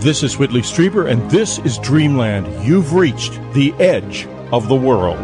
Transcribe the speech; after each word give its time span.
This 0.00 0.22
is 0.22 0.38
Whitley 0.38 0.60
Strieber, 0.60 1.10
and 1.10 1.28
this 1.28 1.58
is 1.58 1.76
Dreamland. 1.78 2.64
You've 2.64 2.92
reached 2.94 3.32
the 3.52 3.72
edge 3.80 4.28
of 4.52 4.68
the 4.68 4.76
world. 4.76 5.18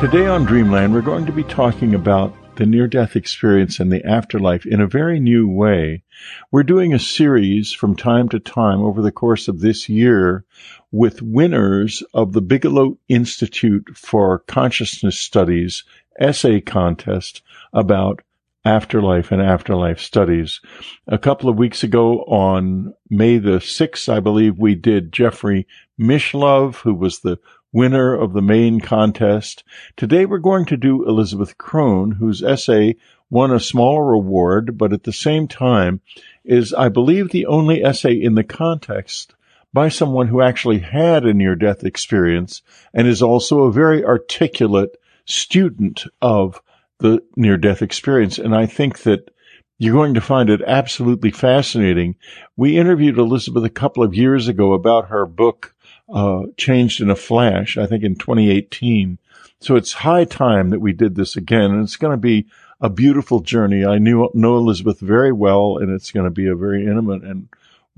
Today 0.00 0.26
on 0.26 0.46
Dreamland, 0.46 0.94
we're 0.94 1.02
going 1.02 1.26
to 1.26 1.32
be 1.32 1.44
talking 1.44 1.94
about 1.94 2.34
the 2.56 2.64
near 2.64 2.86
death 2.86 3.16
experience 3.16 3.80
and 3.80 3.92
the 3.92 4.02
afterlife 4.02 4.64
in 4.64 4.80
a 4.80 4.86
very 4.86 5.20
new 5.20 5.46
way. 5.46 6.04
We're 6.50 6.62
doing 6.62 6.94
a 6.94 6.98
series 6.98 7.70
from 7.70 7.94
time 7.94 8.30
to 8.30 8.40
time 8.40 8.80
over 8.80 9.02
the 9.02 9.12
course 9.12 9.46
of 9.46 9.60
this 9.60 9.90
year 9.90 10.46
with 10.90 11.20
winners 11.20 12.02
of 12.14 12.32
the 12.32 12.40
Bigelow 12.40 12.96
Institute 13.08 13.90
for 13.94 14.38
Consciousness 14.38 15.18
Studies 15.18 15.84
essay 16.18 16.62
contest 16.62 17.42
about 17.74 18.22
afterlife 18.68 19.32
and 19.32 19.40
afterlife 19.40 19.98
studies. 19.98 20.60
A 21.06 21.16
couple 21.16 21.48
of 21.48 21.56
weeks 21.56 21.82
ago 21.82 22.18
on 22.24 22.92
May 23.08 23.38
the 23.38 23.60
6th, 23.60 24.12
I 24.12 24.20
believe 24.20 24.58
we 24.58 24.74
did 24.74 25.10
Jeffrey 25.10 25.66
Mishlove, 25.98 26.76
who 26.82 26.94
was 26.94 27.20
the 27.20 27.38
winner 27.72 28.14
of 28.14 28.34
the 28.34 28.42
main 28.42 28.80
contest. 28.80 29.64
Today 29.96 30.26
we're 30.26 30.36
going 30.36 30.66
to 30.66 30.76
do 30.76 31.08
Elizabeth 31.08 31.56
Krohn, 31.56 32.18
whose 32.18 32.42
essay 32.42 32.96
won 33.30 33.50
a 33.52 33.58
smaller 33.58 34.12
award, 34.12 34.76
but 34.76 34.92
at 34.92 35.04
the 35.04 35.14
same 35.14 35.48
time 35.48 36.02
is, 36.44 36.74
I 36.74 36.90
believe, 36.90 37.30
the 37.30 37.46
only 37.46 37.82
essay 37.82 38.12
in 38.14 38.34
the 38.34 38.44
context 38.44 39.34
by 39.72 39.88
someone 39.88 40.28
who 40.28 40.42
actually 40.42 40.80
had 40.80 41.24
a 41.24 41.32
near 41.32 41.54
death 41.54 41.84
experience 41.84 42.60
and 42.92 43.08
is 43.08 43.22
also 43.22 43.62
a 43.62 43.72
very 43.72 44.04
articulate 44.04 44.94
student 45.24 46.04
of 46.20 46.60
the 46.98 47.22
near 47.36 47.56
death 47.56 47.82
experience. 47.82 48.38
And 48.38 48.54
I 48.54 48.66
think 48.66 49.00
that 49.00 49.30
you're 49.78 49.94
going 49.94 50.14
to 50.14 50.20
find 50.20 50.50
it 50.50 50.60
absolutely 50.66 51.30
fascinating. 51.30 52.16
We 52.56 52.76
interviewed 52.76 53.18
Elizabeth 53.18 53.64
a 53.64 53.70
couple 53.70 54.02
of 54.02 54.14
years 54.14 54.48
ago 54.48 54.72
about 54.72 55.08
her 55.08 55.24
book, 55.24 55.74
uh, 56.12 56.42
changed 56.56 57.00
in 57.00 57.10
a 57.10 57.16
flash, 57.16 57.78
I 57.78 57.86
think 57.86 58.02
in 58.02 58.16
2018. 58.16 59.18
So 59.60 59.76
it's 59.76 59.92
high 59.92 60.24
time 60.24 60.70
that 60.70 60.80
we 60.80 60.92
did 60.92 61.14
this 61.14 61.36
again. 61.36 61.70
And 61.70 61.82
it's 61.84 61.96
going 61.96 62.12
to 62.12 62.20
be 62.20 62.46
a 62.80 62.90
beautiful 62.90 63.40
journey. 63.40 63.84
I 63.84 63.98
knew, 63.98 64.28
know 64.34 64.56
Elizabeth 64.56 65.00
very 65.00 65.32
well, 65.32 65.78
and 65.78 65.90
it's 65.90 66.10
going 66.10 66.26
to 66.26 66.30
be 66.30 66.48
a 66.48 66.56
very 66.56 66.84
intimate 66.84 67.22
and 67.22 67.48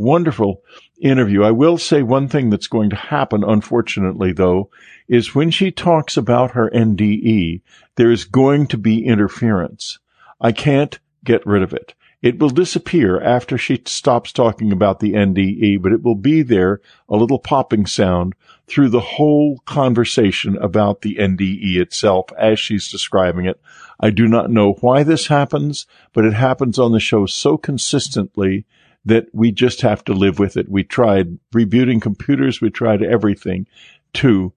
wonderful 0.00 0.62
interview. 1.00 1.42
I 1.42 1.50
will 1.50 1.78
say 1.78 2.02
one 2.02 2.28
thing 2.28 2.50
that's 2.50 2.66
going 2.66 2.90
to 2.90 2.96
happen, 2.96 3.44
unfortunately, 3.44 4.32
though, 4.32 4.70
is 5.08 5.34
when 5.34 5.50
she 5.50 5.70
talks 5.70 6.16
about 6.16 6.52
her 6.52 6.70
NDE, 6.70 7.60
there 7.96 8.10
is 8.10 8.24
going 8.24 8.66
to 8.68 8.78
be 8.78 9.04
interference. 9.04 9.98
I 10.40 10.52
can't 10.52 10.98
get 11.22 11.46
rid 11.46 11.62
of 11.62 11.74
it. 11.74 11.94
It 12.22 12.38
will 12.38 12.50
disappear 12.50 13.20
after 13.20 13.56
she 13.56 13.80
stops 13.86 14.32
talking 14.32 14.72
about 14.72 15.00
the 15.00 15.12
NDE, 15.12 15.80
but 15.80 15.92
it 15.92 16.02
will 16.02 16.16
be 16.16 16.42
there, 16.42 16.80
a 17.08 17.16
little 17.16 17.38
popping 17.38 17.86
sound 17.86 18.34
through 18.66 18.90
the 18.90 19.00
whole 19.00 19.58
conversation 19.64 20.56
about 20.58 21.00
the 21.00 21.16
NDE 21.16 21.76
itself 21.76 22.26
as 22.38 22.60
she's 22.60 22.90
describing 22.90 23.46
it. 23.46 23.60
I 23.98 24.10
do 24.10 24.28
not 24.28 24.50
know 24.50 24.72
why 24.80 25.02
this 25.02 25.26
happens, 25.26 25.86
but 26.12 26.24
it 26.24 26.34
happens 26.34 26.78
on 26.78 26.92
the 26.92 27.00
show 27.00 27.26
so 27.26 27.56
consistently 27.56 28.66
that 29.04 29.26
we 29.32 29.50
just 29.50 29.80
have 29.80 30.04
to 30.04 30.12
live 30.12 30.38
with 30.38 30.56
it. 30.56 30.68
We 30.68 30.84
tried 30.84 31.38
rebooting 31.54 32.02
computers. 32.02 32.60
We 32.60 32.70
tried 32.70 33.02
everything 33.02 33.66
to 34.14 34.52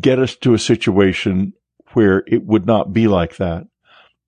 get 0.00 0.18
us 0.18 0.34
to 0.36 0.54
a 0.54 0.58
situation 0.58 1.52
where 1.92 2.24
it 2.26 2.44
would 2.44 2.66
not 2.66 2.92
be 2.92 3.06
like 3.08 3.36
that. 3.36 3.66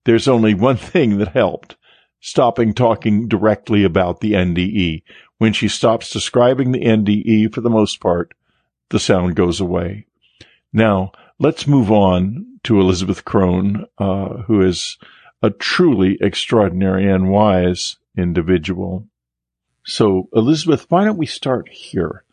There's 0.05 0.27
only 0.27 0.53
one 0.53 0.77
thing 0.91 1.17
that 1.17 1.29
helped 1.29 1.75
stopping 2.21 2.73
talking 2.73 3.27
directly 3.27 3.83
about 3.83 4.19
the 4.19 4.33
NDE. 4.33 5.03
When 5.37 5.53
she 5.53 5.67
stops 5.67 6.09
describing 6.09 6.71
the 6.71 6.83
NDE, 6.83 7.53
for 7.53 7.61
the 7.61 7.69
most 7.69 8.01
part, 8.01 8.33
the 8.89 8.99
sound 8.99 9.35
goes 9.35 9.61
away. 9.61 10.05
Now, 10.73 11.11
let's 11.39 11.67
move 11.67 11.91
on 11.91 12.59
to 12.63 12.79
Elizabeth 12.79 13.23
Krohn, 13.23 13.85
uh, 13.97 14.43
who 14.43 14.61
is 14.61 14.97
a 15.41 15.49
truly 15.49 16.17
extraordinary 16.19 17.09
and 17.09 17.29
wise 17.29 17.97
individual. 18.17 19.07
So, 19.89 20.29
Elizabeth, 20.33 20.85
why 20.89 21.03
don't 21.03 21.17
we 21.17 21.25
start 21.25 21.67
here? 21.67 22.23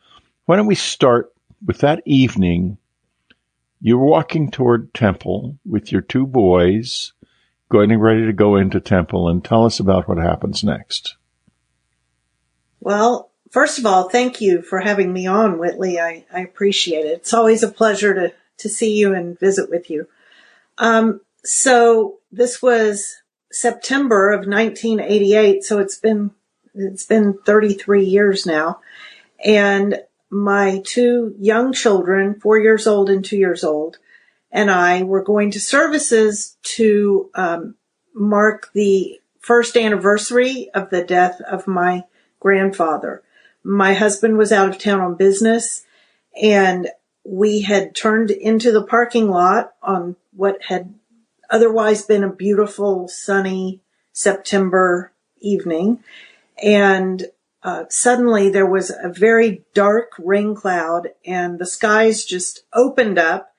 Why 0.44 0.56
don't 0.56 0.67
we 0.67 0.75
start 0.75 1.33
with 1.65 1.78
that 1.78 2.03
evening? 2.05 2.77
You're 3.81 3.99
walking 3.99 4.50
toward 4.50 4.93
temple 4.93 5.59
with 5.65 5.91
your 5.91 6.03
two 6.03 6.27
boys 6.27 7.15
getting 7.72 7.99
ready 7.99 8.27
to 8.27 8.33
go 8.33 8.56
into 8.56 8.78
temple 8.78 9.28
and 9.28 9.43
tell 9.43 9.65
us 9.65 9.81
about 9.81 10.06
what 10.06 10.19
happens 10.19 10.62
next. 10.62 11.16
Well, 12.81 13.31
first 13.50 13.78
of 13.78 13.87
all, 13.87 14.09
thank 14.11 14.41
you 14.41 14.61
for 14.61 14.81
having 14.81 15.12
me 15.12 15.27
on, 15.27 15.59
Whitley. 15.59 15.99
I, 15.99 16.27
I 16.33 16.41
appreciate 16.41 17.06
it. 17.06 17.21
It's 17.21 17.34
always 17.34 17.62
a 17.62 17.69
pleasure 17.69 18.15
to, 18.15 18.34
to 18.59 18.69
see 18.69 18.97
you 18.97 19.15
and 19.15 19.39
visit 19.39 19.71
with 19.71 19.91
you. 19.91 20.06
Um, 20.78 21.22
so 21.43 22.19
this 22.31 22.61
was 22.61 23.16
September 23.50 24.31
of 24.31 24.47
1988. 24.47 25.65
So 25.65 25.78
it's 25.78 25.99
been, 25.99 26.33
it's 26.76 27.06
been 27.06 27.38
33 27.44 28.04
years 28.04 28.47
now. 28.47 28.81
And 29.44 30.00
my 30.31 30.82
two 30.84 31.34
young 31.38 31.72
children, 31.72 32.41
four 32.41 32.59
years 32.59 32.87
old 32.87 33.10
and 33.10 33.25
two 33.25 33.37
years 33.37 33.64
old, 33.64 33.98
and 34.50 34.70
I 34.70 35.03
were 35.03 35.22
going 35.22 35.50
to 35.53 35.60
services 35.60 36.56
to 36.62 37.31
um, 37.34 37.75
mark 38.15 38.70
the 38.72 39.20
first 39.41 39.76
anniversary 39.76 40.70
of 40.75 40.91
the 40.91 41.04
death 41.04 41.41
of 41.41 41.66
my 41.66 42.04
grandfather. 42.41 43.22
My 43.62 43.94
husband 43.94 44.38
was 44.38 44.53
out 44.53 44.69
of 44.69 44.78
town 44.78 45.00
on 45.00 45.15
business 45.15 45.84
and 46.41 46.88
we 47.25 47.62
had 47.62 47.94
turned 47.94 48.31
into 48.31 48.72
the 48.72 48.84
parking 48.84 49.28
lot 49.28 49.75
on 49.82 50.16
what 50.32 50.62
had 50.62 50.94
otherwise 51.50 52.03
been 52.03 52.25
a 52.25 52.32
beautiful 52.32 53.09
sunny 53.09 53.81
September 54.12 55.12
evening. 55.41 56.03
And 56.62 57.27
uh, 57.62 57.84
suddenly 57.89 58.50
there 58.50 58.67
was 58.67 58.91
a 58.91 59.09
very 59.09 59.65
dark 59.75 60.12
rain 60.19 60.55
cloud 60.55 61.09
and 61.25 61.59
the 61.59 61.67
skies 61.67 62.25
just 62.25 62.62
opened 62.72 63.19
up 63.19 63.53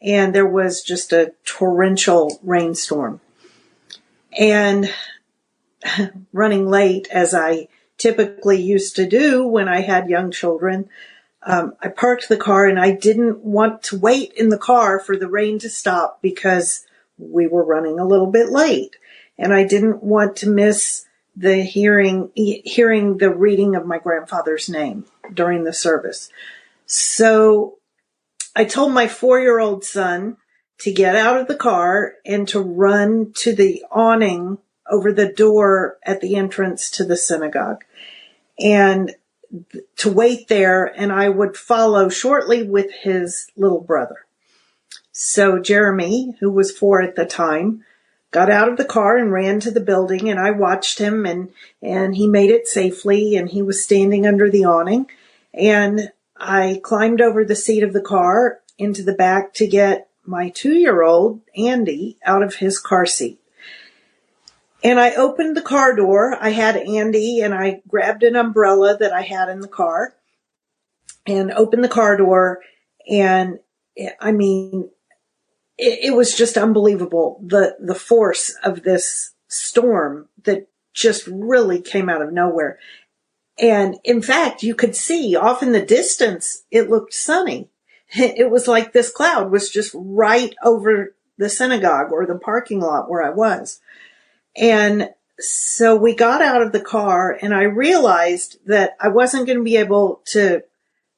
and 0.00 0.34
there 0.34 0.46
was 0.46 0.82
just 0.82 1.12
a 1.12 1.34
torrential 1.44 2.40
rainstorm. 2.42 3.20
And 4.38 4.92
running 6.32 6.68
late, 6.68 7.08
as 7.10 7.34
I 7.34 7.68
typically 7.98 8.62
used 8.62 8.96
to 8.96 9.06
do 9.06 9.46
when 9.46 9.68
I 9.68 9.82
had 9.82 10.08
young 10.08 10.30
children, 10.30 10.88
um, 11.42 11.74
I 11.80 11.88
parked 11.88 12.28
the 12.28 12.36
car 12.36 12.66
and 12.66 12.78
I 12.78 12.92
didn't 12.92 13.44
want 13.44 13.82
to 13.84 13.98
wait 13.98 14.32
in 14.32 14.48
the 14.48 14.58
car 14.58 15.00
for 15.00 15.16
the 15.16 15.28
rain 15.28 15.58
to 15.60 15.70
stop 15.70 16.20
because 16.22 16.86
we 17.18 17.46
were 17.46 17.64
running 17.64 17.98
a 17.98 18.06
little 18.06 18.26
bit 18.26 18.50
late. 18.50 18.96
And 19.38 19.54
I 19.54 19.64
didn't 19.64 20.02
want 20.02 20.36
to 20.36 20.50
miss 20.50 21.06
the 21.36 21.62
hearing, 21.62 22.30
hearing 22.34 23.18
the 23.18 23.30
reading 23.30 23.76
of 23.76 23.86
my 23.86 23.98
grandfather's 23.98 24.68
name 24.68 25.06
during 25.32 25.64
the 25.64 25.72
service. 25.72 26.30
So 26.86 27.78
I 28.54 28.64
told 28.64 28.92
my 28.92 29.06
four 29.06 29.40
year 29.40 29.58
old 29.58 29.84
son 29.84 30.36
to 30.78 30.92
get 30.92 31.14
out 31.14 31.38
of 31.38 31.46
the 31.46 31.56
car 31.56 32.14
and 32.24 32.48
to 32.48 32.60
run 32.60 33.32
to 33.36 33.54
the 33.54 33.84
awning 33.90 34.58
over 34.90 35.12
the 35.12 35.32
door 35.32 35.98
at 36.04 36.20
the 36.20 36.36
entrance 36.36 36.90
to 36.90 37.04
the 37.04 37.16
synagogue 37.16 37.84
and 38.58 39.14
to 39.96 40.10
wait 40.10 40.48
there 40.48 40.84
and 40.84 41.12
I 41.12 41.28
would 41.28 41.56
follow 41.56 42.08
shortly 42.08 42.62
with 42.62 42.90
his 43.02 43.46
little 43.56 43.80
brother. 43.80 44.26
So 45.12 45.58
Jeremy, 45.58 46.34
who 46.40 46.50
was 46.50 46.76
four 46.76 47.02
at 47.02 47.14
the 47.14 47.26
time, 47.26 47.84
got 48.30 48.50
out 48.50 48.68
of 48.68 48.76
the 48.76 48.84
car 48.84 49.16
and 49.16 49.32
ran 49.32 49.60
to 49.60 49.70
the 49.70 49.80
building 49.80 50.28
and 50.28 50.38
I 50.38 50.52
watched 50.52 50.98
him 50.98 51.26
and, 51.26 51.50
and 51.82 52.14
he 52.14 52.28
made 52.28 52.50
it 52.50 52.68
safely 52.68 53.36
and 53.36 53.48
he 53.48 53.62
was 53.62 53.82
standing 53.82 54.26
under 54.26 54.50
the 54.50 54.64
awning 54.64 55.10
and 55.52 56.12
I 56.36 56.80
climbed 56.82 57.20
over 57.20 57.44
the 57.44 57.56
seat 57.56 57.82
of 57.82 57.92
the 57.92 58.00
car 58.00 58.60
into 58.78 59.02
the 59.02 59.12
back 59.12 59.52
to 59.54 59.66
get 59.66 60.08
my 60.24 60.48
two 60.50 60.74
year 60.74 61.02
old 61.02 61.40
Andy 61.56 62.16
out 62.24 62.42
of 62.42 62.56
his 62.56 62.78
car 62.78 63.04
seat. 63.04 63.38
And 64.82 64.98
I 64.98 65.14
opened 65.14 65.56
the 65.56 65.62
car 65.62 65.94
door. 65.94 66.36
I 66.40 66.50
had 66.50 66.76
Andy 66.76 67.40
and 67.40 67.52
I 67.52 67.82
grabbed 67.86 68.22
an 68.22 68.36
umbrella 68.36 68.96
that 68.96 69.12
I 69.12 69.22
had 69.22 69.50
in 69.50 69.60
the 69.60 69.68
car 69.68 70.14
and 71.26 71.52
opened 71.52 71.84
the 71.84 71.88
car 71.88 72.16
door. 72.16 72.60
And 73.08 73.58
I 74.18 74.32
mean, 74.32 74.88
it, 75.80 76.10
it 76.10 76.14
was 76.14 76.36
just 76.36 76.56
unbelievable. 76.56 77.40
The, 77.44 77.76
the 77.80 77.94
force 77.94 78.54
of 78.62 78.82
this 78.82 79.32
storm 79.48 80.28
that 80.44 80.68
just 80.92 81.26
really 81.26 81.80
came 81.80 82.08
out 82.08 82.22
of 82.22 82.32
nowhere. 82.32 82.78
And 83.58 83.96
in 84.04 84.22
fact, 84.22 84.62
you 84.62 84.74
could 84.74 84.94
see 84.94 85.36
off 85.36 85.62
in 85.62 85.72
the 85.72 85.84
distance, 85.84 86.64
it 86.70 86.90
looked 86.90 87.14
sunny. 87.14 87.68
It 88.12 88.50
was 88.50 88.66
like 88.66 88.92
this 88.92 89.12
cloud 89.12 89.52
was 89.52 89.70
just 89.70 89.92
right 89.94 90.52
over 90.64 91.14
the 91.38 91.48
synagogue 91.48 92.10
or 92.10 92.26
the 92.26 92.40
parking 92.40 92.80
lot 92.80 93.08
where 93.08 93.22
I 93.22 93.30
was. 93.30 93.80
And 94.56 95.10
so 95.38 95.94
we 95.94 96.16
got 96.16 96.42
out 96.42 96.60
of 96.60 96.72
the 96.72 96.80
car 96.80 97.38
and 97.40 97.54
I 97.54 97.62
realized 97.62 98.56
that 98.66 98.96
I 99.00 99.08
wasn't 99.08 99.46
going 99.46 99.58
to 99.58 99.64
be 99.64 99.76
able 99.76 100.22
to 100.32 100.64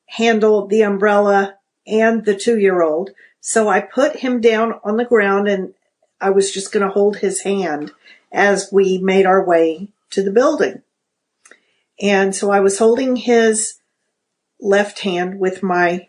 handle 0.05 0.67
the 0.67 0.83
umbrella 0.83 1.57
and 1.87 2.27
the 2.27 2.37
two 2.37 2.59
year 2.59 2.83
old. 2.83 3.13
So 3.45 3.69
I 3.69 3.81
put 3.81 4.17
him 4.17 4.41
down 4.41 4.79
on 4.85 4.97
the 4.97 5.05
ground 5.05 5.49
and 5.49 5.75
I 6.21 6.31
was 6.31 6.53
just 6.53 6.71
going 6.71 6.87
to 6.87 6.93
hold 6.93 7.17
his 7.17 7.43
hand 7.43 7.93
as 8.31 8.71
we 8.73 8.99
made 8.99 9.27
our 9.27 9.45
way 9.45 9.89
to 10.11 10.23
the 10.23 10.31
building. 10.31 10.83
And 12.01 12.35
so 12.35 12.53
I 12.53 12.61
was 12.61 12.79
holding 12.79 13.17
his 13.17 13.81
left 14.61 15.01
hand 15.01 15.41
with 15.41 15.61
my 15.63 16.09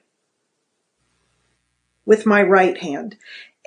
with 2.06 2.28
my 2.28 2.44
right 2.44 2.78
hand. 2.78 3.18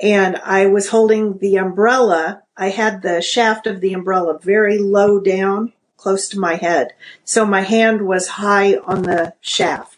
And 0.00 0.36
I 0.36 0.66
was 0.66 0.90
holding 0.90 1.38
the 1.38 1.56
umbrella. 1.56 2.42
I 2.56 2.68
had 2.68 3.02
the 3.02 3.20
shaft 3.20 3.66
of 3.66 3.80
the 3.80 3.94
umbrella 3.94 4.38
very 4.38 4.78
low 4.78 5.18
down, 5.18 5.72
close 5.96 6.28
to 6.28 6.38
my 6.38 6.54
head. 6.54 6.92
So 7.24 7.44
my 7.44 7.62
hand 7.62 8.06
was 8.06 8.28
high 8.28 8.76
on 8.76 9.02
the 9.02 9.34
shaft. 9.40 9.95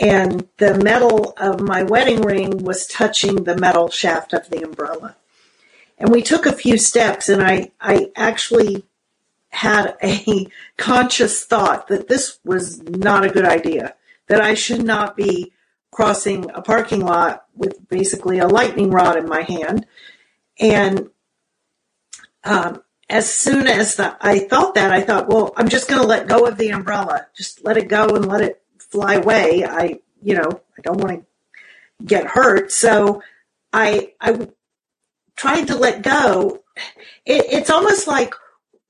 And 0.00 0.46
the 0.58 0.78
metal 0.78 1.34
of 1.36 1.60
my 1.60 1.82
wedding 1.82 2.22
ring 2.22 2.62
was 2.62 2.86
touching 2.86 3.44
the 3.44 3.56
metal 3.56 3.88
shaft 3.90 4.32
of 4.32 4.48
the 4.48 4.62
umbrella. 4.62 5.16
And 5.98 6.10
we 6.10 6.22
took 6.22 6.46
a 6.46 6.52
few 6.52 6.78
steps 6.78 7.28
and 7.28 7.42
I, 7.42 7.72
I 7.80 8.12
actually 8.14 8.84
had 9.50 9.96
a 10.02 10.46
conscious 10.76 11.44
thought 11.44 11.88
that 11.88 12.08
this 12.08 12.38
was 12.44 12.82
not 12.82 13.24
a 13.24 13.30
good 13.30 13.44
idea, 13.44 13.94
that 14.28 14.40
I 14.40 14.54
should 14.54 14.84
not 14.84 15.16
be 15.16 15.52
crossing 15.90 16.48
a 16.50 16.62
parking 16.62 17.00
lot 17.00 17.46
with 17.56 17.88
basically 17.88 18.38
a 18.38 18.46
lightning 18.46 18.90
rod 18.90 19.16
in 19.16 19.28
my 19.28 19.42
hand. 19.42 19.84
And 20.60 21.10
um, 22.44 22.82
as 23.10 23.32
soon 23.32 23.66
as 23.66 23.96
the, 23.96 24.16
I 24.20 24.38
thought 24.38 24.74
that, 24.74 24.92
I 24.92 25.00
thought, 25.00 25.28
well, 25.28 25.52
I'm 25.56 25.68
just 25.68 25.88
going 25.88 26.00
to 26.00 26.06
let 26.06 26.28
go 26.28 26.46
of 26.46 26.56
the 26.56 26.70
umbrella. 26.70 27.26
Just 27.36 27.64
let 27.64 27.76
it 27.76 27.88
go 27.88 28.14
and 28.14 28.26
let 28.26 28.42
it 28.42 28.62
fly 28.88 29.14
away. 29.14 29.64
I, 29.64 30.00
you 30.22 30.34
know, 30.34 30.48
I 30.48 30.80
don't 30.82 31.00
want 31.00 31.20
to 31.20 32.04
get 32.04 32.26
hurt. 32.26 32.72
So 32.72 33.22
I, 33.72 34.12
I 34.20 34.48
tried 35.36 35.68
to 35.68 35.76
let 35.76 36.02
go. 36.02 36.62
It, 37.24 37.46
it's 37.50 37.70
almost 37.70 38.06
like 38.06 38.34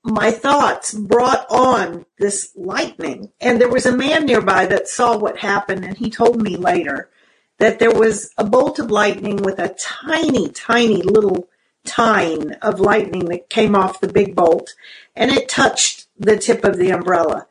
my 0.03 0.31
thoughts 0.31 0.93
brought 0.93 1.45
on 1.49 2.05
this 2.17 2.51
lightning. 2.55 3.31
And 3.41 3.59
there 3.59 3.69
was 3.69 3.85
a 3.85 3.95
man 3.95 4.25
nearby 4.25 4.65
that 4.67 4.87
saw 4.87 5.17
what 5.17 5.39
happened, 5.39 5.83
and 5.83 5.97
he 5.97 6.09
told 6.09 6.41
me 6.41 6.55
later 6.55 7.09
that 7.57 7.79
there 7.79 7.91
was 7.91 8.31
a 8.37 8.43
bolt 8.43 8.79
of 8.79 8.89
lightning 8.89 9.37
with 9.37 9.59
a 9.59 9.75
tiny, 9.77 10.49
tiny 10.49 11.01
little 11.01 11.49
tine 11.85 12.51
of 12.61 12.79
lightning 12.79 13.25
that 13.25 13.49
came 13.49 13.75
off 13.75 13.99
the 13.99 14.11
big 14.11 14.35
bolt, 14.35 14.73
and 15.15 15.31
it 15.31 15.49
touched 15.49 16.07
the 16.17 16.37
tip 16.37 16.63
of 16.63 16.77
the 16.77 16.91
umbrella. 16.91 17.47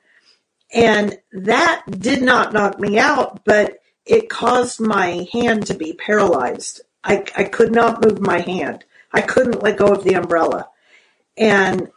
And 0.74 1.18
that 1.32 1.84
did 1.88 2.22
not 2.22 2.52
knock 2.52 2.78
me 2.78 2.98
out, 2.98 3.44
but 3.44 3.78
it 4.04 4.28
caused 4.28 4.80
my 4.80 5.26
hand 5.32 5.66
to 5.66 5.74
be 5.74 5.92
paralyzed. 5.94 6.82
I, 7.02 7.24
I 7.36 7.44
could 7.44 7.72
not 7.72 8.04
move 8.04 8.20
my 8.20 8.40
hand. 8.40 8.84
I 9.12 9.22
couldn't 9.22 9.62
let 9.62 9.78
go 9.78 9.92
of 9.92 10.04
the 10.04 10.14
umbrella. 10.14 10.68
And 11.36 11.88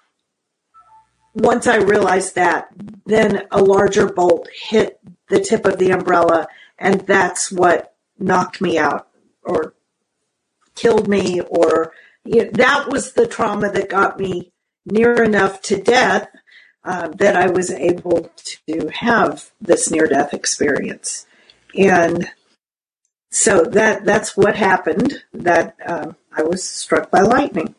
once 1.33 1.67
I 1.67 1.77
realized 1.77 2.35
that, 2.35 2.69
then 3.05 3.47
a 3.51 3.61
larger 3.61 4.07
bolt 4.07 4.49
hit 4.53 4.99
the 5.29 5.39
tip 5.39 5.65
of 5.65 5.77
the 5.77 5.91
umbrella, 5.91 6.47
and 6.77 7.01
that's 7.01 7.51
what 7.51 7.95
knocked 8.19 8.61
me 8.61 8.77
out 8.77 9.07
or 9.43 9.73
killed 10.75 11.07
me, 11.07 11.41
or 11.41 11.93
you 12.23 12.45
know, 12.45 12.51
that 12.53 12.89
was 12.89 13.13
the 13.13 13.27
trauma 13.27 13.71
that 13.71 13.89
got 13.89 14.19
me 14.19 14.51
near 14.85 15.23
enough 15.23 15.61
to 15.61 15.81
death 15.81 16.27
uh, 16.83 17.09
that 17.09 17.35
I 17.35 17.49
was 17.49 17.71
able 17.71 18.31
to 18.65 18.89
have 18.93 19.51
this 19.61 19.91
near 19.91 20.07
death 20.07 20.33
experience. 20.33 21.25
And 21.77 22.29
so 23.29 23.63
that 23.63 24.03
that's 24.05 24.35
what 24.35 24.55
happened. 24.55 25.23
That 25.33 25.75
uh, 25.85 26.13
I 26.35 26.43
was 26.43 26.63
struck 26.63 27.11
by 27.11 27.21
lightning. 27.21 27.75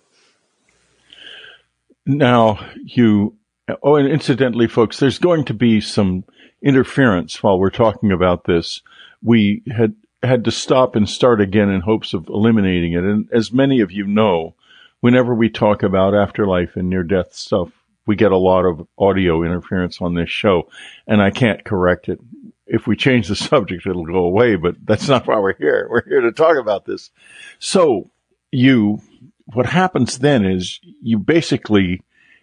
Now 2.06 2.58
you 2.84 3.36
Oh, 3.82 3.96
and 3.96 4.08
incidentally, 4.08 4.66
folks, 4.66 4.98
there's 4.98 5.18
going 5.18 5.44
to 5.46 5.54
be 5.54 5.80
some 5.80 6.24
interference 6.62 7.42
while 7.42 7.58
we're 7.58 7.70
talking 7.70 8.10
about 8.10 8.44
this. 8.44 8.82
We 9.22 9.62
had 9.74 9.94
had 10.22 10.44
to 10.44 10.50
stop 10.50 10.94
and 10.94 11.08
start 11.08 11.40
again 11.40 11.68
in 11.68 11.80
hopes 11.80 12.14
of 12.14 12.28
eliminating 12.28 12.92
it. 12.92 13.04
And 13.04 13.28
as 13.32 13.52
many 13.52 13.80
of 13.80 13.90
you 13.90 14.06
know, 14.06 14.54
whenever 15.00 15.34
we 15.34 15.48
talk 15.48 15.82
about 15.82 16.14
afterlife 16.14 16.76
and 16.76 16.88
near 16.88 17.02
death 17.02 17.34
stuff, 17.34 17.70
we 18.06 18.16
get 18.16 18.32
a 18.32 18.36
lot 18.36 18.64
of 18.64 18.86
audio 18.98 19.42
interference 19.42 20.00
on 20.00 20.14
this 20.14 20.30
show, 20.30 20.68
and 21.06 21.22
I 21.22 21.30
can't 21.30 21.64
correct 21.64 22.08
it. 22.08 22.20
If 22.66 22.86
we 22.86 22.96
change 22.96 23.28
the 23.28 23.36
subject, 23.50 23.86
it'll 23.86 24.06
go 24.06 24.24
away, 24.24 24.56
but 24.56 24.76
that's 24.84 25.08
not 25.08 25.26
why 25.26 25.38
we're 25.38 25.56
here. 25.56 25.86
We're 25.90 26.04
here 26.04 26.20
to 26.22 26.32
talk 26.32 26.56
about 26.56 26.84
this. 26.84 27.10
So 27.58 28.10
you, 28.50 29.00
what 29.46 29.66
happens 29.66 30.18
then 30.18 30.44
is 30.44 30.80
you 31.02 31.18
basically 31.18 32.02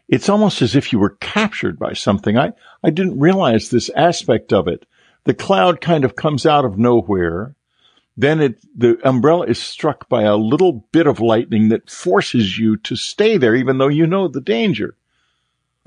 it's 0.10 0.28
almost 0.28 0.64
as 0.64 0.76
if 0.76 0.92
you 0.92 0.98
were 0.98 1.18
captured 1.22 1.78
by 1.78 1.94
something. 1.94 2.36
I, 2.36 2.54
I 2.84 2.90
didn't 2.90 3.20
realize 3.20 3.70
this 3.70 3.92
aspect 3.96 4.52
of 4.52 4.68
it. 4.68 4.86
The 5.26 5.36
cloud 5.36 5.82
kind 5.82 6.04
of 6.04 6.16
comes 6.16 6.48
out 6.48 6.66
of 6.66 6.80
nowhere. 6.80 7.56
Then 8.18 8.42
it, 8.42 8.60
the 8.76 9.00
umbrella 9.08 9.46
is 9.46 9.60
struck 9.60 10.10
by 10.10 10.24
a 10.24 10.36
little 10.36 10.88
bit 10.92 11.06
of 11.06 11.20
lightning 11.20 11.70
that 11.70 11.92
forces 11.92 12.58
you 12.58 12.76
to 12.78 12.96
stay 12.96 13.38
there, 13.38 13.56
even 13.56 13.78
though 13.78 13.88
you 13.88 14.08
know 14.08 14.28
the 14.28 14.42
danger. 14.42 14.96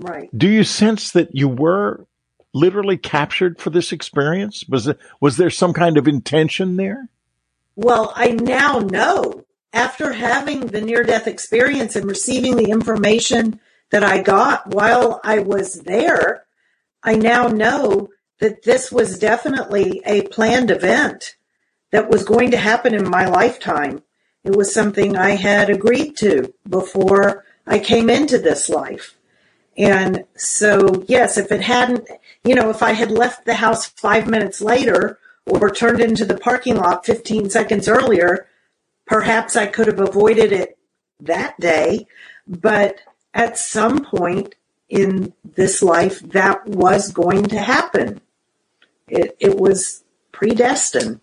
Right. 0.02 0.28
Do 0.36 0.48
you 0.48 0.64
sense 0.64 1.12
that 1.12 1.34
you 1.34 1.48
were 1.48 2.06
literally 2.52 2.98
captured 2.98 3.60
for 3.60 3.70
this 3.70 3.92
experience? 3.92 4.64
Was 4.68 4.88
it, 4.88 4.98
was 5.20 5.36
there 5.36 5.50
some 5.50 5.72
kind 5.72 5.96
of 5.96 6.08
intention 6.08 6.76
there? 6.76 7.08
Well, 7.76 8.12
I 8.14 8.32
now 8.32 8.80
know 8.80 9.44
after 9.72 10.12
having 10.12 10.66
the 10.66 10.80
near 10.80 11.02
death 11.02 11.26
experience 11.26 11.96
and 11.96 12.04
receiving 12.04 12.56
the 12.56 12.70
information 12.70 13.60
that 13.90 14.04
I 14.04 14.22
got 14.22 14.74
while 14.74 15.20
I 15.24 15.38
was 15.38 15.80
there, 15.82 16.44
I 17.02 17.14
now 17.14 17.48
know 17.48 18.08
that 18.40 18.64
this 18.64 18.92
was 18.92 19.18
definitely 19.18 20.02
a 20.04 20.22
planned 20.22 20.70
event 20.70 21.36
that 21.90 22.10
was 22.10 22.24
going 22.24 22.50
to 22.50 22.56
happen 22.56 22.94
in 22.94 23.08
my 23.08 23.26
lifetime. 23.26 24.02
It 24.44 24.56
was 24.56 24.74
something 24.74 25.16
I 25.16 25.30
had 25.30 25.70
agreed 25.70 26.16
to 26.18 26.52
before 26.68 27.44
I 27.66 27.78
came 27.78 28.10
into 28.10 28.38
this 28.38 28.68
life. 28.68 29.16
And 29.76 30.24
so, 30.36 31.04
yes, 31.08 31.38
if 31.38 31.50
it 31.50 31.62
hadn't, 31.62 32.08
you 32.44 32.54
know, 32.54 32.70
if 32.70 32.82
I 32.82 32.92
had 32.92 33.10
left 33.10 33.44
the 33.44 33.54
house 33.54 33.86
five 33.86 34.28
minutes 34.28 34.60
later 34.60 35.18
or 35.46 35.70
turned 35.70 36.00
into 36.00 36.24
the 36.24 36.36
parking 36.36 36.76
lot 36.76 37.06
15 37.06 37.50
seconds 37.50 37.88
earlier, 37.88 38.46
perhaps 39.06 39.56
I 39.56 39.66
could 39.66 39.86
have 39.86 40.00
avoided 40.00 40.52
it 40.52 40.78
that 41.20 41.58
day. 41.58 42.06
But 42.46 43.00
at 43.34 43.58
some 43.58 44.04
point 44.04 44.54
in 44.88 45.32
this 45.42 45.82
life 45.82 46.20
that 46.20 46.66
was 46.66 47.10
going 47.12 47.44
to 47.44 47.58
happen. 47.58 48.20
It, 49.08 49.36
it 49.40 49.56
was 49.56 50.04
predestined. 50.32 51.20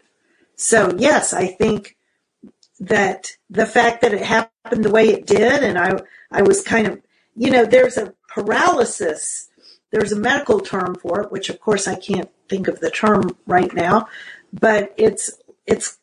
So 0.56 0.96
yes, 0.98 1.34
I 1.34 1.48
think 1.48 1.96
that 2.80 3.38
the 3.50 3.66
fact 3.66 4.02
that 4.02 4.14
it 4.14 4.22
happened 4.22 4.84
the 4.84 4.92
way 4.92 5.10
it 5.10 5.28
did, 5.28 5.64
and 5.64 5.78
I, 5.78 6.00
I 6.32 6.42
was 6.42 6.64
kind 6.64 6.88
of, 6.88 7.02
you 7.36 7.52
know, 7.52 7.66
there's 7.66 7.98
a 7.98 8.14
paralysis. 8.30 9.50
There's 9.92 10.12
a 10.12 10.20
medical 10.20 10.60
term 10.60 10.96
for 10.96 11.22
it, 11.22 11.32
which 11.32 11.50
of 11.50 11.60
course 11.60 11.88
I 11.88 11.96
can't 11.96 12.30
think 12.48 12.68
of 12.68 12.80
the 12.80 12.92
term 12.92 13.38
right 13.46 13.74
now, 13.74 14.08
but 14.54 14.94
it's, 14.98 15.32
it's 15.66 15.98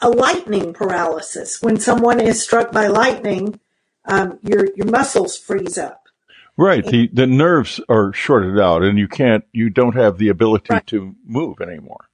a 0.00 0.10
lightning 0.10 0.72
paralysis. 0.72 1.62
When 1.62 1.78
someone 1.78 2.20
is 2.20 2.42
struck 2.42 2.72
by 2.72 2.86
lightning, 2.86 3.60
um, 4.06 4.38
your 4.42 4.66
your 4.74 4.86
muscles 4.86 5.36
freeze 5.36 5.78
up. 5.78 6.08
Right. 6.56 6.84
And, 6.84 6.92
the 6.92 7.10
the 7.12 7.26
nerves 7.26 7.80
are 7.88 8.12
shorted 8.12 8.58
out, 8.58 8.82
and 8.82 8.98
you 8.98 9.08
can't 9.08 9.44
you 9.52 9.70
don't 9.70 9.94
have 9.94 10.18
the 10.18 10.28
ability 10.28 10.68
right. 10.70 10.86
to 10.88 11.14
move 11.24 11.60
anymore. 11.60 12.08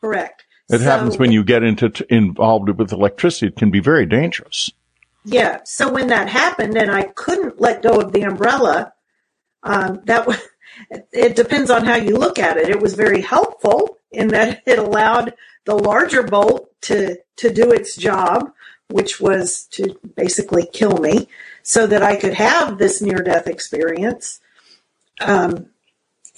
Correct. 0.00 0.44
It 0.70 0.78
so, 0.78 0.84
happens 0.84 1.18
when 1.18 1.32
you 1.32 1.44
get 1.44 1.62
into 1.62 1.90
t- 1.90 2.04
involved 2.10 2.68
with 2.68 2.92
electricity. 2.92 3.46
It 3.48 3.56
can 3.56 3.70
be 3.70 3.80
very 3.80 4.06
dangerous. 4.06 4.70
Yeah. 5.24 5.60
So 5.64 5.92
when 5.92 6.08
that 6.08 6.28
happened, 6.28 6.76
and 6.76 6.90
I 6.90 7.04
couldn't 7.04 7.60
let 7.60 7.82
go 7.82 8.00
of 8.00 8.12
the 8.12 8.22
umbrella, 8.22 8.92
um, 9.62 10.00
that 10.04 10.26
was. 10.26 10.38
It 11.12 11.34
depends 11.34 11.70
on 11.70 11.84
how 11.84 11.96
you 11.96 12.16
look 12.16 12.38
at 12.38 12.56
it. 12.56 12.68
It 12.68 12.80
was 12.80 12.94
very 12.94 13.20
helpful 13.20 13.98
in 14.12 14.28
that 14.28 14.62
it 14.66 14.78
allowed 14.78 15.34
the 15.64 15.74
larger 15.74 16.22
bolt 16.22 16.70
to 16.82 17.16
to 17.36 17.52
do 17.52 17.72
its 17.72 17.96
job, 17.96 18.52
which 18.88 19.20
was 19.20 19.64
to 19.72 19.98
basically 20.14 20.68
kill 20.72 20.98
me 20.98 21.26
so 21.62 21.86
that 21.86 22.02
I 22.02 22.16
could 22.16 22.34
have 22.34 22.78
this 22.78 23.02
near 23.02 23.18
death 23.18 23.48
experience. 23.48 24.40
Um, 25.20 25.66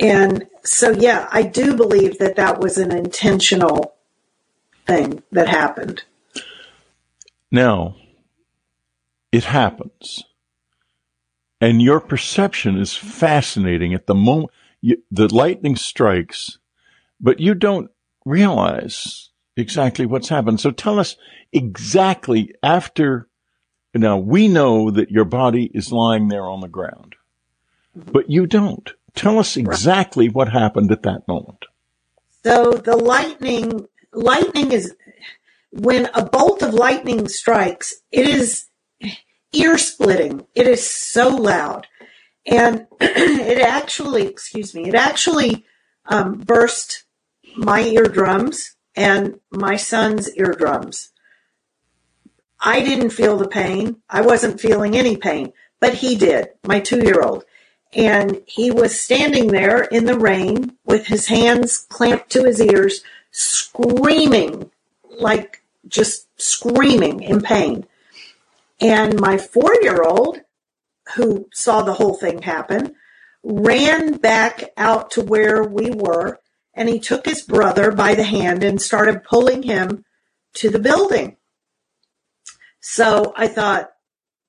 and 0.00 0.46
so, 0.64 0.90
yeah, 0.90 1.28
I 1.30 1.42
do 1.42 1.76
believe 1.76 2.18
that 2.18 2.36
that 2.36 2.58
was 2.58 2.78
an 2.78 2.90
intentional 2.90 3.94
thing 4.86 5.22
that 5.30 5.48
happened. 5.48 6.04
Now, 7.50 7.96
it 9.32 9.44
happens. 9.44 10.24
and 11.60 11.82
your 11.82 12.00
perception 12.00 12.78
is 12.78 12.96
fascinating 12.96 13.94
at 13.94 14.06
the 14.06 14.14
moment 14.14 14.50
you, 14.80 15.02
the 15.10 15.32
lightning 15.34 15.76
strikes, 15.76 16.58
but 17.20 17.38
you 17.38 17.54
don't 17.54 17.90
realize 18.24 19.30
exactly 19.56 20.06
what's 20.06 20.30
happened. 20.30 20.60
So 20.60 20.70
tell 20.70 20.98
us 20.98 21.16
exactly 21.52 22.54
after 22.62 23.28
now 23.94 24.16
we 24.16 24.48
know 24.48 24.90
that 24.90 25.10
your 25.10 25.24
body 25.26 25.70
is 25.74 25.92
lying 25.92 26.28
there 26.28 26.48
on 26.48 26.60
the 26.60 26.68
ground, 26.68 27.16
but 27.94 28.30
you 28.30 28.46
don't. 28.46 28.90
Tell 29.14 29.38
us 29.38 29.56
exactly 29.56 30.28
what 30.28 30.48
happened 30.48 30.92
at 30.92 31.02
that 31.02 31.26
moment. 31.28 31.66
So 32.44 32.72
the 32.72 32.96
lightning, 32.96 33.86
lightning 34.14 34.72
is 34.72 34.94
when 35.72 36.08
a 36.14 36.24
bolt 36.24 36.62
of 36.62 36.72
lightning 36.72 37.28
strikes, 37.28 37.96
it 38.12 38.26
is 38.26 38.66
ear 39.52 39.78
splitting. 39.78 40.46
It 40.54 40.66
is 40.66 40.88
so 40.88 41.28
loud. 41.28 41.86
And 42.46 42.86
it 43.00 43.60
actually, 43.62 44.26
excuse 44.26 44.74
me, 44.74 44.88
it 44.88 44.94
actually 44.94 45.64
um, 46.06 46.38
burst 46.38 47.04
my 47.56 47.82
eardrums 47.82 48.76
and 48.96 49.40
my 49.50 49.76
son's 49.76 50.34
eardrums. 50.36 51.10
I 52.60 52.80
didn't 52.80 53.10
feel 53.10 53.36
the 53.36 53.48
pain. 53.48 54.02
I 54.08 54.20
wasn't 54.20 54.60
feeling 54.60 54.96
any 54.96 55.16
pain, 55.16 55.52
but 55.80 55.94
he 55.94 56.14
did, 56.14 56.50
my 56.64 56.80
two 56.80 57.02
year 57.02 57.22
old. 57.22 57.44
And 57.92 58.42
he 58.46 58.70
was 58.70 59.00
standing 59.00 59.48
there 59.48 59.82
in 59.82 60.04
the 60.04 60.18
rain 60.18 60.76
with 60.84 61.06
his 61.06 61.26
hands 61.26 61.86
clamped 61.88 62.30
to 62.30 62.44
his 62.44 62.60
ears, 62.60 63.02
screaming, 63.32 64.70
like 65.18 65.62
just 65.88 66.28
screaming 66.40 67.22
in 67.22 67.40
pain. 67.40 67.86
And 68.80 69.20
my 69.20 69.38
four 69.38 69.74
year 69.82 70.02
old, 70.02 70.40
who 71.16 71.48
saw 71.52 71.82
the 71.82 71.94
whole 71.94 72.14
thing 72.14 72.42
happen, 72.42 72.94
ran 73.42 74.14
back 74.18 74.64
out 74.76 75.12
to 75.12 75.22
where 75.22 75.64
we 75.64 75.90
were 75.90 76.40
and 76.74 76.88
he 76.88 76.98
took 76.98 77.26
his 77.26 77.42
brother 77.42 77.90
by 77.90 78.14
the 78.14 78.24
hand 78.24 78.62
and 78.62 78.80
started 78.80 79.24
pulling 79.24 79.62
him 79.62 80.04
to 80.54 80.70
the 80.70 80.78
building. 80.78 81.36
So 82.80 83.32
I 83.36 83.48
thought, 83.48 83.90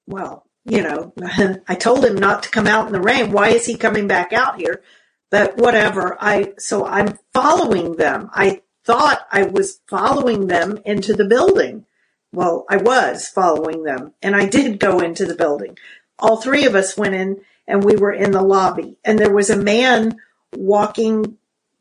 well, 0.08 0.46
you 0.64 0.82
know, 0.82 1.14
I 1.68 1.76
told 1.76 2.06
him 2.06 2.16
not 2.16 2.44
to 2.44 2.50
come 2.50 2.68
out 2.68 2.88
in 2.88 2.94
the 2.94 3.02
rain. 3.02 3.32
Why 3.32 3.50
is 3.50 3.66
he 3.66 3.76
coming 3.76 4.08
back 4.08 4.34
out 4.34 4.60
here? 4.60 4.82
But 5.30 5.58
whatever. 5.58 6.18
I, 6.20 6.54
so 6.58 6.86
I'm 6.86 7.18
following 7.34 7.96
them. 7.96 8.30
I 8.34 8.62
thought 8.86 9.28
I 9.32 9.44
was 9.44 9.80
following 9.90 10.48
them 10.48 10.78
into 10.86 11.14
the 11.14 11.26
building. 11.26 11.86
Well, 12.34 12.66
I 12.70 12.78
was 12.78 13.28
following 13.28 13.84
them 13.84 14.14
and 14.22 14.36
I 14.36 14.46
did 14.46 14.80
go 14.80 15.00
into 15.00 15.26
the 15.26 15.36
building. 15.36 15.78
All 16.18 16.38
three 16.38 16.66
of 16.66 16.76
us 16.76 16.98
went 16.98 17.16
in 17.16 17.42
and 17.68 17.84
we 17.84 17.96
were 17.96 18.14
in 18.14 18.32
the 18.32 18.42
lobby 18.42 18.98
and 19.04 19.20
there 19.20 19.34
was 19.34 19.50
a 19.50 19.58
man 19.58 20.18
walking 20.56 21.38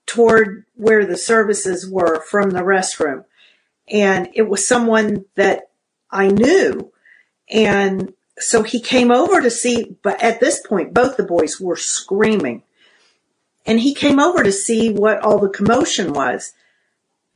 toward 0.07 0.65
where 0.75 1.07
the 1.07 1.17
services 1.17 1.89
were 1.89 2.21
from 2.23 2.51
the 2.51 2.61
restroom. 2.61 3.25
And 3.89 4.29
it 4.35 4.49
was 4.49 4.67
someone 4.67 5.25
that 5.37 5.71
I 6.11 6.29
knew. 6.29 6.93
And 7.49 8.13
so 8.39 8.63
he 8.63 8.81
came 8.81 9.11
over 9.11 9.41
to 9.41 9.51
see, 9.51 9.97
but 10.03 10.23
at 10.23 10.41
this 10.41 10.61
point, 10.67 10.95
both 10.95 11.17
the 11.17 11.25
boys 11.25 11.61
were 11.61 11.77
screaming. 11.77 12.63
And 13.67 13.79
he 13.79 13.95
came 13.95 14.19
over 14.19 14.43
to 14.43 14.53
see 14.53 14.91
what 14.91 15.21
all 15.21 15.39
the 15.39 15.49
commotion 15.49 16.13
was. 16.13 16.55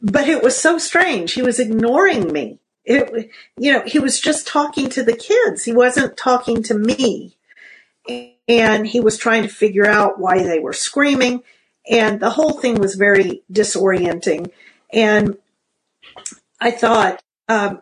But 0.00 0.28
it 0.28 0.42
was 0.42 0.56
so 0.56 0.78
strange. 0.78 1.32
He 1.32 1.42
was 1.42 1.60
ignoring 1.60 2.32
me. 2.32 2.58
It, 2.84 3.30
you 3.58 3.72
know, 3.72 3.82
he 3.86 3.98
was 3.98 4.20
just 4.20 4.46
talking 4.46 4.90
to 4.90 5.02
the 5.02 5.16
kids. 5.16 5.64
He 5.64 5.72
wasn't 5.72 6.16
talking 6.16 6.62
to 6.64 6.74
me. 6.74 7.36
And 8.46 8.86
he 8.86 9.00
was 9.00 9.16
trying 9.16 9.42
to 9.44 9.48
figure 9.48 9.86
out 9.86 10.18
why 10.18 10.42
they 10.42 10.58
were 10.58 10.74
screaming. 10.74 11.42
And 11.88 12.20
the 12.20 12.30
whole 12.30 12.60
thing 12.60 12.78
was 12.78 12.94
very 12.94 13.42
disorienting. 13.50 14.50
And 14.92 15.38
I 16.60 16.70
thought, 16.70 17.22
um, 17.48 17.80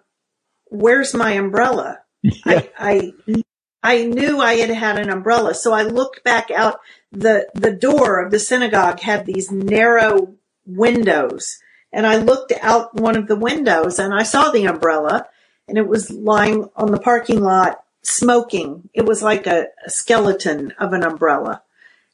where's 0.67 1.15
my 1.15 1.33
umbrella? 1.33 1.99
Yeah. 2.23 2.43
I, 2.79 3.13
I, 3.27 3.43
I 3.83 4.05
knew 4.05 4.41
I 4.41 4.55
had 4.55 4.71
had 4.71 4.99
an 4.99 5.11
umbrella. 5.11 5.55
So 5.55 5.73
I 5.73 5.83
looked 5.83 6.23
back 6.23 6.53
out 6.53 6.79
the, 7.11 7.49
the 7.55 7.73
door 7.73 8.25
of 8.25 8.31
the 8.31 8.39
synagogue 8.39 9.01
had 9.01 9.27
these 9.27 9.51
narrow 9.51 10.35
windows 10.65 11.59
and 11.93 12.07
I 12.07 12.17
looked 12.17 12.53
out 12.61 12.95
one 12.95 13.17
of 13.17 13.29
the 13.29 13.37
windows 13.37 13.99
and 13.99 14.15
I 14.15 14.23
saw 14.23 14.51
the 14.51 14.67
umbrella 14.67 15.29
and 15.69 15.77
it 15.77 15.87
was 15.87 16.11
lying 16.11 16.69
on 16.75 16.91
the 16.91 17.01
parking 17.01 17.43
lot 17.43 17.85
smoking. 18.03 18.89
It 18.95 19.05
was 19.05 19.23
like 19.23 19.47
a, 19.47 19.67
a 19.85 19.91
skeleton 19.91 20.73
of 20.79 20.93
an 20.93 21.05
umbrella 21.05 21.63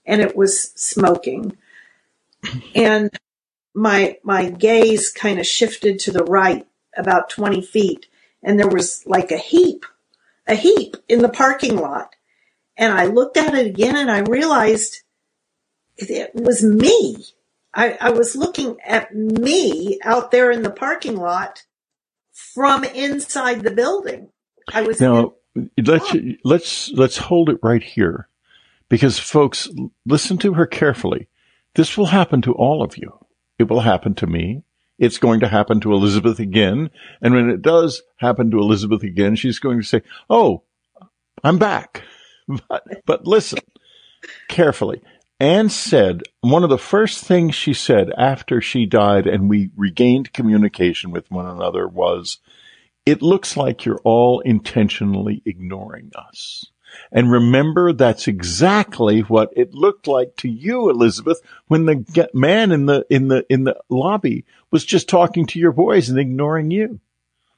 and 0.04 0.20
it 0.20 0.36
was 0.36 0.72
smoking. 0.72 1.56
And 2.74 3.10
my, 3.74 4.18
my 4.22 4.50
gaze 4.50 5.10
kind 5.10 5.38
of 5.38 5.46
shifted 5.46 6.00
to 6.00 6.12
the 6.12 6.24
right 6.24 6.66
about 6.96 7.30
20 7.30 7.62
feet 7.62 8.06
and 8.42 8.58
there 8.58 8.68
was 8.68 9.06
like 9.06 9.30
a 9.30 9.38
heap, 9.38 9.86
a 10.46 10.54
heap 10.54 10.96
in 11.08 11.20
the 11.20 11.28
parking 11.28 11.76
lot. 11.76 12.14
And 12.76 12.92
I 12.92 13.06
looked 13.06 13.36
at 13.36 13.54
it 13.54 13.66
again 13.66 13.96
and 13.96 14.10
I 14.10 14.20
realized 14.20 15.02
it 15.96 16.34
was 16.34 16.62
me. 16.64 17.24
I, 17.74 17.96
I 18.00 18.10
was 18.10 18.34
looking 18.34 18.78
at 18.84 19.14
me 19.14 19.98
out 20.02 20.30
there 20.30 20.50
in 20.50 20.62
the 20.62 20.70
parking 20.70 21.16
lot 21.16 21.64
from 22.32 22.84
inside 22.84 23.62
the 23.62 23.70
building. 23.70 24.30
I 24.72 24.82
was 24.82 25.00
now. 25.00 25.34
In- 25.54 25.70
let's 25.84 26.16
let's 26.44 26.90
let's 26.92 27.16
hold 27.16 27.48
it 27.48 27.58
right 27.62 27.82
here, 27.82 28.28
because 28.88 29.18
folks, 29.18 29.68
listen 30.06 30.38
to 30.38 30.54
her 30.54 30.66
carefully. 30.66 31.28
This 31.74 31.96
will 31.96 32.06
happen 32.06 32.42
to 32.42 32.52
all 32.52 32.82
of 32.82 32.96
you. 32.96 33.18
It 33.58 33.68
will 33.68 33.80
happen 33.80 34.14
to 34.16 34.26
me. 34.26 34.62
It's 34.98 35.18
going 35.18 35.40
to 35.40 35.48
happen 35.48 35.80
to 35.80 35.92
Elizabeth 35.92 36.40
again. 36.40 36.90
And 37.22 37.34
when 37.34 37.50
it 37.50 37.62
does 37.62 38.02
happen 38.16 38.50
to 38.50 38.58
Elizabeth 38.58 39.02
again, 39.02 39.36
she's 39.36 39.58
going 39.58 39.78
to 39.78 39.86
say, 39.86 40.02
Oh, 40.28 40.62
I'm 41.42 41.58
back. 41.58 42.02
But, 42.70 42.82
but 43.04 43.26
listen 43.26 43.58
carefully. 44.48 45.02
Anne 45.40 45.68
said 45.68 46.22
one 46.40 46.64
of 46.64 46.70
the 46.70 46.78
first 46.78 47.24
things 47.24 47.54
she 47.54 47.72
said 47.72 48.10
after 48.18 48.60
she 48.60 48.86
died 48.86 49.26
and 49.26 49.48
we 49.48 49.70
regained 49.76 50.32
communication 50.32 51.12
with 51.12 51.30
one 51.30 51.46
another 51.46 51.86
was, 51.86 52.38
it 53.06 53.22
looks 53.22 53.56
like 53.56 53.84
you're 53.84 54.00
all 54.02 54.40
intentionally 54.40 55.40
ignoring 55.44 56.10
us. 56.16 56.66
And 57.12 57.30
remember, 57.30 57.92
that's 57.92 58.26
exactly 58.26 59.20
what 59.20 59.52
it 59.54 59.74
looked 59.74 60.08
like 60.08 60.34
to 60.36 60.48
you, 60.48 60.90
Elizabeth, 60.90 61.40
when 61.68 61.86
the 61.86 62.28
man 62.34 62.72
in 62.72 62.86
the, 62.86 63.06
in 63.08 63.28
the, 63.28 63.46
in 63.48 63.64
the 63.64 63.76
lobby 63.88 64.44
was 64.70 64.84
just 64.84 65.08
talking 65.08 65.46
to 65.46 65.60
your 65.60 65.72
boys 65.72 66.08
and 66.08 66.18
ignoring 66.18 66.70
you. 66.70 66.98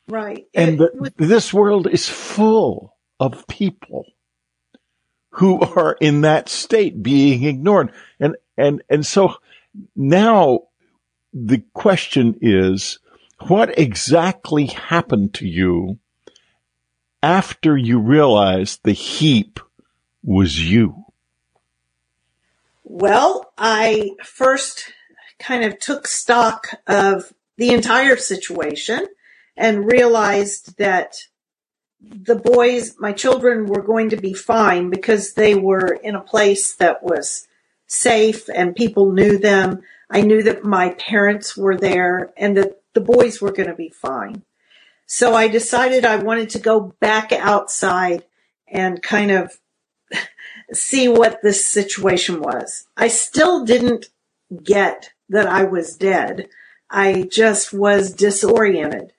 Right. 0.07 0.47
And 0.55 0.79
the, 0.79 1.13
this 1.17 1.53
world 1.53 1.87
is 1.87 2.09
full 2.09 2.95
of 3.19 3.47
people 3.47 4.07
who 5.31 5.61
are 5.61 5.97
in 6.01 6.23
that 6.23 6.49
state 6.49 7.03
being 7.03 7.45
ignored. 7.45 7.93
And, 8.19 8.37
and, 8.57 8.83
and 8.91 9.07
so 9.07 9.37
now 9.95 10.61
the 11.33 11.63
question 11.73 12.39
is, 12.41 12.99
what 13.49 13.79
exactly 13.79 14.67
happened 14.67 15.35
to 15.35 15.47
you 15.47 15.99
after 17.23 17.77
you 17.77 17.99
realized 17.99 18.81
the 18.83 18.93
heap 18.93 19.61
was 20.23 20.71
you? 20.71 21.05
Well, 22.85 23.53
I 23.57 24.11
first 24.25 24.93
kind 25.39 25.65
of 25.65 25.79
took 25.79 26.07
stock 26.07 26.69
of 26.87 27.33
the 27.57 27.71
entire 27.71 28.17
situation 28.17 29.07
and 29.57 29.91
realized 29.91 30.77
that 30.79 31.17
the 32.01 32.37
boys, 32.37 32.97
my 32.99 33.13
children 33.13 33.67
were 33.67 33.83
going 33.83 34.11
to 34.11 34.17
be 34.17 34.33
fine 34.33 34.91
because 34.91 35.35
they 35.35 35.55
were 35.55 35.99
in 36.03 36.15
a 36.15 36.21
place 36.21 36.75
that 36.75 37.03
was 37.03 37.47
safe 37.87 38.49
and 38.55 38.75
people 38.75 39.13
knew 39.13 39.39
them. 39.39 39.83
I 40.11 40.23
knew 40.23 40.43
that 40.43 40.65
my 40.65 40.91
parents 40.91 41.57
were 41.57 41.77
there 41.77 42.33
and 42.37 42.57
that 42.57 42.83
the 42.95 43.01
boys 43.01 43.41
were 43.41 43.53
going 43.53 43.69
to 43.69 43.75
be 43.75 43.91
fine. 43.91 44.43
So 45.07 45.35
I 45.35 45.49
decided 45.49 46.05
I 46.05 46.17
wanted 46.17 46.51
to 46.51 46.59
go 46.59 46.95
back 47.01 47.33
outside 47.33 48.25
and 48.67 49.03
kind 49.03 49.31
of 49.31 49.59
see 50.73 51.09
what 51.09 51.43
this 51.43 51.65
situation 51.65 52.41
was. 52.41 52.87
I 52.97 53.09
still 53.09 53.65
didn't 53.65 54.07
get 54.63 55.11
that 55.29 55.47
I 55.47 55.65
was 55.65 55.97
dead. 55.97 56.49
I 56.89 57.29
just 57.31 57.73
was 57.73 58.13
disoriented. 58.13 59.13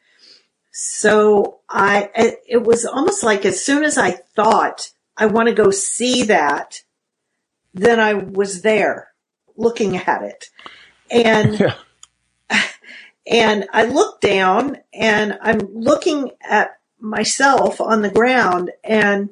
So 0.72 1.61
I, 1.72 2.10
it 2.48 2.64
was 2.64 2.86
almost 2.86 3.24
like 3.24 3.46
as 3.46 3.64
soon 3.64 3.84
as 3.84 3.98
I 3.98 4.12
thought 4.12 4.92
I 5.18 5.28
want 5.28 5.48
to 5.48 5.56
go 5.56 5.72
see 5.72 6.24
that, 6.24 6.82
then 7.74 8.00
I 8.00 8.14
was 8.14 8.62
there 8.62 9.10
looking 9.56 9.98
at 9.98 10.22
it. 10.24 10.50
And, 11.10 11.60
yeah. 12.52 12.62
and 13.26 13.68
I 13.72 13.86
looked 13.86 14.22
down 14.22 14.78
and 14.94 15.38
I'm 15.42 15.60
looking 15.74 16.32
at 16.48 16.78
myself 17.00 17.80
on 17.80 18.02
the 18.02 18.10
ground 18.10 18.72
and 18.84 19.30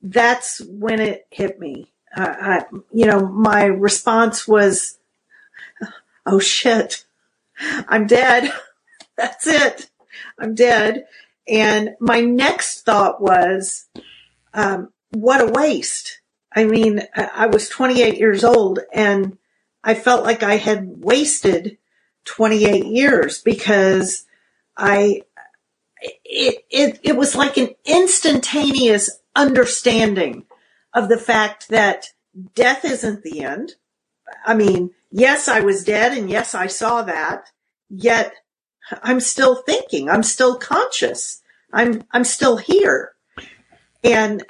that's 0.00 0.60
when 0.60 1.00
it 1.00 1.26
hit 1.30 1.58
me. 1.58 1.92
Uh, 2.16 2.34
I, 2.40 2.64
you 2.92 3.06
know, 3.06 3.26
my 3.26 3.64
response 3.64 4.48
was, 4.48 4.98
"Oh 6.24 6.38
shit, 6.38 7.04
I'm 7.60 8.06
dead. 8.06 8.52
that's 9.16 9.46
it. 9.46 9.90
I'm 10.38 10.54
dead." 10.54 11.06
And 11.46 11.96
my 12.00 12.20
next 12.20 12.82
thought 12.82 13.20
was, 13.20 13.86
um, 14.54 14.92
"What 15.10 15.40
a 15.40 15.50
waste." 15.50 16.20
I 16.54 16.64
mean, 16.64 17.02
I 17.14 17.46
was 17.46 17.68
28 17.68 18.18
years 18.18 18.42
old 18.42 18.80
and 18.92 19.38
I 19.84 19.94
felt 19.94 20.24
like 20.24 20.42
I 20.42 20.56
had 20.56 21.04
wasted 21.04 21.78
28 22.24 22.86
years 22.86 23.40
because 23.40 24.26
I, 24.76 25.22
it, 26.24 26.64
it, 26.70 27.00
it 27.02 27.16
was 27.16 27.36
like 27.36 27.56
an 27.58 27.70
instantaneous 27.84 29.20
understanding 29.36 30.46
of 30.94 31.08
the 31.08 31.18
fact 31.18 31.68
that 31.68 32.08
death 32.54 32.84
isn't 32.84 33.22
the 33.22 33.42
end. 33.42 33.74
I 34.44 34.54
mean, 34.54 34.90
yes, 35.10 35.48
I 35.48 35.60
was 35.60 35.84
dead 35.84 36.16
and 36.16 36.28
yes, 36.28 36.54
I 36.54 36.66
saw 36.66 37.02
that, 37.02 37.50
yet 37.88 38.32
I'm 39.02 39.20
still 39.20 39.56
thinking. 39.56 40.08
I'm 40.08 40.22
still 40.22 40.56
conscious. 40.56 41.42
I'm, 41.72 42.02
I'm 42.12 42.24
still 42.24 42.56
here. 42.56 43.12
And, 44.02 44.42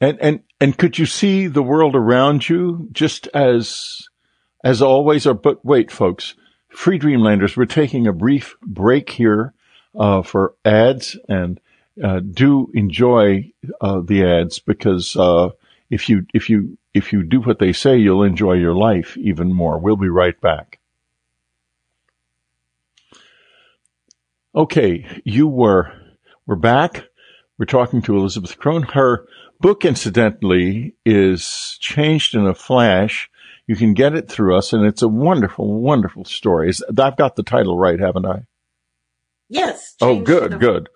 and, 0.00 0.18
and, 0.20 0.40
and 0.60 0.76
could 0.76 0.98
you 0.98 1.06
see 1.06 1.46
the 1.46 1.62
world 1.62 1.94
around 1.94 2.48
you 2.48 2.88
just 2.92 3.26
as, 3.28 4.08
as 4.64 4.82
always? 4.82 5.26
Or, 5.26 5.34
but 5.34 5.64
wait, 5.64 5.90
folks, 5.90 6.34
Free 6.68 6.98
Dreamlanders, 6.98 7.56
we're 7.56 7.66
taking 7.66 8.06
a 8.06 8.12
brief 8.12 8.56
break 8.62 9.10
here 9.10 9.54
uh, 9.98 10.22
for 10.22 10.54
ads, 10.64 11.16
and 11.28 11.60
uh, 12.02 12.20
do 12.20 12.70
enjoy 12.74 13.52
uh, 13.80 14.00
the 14.00 14.24
ads 14.24 14.58
because 14.58 15.16
uh, 15.16 15.50
if 15.90 16.08
you 16.08 16.26
if 16.34 16.50
you 16.50 16.76
if 16.92 17.12
you 17.12 17.22
do 17.22 17.40
what 17.40 17.58
they 17.60 17.72
say, 17.72 17.96
you'll 17.96 18.24
enjoy 18.24 18.54
your 18.54 18.74
life 18.74 19.16
even 19.16 19.52
more. 19.52 19.78
We'll 19.78 19.96
be 19.96 20.08
right 20.08 20.38
back. 20.40 20.78
Okay, 24.54 25.06
you 25.24 25.48
were 25.48 25.92
we're 26.46 26.56
back. 26.56 27.04
We're 27.58 27.66
talking 27.66 28.02
to 28.02 28.16
Elizabeth 28.16 28.58
Krohn. 28.58 28.90
Her 28.92 29.26
book, 29.60 29.84
incidentally, 29.84 30.94
is 31.04 31.76
changed 31.80 32.34
in 32.34 32.46
a 32.46 32.54
flash 32.54 33.30
you 33.66 33.76
can 33.76 33.94
get 33.94 34.14
it 34.14 34.28
through 34.28 34.56
us, 34.56 34.72
and 34.72 34.84
it's 34.84 35.02
a 35.02 35.08
wonderful, 35.08 35.80
wonderful 35.80 36.24
story. 36.24 36.70
I've 36.98 37.16
got 37.16 37.36
the 37.36 37.42
title 37.42 37.78
right, 37.78 37.98
haven't 37.98 38.26
I? 38.26 38.42
Yes. 39.48 39.94
Oh, 40.00 40.20
good, 40.20 40.60
good. 40.60 40.88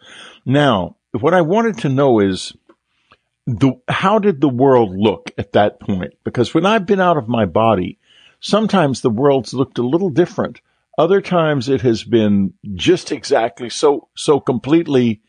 Now, 0.45 0.97
what 1.13 1.35
I 1.35 1.41
wanted 1.41 1.79
to 1.79 1.89
know 1.89 2.21
is 2.21 2.53
the 3.47 3.73
how 3.89 4.19
did 4.19 4.41
the 4.41 4.49
world 4.49 4.95
look 4.95 5.31
at 5.39 5.53
that 5.53 5.81
point? 5.81 6.15
Because 6.25 6.53
when 6.53 6.67
I've 6.67 6.85
been 6.85 7.01
out 7.01 7.17
of 7.17 7.29
my 7.29 7.47
body, 7.47 7.99
sometimes 8.41 9.01
the 9.01 9.11
world's 9.11 9.55
looked 9.55 9.79
a 9.79 9.87
little 9.87 10.11
different. 10.11 10.61
Other 10.99 11.21
times 11.21 11.69
it 11.69 11.81
has 11.83 12.03
been 12.03 12.55
just 12.75 13.13
exactly 13.13 13.71
so 13.71 14.09
so 14.17 14.41
completely 14.41 15.23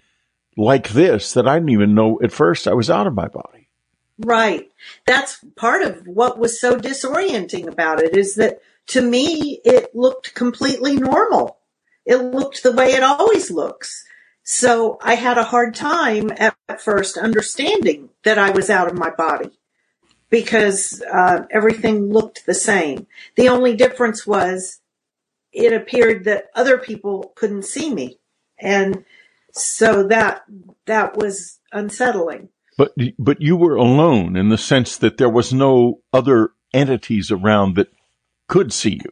like 0.57 0.89
this 0.89 1.33
that 1.33 1.47
I 1.47 1.55
didn't 1.57 1.69
even 1.69 1.93
know 1.93 2.19
at 2.23 2.31
first 2.31 2.67
I 2.67 2.73
was 2.73 2.89
out 2.89 3.05
of 3.05 3.13
my 3.13 3.27
body. 3.27 3.69
Right. 4.17 4.69
That's 5.05 5.39
part 5.55 5.83
of 5.83 6.05
what 6.05 6.39
was 6.39 6.59
so 6.59 6.77
disorienting 6.77 7.67
about 7.67 8.01
it 8.01 8.17
is 8.17 8.35
that 8.35 8.61
to 8.87 9.01
me, 9.01 9.61
it 9.63 9.95
looked 9.95 10.33
completely 10.33 10.95
normal. 10.95 11.59
It 12.05 12.17
looked 12.17 12.63
the 12.63 12.71
way 12.71 12.93
it 12.93 13.03
always 13.03 13.51
looks. 13.51 14.03
So 14.43 14.97
I 15.03 15.13
had 15.13 15.37
a 15.37 15.43
hard 15.43 15.75
time 15.75 16.31
at 16.35 16.81
first 16.81 17.15
understanding 17.15 18.09
that 18.23 18.39
I 18.39 18.49
was 18.49 18.71
out 18.71 18.87
of 18.87 18.97
my 18.97 19.11
body 19.11 19.51
because 20.31 21.03
uh, 21.03 21.45
everything 21.51 22.11
looked 22.11 22.47
the 22.47 22.55
same. 22.55 23.05
The 23.35 23.49
only 23.49 23.75
difference 23.75 24.25
was 24.25 24.79
it 25.51 25.73
appeared 25.73 26.25
that 26.25 26.49
other 26.55 26.77
people 26.77 27.33
couldn't 27.35 27.65
see 27.65 27.93
me. 27.93 28.19
And 28.59 29.05
so 29.51 30.03
that, 30.07 30.43
that 30.85 31.17
was 31.17 31.59
unsettling. 31.71 32.49
But 32.79 32.93
but 33.17 33.41
you 33.41 33.57
were 33.57 33.75
alone 33.75 34.37
in 34.37 34.47
the 34.47 34.57
sense 34.57 34.95
that 34.97 35.17
there 35.17 35.29
was 35.29 35.51
no 35.51 35.99
other 36.13 36.51
entities 36.73 37.29
around 37.29 37.75
that 37.75 37.91
could 38.47 38.71
see 38.71 39.01
you. 39.03 39.11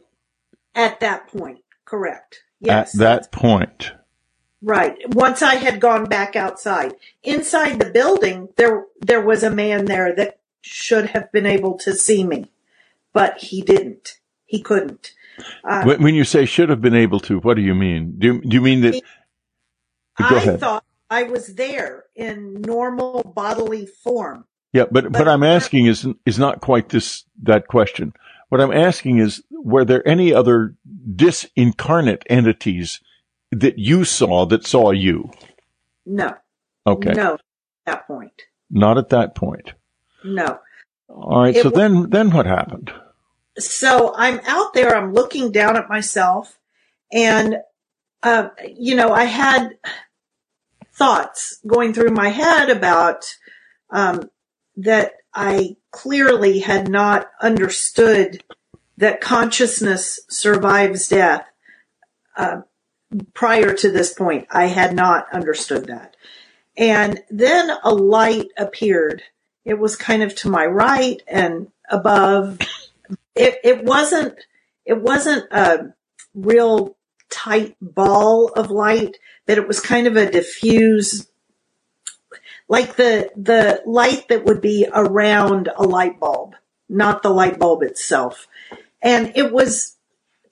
At 0.74 1.00
that 1.00 1.28
point, 1.28 1.58
correct. 1.84 2.44
Yes. 2.60 2.94
At 2.94 2.98
that 3.00 3.30
point. 3.30 3.92
Right. 4.62 4.96
Once 5.14 5.42
I 5.42 5.56
had 5.56 5.80
gone 5.80 6.06
back 6.06 6.34
outside. 6.34 6.94
Inside 7.22 7.78
the 7.78 7.90
building 7.90 8.48
there 8.56 8.86
there 9.02 9.20
was 9.20 9.42
a 9.42 9.50
man 9.50 9.84
there 9.84 10.14
that 10.16 10.40
should 10.62 11.10
have 11.10 11.30
been 11.30 11.46
able 11.46 11.76
to 11.80 11.92
see 11.92 12.24
me. 12.24 12.50
But 13.12 13.36
he 13.36 13.60
didn't. 13.60 14.18
He 14.46 14.62
couldn't. 14.62 15.12
Uh, 15.64 15.96
when 15.96 16.14
you 16.14 16.24
say 16.24 16.44
should 16.44 16.68
have 16.68 16.80
been 16.80 16.94
able 16.94 17.20
to, 17.20 17.38
what 17.40 17.54
do 17.54 17.62
you 17.62 17.74
mean? 17.74 18.14
Do, 18.18 18.40
do 18.40 18.54
you 18.54 18.60
mean 18.60 18.80
that? 18.82 18.94
He, 18.94 19.02
Go 20.18 20.24
I 20.24 20.36
ahead. 20.36 20.60
thought 20.60 20.84
I 21.10 21.22
was 21.24 21.54
there 21.54 22.04
in 22.16 22.60
normal 22.62 23.22
bodily 23.34 23.86
form. 23.86 24.44
Yeah, 24.72 24.84
but, 24.90 25.04
but 25.04 25.20
what 25.20 25.28
I'm 25.28 25.44
asking 25.44 25.86
is 25.86 26.06
is 26.26 26.38
not 26.38 26.60
quite 26.60 26.90
this 26.90 27.24
that 27.42 27.68
question. 27.68 28.12
What 28.48 28.60
I'm 28.60 28.72
asking 28.72 29.18
is 29.18 29.42
were 29.50 29.84
there 29.84 30.06
any 30.06 30.32
other 30.34 30.74
disincarnate 31.14 32.22
entities 32.28 33.00
that 33.50 33.78
you 33.78 34.04
saw 34.04 34.44
that 34.46 34.66
saw 34.66 34.90
you? 34.90 35.30
No. 36.04 36.34
Okay. 36.86 37.12
No, 37.12 37.34
at 37.34 37.40
that 37.86 38.06
point. 38.06 38.42
Not 38.70 38.98
at 38.98 39.10
that 39.10 39.34
point. 39.34 39.72
No. 40.24 40.58
All 41.08 41.42
right. 41.42 41.56
It 41.56 41.62
so 41.62 41.70
was, 41.70 41.78
then 41.78 42.10
then 42.10 42.30
what 42.30 42.46
happened? 42.46 42.92
So 43.58 44.14
I'm 44.16 44.40
out 44.46 44.74
there, 44.74 44.96
I'm 44.96 45.12
looking 45.12 45.52
down 45.52 45.76
at 45.76 45.88
myself 45.88 46.58
and 47.12 47.58
uh, 48.22 48.48
you 48.76 48.94
know, 48.96 49.12
I 49.12 49.24
had 49.24 49.78
thoughts 50.92 51.60
going 51.66 51.92
through 51.94 52.10
my 52.10 52.28
head 52.28 52.70
about 52.70 53.24
um, 53.90 54.30
that 54.76 55.12
I 55.32 55.76
clearly 55.92 56.58
had 56.58 56.88
not 56.88 57.30
understood 57.40 58.42
that 58.96 59.20
consciousness 59.20 60.18
survives 60.28 61.08
death. 61.08 61.46
Uh, 62.36 62.62
prior 63.34 63.72
to 63.74 63.90
this 63.90 64.12
point, 64.12 64.46
I 64.50 64.66
had 64.66 64.94
not 64.94 65.32
understood 65.32 65.86
that. 65.86 66.16
And 66.76 67.22
then 67.30 67.70
a 67.84 67.94
light 67.94 68.48
appeared. 68.56 69.22
It 69.64 69.78
was 69.78 69.96
kind 69.96 70.22
of 70.22 70.34
to 70.36 70.48
my 70.48 70.66
right 70.66 71.22
and 71.28 71.70
above. 71.88 72.58
It, 73.38 73.58
it 73.62 73.84
wasn't, 73.84 74.34
it 74.84 75.00
wasn't 75.00 75.44
a 75.52 75.94
real 76.34 76.96
tight 77.30 77.76
ball 77.80 78.48
of 78.48 78.70
light, 78.70 79.16
but 79.46 79.58
it 79.58 79.68
was 79.68 79.80
kind 79.80 80.06
of 80.06 80.16
a 80.16 80.30
diffuse, 80.30 81.28
like 82.68 82.96
the, 82.96 83.30
the 83.36 83.82
light 83.86 84.28
that 84.28 84.44
would 84.44 84.60
be 84.60 84.86
around 84.92 85.68
a 85.76 85.84
light 85.84 86.18
bulb, 86.18 86.54
not 86.88 87.22
the 87.22 87.30
light 87.30 87.58
bulb 87.58 87.82
itself. 87.82 88.48
And 89.00 89.32
it 89.36 89.52
was 89.52 89.96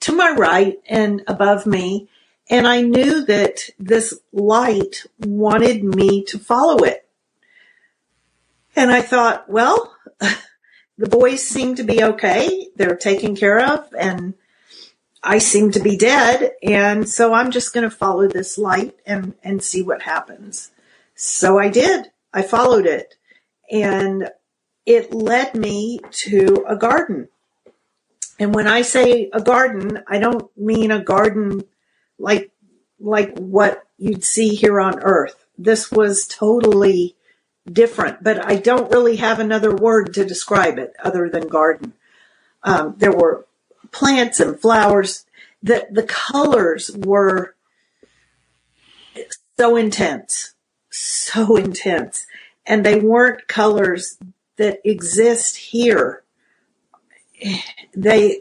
to 0.00 0.12
my 0.14 0.30
right 0.32 0.78
and 0.88 1.22
above 1.26 1.66
me. 1.66 2.08
And 2.48 2.66
I 2.66 2.82
knew 2.82 3.24
that 3.24 3.70
this 3.78 4.14
light 4.32 5.04
wanted 5.18 5.82
me 5.82 6.22
to 6.24 6.38
follow 6.38 6.84
it. 6.84 7.08
And 8.76 8.92
I 8.92 9.02
thought, 9.02 9.50
well, 9.50 9.92
the 10.98 11.08
boys 11.08 11.46
seem 11.46 11.74
to 11.76 11.84
be 11.84 12.02
okay. 12.02 12.68
They're 12.76 12.96
taken 12.96 13.36
care 13.36 13.60
of 13.60 13.92
and 13.98 14.34
I 15.22 15.38
seem 15.38 15.72
to 15.72 15.80
be 15.80 15.96
dead. 15.96 16.52
And 16.62 17.08
so 17.08 17.32
I'm 17.32 17.50
just 17.50 17.74
going 17.74 17.88
to 17.88 17.94
follow 17.94 18.28
this 18.28 18.56
light 18.56 18.96
and, 19.06 19.34
and 19.42 19.62
see 19.62 19.82
what 19.82 20.02
happens. 20.02 20.70
So 21.14 21.58
I 21.58 21.68
did. 21.68 22.10
I 22.32 22.42
followed 22.42 22.86
it 22.86 23.14
and 23.70 24.30
it 24.84 25.12
led 25.12 25.54
me 25.54 26.00
to 26.10 26.64
a 26.68 26.76
garden. 26.76 27.28
And 28.38 28.54
when 28.54 28.66
I 28.66 28.82
say 28.82 29.30
a 29.32 29.40
garden, 29.40 30.02
I 30.06 30.18
don't 30.18 30.56
mean 30.56 30.90
a 30.90 31.02
garden 31.02 31.64
like, 32.18 32.50
like 33.00 33.36
what 33.36 33.82
you'd 33.98 34.24
see 34.24 34.54
here 34.54 34.80
on 34.80 35.00
earth. 35.00 35.46
This 35.58 35.90
was 35.90 36.26
totally 36.26 37.16
different, 37.70 38.22
but 38.22 38.44
I 38.44 38.56
don't 38.56 38.90
really 38.90 39.16
have 39.16 39.40
another 39.40 39.74
word 39.74 40.14
to 40.14 40.24
describe 40.24 40.78
it 40.78 40.94
other 41.02 41.28
than 41.28 41.48
garden. 41.48 41.92
Um, 42.62 42.94
there 42.98 43.12
were 43.12 43.46
plants 43.90 44.40
and 44.40 44.58
flowers. 44.58 45.24
The, 45.62 45.86
the 45.90 46.02
colors 46.02 46.90
were 46.96 47.54
so 49.58 49.76
intense, 49.76 50.54
so 50.90 51.56
intense. 51.56 52.26
And 52.64 52.84
they 52.84 52.98
weren't 52.98 53.48
colors 53.48 54.18
that 54.56 54.80
exist 54.84 55.56
here. 55.56 56.22
They, 57.94 58.40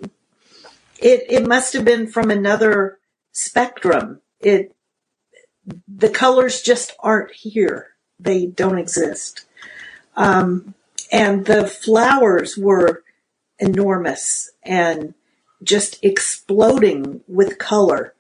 it, 0.99 1.25
it 1.29 1.47
must 1.47 1.73
have 1.73 1.85
been 1.85 2.07
from 2.07 2.31
another 2.31 2.99
spectrum. 3.31 4.21
It, 4.39 4.75
the 5.87 6.09
colors 6.09 6.61
just 6.61 6.93
aren't 6.99 7.31
here. 7.31 7.94
They 8.19 8.45
don't 8.45 8.77
exist. 8.77 9.45
Um, 10.15 10.73
and 11.11 11.45
the 11.45 11.67
flowers 11.67 12.57
were 12.57 13.03
enormous 13.59 14.51
and 14.63 15.13
just 15.63 16.03
exploding 16.03 17.21
with 17.27 17.57
color. 17.57 18.13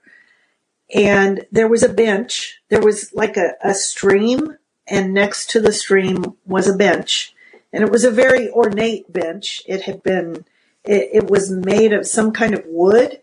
And 0.93 1.45
there 1.51 1.67
was 1.67 1.83
a 1.83 1.93
bench. 1.93 2.61
There 2.69 2.81
was 2.81 3.13
like 3.13 3.37
a, 3.37 3.53
a 3.63 3.73
stream 3.73 4.57
and 4.87 5.13
next 5.13 5.49
to 5.51 5.59
the 5.59 5.73
stream 5.73 6.35
was 6.45 6.67
a 6.67 6.77
bench. 6.77 7.33
And 7.73 7.83
it 7.83 7.91
was 7.91 8.03
a 8.03 8.11
very 8.11 8.49
ornate 8.49 9.11
bench. 9.11 9.61
It 9.65 9.81
had 9.81 10.03
been, 10.03 10.45
it, 10.83 11.09
it 11.13 11.27
was 11.29 11.51
made 11.51 11.91
of 11.91 12.07
some 12.07 12.31
kind 12.31 12.53
of 12.53 12.63
wood 12.65 13.19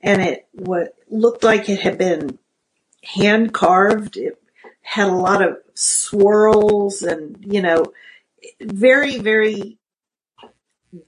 and 0.00 0.22
it 0.22 0.46
what 0.52 0.94
looked 1.10 1.42
like 1.42 1.68
it 1.68 1.80
had 1.80 1.98
been 1.98 2.38
hand 3.02 3.52
carved. 3.52 4.16
It 4.16 4.40
had 4.86 5.08
a 5.08 5.14
lot 5.14 5.42
of 5.42 5.58
swirls 5.74 7.02
and, 7.02 7.36
you 7.40 7.60
know, 7.60 7.86
very, 8.62 9.18
very 9.18 9.78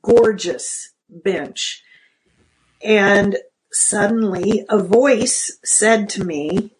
gorgeous 0.02 0.90
bench. 1.08 1.84
And 2.82 3.36
suddenly 3.70 4.66
a 4.68 4.82
voice 4.82 5.58
said 5.64 6.08
to 6.10 6.24
me, 6.24 6.72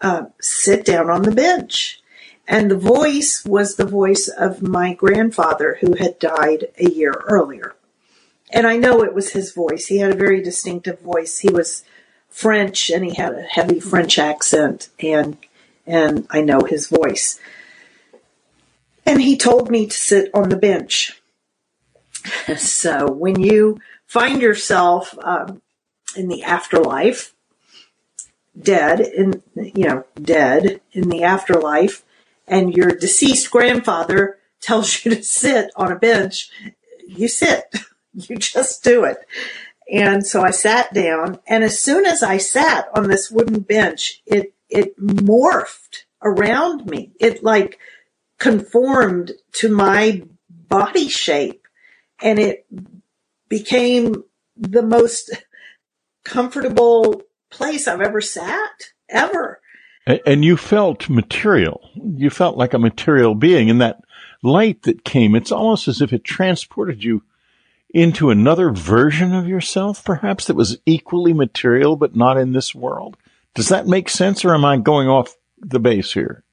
uh, 0.00 0.24
sit 0.40 0.86
down 0.86 1.10
on 1.10 1.22
the 1.22 1.32
bench. 1.32 2.00
And 2.48 2.70
the 2.70 2.78
voice 2.78 3.44
was 3.44 3.76
the 3.76 3.84
voice 3.84 4.26
of 4.26 4.62
my 4.62 4.94
grandfather 4.94 5.76
who 5.82 5.96
had 5.96 6.18
died 6.18 6.68
a 6.78 6.88
year 6.88 7.12
earlier. 7.28 7.76
And 8.50 8.66
I 8.66 8.78
know 8.78 9.02
it 9.02 9.14
was 9.14 9.32
his 9.32 9.52
voice. 9.52 9.86
He 9.86 9.98
had 9.98 10.12
a 10.12 10.16
very 10.16 10.42
distinctive 10.42 11.00
voice. 11.00 11.40
He 11.40 11.50
was 11.50 11.84
French 12.30 12.88
and 12.88 13.04
he 13.04 13.14
had 13.14 13.34
a 13.34 13.42
heavy 13.42 13.80
French 13.80 14.18
accent 14.18 14.88
and 14.98 15.36
and 15.86 16.26
I 16.30 16.40
know 16.42 16.60
his 16.60 16.88
voice. 16.88 17.38
And 19.04 19.20
he 19.20 19.36
told 19.36 19.70
me 19.70 19.86
to 19.86 19.96
sit 19.96 20.30
on 20.32 20.48
the 20.48 20.56
bench. 20.56 21.20
so 22.56 23.10
when 23.10 23.40
you 23.40 23.80
find 24.06 24.40
yourself 24.40 25.16
um, 25.22 25.60
in 26.16 26.28
the 26.28 26.42
afterlife, 26.42 27.34
dead 28.60 29.00
in 29.00 29.42
you 29.56 29.86
know 29.86 30.04
dead 30.20 30.80
in 30.92 31.08
the 31.08 31.22
afterlife, 31.22 32.04
and 32.46 32.74
your 32.74 32.90
deceased 32.90 33.50
grandfather 33.50 34.38
tells 34.60 35.04
you 35.04 35.14
to 35.14 35.22
sit 35.22 35.70
on 35.74 35.90
a 35.90 35.98
bench, 35.98 36.50
you 37.06 37.28
sit. 37.28 37.64
You 38.14 38.36
just 38.36 38.84
do 38.84 39.04
it. 39.04 39.16
And 39.90 40.26
so 40.26 40.42
I 40.42 40.50
sat 40.50 40.92
down, 40.92 41.38
and 41.46 41.64
as 41.64 41.80
soon 41.80 42.04
as 42.04 42.22
I 42.22 42.36
sat 42.36 42.88
on 42.94 43.08
this 43.08 43.30
wooden 43.30 43.60
bench, 43.60 44.20
it 44.26 44.51
it 44.72 44.98
morphed 44.98 46.04
around 46.22 46.86
me. 46.86 47.12
It 47.20 47.44
like 47.44 47.78
conformed 48.38 49.32
to 49.52 49.68
my 49.68 50.22
body 50.48 51.08
shape 51.08 51.66
and 52.20 52.38
it 52.38 52.66
became 53.48 54.24
the 54.56 54.82
most 54.82 55.30
comfortable 56.24 57.22
place 57.50 57.86
I've 57.86 58.00
ever 58.00 58.20
sat 58.20 58.92
ever. 59.08 59.60
And 60.26 60.44
you 60.44 60.56
felt 60.56 61.08
material. 61.08 61.88
You 61.94 62.30
felt 62.30 62.56
like 62.56 62.74
a 62.74 62.78
material 62.78 63.34
being 63.34 63.70
and 63.70 63.80
that 63.80 64.00
light 64.42 64.82
that 64.82 65.04
came, 65.04 65.34
it's 65.34 65.52
almost 65.52 65.86
as 65.86 66.00
if 66.00 66.12
it 66.12 66.24
transported 66.24 67.04
you 67.04 67.22
into 67.94 68.30
another 68.30 68.70
version 68.70 69.34
of 69.34 69.46
yourself, 69.46 70.04
perhaps 70.04 70.46
that 70.46 70.56
was 70.56 70.78
equally 70.86 71.32
material, 71.32 71.94
but 71.94 72.16
not 72.16 72.38
in 72.38 72.52
this 72.52 72.74
world. 72.74 73.16
Does 73.54 73.68
that 73.68 73.86
make 73.86 74.08
sense 74.08 74.44
or 74.44 74.54
am 74.54 74.64
I 74.64 74.78
going 74.78 75.08
off 75.08 75.34
the 75.58 75.80
base 75.80 76.12
here? 76.12 76.44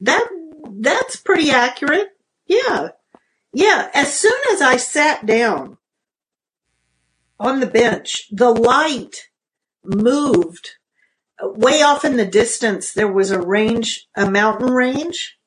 That, 0.00 0.26
that's 0.70 1.16
pretty 1.16 1.50
accurate. 1.50 2.08
Yeah. 2.46 2.90
Yeah. 3.52 3.90
As 3.94 4.16
soon 4.16 4.38
as 4.52 4.62
I 4.62 4.76
sat 4.76 5.26
down 5.26 5.78
on 7.40 7.60
the 7.60 7.66
bench, 7.66 8.28
the 8.30 8.50
light 8.50 9.28
moved 9.84 10.70
way 11.42 11.82
off 11.82 12.04
in 12.04 12.16
the 12.16 12.26
distance. 12.26 12.92
There 12.92 13.10
was 13.10 13.30
a 13.30 13.40
range, 13.40 14.08
a 14.16 14.30
mountain 14.30 14.70
range 14.70 15.38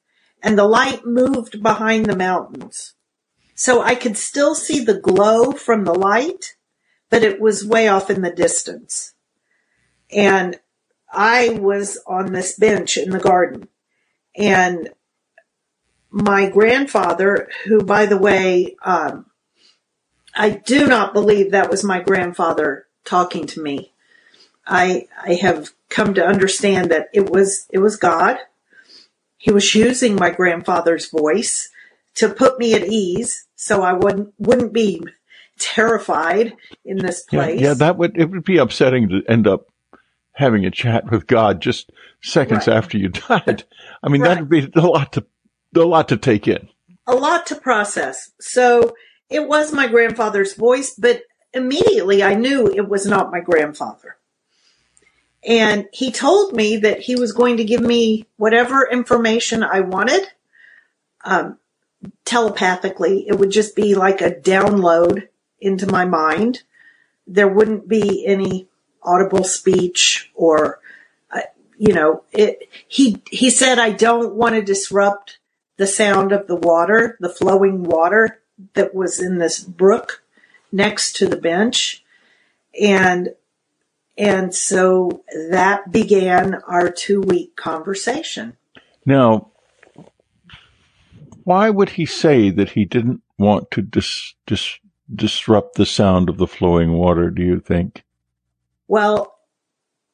and 0.42 0.58
the 0.58 0.66
light 0.68 1.06
moved 1.06 1.62
behind 1.62 2.06
the 2.06 2.16
mountains. 2.16 2.96
So 3.56 3.82
I 3.82 3.96
could 3.96 4.18
still 4.18 4.56
see 4.56 4.84
the 4.84 5.00
glow 5.00 5.52
from 5.52 5.84
the 5.84 5.94
light, 5.94 6.56
but 7.10 7.24
it 7.24 7.40
was 7.40 7.66
way 7.66 7.88
off 7.88 8.10
in 8.10 8.22
the 8.22 8.32
distance. 8.32 9.11
And 10.12 10.60
I 11.12 11.50
was 11.50 12.00
on 12.08 12.32
this 12.32 12.58
bench 12.58 12.97
in 12.97 13.10
the 13.10 13.19
garden 13.19 13.67
and 14.36 14.89
my 16.10 16.50
grandfather, 16.50 17.50
who 17.65 17.84
by 17.84 18.06
the 18.06 18.17
way, 18.17 18.76
um, 18.84 19.26
I 20.36 20.50
do 20.52 20.88
not 20.88 21.13
believe 21.13 21.52
that 21.52 21.69
was 21.69 21.84
my 21.84 22.02
grandfather 22.02 22.88
talking 23.04 23.47
to 23.47 23.62
me. 23.62 23.91
I, 24.65 25.08
I 25.21 25.34
have 25.36 25.71
come 25.89 26.13
to 26.13 26.26
understand 26.26 26.91
that 26.91 27.10
it 27.13 27.30
was, 27.30 27.65
it 27.71 27.80
was 27.80 27.97
God. 27.97 28.38
He 29.38 29.52
was 29.52 29.74
using 29.74 30.15
my 30.15 30.30
grandfather's 30.30 31.10
voice 31.10 31.69
to 32.15 32.30
put 32.30 32.60
me 32.60 32.74
at 32.74 32.88
ease 32.88 33.47
so 33.56 33.82
I 33.82 33.93
wouldn't, 33.93 34.34
wouldn't 34.38 34.74
be 34.74 35.04
terrified 35.58 36.54
in 36.86 36.97
this 36.97 37.24
place. 37.24 37.60
Yeah, 37.60 37.69
yeah, 37.69 37.74
that 37.76 37.97
would, 37.97 38.17
it 38.17 38.30
would 38.30 38.43
be 38.43 38.58
upsetting 38.58 39.10
to 39.10 39.21
end 39.28 39.47
up 39.47 39.71
having 40.34 40.65
a 40.65 40.72
chat 40.72 41.10
with 41.12 41.28
God 41.28 41.62
just 41.62 41.91
seconds 42.22 42.67
right. 42.67 42.78
after 42.78 42.98
you 42.98 43.10
died. 43.10 43.63
I 44.02 44.10
mean, 44.10 44.22
right. 44.22 44.30
that 44.36 44.39
would 44.39 44.50
be 44.50 44.72
a 44.76 44.86
lot 44.86 45.13
to, 45.13 45.26
a 45.76 45.80
lot 45.82 46.10
to 46.10 46.17
take 46.17 46.48
in. 46.48 46.70
A 47.08 47.15
lot 47.15 47.48
to 47.48 47.56
process. 47.56 48.32
So 48.39 48.96
it 49.30 49.48
was 49.48 49.74
my 49.74 49.88
grandfather's 49.88 50.54
voice, 50.54 50.94
but 50.94 51.24
immediately 51.54 52.24
I 52.24 52.36
knew 52.36 52.67
it 52.67 52.88
was 52.88 53.06
not 53.06 53.32
my 53.32 53.39
grandfather. 53.39 54.17
And 55.44 55.88
he 55.91 56.12
told 56.12 56.54
me 56.54 56.78
that 56.78 57.00
he 57.00 57.15
was 57.15 57.32
going 57.32 57.58
to 57.58 57.63
give 57.63 57.82
me 57.82 58.28
whatever 58.38 58.88
information 58.89 59.63
I 59.63 59.80
wanted, 59.80 60.22
um, 61.26 61.58
telepathically. 62.26 63.26
It 63.28 63.39
would 63.39 63.50
just 63.50 63.76
be 63.76 63.96
like 63.96 64.22
a 64.22 64.32
download 64.32 65.28
into 65.60 65.88
my 65.88 66.06
mind. 66.06 66.62
There 67.26 67.48
wouldn't 67.48 67.88
be 67.88 68.26
any 68.26 68.67
audible 69.04 69.44
speech 69.44 70.32
or, 70.36 70.80
uh, 71.32 71.42
you 71.78 71.94
know, 71.94 72.24
it, 72.32 72.70
he, 72.88 73.22
he 73.30 73.50
said, 73.50 73.80
I 73.80 73.92
don't 73.92 74.36
want 74.36 74.56
to 74.56 74.62
disrupt 74.62 75.40
the 75.78 75.88
sound 75.88 76.32
of 76.32 76.48
the 76.48 76.56
water, 76.56 77.18
the 77.20 77.30
flowing 77.30 77.84
water 77.84 78.42
that 78.74 78.94
was 78.94 79.20
in 79.20 79.40
this 79.40 79.60
brook 79.60 80.24
next 80.72 81.16
to 81.18 81.28
the 81.28 81.38
bench. 81.38 82.04
And, 82.80 83.30
and 84.18 84.54
so 84.54 85.24
that 85.50 85.92
began 85.92 86.56
our 86.68 86.90
two 86.90 87.22
week 87.22 87.56
conversation. 87.56 88.58
Now, 89.06 89.52
why 91.44 91.70
would 91.70 91.90
he 91.90 92.06
say 92.06 92.52
that 92.52 92.72
he 92.72 92.86
didn't 92.86 93.22
want 93.40 93.72
to 93.72 93.82
dis, 93.82 94.36
dis, 94.46 94.78
disrupt 95.14 95.76
the 95.76 95.86
sound 95.86 96.30
of 96.30 96.38
the 96.38 96.48
flowing 96.48 96.94
water, 96.94 97.30
do 97.32 97.42
you 97.42 97.60
think? 97.60 98.04
Well, 98.91 99.38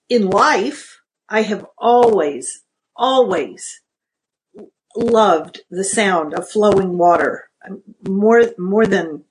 in 0.07 0.29
life, 0.29 1.01
I 1.27 1.41
have 1.41 1.65
always, 1.79 2.61
always 2.95 3.81
loved 4.95 5.61
the 5.71 5.83
sound 5.83 6.35
of 6.35 6.47
flowing 6.47 6.99
water 6.99 7.49
more, 8.07 8.43
more 8.59 8.85
than 8.85 9.23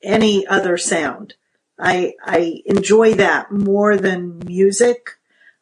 any 0.00 0.46
other 0.46 0.78
sound. 0.78 1.34
I, 1.76 2.12
I 2.24 2.62
enjoy 2.66 3.14
that 3.14 3.50
more 3.50 3.96
than 3.96 4.38
music. 4.46 5.10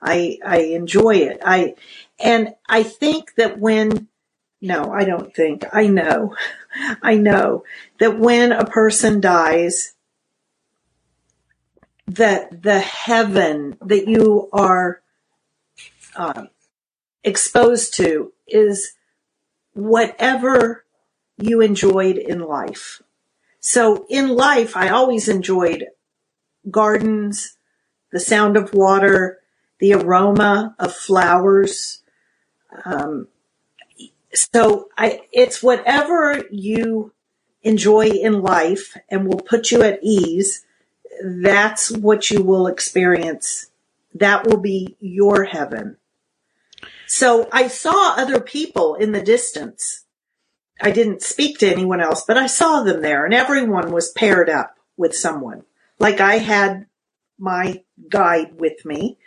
I, 0.02 0.36
I 0.44 0.58
enjoy 0.58 1.14
it. 1.14 1.40
I, 1.42 1.76
and 2.20 2.54
I 2.68 2.82
think 2.82 3.36
that 3.36 3.58
when, 3.58 4.08
no, 4.60 4.92
I 4.92 5.04
don't 5.04 5.34
think, 5.34 5.64
I 5.72 5.86
know, 5.86 6.36
I 7.02 7.14
know 7.14 7.64
that 7.98 8.18
when 8.18 8.52
a 8.52 8.66
person 8.66 9.22
dies, 9.22 9.95
that 12.06 12.62
the 12.62 12.78
heaven 12.78 13.76
that 13.80 14.06
you 14.08 14.48
are 14.52 15.02
uh, 16.14 16.44
exposed 17.24 17.94
to 17.94 18.32
is 18.46 18.92
whatever 19.72 20.84
you 21.36 21.60
enjoyed 21.60 22.16
in 22.16 22.40
life. 22.40 23.02
So 23.60 24.06
in 24.08 24.28
life, 24.28 24.76
I 24.76 24.88
always 24.88 25.28
enjoyed 25.28 25.86
gardens, 26.70 27.56
the 28.12 28.20
sound 28.20 28.56
of 28.56 28.72
water, 28.72 29.40
the 29.78 29.92
aroma 29.92 30.74
of 30.78 30.94
flowers. 30.94 32.02
Um, 32.84 33.28
so 34.32 34.88
I, 34.96 35.22
it's 35.32 35.62
whatever 35.62 36.44
you 36.50 37.12
enjoy 37.62 38.06
in 38.06 38.40
life 38.40 38.96
and 39.10 39.26
will 39.26 39.40
put 39.40 39.70
you 39.70 39.82
at 39.82 39.98
ease 40.02 40.64
that's 41.22 41.90
what 41.90 42.30
you 42.30 42.42
will 42.42 42.66
experience. 42.66 43.70
That 44.14 44.46
will 44.46 44.58
be 44.58 44.96
your 45.00 45.44
heaven. 45.44 45.96
So 47.06 47.48
I 47.52 47.68
saw 47.68 48.14
other 48.16 48.40
people 48.40 48.94
in 48.94 49.12
the 49.12 49.22
distance 49.22 50.06
I 50.80 50.90
didn't 50.90 51.22
speak 51.22 51.58
to 51.58 51.70
anyone 51.70 52.00
else, 52.00 52.24
but 52.26 52.36
I 52.36 52.46
saw 52.46 52.82
them 52.82 53.00
there 53.00 53.24
and 53.24 53.32
everyone 53.32 53.92
was 53.92 54.10
paired 54.10 54.50
up 54.50 54.76
with 54.96 55.14
someone. 55.14 55.62
Like 55.98 56.20
I 56.20 56.38
had 56.38 56.86
my 57.38 57.82
guide 58.08 58.58
with 58.58 58.84
me. 58.84 59.18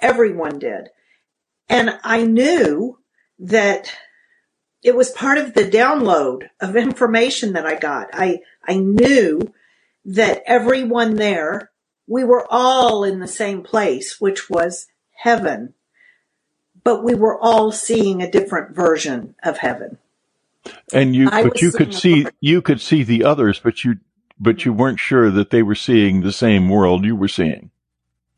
Everyone 0.00 0.58
did. 0.58 0.88
And 1.68 1.98
I 2.02 2.24
knew 2.24 2.98
that 3.38 3.94
it 4.82 4.96
was 4.96 5.10
part 5.10 5.38
of 5.38 5.54
the 5.54 5.68
download 5.68 6.48
of 6.60 6.76
information 6.76 7.52
that 7.52 7.66
I 7.66 7.74
got. 7.76 8.08
I, 8.12 8.40
I 8.66 8.76
knew 8.76 9.52
that 10.08 10.42
everyone 10.46 11.16
there, 11.16 11.70
we 12.06 12.24
were 12.24 12.46
all 12.50 13.04
in 13.04 13.20
the 13.20 13.28
same 13.28 13.62
place, 13.62 14.18
which 14.18 14.48
was 14.48 14.86
heaven, 15.14 15.74
but 16.82 17.04
we 17.04 17.14
were 17.14 17.38
all 17.38 17.70
seeing 17.70 18.22
a 18.22 18.30
different 18.30 18.74
version 18.74 19.34
of 19.42 19.58
heaven. 19.58 19.98
And 20.94 21.14
you, 21.14 21.28
I 21.30 21.42
but 21.42 21.60
you 21.60 21.70
could 21.70 21.92
see, 21.92 22.26
you 22.40 22.62
could 22.62 22.80
see 22.80 23.02
the 23.02 23.24
others, 23.24 23.60
but 23.60 23.84
you, 23.84 23.98
but 24.40 24.64
you 24.64 24.72
weren't 24.72 24.98
sure 24.98 25.30
that 25.30 25.50
they 25.50 25.62
were 25.62 25.74
seeing 25.74 26.22
the 26.22 26.32
same 26.32 26.70
world 26.70 27.04
you 27.04 27.14
were 27.14 27.28
seeing. 27.28 27.70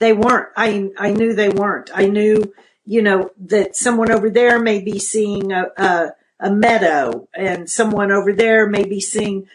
They 0.00 0.12
weren't. 0.12 0.48
I, 0.56 0.90
I 0.98 1.12
knew 1.12 1.34
they 1.34 1.50
weren't. 1.50 1.90
I 1.94 2.06
knew, 2.06 2.52
you 2.84 3.02
know, 3.02 3.30
that 3.46 3.76
someone 3.76 4.10
over 4.10 4.28
there 4.28 4.58
may 4.58 4.80
be 4.80 4.98
seeing 4.98 5.52
a, 5.52 5.66
a, 5.76 6.10
a 6.40 6.50
meadow 6.50 7.28
and 7.32 7.70
someone 7.70 8.10
over 8.10 8.32
there 8.32 8.66
may 8.66 8.84
be 8.84 9.00
seeing 9.00 9.46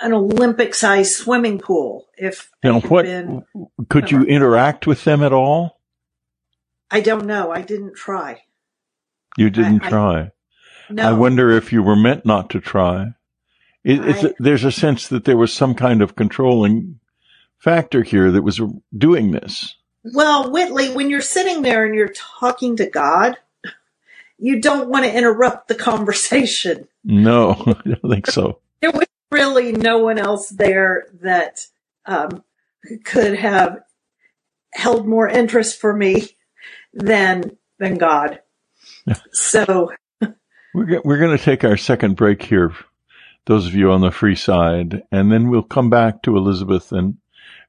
an 0.00 0.12
Olympic 0.12 0.74
sized 0.74 1.14
swimming 1.14 1.58
pool. 1.58 2.06
If 2.16 2.50
now, 2.62 2.80
what 2.80 3.04
been, 3.04 3.44
could 3.88 4.10
you 4.10 4.22
interact 4.22 4.86
with 4.86 5.04
them 5.04 5.22
at 5.22 5.32
all? 5.32 5.80
I 6.90 7.00
don't 7.00 7.26
know. 7.26 7.50
I 7.50 7.62
didn't 7.62 7.96
try. 7.96 8.42
You 9.36 9.50
didn't 9.50 9.84
I, 9.84 9.88
try. 9.88 10.20
I, 10.20 10.30
no. 10.90 11.08
I 11.08 11.12
wonder 11.12 11.50
if 11.50 11.72
you 11.72 11.82
were 11.82 11.96
meant 11.96 12.24
not 12.24 12.50
to 12.50 12.60
try. 12.60 13.14
It, 13.82 14.00
I, 14.00 14.34
there's 14.38 14.64
a 14.64 14.72
sense 14.72 15.08
that 15.08 15.24
there 15.24 15.36
was 15.36 15.52
some 15.52 15.74
kind 15.74 16.02
of 16.02 16.16
controlling 16.16 17.00
factor 17.58 18.02
here 18.02 18.30
that 18.30 18.42
was 18.42 18.60
doing 18.96 19.30
this. 19.30 19.74
Well, 20.04 20.50
Whitley, 20.50 20.90
when 20.90 21.10
you're 21.10 21.20
sitting 21.20 21.62
there 21.62 21.84
and 21.84 21.94
you're 21.94 22.12
talking 22.14 22.76
to 22.76 22.86
God, 22.86 23.36
you 24.38 24.60
don't 24.60 24.88
want 24.88 25.04
to 25.04 25.14
interrupt 25.14 25.68
the 25.68 25.74
conversation. 25.90 26.88
No, 27.02 27.50
I 27.66 27.88
don't 27.88 28.10
think 28.10 28.26
so. 28.26 28.60
there 28.80 28.90
was 28.90 29.06
really 29.34 29.72
no 29.72 29.98
one 29.98 30.18
else 30.18 30.48
there 30.48 31.06
that 31.20 31.66
um, 32.06 32.44
could 33.04 33.36
have 33.36 33.80
held 34.72 35.06
more 35.06 35.28
interest 35.28 35.80
for 35.80 35.92
me 35.92 36.28
than 36.92 37.56
than 37.78 37.96
God. 37.96 38.40
so 39.32 39.90
we're 40.74 41.00
we're 41.04 41.18
going 41.18 41.36
to 41.36 41.44
take 41.44 41.64
our 41.64 41.76
second 41.76 42.16
break 42.16 42.42
here. 42.42 42.72
Those 43.46 43.66
of 43.66 43.74
you 43.74 43.90
on 43.90 44.00
the 44.00 44.10
free 44.10 44.36
side, 44.36 45.02
and 45.12 45.30
then 45.30 45.50
we'll 45.50 45.62
come 45.62 45.90
back 45.90 46.22
to 46.22 46.36
Elizabeth 46.36 46.92
and 46.92 47.18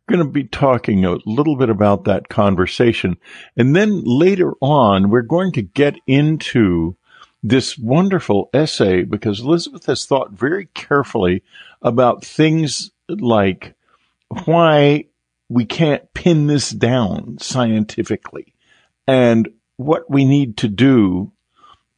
going 0.08 0.20
to 0.20 0.32
be 0.32 0.44
talking 0.46 1.04
a 1.04 1.18
little 1.26 1.58
bit 1.58 1.70
about 1.70 2.06
that 2.06 2.30
conversation. 2.30 3.18
And 3.58 3.76
then 3.76 4.04
later 4.06 4.54
on, 4.62 5.10
we're 5.10 5.24
going 5.24 5.52
to 5.54 5.64
get 5.64 5.96
into 6.06 6.96
this 7.48 7.78
wonderful 7.78 8.50
essay 8.56 9.04
because 9.04 9.40
Elizabeth 9.40 9.86
has 9.86 10.06
thought 10.06 10.32
very 10.32 10.66
carefully 10.74 11.44
about 11.84 12.26
things 12.26 12.90
like 13.08 13.76
why 14.46 15.06
we 15.48 15.64
can't 15.64 16.12
pin 16.16 16.48
this 16.48 16.72
down 16.72 17.38
scientifically 17.40 18.56
and 19.08 19.48
what 19.78 20.10
we 20.10 20.26
need 20.26 20.58
to 20.58 20.68
do 20.68 21.32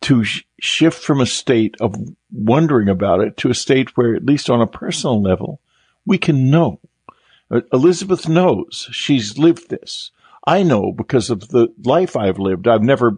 to 0.01 0.25
sh- 0.25 0.43
shift 0.59 1.01
from 1.01 1.21
a 1.21 1.25
state 1.25 1.75
of 1.79 1.95
wondering 2.29 2.89
about 2.89 3.21
it 3.21 3.37
to 3.37 3.49
a 3.49 3.55
state 3.55 3.95
where, 3.95 4.15
at 4.15 4.25
least 4.25 4.49
on 4.49 4.61
a 4.61 4.67
personal 4.67 5.21
level, 5.21 5.61
we 6.05 6.17
can 6.17 6.51
know. 6.51 6.81
Elizabeth 7.71 8.27
knows 8.27 8.89
she's 8.91 9.37
lived 9.37 9.69
this. 9.69 10.11
I 10.45 10.63
know 10.63 10.91
because 10.91 11.29
of 11.29 11.47
the 11.47 11.73
life 11.85 12.17
I've 12.17 12.37
lived. 12.37 12.67
I've 12.67 12.83
never 12.83 13.17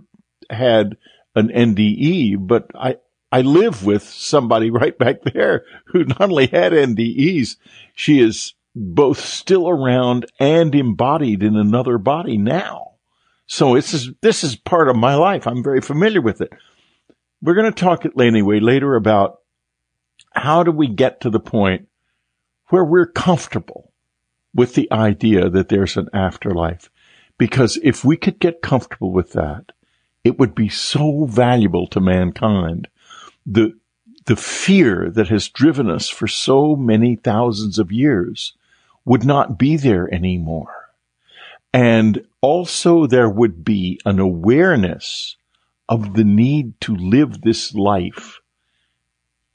had 0.52 0.96
an 1.36 1.50
NDE, 1.50 2.36
but 2.40 2.72
I, 2.76 2.98
I 3.32 3.42
live 3.42 3.86
with 3.86 4.04
somebody 4.04 4.72
right 4.72 4.98
back 4.98 5.22
there 5.24 5.66
who 5.86 6.04
not 6.04 6.22
only 6.22 6.48
had 6.48 6.72
NDEs, 6.74 7.58
she 7.94 8.20
is 8.20 8.54
both 8.76 9.20
still 9.20 9.68
around 9.68 10.26
and 10.40 10.74
embodied 10.74 11.44
in 11.44 11.56
another 11.56 11.98
body 11.98 12.38
now. 12.38 12.94
So 13.48 13.76
this 13.76 13.94
is, 13.94 14.12
this 14.22 14.44
is 14.44 14.56
part 14.56 14.90
of 14.90 14.96
my 14.96 15.16
life. 15.16 15.48
I'm 15.48 15.64
very 15.64 15.82
familiar 15.82 16.22
with 16.22 16.40
it. 16.40 16.54
We're 17.42 17.56
going 17.56 17.72
to 17.72 17.80
talk 17.80 18.06
anyway 18.20 18.60
later 18.60 18.96
about 18.96 19.40
how 20.34 20.64
do 20.64 20.72
we 20.72 20.88
get 20.88 21.22
to 21.22 21.30
the 21.30 21.40
point 21.40 21.88
where 22.70 22.84
we're 22.84 23.08
comfortable 23.08 23.92
with 24.54 24.76
the 24.76 24.92
idea 24.92 25.50
that 25.50 25.70
there's 25.70 25.98
an 25.98 26.10
afterlife. 26.14 26.90
Because 27.38 27.80
if 27.84 28.04
we 28.04 28.18
could 28.18 28.40
get 28.40 28.62
comfortable 28.62 29.12
with 29.12 29.32
that, 29.34 29.72
it 30.24 30.38
would 30.38 30.56
be 30.56 30.70
so 30.70 31.26
valuable 31.26 31.88
to 31.88 32.00
mankind. 32.00 32.88
The, 33.46 33.78
the 34.26 34.36
fear 34.36 35.10
that 35.10 35.30
has 35.30 35.50
driven 35.50 35.90
us 35.90 36.10
for 36.10 36.28
so 36.28 36.76
many 36.76 37.16
thousands 37.16 37.80
of 37.80 37.92
years 37.92 38.54
would 39.06 39.26
not 39.26 39.58
be 39.58 39.78
there 39.78 40.14
anymore. 40.14 40.90
And 41.74 42.26
also 42.42 43.06
there 43.06 43.30
would 43.30 43.64
be 43.64 44.00
an 44.06 44.20
awareness 44.20 45.38
of 45.88 46.14
the 46.14 46.24
need 46.24 46.80
to 46.82 46.96
live 46.96 47.42
this 47.42 47.74
life 47.74 48.40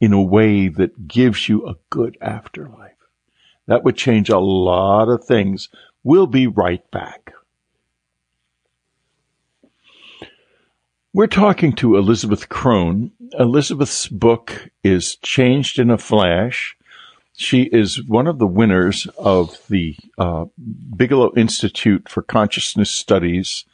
in 0.00 0.12
a 0.12 0.22
way 0.22 0.68
that 0.68 1.06
gives 1.06 1.48
you 1.48 1.66
a 1.66 1.76
good 1.90 2.16
afterlife. 2.20 2.92
That 3.66 3.84
would 3.84 3.96
change 3.96 4.28
a 4.28 4.38
lot 4.38 5.08
of 5.08 5.24
things. 5.24 5.68
We'll 6.02 6.26
be 6.26 6.46
right 6.46 6.88
back. 6.90 7.33
We're 11.14 11.26
talking 11.28 11.72
to 11.76 11.96
Elizabeth 11.96 12.50
Krohn. 12.50 13.12
Elizabeth's 13.38 14.08
book 14.08 14.68
is 14.82 15.16
Changed 15.16 15.78
in 15.78 15.90
a 15.90 15.96
Flash 15.96 16.76
she 17.36 17.62
is 17.62 18.02
one 18.04 18.26
of 18.26 18.38
the 18.38 18.46
winners 18.46 19.06
of 19.18 19.60
the 19.68 19.96
uh, 20.18 20.44
Bigelow 20.96 21.32
Institute 21.36 22.08
for 22.08 22.22
Consciousness 22.22 22.90
Studies 22.90 23.64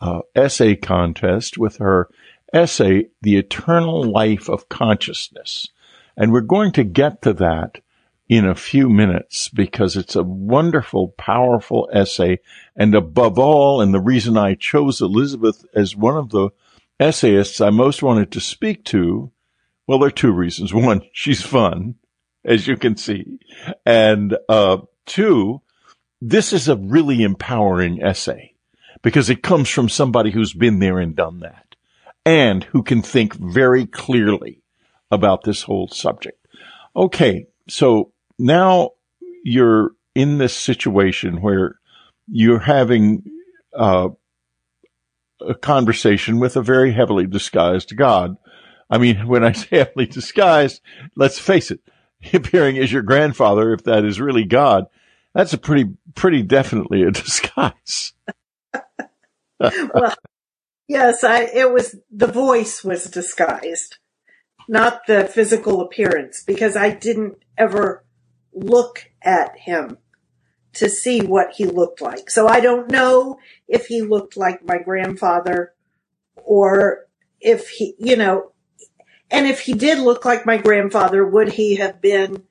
uh, 0.00 0.20
essay 0.34 0.74
contest 0.74 1.56
with 1.56 1.76
her 1.76 2.08
essay, 2.52 3.06
The 3.22 3.36
Eternal 3.36 4.02
Life 4.02 4.48
of 4.48 4.68
Consciousness. 4.68 5.68
And 6.16 6.32
we're 6.32 6.40
going 6.40 6.72
to 6.72 6.84
get 6.84 7.22
to 7.22 7.32
that 7.34 7.80
in 8.28 8.46
a 8.46 8.54
few 8.54 8.88
minutes 8.88 9.48
because 9.48 9.96
it's 9.96 10.16
a 10.16 10.22
wonderful, 10.24 11.08
powerful 11.16 11.88
essay. 11.92 12.40
And 12.74 12.96
above 12.96 13.38
all, 13.38 13.80
and 13.80 13.94
the 13.94 14.00
reason 14.00 14.36
I 14.36 14.54
chose 14.54 15.00
Elizabeth 15.00 15.64
as 15.74 15.94
one 15.94 16.16
of 16.16 16.30
the 16.30 16.50
essayists 17.00 17.60
I 17.60 17.70
most 17.70 18.02
wanted 18.02 18.32
to 18.32 18.40
speak 18.40 18.84
to, 18.86 19.30
well, 19.86 19.98
there 19.98 20.08
are 20.08 20.12
two 20.12 20.32
reasons. 20.32 20.72
One, 20.74 21.02
she's 21.12 21.42
fun 21.42 21.96
as 22.44 22.66
you 22.66 22.76
can 22.76 22.96
see. 22.96 23.38
And, 23.86 24.36
uh, 24.48 24.78
two, 25.06 25.62
this 26.20 26.52
is 26.52 26.68
a 26.68 26.76
really 26.76 27.22
empowering 27.22 28.02
essay 28.02 28.54
because 29.02 29.30
it 29.30 29.42
comes 29.42 29.68
from 29.68 29.88
somebody 29.88 30.30
who's 30.30 30.52
been 30.52 30.78
there 30.78 30.98
and 30.98 31.14
done 31.14 31.40
that 31.40 31.76
and 32.24 32.64
who 32.64 32.82
can 32.82 33.02
think 33.02 33.34
very 33.34 33.86
clearly 33.86 34.62
about 35.10 35.44
this 35.44 35.62
whole 35.62 35.88
subject. 35.88 36.46
Okay. 36.96 37.46
So 37.68 38.12
now 38.38 38.90
you're 39.44 39.90
in 40.14 40.38
this 40.38 40.56
situation 40.56 41.40
where 41.42 41.78
you're 42.26 42.58
having, 42.58 43.24
uh, 43.76 44.08
a 45.48 45.54
conversation 45.54 46.38
with 46.38 46.56
a 46.56 46.62
very 46.62 46.92
heavily 46.92 47.26
disguised 47.26 47.96
God. 47.96 48.36
I 48.90 48.98
mean, 48.98 49.26
when 49.26 49.44
I 49.44 49.52
say 49.52 49.68
heavily 49.78 50.06
disguised, 50.06 50.80
let's 51.16 51.38
face 51.38 51.70
it, 51.70 51.80
appearing 52.32 52.78
as 52.78 52.92
your 52.92 53.02
grandfather, 53.02 53.72
if 53.72 53.84
that 53.84 54.04
is 54.04 54.20
really 54.20 54.44
God, 54.44 54.86
that's 55.34 55.52
a 55.52 55.58
pretty, 55.58 55.90
pretty 56.14 56.42
definitely 56.42 57.02
a 57.02 57.10
disguise. 57.10 58.12
well, 59.60 60.14
yes, 60.88 61.24
I, 61.24 61.42
it 61.42 61.72
was, 61.72 61.96
the 62.10 62.26
voice 62.26 62.84
was 62.84 63.04
disguised, 63.04 63.98
not 64.68 65.06
the 65.06 65.24
physical 65.24 65.80
appearance, 65.80 66.42
because 66.42 66.76
I 66.76 66.90
didn't 66.90 67.38
ever 67.58 68.04
look 68.52 69.10
at 69.22 69.58
him 69.58 69.98
to 70.74 70.88
see 70.88 71.20
what 71.20 71.52
he 71.52 71.64
looked 71.64 72.00
like. 72.00 72.30
So 72.30 72.46
I 72.48 72.60
don't 72.60 72.90
know 72.90 73.38
if 73.68 73.86
he 73.86 74.02
looked 74.02 74.36
like 74.36 74.64
my 74.64 74.78
grandfather 74.78 75.72
or 76.36 77.06
if 77.40 77.68
he, 77.68 77.94
you 77.98 78.16
know, 78.16 78.52
and 79.30 79.46
if 79.46 79.60
he 79.60 79.72
did 79.72 79.98
look 79.98 80.24
like 80.24 80.46
my 80.46 80.56
grandfather, 80.56 81.26
would 81.26 81.52
he 81.52 81.76
have 81.76 82.00
been 82.00 82.44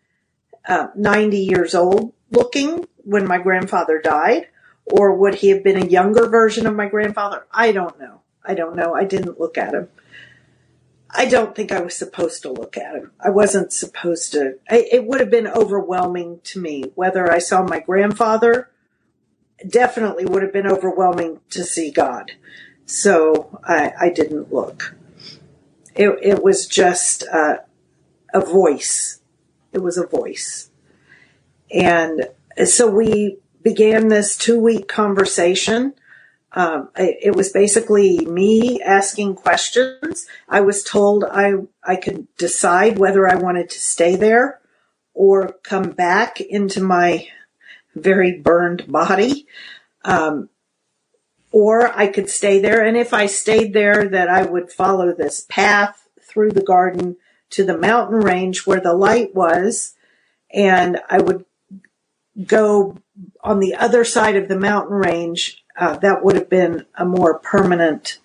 uh, 0.68 0.88
90 0.96 1.38
years 1.38 1.76
old 1.76 2.14
looking 2.32 2.88
when 2.98 3.28
my 3.28 3.38
grandfather 3.38 4.00
died? 4.02 4.48
Or 4.86 5.16
would 5.16 5.36
he 5.36 5.50
have 5.50 5.64
been 5.64 5.82
a 5.82 5.88
younger 5.88 6.28
version 6.28 6.68
of 6.68 6.76
my 6.76 6.90
grandfather? 6.90 7.46
I 7.52 7.72
don't 7.72 7.98
know. 8.00 8.22
I 8.44 8.54
don't 8.54 8.76
know. 8.76 8.94
I 8.94 9.06
didn't 9.06 9.40
look 9.40 9.58
at 9.58 9.74
him. 9.74 9.88
I 11.16 11.26
don't 11.26 11.56
think 11.56 11.72
I 11.72 11.82
was 11.82 11.96
supposed 11.96 12.42
to 12.42 12.52
look 12.52 12.76
at 12.76 12.96
him. 12.96 13.12
I 13.20 13.30
wasn't 13.30 13.72
supposed 13.72 14.32
to. 14.32 14.58
I, 14.70 14.88
it 14.92 15.06
would 15.06 15.20
have 15.20 15.30
been 15.30 15.48
overwhelming 15.48 16.40
to 16.46 16.60
me 16.60 16.92
whether 16.96 17.32
I 17.32 17.38
saw 17.40 17.64
my 17.64 17.80
grandfather. 17.80 18.70
Definitely 19.68 20.26
would 20.26 20.42
have 20.42 20.54
been 20.54 20.68
overwhelming 20.68 21.40
to 21.52 21.64
see 21.64 21.92
God. 21.92 22.32
So 22.86 23.60
I, 23.64 23.94
I 24.00 24.10
didn't 24.10 24.52
look. 24.52 24.96
It, 25.96 26.18
it 26.22 26.44
was 26.44 26.68
just 26.68 27.24
uh, 27.32 27.58
a 28.34 28.42
voice. 28.42 29.22
It 29.72 29.84
was 29.84 29.98
a 29.98 30.08
voice. 30.08 30.72
And 31.72 32.30
so 32.66 32.90
we 32.90 33.38
began 33.62 34.08
this 34.08 34.36
two 34.36 34.60
week 34.60 34.88
conversation 34.88 35.94
um, 36.54 36.90
it, 36.98 37.18
it 37.22 37.36
was 37.36 37.52
basically 37.52 38.26
me 38.26 38.82
asking 38.82 39.36
questions. 39.36 40.28
I 40.48 40.62
was 40.62 40.84
told 40.84 41.24
I 41.24 41.54
I 41.84 41.96
could 41.96 42.28
decide 42.38 43.00
whether 43.00 43.28
I 43.28 43.36
wanted 43.36 43.70
to 43.72 43.80
stay 43.80 44.16
there 44.16 44.60
or 45.14 45.54
come 45.64 45.92
back 45.92 46.40
into 46.42 46.82
my 46.82 47.28
very 47.96 48.40
burned 48.40 48.92
body. 48.92 49.48
Um, 50.06 50.50
or 51.52 51.96
I 51.96 52.08
could 52.08 52.30
stay 52.30 52.60
there. 52.60 52.84
And 52.84 52.98
if 52.98 53.14
I 53.14 53.28
stayed 53.28 53.74
there, 53.74 54.10
that 54.10 54.28
I 54.28 54.44
would 54.44 54.72
follow 54.72 55.14
this 55.14 55.46
path 55.48 56.08
through 56.20 56.52
the 56.52 56.64
garden 56.64 57.16
to 57.52 57.64
the 57.64 57.78
mountain 57.78 58.20
range 58.20 58.66
where 58.66 58.82
the 58.82 58.94
light 58.94 59.36
was. 59.36 59.94
And 60.52 61.00
I 61.10 61.22
would 61.22 61.46
go 62.46 62.98
on 63.44 63.60
the 63.60 63.76
other 63.76 64.04
side 64.04 64.36
of 64.36 64.48
the 64.48 64.60
mountain 64.60 64.96
range 64.96 65.63
uh, 65.76 65.98
that 65.98 66.24
would 66.24 66.36
have 66.36 66.50
been 66.50 66.86
a 66.96 67.06
more 67.06 67.40
permanent 67.40 68.20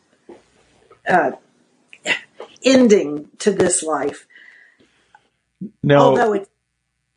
uh, 1.09 1.33
ending 2.63 3.29
to 3.39 3.51
this 3.51 3.83
life. 3.83 4.27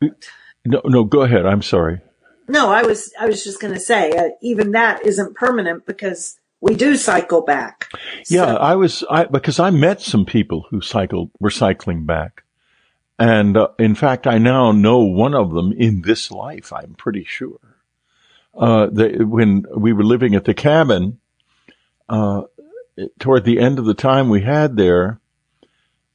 It, 0.00 0.30
no, 0.64 0.80
no, 0.84 1.04
go 1.04 1.22
ahead. 1.22 1.46
I'm 1.46 1.62
sorry. 1.62 2.00
No, 2.48 2.70
I 2.70 2.82
was, 2.82 3.12
I 3.20 3.26
was 3.26 3.44
just 3.44 3.60
going 3.60 3.74
to 3.74 3.80
say, 3.80 4.12
uh, 4.12 4.30
even 4.40 4.72
that 4.72 5.06
isn't 5.06 5.34
permanent 5.34 5.86
because 5.86 6.38
we 6.60 6.74
do 6.74 6.96
cycle 6.96 7.42
back. 7.42 7.88
Yeah, 8.28 8.46
so. 8.46 8.56
I 8.56 8.74
was, 8.74 9.04
I 9.10 9.24
because 9.24 9.60
I 9.60 9.70
met 9.70 10.00
some 10.00 10.24
people 10.24 10.66
who 10.70 10.80
cycled, 10.80 11.30
were 11.40 11.50
cycling 11.50 12.04
back, 12.04 12.42
and 13.18 13.56
uh, 13.56 13.68
in 13.78 13.94
fact, 13.94 14.26
I 14.26 14.38
now 14.38 14.72
know 14.72 15.00
one 15.00 15.34
of 15.34 15.52
them 15.52 15.72
in 15.72 16.02
this 16.02 16.30
life. 16.30 16.72
I'm 16.72 16.94
pretty 16.94 17.24
sure 17.24 17.58
uh, 18.54 18.86
the, 18.86 19.24
when 19.24 19.64
we 19.74 19.92
were 19.92 20.04
living 20.04 20.34
at 20.34 20.44
the 20.44 20.54
cabin, 20.54 21.18
uh, 22.08 22.42
toward 23.18 23.44
the 23.44 23.58
end 23.58 23.78
of 23.78 23.84
the 23.84 23.94
time 23.94 24.28
we 24.28 24.42
had 24.42 24.76
there, 24.76 25.20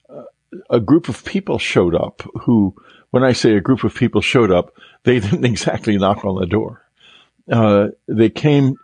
uh, 0.09 0.23
a 0.69 0.79
group 0.79 1.09
of 1.09 1.25
people 1.25 1.57
showed 1.57 1.95
up 1.95 2.21
who, 2.41 2.75
when 3.09 3.23
I 3.23 3.33
say 3.33 3.55
a 3.55 3.61
group 3.61 3.83
of 3.83 3.95
people 3.95 4.21
showed 4.21 4.51
up, 4.51 4.75
they 5.03 5.19
didn't 5.19 5.45
exactly 5.45 5.97
knock 5.97 6.23
on 6.23 6.39
the 6.39 6.45
door. 6.45 6.83
Uh, 7.51 7.87
they 8.07 8.29
came, 8.29 8.75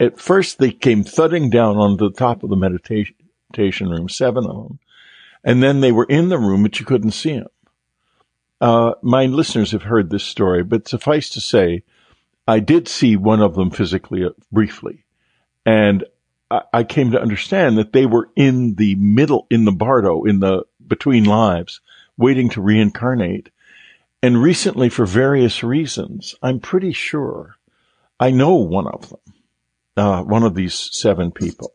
at 0.00 0.20
first 0.20 0.58
they 0.58 0.72
came 0.72 1.04
thudding 1.04 1.50
down 1.50 1.76
on 1.76 1.96
the 1.96 2.10
top 2.10 2.42
of 2.42 2.50
the 2.50 2.56
meditation 2.56 3.88
room, 3.88 4.08
seven 4.08 4.44
of 4.44 4.56
them. 4.56 4.78
And 5.44 5.62
then 5.62 5.80
they 5.80 5.92
were 5.92 6.04
in 6.04 6.28
the 6.28 6.38
room, 6.38 6.64
but 6.64 6.80
you 6.80 6.84
couldn't 6.84 7.12
see 7.12 7.34
them. 7.34 7.46
Uh, 8.60 8.94
my 9.02 9.26
listeners 9.26 9.70
have 9.70 9.84
heard 9.84 10.10
this 10.10 10.24
story, 10.24 10.64
but 10.64 10.88
suffice 10.88 11.30
to 11.30 11.40
say, 11.40 11.84
I 12.48 12.60
did 12.60 12.88
see 12.88 13.14
one 13.14 13.42
of 13.42 13.54
them 13.54 13.70
physically 13.70 14.24
uh, 14.24 14.30
briefly, 14.50 15.04
and 15.66 16.04
I, 16.50 16.62
I 16.72 16.84
came 16.84 17.10
to 17.12 17.20
understand 17.20 17.76
that 17.76 17.92
they 17.92 18.06
were 18.06 18.30
in 18.34 18.74
the 18.76 18.94
middle, 18.94 19.46
in 19.50 19.66
the 19.66 19.72
bardo, 19.72 20.24
in 20.24 20.40
the 20.40 20.64
between 20.86 21.24
lives, 21.24 21.80
waiting 22.16 22.48
to 22.50 22.62
reincarnate. 22.62 23.50
And 24.22 24.42
recently, 24.42 24.88
for 24.88 25.06
various 25.06 25.62
reasons, 25.62 26.34
I'm 26.42 26.58
pretty 26.58 26.92
sure 26.92 27.56
I 28.18 28.30
know 28.30 28.54
one 28.54 28.88
of 28.88 29.10
them, 29.10 29.34
uh, 29.96 30.22
one 30.22 30.42
of 30.42 30.54
these 30.54 30.74
seven 30.74 31.30
people. 31.30 31.72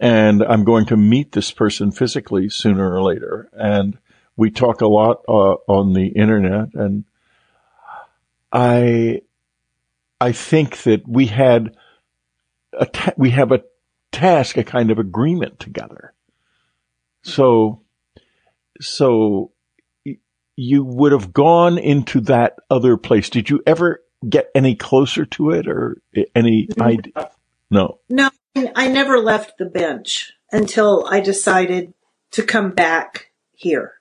And 0.00 0.42
I'm 0.42 0.64
going 0.64 0.86
to 0.86 0.96
meet 0.96 1.32
this 1.32 1.52
person 1.52 1.92
physically 1.92 2.48
sooner 2.48 2.94
or 2.94 3.02
later. 3.02 3.48
And 3.52 3.98
we 4.36 4.50
talk 4.50 4.80
a 4.80 4.86
lot 4.86 5.22
uh, 5.28 5.56
on 5.68 5.92
the 5.92 6.06
internet. 6.08 6.74
And 6.74 7.04
I 8.52 9.22
I 10.20 10.32
think 10.32 10.82
that 10.82 11.06
we 11.06 11.26
had 11.26 11.76
a 12.72 12.86
ta- 12.86 13.14
we 13.16 13.30
have 13.30 13.52
a 13.52 13.62
task, 14.12 14.56
a 14.56 14.64
kind 14.64 14.90
of 14.90 14.98
agreement 14.98 15.60
together. 15.60 16.14
So, 17.22 17.82
so 18.80 19.52
you 20.56 20.84
would 20.84 21.12
have 21.12 21.32
gone 21.32 21.78
into 21.78 22.20
that 22.22 22.56
other 22.70 22.96
place. 22.96 23.30
Did 23.30 23.48
you 23.48 23.62
ever 23.66 24.02
get 24.28 24.50
any 24.54 24.74
closer 24.74 25.24
to 25.24 25.50
it 25.50 25.68
or 25.68 26.00
any 26.34 26.68
idea? 26.80 27.30
No. 27.70 28.00
No, 28.08 28.30
I 28.74 28.88
never 28.88 29.18
left 29.18 29.58
the 29.58 29.66
bench 29.66 30.32
until 30.50 31.06
I 31.08 31.20
decided 31.20 31.94
to 32.32 32.42
come 32.42 32.72
back 32.72 33.30
here. 33.52 33.94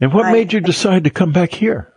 And 0.00 0.12
what 0.12 0.26
I, 0.26 0.32
made 0.32 0.52
you 0.52 0.60
decide 0.60 1.04
to 1.04 1.10
come 1.10 1.32
back 1.32 1.52
here? 1.52 1.93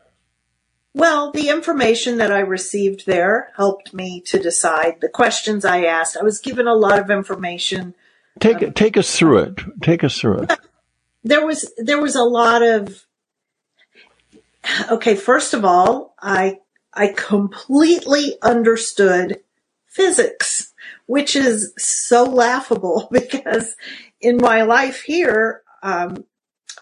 Well, 0.97 1.31
the 1.31 1.49
information 1.49 2.17
that 2.17 2.31
I 2.31 2.39
received 2.39 3.05
there 3.05 3.51
helped 3.55 3.93
me 3.93 4.19
to 4.21 4.39
decide 4.39 4.99
the 4.99 5.09
questions 5.09 5.63
I 5.63 5.85
asked. 5.85 6.17
I 6.17 6.23
was 6.23 6.39
given 6.39 6.67
a 6.67 6.73
lot 6.73 6.97
of 6.97 7.11
information. 7.11 7.93
Take 8.39 8.63
um, 8.63 8.73
take 8.73 8.97
us 8.97 9.15
through 9.15 9.37
it. 9.39 9.59
Take 9.83 10.03
us 10.03 10.19
through 10.19 10.39
it. 10.39 10.59
There 11.23 11.45
was 11.45 11.71
there 11.77 12.01
was 12.01 12.15
a 12.15 12.23
lot 12.23 12.63
of 12.63 13.05
Okay, 14.89 15.15
first 15.15 15.53
of 15.53 15.63
all, 15.63 16.15
I 16.19 16.61
I 16.91 17.13
completely 17.15 18.37
understood 18.41 19.41
physics, 19.85 20.73
which 21.05 21.35
is 21.35 21.73
so 21.77 22.23
laughable 22.23 23.07
because 23.11 23.75
in 24.19 24.37
my 24.37 24.63
life 24.63 25.03
here, 25.03 25.61
um, 25.83 26.25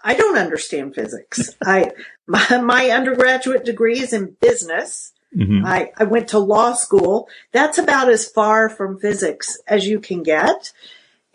I 0.04 0.14
don't 0.14 0.38
understand 0.38 0.96
physics. 0.96 1.56
I 1.64 1.92
my, 2.28 2.58
my, 2.58 2.90
undergraduate 2.90 3.66
degree 3.66 4.00
is 4.00 4.14
in 4.14 4.36
business. 4.42 5.14
Mm-hmm. 5.36 5.66
I, 5.66 5.92
I 5.98 6.06
went 6.06 6.30
to 6.30 6.40
law 6.40 6.74
school. 6.74 7.28
That's 7.52 7.78
about 7.78 8.10
as 8.10 8.28
far 8.28 8.70
from 8.70 9.00
physics 9.00 9.58
as 9.68 9.86
you 9.88 10.00
can 10.00 10.24
get. 10.24 10.72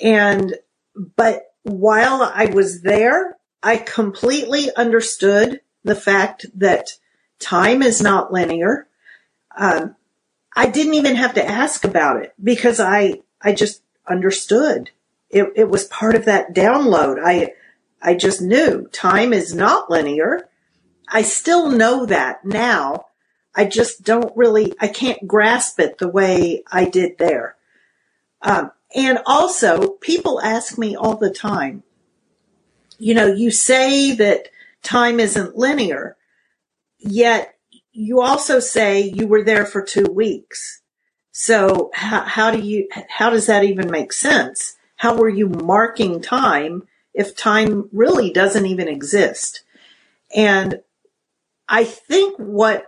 And, 0.00 0.56
but 1.16 1.54
while 1.62 2.22
I 2.22 2.46
was 2.46 2.82
there, 2.82 3.36
I 3.62 3.76
completely 3.76 4.74
understood 4.74 5.60
the 5.84 5.94
fact 5.94 6.46
that 6.54 6.98
time 7.38 7.82
is 7.82 8.00
not 8.00 8.32
linear. 8.32 8.86
Um, 9.56 9.96
I 10.56 10.66
didn't 10.66 10.94
even 10.94 11.16
have 11.16 11.34
to 11.34 11.46
ask 11.46 11.84
about 11.84 12.22
it 12.22 12.34
because 12.42 12.80
I, 12.80 13.20
I 13.40 13.52
just 13.52 13.82
understood. 14.08 14.90
It, 15.28 15.52
it 15.54 15.68
was 15.68 15.84
part 15.84 16.16
of 16.16 16.24
that 16.24 16.54
download. 16.54 17.20
I, 17.22 17.52
I 18.02 18.14
just 18.14 18.40
knew 18.40 18.86
time 18.92 19.32
is 19.32 19.54
not 19.54 19.90
linear. 19.90 20.48
I 21.08 21.22
still 21.22 21.70
know 21.70 22.06
that 22.06 22.44
now. 22.44 23.06
I 23.54 23.64
just 23.64 24.04
don't 24.04 24.36
really, 24.36 24.74
I 24.80 24.88
can't 24.88 25.26
grasp 25.26 25.80
it 25.80 25.98
the 25.98 26.08
way 26.08 26.62
I 26.70 26.84
did 26.84 27.18
there. 27.18 27.56
Um, 28.42 28.70
and 28.94 29.18
also 29.26 29.88
people 29.88 30.40
ask 30.40 30.78
me 30.78 30.96
all 30.96 31.16
the 31.16 31.30
time, 31.30 31.82
you 32.98 33.14
know, 33.14 33.26
you 33.26 33.50
say 33.50 34.14
that 34.14 34.48
time 34.82 35.20
isn't 35.20 35.56
linear, 35.56 36.16
yet 36.98 37.54
you 37.92 38.20
also 38.20 38.60
say 38.60 39.02
you 39.02 39.26
were 39.26 39.42
there 39.42 39.66
for 39.66 39.82
two 39.82 40.04
weeks. 40.04 40.80
So 41.32 41.90
how, 41.94 42.22
how 42.22 42.50
do 42.50 42.60
you, 42.60 42.88
how 43.08 43.30
does 43.30 43.46
that 43.46 43.64
even 43.64 43.90
make 43.90 44.12
sense? 44.12 44.76
How 44.96 45.16
were 45.16 45.28
you 45.28 45.48
marking 45.48 46.20
time 46.20 46.84
if 47.20 47.36
time 47.36 47.86
really 47.92 48.32
doesn't 48.32 48.64
even 48.64 48.88
exist. 48.88 49.62
And 50.34 50.80
I 51.68 51.84
think 51.84 52.38
what, 52.38 52.86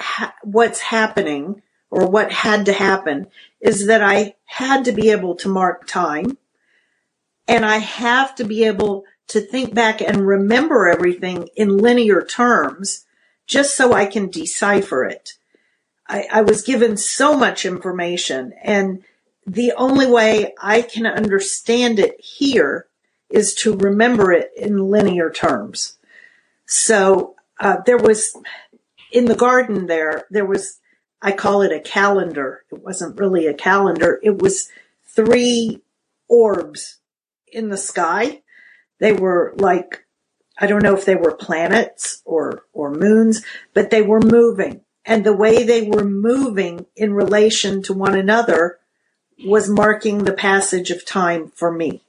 ha- 0.00 0.36
what's 0.44 0.78
happening 0.78 1.62
or 1.90 2.06
what 2.06 2.30
had 2.30 2.66
to 2.66 2.72
happen 2.72 3.26
is 3.60 3.88
that 3.88 4.00
I 4.00 4.36
had 4.44 4.84
to 4.84 4.92
be 4.92 5.10
able 5.10 5.34
to 5.36 5.48
mark 5.48 5.88
time 5.88 6.38
and 7.48 7.66
I 7.66 7.78
have 7.78 8.36
to 8.36 8.44
be 8.44 8.62
able 8.64 9.04
to 9.28 9.40
think 9.40 9.74
back 9.74 10.00
and 10.00 10.28
remember 10.28 10.88
everything 10.88 11.48
in 11.56 11.78
linear 11.78 12.22
terms 12.22 13.04
just 13.48 13.76
so 13.76 13.92
I 13.92 14.06
can 14.06 14.30
decipher 14.30 15.04
it. 15.04 15.32
I, 16.08 16.28
I 16.32 16.42
was 16.42 16.62
given 16.62 16.96
so 16.96 17.36
much 17.36 17.66
information 17.66 18.52
and 18.62 19.02
the 19.44 19.72
only 19.72 20.06
way 20.06 20.54
I 20.62 20.82
can 20.82 21.04
understand 21.04 21.98
it 21.98 22.20
here 22.20 22.86
is 23.32 23.54
to 23.54 23.76
remember 23.76 24.32
it 24.32 24.50
in 24.56 24.90
linear 24.90 25.30
terms. 25.30 25.98
So 26.66 27.36
uh, 27.60 27.78
there 27.86 27.98
was 27.98 28.36
in 29.12 29.26
the 29.26 29.34
garden 29.34 29.86
there, 29.86 30.24
there 30.30 30.46
was, 30.46 30.80
I 31.20 31.32
call 31.32 31.62
it 31.62 31.72
a 31.72 31.80
calendar. 31.80 32.64
It 32.72 32.82
wasn't 32.82 33.18
really 33.18 33.46
a 33.46 33.54
calendar. 33.54 34.20
It 34.22 34.40
was 34.40 34.70
three 35.04 35.82
orbs 36.28 36.98
in 37.52 37.68
the 37.68 37.76
sky 37.76 38.42
They 39.00 39.12
were 39.12 39.52
like, 39.56 40.06
I 40.58 40.66
don't 40.66 40.82
know 40.82 40.94
if 40.94 41.04
they 41.04 41.16
were 41.16 41.34
planets 41.34 42.22
or, 42.24 42.64
or 42.72 42.92
moons, 42.92 43.44
but 43.74 43.90
they 43.90 44.02
were 44.02 44.20
moving. 44.20 44.82
And 45.04 45.24
the 45.24 45.36
way 45.36 45.64
they 45.64 45.82
were 45.82 46.04
moving 46.04 46.86
in 46.96 47.12
relation 47.12 47.82
to 47.84 47.92
one 47.92 48.16
another 48.16 48.78
was 49.44 49.68
marking 49.68 50.18
the 50.18 50.32
passage 50.32 50.90
of 50.90 51.04
time 51.04 51.50
for 51.54 51.72
me. 51.72 52.02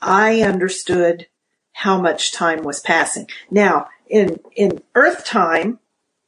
I 0.00 0.42
understood 0.42 1.26
how 1.72 2.00
much 2.00 2.32
time 2.32 2.62
was 2.62 2.80
passing. 2.80 3.28
Now, 3.50 3.88
in, 4.08 4.40
in 4.56 4.82
Earth 4.94 5.24
time, 5.24 5.78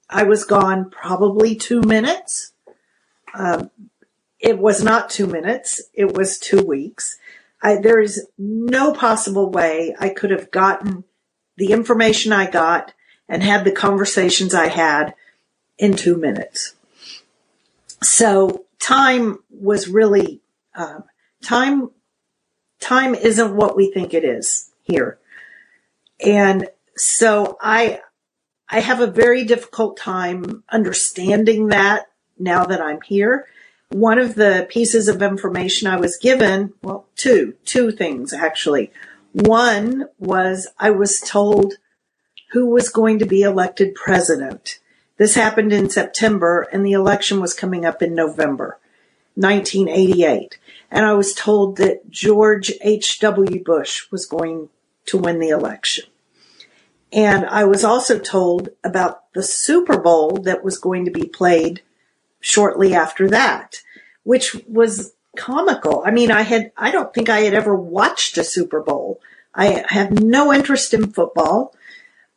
I 0.08 0.24
was 0.24 0.44
gone 0.44 0.90
probably 0.90 1.54
two 1.54 1.82
minutes. 1.82 2.52
Um, 3.34 3.70
it 4.38 4.58
was 4.58 4.82
not 4.82 5.10
two 5.10 5.26
minutes. 5.26 5.82
It 5.94 6.14
was 6.14 6.38
two 6.38 6.62
weeks. 6.62 7.18
I, 7.62 7.76
there 7.76 8.00
is 8.00 8.26
no 8.38 8.92
possible 8.92 9.50
way 9.50 9.94
I 9.98 10.08
could 10.08 10.30
have 10.30 10.50
gotten 10.50 11.04
the 11.56 11.72
information 11.72 12.32
I 12.32 12.50
got 12.50 12.94
and 13.28 13.42
had 13.42 13.64
the 13.64 13.72
conversations 13.72 14.54
I 14.54 14.68
had 14.68 15.14
in 15.78 15.94
two 15.94 16.16
minutes. 16.16 16.74
So 18.02 18.64
time 18.78 19.38
was 19.50 19.88
really, 19.88 20.40
uh, 20.74 21.00
time, 21.42 21.90
time 22.80 23.14
isn't 23.14 23.54
what 23.54 23.76
we 23.76 23.90
think 23.92 24.14
it 24.14 24.24
is 24.24 24.70
here. 24.82 25.18
And 26.24 26.68
so 26.96 27.56
I, 27.60 28.00
I 28.68 28.80
have 28.80 29.00
a 29.00 29.06
very 29.06 29.44
difficult 29.44 29.96
time 29.96 30.64
understanding 30.70 31.68
that 31.68 32.06
now 32.38 32.64
that 32.64 32.80
I'm 32.80 33.00
here. 33.02 33.46
One 33.90 34.18
of 34.18 34.34
the 34.34 34.66
pieces 34.70 35.08
of 35.08 35.22
information 35.22 35.88
I 35.88 35.96
was 35.96 36.16
given, 36.16 36.74
well, 36.82 37.06
two, 37.16 37.54
two 37.64 37.90
things 37.90 38.32
actually. 38.32 38.90
One 39.32 40.06
was 40.18 40.68
I 40.78 40.90
was 40.90 41.20
told 41.20 41.74
who 42.52 42.66
was 42.66 42.88
going 42.88 43.18
to 43.20 43.26
be 43.26 43.42
elected 43.42 43.94
president. 43.94 44.78
This 45.16 45.34
happened 45.34 45.72
in 45.72 45.90
September 45.90 46.66
and 46.72 46.84
the 46.84 46.92
election 46.92 47.40
was 47.40 47.54
coming 47.54 47.84
up 47.84 48.02
in 48.02 48.14
November 48.14 48.78
1988. 49.34 50.58
And 50.90 51.06
I 51.06 51.14
was 51.14 51.34
told 51.34 51.76
that 51.76 52.10
George 52.10 52.72
H.W. 52.80 53.62
Bush 53.62 54.10
was 54.10 54.26
going 54.26 54.68
to 55.06 55.18
win 55.18 55.38
the 55.38 55.50
election. 55.50 56.04
And 57.12 57.44
I 57.46 57.64
was 57.64 57.84
also 57.84 58.18
told 58.18 58.70
about 58.84 59.32
the 59.32 59.42
Super 59.42 59.98
Bowl 59.98 60.38
that 60.44 60.64
was 60.64 60.78
going 60.78 61.04
to 61.04 61.10
be 61.10 61.26
played 61.26 61.82
shortly 62.40 62.94
after 62.94 63.28
that, 63.28 63.82
which 64.22 64.56
was 64.68 65.14
comical. 65.36 66.02
I 66.04 66.10
mean, 66.10 66.30
I 66.30 66.42
had, 66.42 66.72
I 66.76 66.90
don't 66.90 67.12
think 67.12 67.28
I 67.28 67.40
had 67.40 67.54
ever 67.54 67.74
watched 67.74 68.38
a 68.38 68.44
Super 68.44 68.80
Bowl. 68.80 69.20
I 69.54 69.84
have 69.88 70.22
no 70.22 70.52
interest 70.52 70.94
in 70.94 71.12
football. 71.12 71.74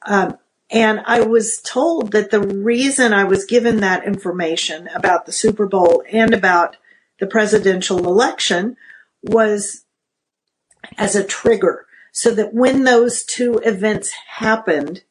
Um, 0.06 0.38
and 0.70 1.02
I 1.06 1.22
was 1.22 1.62
told 1.62 2.12
that 2.14 2.32
the 2.32 2.42
reason 2.42 3.14
I 3.14 3.26
was 3.26 3.46
given 3.46 3.82
that 3.82 4.06
information 4.06 4.90
about 4.96 5.26
the 5.26 5.32
Super 5.32 5.68
Bowl 5.68 6.04
and 6.12 6.34
about 6.34 6.78
the 7.24 7.30
presidential 7.30 8.00
election 8.00 8.76
was 9.22 9.86
as 10.98 11.16
a 11.16 11.24
trigger 11.24 11.86
so 12.12 12.36
that 12.36 12.54
when 12.54 12.84
those 12.84 13.24
two 13.24 13.62
events 13.64 14.12
happened, 14.28 15.04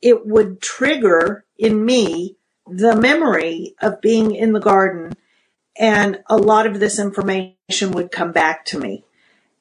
it 0.00 0.24
would 0.24 0.62
trigger 0.62 1.44
in 1.58 1.84
me 1.84 2.36
the 2.68 2.94
memory 2.94 3.74
of 3.82 4.00
being 4.00 4.32
in 4.32 4.52
the 4.52 4.60
garden 4.60 5.12
and 5.76 6.22
a 6.26 6.36
lot 6.36 6.68
of 6.68 6.78
this 6.78 7.00
information 7.00 7.90
would 7.90 8.12
come 8.12 8.30
back 8.30 8.64
to 8.66 8.78
me. 8.78 9.02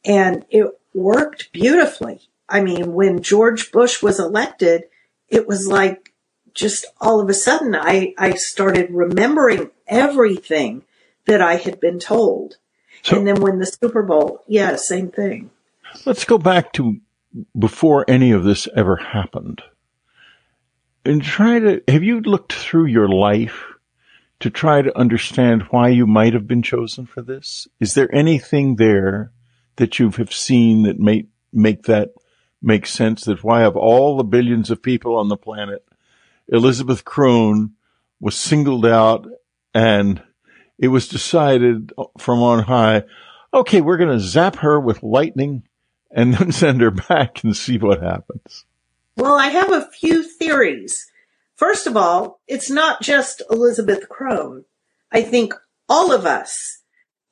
And 0.05 0.45
it 0.51 0.67
worked 0.93 1.51
beautifully. 1.51 2.21
I 2.47 2.61
mean, 2.61 2.93
when 2.93 3.23
George 3.23 3.71
Bush 3.71 4.03
was 4.03 4.19
elected, 4.19 4.83
it 5.27 5.47
was 5.47 5.67
like 5.67 6.13
just 6.53 6.85
all 7.01 7.19
of 7.19 7.29
a 7.29 7.33
sudden 7.33 7.73
I, 7.73 8.13
I 8.15 8.35
started 8.35 8.91
remembering 8.91 9.71
everything 9.87 10.83
that 11.29 11.41
I 11.41 11.55
had 11.55 11.79
been 11.79 11.99
told. 11.99 12.57
So, 13.03 13.17
and 13.17 13.25
then 13.25 13.41
when 13.41 13.59
the 13.59 13.65
Super 13.65 14.03
Bowl, 14.03 14.43
yeah, 14.47 14.75
same 14.75 15.09
thing. 15.09 15.51
Let's 16.05 16.25
go 16.25 16.37
back 16.37 16.73
to 16.73 16.99
before 17.57 18.05
any 18.07 18.31
of 18.31 18.43
this 18.43 18.67
ever 18.75 18.97
happened. 18.97 19.61
And 21.05 21.23
try 21.23 21.59
to, 21.59 21.81
have 21.87 22.03
you 22.03 22.19
looked 22.19 22.53
through 22.53 22.87
your 22.87 23.07
life 23.07 23.63
to 24.41 24.49
try 24.49 24.81
to 24.81 24.97
understand 24.97 25.63
why 25.69 25.89
you 25.89 26.05
might 26.05 26.33
have 26.33 26.47
been 26.47 26.61
chosen 26.61 27.05
for 27.05 27.21
this? 27.21 27.67
Is 27.79 27.93
there 27.93 28.13
anything 28.13 28.75
there 28.75 29.31
that 29.77 29.99
you 29.99 30.09
have 30.11 30.33
seen 30.33 30.83
that 30.83 30.99
may 30.99 31.27
make 31.53 31.83
that 31.83 32.09
make 32.61 32.85
sense? 32.85 33.23
That 33.23 33.43
why 33.43 33.63
of 33.63 33.77
all 33.77 34.17
the 34.17 34.23
billions 34.23 34.69
of 34.69 34.81
people 34.81 35.15
on 35.15 35.29
the 35.29 35.37
planet, 35.37 35.85
Elizabeth 36.47 37.05
Krohn 37.05 37.71
was 38.19 38.35
singled 38.35 38.85
out 38.85 39.27
and 39.73 40.21
it 40.79 40.87
was 40.87 41.07
decided 41.07 41.91
from 42.17 42.41
on 42.41 42.63
high, 42.63 43.03
okay, 43.53 43.81
we're 43.81 43.97
going 43.97 44.17
to 44.17 44.19
zap 44.19 44.57
her 44.57 44.79
with 44.79 45.03
lightning 45.03 45.63
and 46.11 46.33
then 46.33 46.51
send 46.53 46.81
her 46.81 46.91
back 46.91 47.43
and 47.43 47.55
see 47.55 47.77
what 47.77 48.01
happens. 48.01 48.65
Well, 49.15 49.35
I 49.35 49.47
have 49.47 49.71
a 49.71 49.89
few 49.91 50.23
theories. 50.23 51.11
First 51.55 51.87
of 51.87 51.97
all, 51.97 52.39
it's 52.47 52.69
not 52.69 53.01
just 53.01 53.41
Elizabeth 53.51 54.07
Krohn. 54.09 54.63
I 55.11 55.21
think 55.21 55.53
all 55.89 56.13
of 56.13 56.25
us 56.25 56.79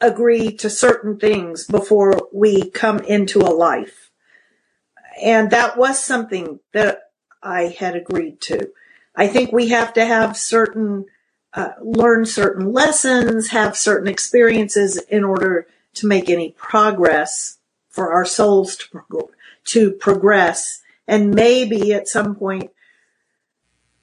agree 0.01 0.51
to 0.57 0.69
certain 0.69 1.17
things 1.17 1.65
before 1.65 2.29
we 2.33 2.69
come 2.69 2.99
into 2.99 3.39
a 3.39 3.55
life. 3.55 4.11
And 5.23 5.49
that 5.51 5.77
was 5.77 6.03
something 6.03 6.59
that 6.73 6.99
I 7.41 7.75
had 7.79 7.95
agreed 7.95 8.41
to. 8.41 8.69
I 9.15 9.27
think 9.27 9.51
we 9.51 9.69
have 9.69 9.93
to 9.93 10.05
have 10.05 10.37
certain, 10.37 11.05
uh, 11.57 11.73
learn 11.81 12.23
certain 12.23 12.71
lessons, 12.71 13.47
have 13.47 13.75
certain 13.75 14.07
experiences 14.07 14.97
in 15.09 15.23
order 15.23 15.65
to 15.95 16.05
make 16.05 16.29
any 16.29 16.51
progress 16.51 17.57
for 17.89 18.13
our 18.13 18.25
souls 18.25 18.75
to, 18.75 18.87
prog- 18.89 19.31
to 19.65 19.91
progress. 19.93 20.83
And 21.07 21.33
maybe 21.33 21.93
at 21.93 22.07
some 22.07 22.35
point 22.35 22.69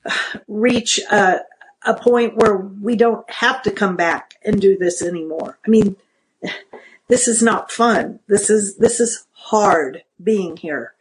reach 0.48 0.98
a, 1.12 1.42
a 1.86 1.94
point 1.94 2.36
where 2.36 2.57
we 2.57 2.96
don't 2.96 3.30
have 3.30 3.62
to 3.62 3.70
come 3.70 3.94
back 3.94 4.34
and 4.44 4.61
do 4.61 4.76
this 4.76 5.00
anymore. 5.00 5.61
I 5.64 5.70
mean, 5.70 5.94
this 7.09 7.28
is 7.28 7.40
not 7.40 7.70
fun. 7.70 8.18
This 8.26 8.50
is, 8.50 8.78
this 8.78 8.98
is 8.98 9.28
hard 9.30 10.02
being 10.20 10.57
here. 10.57 10.94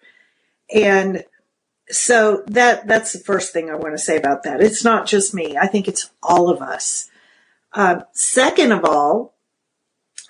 And 0.71 1.23
so 1.89 2.43
that, 2.47 2.88
that's 2.88 3.13
the 3.13 3.19
first 3.19 3.53
thing 3.53 3.69
I 3.69 3.75
want 3.75 3.93
to 3.93 3.97
say 3.97 4.17
about 4.17 4.43
that. 4.43 4.61
It's 4.61 4.84
not 4.84 5.05
just 5.05 5.34
me. 5.34 5.57
I 5.57 5.67
think 5.67 5.88
it's 5.88 6.11
all 6.21 6.49
of 6.49 6.61
us. 6.61 7.09
Uh, 7.73 8.01
second 8.13 8.71
of 8.71 8.86
all, 8.86 9.36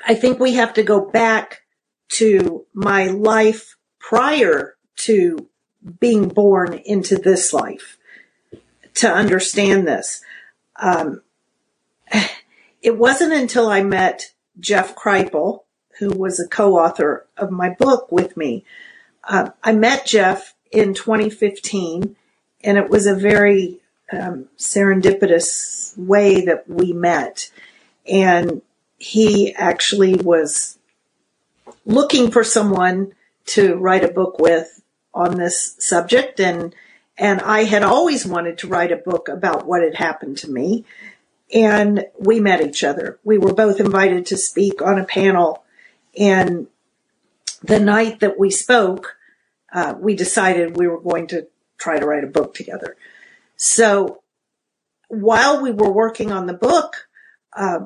I 0.06 0.16
think 0.16 0.39
we 0.39 0.54
have 0.56 0.74
to 0.76 0.84
go 0.84 1.01
back 1.01 1.62
to 2.10 2.66
my 2.74 3.08
life 3.08 3.76
prior 3.99 4.76
to 4.95 5.49
being 5.99 6.30
born 6.30 6.82
into 6.86 7.16
this 7.16 7.54
life 7.54 7.97
to 8.95 9.12
understand 9.12 9.88
this. 9.88 10.22
Um, 10.76 11.22
it 12.82 12.97
wasn't 12.97 13.34
until 13.34 13.68
I 13.68 13.84
met 13.84 14.34
Jeff 14.60 14.95
Kripal, 14.95 15.64
who 15.99 16.10
was 16.10 16.39
a 16.39 16.47
co-author 16.47 17.28
of 17.38 17.51
my 17.51 17.70
book 17.70 18.12
with 18.12 18.36
me. 18.36 18.66
Uh, 19.24 19.51
I 19.64 19.74
met 19.74 20.06
Jeff 20.06 20.54
in 20.74 20.93
2015, 20.93 22.15
and 22.63 22.78
it 22.78 22.89
was 22.89 23.05
a 23.05 23.15
very 23.15 23.80
um, 24.11 24.49
serendipitous 24.57 25.97
way 25.97 26.45
that 26.45 26.67
we 26.67 26.91
met. 26.91 27.51
And 28.07 28.61
he 28.97 29.53
actually 29.53 30.15
was 30.15 30.78
looking 31.86 32.32
for 32.32 32.43
someone 32.43 33.13
to 33.45 33.76
write 33.76 34.03
a 34.03 34.11
book 34.11 34.39
with 34.39 34.82
on 35.13 35.38
this 35.38 35.76
subject, 35.80 36.39
and 36.39 36.74
and 37.17 37.41
I 37.41 37.65
had 37.65 37.84
always 37.84 38.26
wanted 38.26 38.57
to 38.59 38.67
write 38.67 38.91
a 38.91 38.97
book 38.97 39.30
about 39.30 39.67
what 39.67 39.84
had 39.84 39.95
happened 39.95 40.39
to 40.39 40.49
me. 40.49 40.86
And 41.53 42.07
we 42.17 42.39
met 42.39 42.61
each 42.61 42.84
other. 42.84 43.19
We 43.24 43.38
were 43.38 43.53
both 43.53 43.80
invited 43.80 44.26
to 44.28 44.38
speak 44.38 44.82
on 44.82 44.97
a 44.97 45.05
panel. 45.05 45.63
And 46.17 46.65
the 47.61 47.80
night 47.80 48.21
that 48.21 48.39
we 48.39 48.49
spoke, 48.49 49.17
uh, 49.74 49.95
we 49.99 50.15
decided 50.15 50.78
we 50.78 50.88
were 50.88 51.01
going 51.01 51.28
to 51.28 51.47
try 51.78 51.99
to 51.99 52.05
write 52.05 52.24
a 52.24 52.28
book 52.28 52.53
together. 52.53 52.95
So 53.57 54.21
while 55.07 55.61
we 55.61 55.71
were 55.71 55.91
working 55.91 56.32
on 56.32 56.45
the 56.45 56.53
book, 56.53 57.07
uh, 57.55 57.86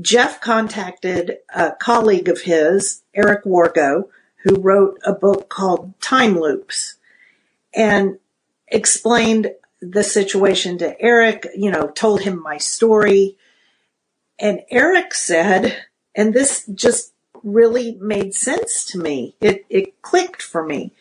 Jeff 0.00 0.40
contacted 0.40 1.38
a 1.54 1.72
colleague 1.72 2.28
of 2.28 2.42
his, 2.42 3.02
Eric 3.14 3.44
Wargo, 3.44 4.08
who 4.42 4.56
wrote 4.56 4.98
a 5.04 5.12
book 5.12 5.48
called 5.48 6.00
Time 6.00 6.38
Loops. 6.38 6.96
And 7.72 8.18
explained 8.70 9.52
the 9.80 10.02
situation 10.04 10.78
to 10.78 11.00
Eric, 11.00 11.46
you 11.56 11.70
know, 11.70 11.88
told 11.88 12.22
him 12.22 12.42
my 12.42 12.58
story. 12.58 13.36
And 14.38 14.60
Eric 14.70 15.14
said, 15.14 15.84
and 16.14 16.32
this 16.34 16.66
just 16.74 17.12
really 17.42 17.96
made 18.00 18.34
sense 18.34 18.84
to 18.86 18.98
me. 18.98 19.34
It, 19.40 19.64
it 19.68 20.02
clicked 20.02 20.42
for 20.42 20.64
me. 20.64 20.92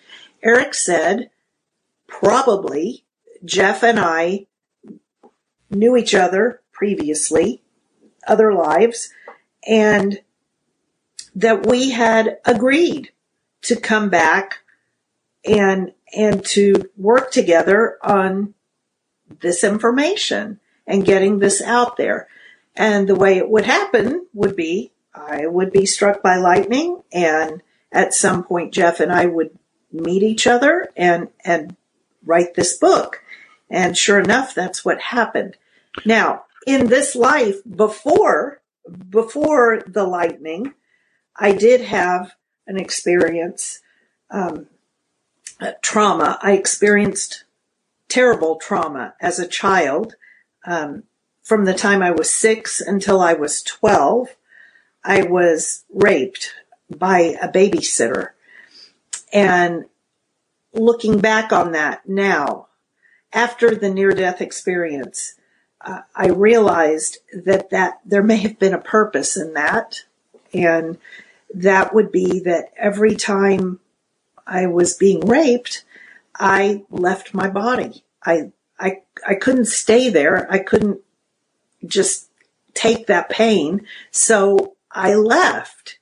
Eric 0.42 0.74
said, 0.74 1.30
probably 2.08 3.04
Jeff 3.44 3.84
and 3.84 4.00
I 4.00 4.48
knew 5.70 5.96
each 5.96 6.16
other 6.16 6.62
previously, 6.72 7.62
other 8.28 8.54
lives, 8.54 9.10
and 9.68 10.20
that 11.36 11.66
we 11.66 11.92
had 11.92 12.38
agreed 12.46 13.12
to 13.62 13.76
come 13.76 14.10
back 14.10 14.60
and 15.46 15.94
and 16.16 16.44
to 16.44 16.90
work 16.98 17.32
together 17.32 17.98
on 18.02 18.54
this 19.42 19.64
information 19.64 20.60
and 20.88 21.06
getting 21.06 21.38
this 21.38 21.62
out 21.62 21.98
there. 21.98 22.28
And 22.76 23.08
the 23.08 23.16
way 23.16 23.38
it 23.38 23.50
would 23.50 23.66
happen 23.66 24.26
would 24.34 24.56
be 24.56 24.92
I 25.14 25.46
would 25.46 25.72
be 25.72 25.86
struck 25.86 26.24
by 26.24 26.38
lightning 26.38 27.04
and 27.12 27.62
at 27.92 28.14
some 28.14 28.44
point 28.44 28.74
Jeff 28.74 29.00
and 29.00 29.12
I 29.12 29.26
would 29.26 29.59
meet 29.92 30.24
each 30.24 30.48
other 30.48 30.90
and 30.96 31.30
and 31.44 31.76
write 32.26 32.56
this 32.56 32.78
book. 32.78 33.24
And 33.70 33.98
sure 33.98 34.20
enough, 34.20 34.56
that's 34.56 34.84
what 34.84 35.02
happened. 35.02 35.58
Now, 36.06 36.46
in 36.66 36.88
this 36.88 37.16
life 37.16 37.58
before 37.64 38.62
before 39.10 39.84
the 39.86 40.06
lightning, 40.06 40.74
I 41.36 41.52
did 41.54 41.82
have 41.82 42.34
an 42.68 42.78
experience, 42.78 43.80
um, 44.32 44.68
trauma. 45.82 46.40
I 46.42 46.54
experienced 46.54 47.44
terrible 48.08 48.58
trauma 48.58 49.14
as 49.22 49.40
a 49.40 49.48
child. 49.48 50.16
Um, 50.66 51.04
from 51.44 51.66
the 51.66 51.74
time 51.74 52.02
I 52.02 52.12
was 52.12 52.30
six 52.30 52.82
until 52.82 53.22
I 53.22 53.34
was 53.34 53.64
12, 53.64 54.36
I 55.04 55.24
was 55.24 55.86
raped 55.94 56.54
by 56.90 57.38
a 57.42 57.48
babysitter. 57.48 58.30
And 59.32 59.86
looking 60.74 61.20
back 61.20 61.52
on 61.52 61.72
that 61.74 62.08
now, 62.08 62.68
after 63.32 63.76
the 63.76 63.90
near 63.90 64.12
death 64.12 64.42
experience, 64.42 65.36
uh, 65.82 66.02
I 66.16 66.28
realized 66.28 67.20
that 67.34 67.70
that 67.70 68.00
there 68.06 68.24
may 68.24 68.38
have 68.38 68.60
been 68.60 68.74
a 68.74 68.82
purpose 68.82 69.38
in 69.38 69.54
that. 69.54 70.04
And 70.54 70.98
that 71.54 71.94
would 71.94 72.12
be 72.12 72.40
that 72.42 72.74
every 72.78 73.16
time 73.16 73.80
I 74.46 74.68
was 74.68 74.96
being 74.96 75.22
raped, 75.22 75.84
I 76.36 76.84
left 76.90 77.34
my 77.34 77.50
body. 77.50 78.04
I, 78.24 78.52
I, 78.80 79.02
I 79.28 79.36
couldn't 79.36 79.66
stay 79.66 80.10
there. 80.10 80.52
I 80.52 80.60
couldn't 80.60 81.02
just 81.86 82.30
take 82.74 83.08
that 83.08 83.30
pain. 83.30 83.86
So 84.12 84.76
I 84.92 85.14
left. 85.14 86.00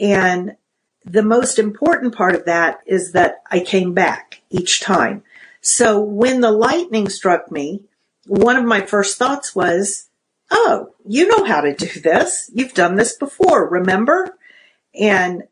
And 0.00 0.56
the 1.04 1.22
most 1.22 1.58
important 1.58 2.14
part 2.14 2.34
of 2.34 2.44
that 2.44 2.80
is 2.86 3.12
that 3.12 3.42
I 3.50 3.60
came 3.60 3.94
back 3.94 4.42
each 4.50 4.80
time. 4.80 5.22
So 5.60 6.00
when 6.00 6.40
the 6.40 6.50
lightning 6.52 7.08
struck 7.08 7.50
me, 7.50 7.82
one 8.26 8.56
of 8.56 8.64
my 8.64 8.80
first 8.80 9.18
thoughts 9.18 9.54
was, 9.54 10.08
Oh, 10.50 10.94
you 11.06 11.28
know 11.28 11.44
how 11.44 11.62
to 11.62 11.74
do 11.74 12.00
this. 12.00 12.50
You've 12.52 12.74
done 12.74 12.96
this 12.96 13.16
before, 13.16 13.68
remember? 13.68 14.36
And 14.94 15.44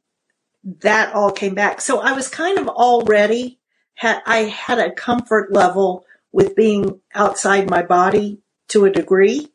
that 0.80 1.14
all 1.14 1.32
came 1.32 1.54
back. 1.54 1.80
So 1.80 2.00
I 2.00 2.12
was 2.12 2.28
kind 2.28 2.58
of 2.58 2.68
already 2.68 3.58
had, 3.94 4.20
I 4.26 4.40
had 4.40 4.78
a 4.78 4.92
comfort 4.92 5.52
level 5.52 6.04
with 6.32 6.54
being 6.54 7.00
outside 7.14 7.70
my 7.70 7.82
body 7.82 8.40
to 8.68 8.84
a 8.84 8.90
degree. 8.90 9.48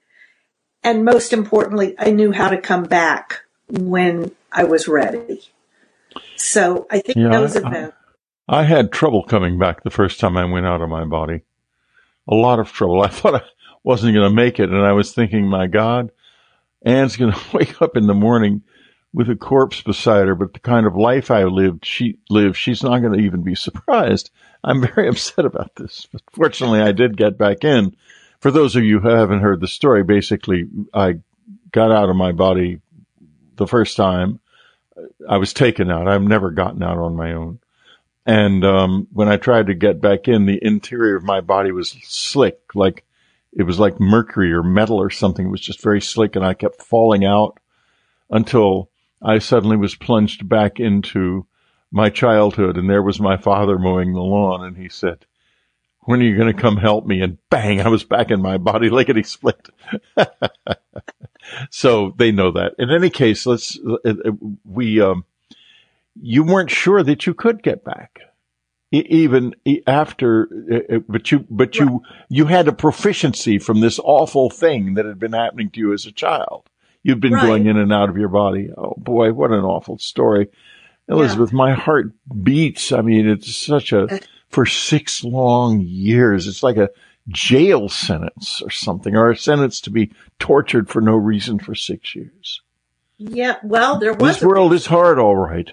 And 0.83 1.05
most 1.05 1.31
importantly, 1.31 1.95
I 1.99 2.11
knew 2.11 2.31
how 2.31 2.49
to 2.49 2.59
come 2.59 2.83
back 2.83 3.41
when 3.69 4.31
I 4.51 4.63
was 4.63 4.87
ready. 4.87 5.41
So 6.35 6.87
I 6.89 6.99
think 6.99 7.17
yeah, 7.17 7.29
those 7.29 7.55
events. 7.55 7.95
I, 8.47 8.59
I 8.59 8.63
had 8.63 8.91
trouble 8.91 9.23
coming 9.23 9.57
back 9.57 9.83
the 9.83 9.89
first 9.89 10.19
time 10.19 10.37
I 10.37 10.45
went 10.45 10.65
out 10.65 10.81
of 10.81 10.89
my 10.89 11.05
body. 11.05 11.41
A 12.27 12.35
lot 12.35 12.59
of 12.59 12.71
trouble. 12.71 13.01
I 13.03 13.07
thought 13.07 13.35
I 13.35 13.41
wasn't 13.83 14.15
going 14.15 14.29
to 14.29 14.35
make 14.35 14.59
it. 14.59 14.69
And 14.69 14.85
I 14.85 14.93
was 14.93 15.13
thinking, 15.13 15.47
my 15.47 15.67
God, 15.67 16.11
Anne's 16.85 17.17
going 17.17 17.33
to 17.33 17.39
wake 17.53 17.81
up 17.81 17.97
in 17.97 18.07
the 18.07 18.13
morning 18.13 18.63
with 19.13 19.29
a 19.29 19.35
corpse 19.35 19.81
beside 19.81 20.27
her, 20.27 20.35
but 20.35 20.53
the 20.53 20.59
kind 20.59 20.85
of 20.85 20.97
life 20.97 21.31
I 21.31 21.45
lived, 21.45 21.85
she 21.85 22.19
lived, 22.29 22.57
she's 22.57 22.83
not 22.83 22.99
going 22.99 23.17
to 23.17 23.23
even 23.23 23.43
be 23.43 23.55
surprised. 23.55 24.29
I'm 24.61 24.81
very 24.81 25.07
upset 25.09 25.45
about 25.45 25.73
this. 25.75 26.05
But 26.11 26.21
fortunately, 26.33 26.81
I 26.81 26.91
did 26.91 27.15
get 27.15 27.37
back 27.37 27.63
in. 27.63 27.95
For 28.41 28.51
those 28.51 28.75
of 28.75 28.83
you 28.83 28.99
who 28.99 29.07
haven't 29.07 29.39
heard 29.39 29.61
the 29.61 29.67
story, 29.67 30.03
basically, 30.03 30.67
I 30.93 31.15
got 31.71 31.91
out 31.91 32.09
of 32.09 32.15
my 32.17 32.33
body 32.33 32.81
the 33.55 33.67
first 33.67 33.95
time. 33.95 34.41
I 35.29 35.37
was 35.37 35.53
taken 35.53 35.91
out. 35.91 36.07
I've 36.07 36.21
never 36.21 36.51
gotten 36.51 36.83
out 36.83 36.97
on 36.97 37.15
my 37.15 37.33
own. 37.33 37.59
And 38.25 38.65
um, 38.65 39.07
when 39.11 39.27
I 39.27 39.37
tried 39.37 39.67
to 39.67 39.73
get 39.73 40.01
back 40.01 40.27
in, 40.27 40.45
the 40.45 40.59
interior 40.61 41.15
of 41.15 41.23
my 41.23 41.41
body 41.41 41.71
was 41.71 41.95
slick, 42.03 42.59
like 42.73 43.05
it 43.53 43.63
was 43.63 43.79
like 43.79 43.99
mercury 43.99 44.51
or 44.51 44.63
metal 44.63 44.97
or 44.97 45.09
something. 45.09 45.47
It 45.47 45.51
was 45.51 45.61
just 45.61 45.81
very 45.81 46.01
slick, 46.01 46.35
and 46.35 46.45
I 46.45 46.53
kept 46.53 46.81
falling 46.81 47.23
out 47.23 47.59
until 48.29 48.89
I 49.21 49.39
suddenly 49.39 49.77
was 49.77 49.95
plunged 49.95 50.47
back 50.47 50.79
into 50.79 51.45
my 51.91 52.09
childhood 52.09 52.77
and 52.77 52.89
there 52.89 53.01
was 53.01 53.19
my 53.21 53.37
father 53.37 53.79
mowing 53.79 54.13
the 54.13 54.21
lawn 54.21 54.65
and 54.65 54.75
he 54.75 54.89
said, 54.89 55.25
when 56.05 56.21
are 56.21 56.25
you 56.25 56.37
going 56.37 56.53
to 56.53 56.61
come 56.61 56.77
help 56.77 57.05
me? 57.05 57.21
And 57.21 57.37
bang, 57.49 57.81
I 57.81 57.89
was 57.89 58.03
back 58.03 58.31
in 58.31 58.41
my 58.41 58.57
body 58.57 58.89
like 58.89 59.07
lickety 59.07 59.23
split. 59.23 59.69
so 61.69 62.13
they 62.17 62.31
know 62.31 62.51
that. 62.51 62.73
In 62.79 62.89
any 62.91 63.09
case, 63.09 63.45
let's, 63.45 63.77
uh, 63.79 63.97
uh, 64.09 64.31
we, 64.63 65.01
um, 65.01 65.25
you 66.15 66.43
weren't 66.43 66.71
sure 66.71 67.03
that 67.03 67.25
you 67.25 67.33
could 67.33 67.61
get 67.61 67.83
back. 67.83 68.19
Even 68.91 69.55
after, 69.87 70.47
uh, 70.71 70.99
but 71.09 71.29
you, 71.31 71.45
but 71.49 71.75
you, 71.75 72.01
you 72.29 72.45
had 72.45 72.67
a 72.67 72.71
proficiency 72.71 73.59
from 73.59 73.81
this 73.81 73.99
awful 74.01 74.49
thing 74.49 74.93
that 74.93 75.05
had 75.05 75.19
been 75.19 75.33
happening 75.33 75.69
to 75.71 75.79
you 75.79 75.91
as 75.91 76.05
a 76.05 76.11
child. 76.11 76.69
You've 77.03 77.19
been 77.19 77.33
right. 77.33 77.45
going 77.45 77.65
in 77.65 77.77
and 77.77 77.91
out 77.91 78.09
of 78.09 78.17
your 78.17 78.29
body. 78.29 78.69
Oh 78.77 78.93
boy, 78.97 79.33
what 79.33 79.51
an 79.51 79.63
awful 79.63 79.97
story. 79.97 80.47
Elizabeth, 81.07 81.51
yeah. 81.51 81.57
my 81.57 81.73
heart 81.73 82.11
beats. 82.43 82.91
I 82.91 83.01
mean, 83.01 83.27
it's 83.27 83.55
such 83.55 83.91
a. 83.91 84.07
for 84.55 84.65
six 84.65 85.21
long 85.21 85.81
years, 85.81 86.47
it's 86.47 86.63
like 86.63 86.77
a 86.77 86.89
jail 87.27 87.89
sentence 87.89 88.61
or 88.61 88.69
something, 88.69 89.15
or 89.15 89.31
a 89.31 89.37
sentence 89.37 89.81
to 89.81 89.89
be 89.89 90.13
tortured 90.39 90.89
for 90.89 91.01
no 91.01 91.15
reason 91.15 91.59
for 91.59 91.75
six 91.75 92.15
years. 92.15 92.61
Yeah, 93.17 93.57
well, 93.63 93.99
there 93.99 94.13
was. 94.13 94.35
This 94.35 94.43
world 94.43 94.73
is 94.73 94.85
hard, 94.85 95.19
all 95.19 95.35
right. 95.35 95.71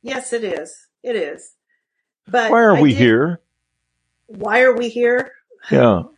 Yes, 0.00 0.32
it 0.32 0.42
is. 0.42 0.86
It 1.02 1.16
is. 1.16 1.54
But 2.26 2.50
why 2.50 2.62
are 2.62 2.76
I 2.76 2.80
we 2.80 2.90
did, 2.90 2.98
here? 2.98 3.40
Why 4.26 4.62
are 4.62 4.74
we 4.74 4.88
here? 4.88 5.32
Yeah. 5.70 6.04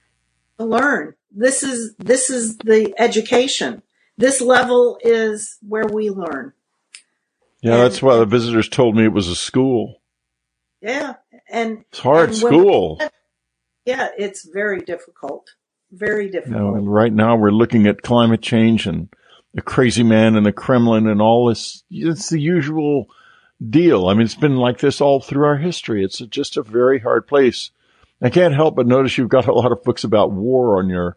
To 0.57 0.67
learn. 0.67 1.17
This 1.33 1.65
is, 1.65 1.97
this 1.99 2.31
is 2.31 2.57
the 2.59 2.95
education 2.97 3.83
this 4.17 4.41
level 4.41 4.99
is 5.03 5.59
where 5.67 5.87
we 5.87 6.11
learn. 6.11 6.53
Yeah, 7.61 7.73
and, 7.73 7.83
that's 7.83 8.01
why 8.01 8.17
the 8.17 8.25
visitors 8.25 8.69
told 8.69 8.95
me 8.95 9.05
it 9.05 9.13
was 9.13 9.27
a 9.27 9.35
school. 9.35 10.01
Yeah, 10.81 11.15
and 11.55 11.85
it's 11.89 12.01
hard 12.01 12.31
and 12.31 12.39
school. 12.39 13.01
Yeah, 13.87 14.09
it's 14.19 14.47
very 14.53 14.81
difficult. 14.81 15.51
Very 15.93 16.29
difficult. 16.29 16.57
You 16.57 16.61
know, 16.61 16.75
and 16.75 16.93
right 16.93 17.13
now 17.13 17.37
we're 17.37 17.51
looking 17.51 17.87
at 17.87 18.03
climate 18.03 18.43
change 18.43 18.87
and 18.87 19.09
the 19.53 19.63
crazy 19.63 20.03
man 20.03 20.35
in 20.37 20.43
the 20.43 20.53
Kremlin 20.53 21.07
and 21.07 21.23
all 21.23 21.49
this. 21.49 21.85
It's 21.91 22.31
the 22.31 22.41
usual 22.41 23.07
deal. 23.71 24.09
I 24.09 24.15
mean, 24.15 24.23
it's 24.23 24.35
been 24.35 24.57
like 24.57 24.79
this 24.79 25.01
all 25.01 25.21
through 25.21 25.47
our 25.47 25.57
history. 25.57 26.05
It's 26.05 26.19
just 26.19 26.57
a 26.57 26.63
very 26.63 26.99
hard 26.99 27.27
place. 27.27 27.71
I 28.21 28.31
can't 28.31 28.55
help 28.55 28.75
but 28.75 28.87
notice 28.87 29.17
you've 29.17 29.29
got 29.29 29.47
a 29.47 29.53
lot 29.53 29.71
of 29.71 29.85
books 29.85 30.03
about 30.03 30.33
war 30.33 30.79
on 30.79 30.89
your 30.89 31.17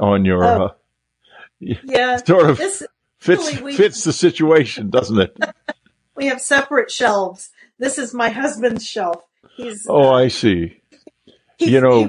on 0.00 0.24
your 0.24 0.44
oh. 0.44 0.64
uh, 0.64 0.72
yeah, 1.60 2.16
sort 2.26 2.50
of 2.50 2.58
this, 2.58 2.82
fits 3.18 3.60
we, 3.60 3.76
fits 3.76 4.04
the 4.04 4.12
situation, 4.12 4.90
doesn't 4.90 5.18
it? 5.18 5.38
we 6.16 6.26
have 6.26 6.40
separate 6.40 6.90
shelves. 6.90 7.50
This 7.78 7.98
is 7.98 8.14
my 8.14 8.30
husband's 8.30 8.86
shelf. 8.86 9.22
He's 9.56 9.86
oh, 9.88 10.10
uh, 10.10 10.12
I 10.12 10.28
see. 10.28 10.80
you 11.58 11.80
know, 11.80 12.04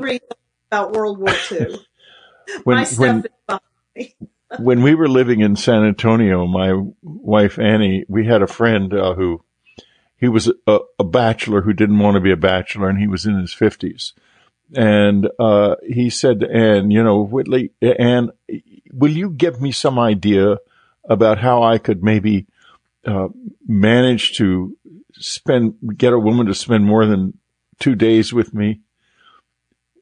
about 0.69 0.91
World 0.91 1.19
War 1.19 1.33
II. 1.51 1.79
when, 2.63 2.85
when, 2.85 3.25
when 4.59 4.81
we 4.81 4.95
were 4.95 5.07
living 5.07 5.41
in 5.41 5.55
San 5.55 5.83
Antonio, 5.83 6.45
my 6.45 6.73
wife 7.01 7.59
Annie, 7.59 8.05
we 8.07 8.25
had 8.25 8.41
a 8.41 8.47
friend 8.47 8.93
uh, 8.93 9.13
who 9.13 9.43
he 10.17 10.27
was 10.27 10.51
a, 10.65 10.79
a, 10.97 11.03
bachelor 11.03 11.61
who 11.61 11.73
didn't 11.73 11.99
want 11.99 12.15
to 12.15 12.21
be 12.21 12.31
a 12.31 12.37
bachelor, 12.37 12.89
and 12.89 12.99
he 12.99 13.07
was 13.07 13.25
in 13.25 13.39
his 13.39 13.53
fifties. 13.53 14.13
And 14.75 15.29
uh, 15.39 15.75
he 15.87 16.09
said 16.09 16.39
to 16.39 16.51
Anne, 16.51 16.91
"You 16.91 17.03
know, 17.03 17.21
Whitley, 17.21 17.71
Anne, 17.81 18.31
will 18.91 19.11
you 19.11 19.29
give 19.29 19.61
me 19.61 19.71
some 19.71 19.99
idea 19.99 20.57
about 21.07 21.37
how 21.37 21.63
I 21.63 21.77
could 21.77 22.03
maybe 22.03 22.47
uh, 23.05 23.29
manage 23.65 24.33
to 24.37 24.75
spend 25.19 25.75
get 25.97 26.13
a 26.13 26.19
woman 26.19 26.47
to 26.47 26.53
spend 26.53 26.85
more 26.85 27.05
than 27.05 27.37
two 27.79 27.95
days 27.95 28.33
with 28.33 28.53
me? 28.53 28.81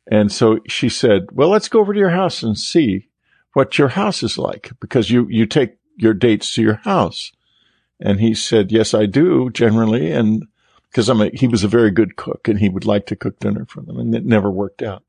And 0.10 0.32
so 0.32 0.60
she 0.68 0.90
said, 0.90 1.28
"Well, 1.32 1.50
let's 1.50 1.70
go 1.70 1.80
over 1.80 1.94
to 1.94 2.00
your 2.00 2.10
house 2.10 2.44
and 2.44 2.58
see 2.58 3.10
what 3.54 3.78
your 3.78 3.90
house 3.90 4.24
is 4.24 4.38
like 4.38 4.72
because 4.80 5.10
you 5.10 5.28
you 5.30 5.46
take 5.46 5.78
your 5.98 6.14
dates 6.14 6.54
to 6.56 6.62
your 6.62 6.76
house." 6.84 7.32
And 8.00 8.20
he 8.20 8.34
said, 8.34 8.72
"Yes, 8.72 8.94
I 8.94 9.06
do 9.06 9.50
generally." 9.50 10.12
And 10.12 10.48
because 10.96 11.10
I'm 11.10 11.20
a, 11.20 11.30
he 11.34 11.48
was 11.48 11.66
a 11.66 11.68
very 11.68 11.92
good 11.92 12.16
cook 12.16 12.48
and 12.48 12.58
he 12.58 12.70
would 12.70 12.86
like 12.86 13.06
to 13.08 13.18
cook 13.18 13.38
dinner 13.40 13.66
for 13.66 13.82
them 13.82 14.00
and 14.00 14.16
it 14.16 14.26
never 14.26 14.50
worked 14.50 14.82
out. 14.82 15.04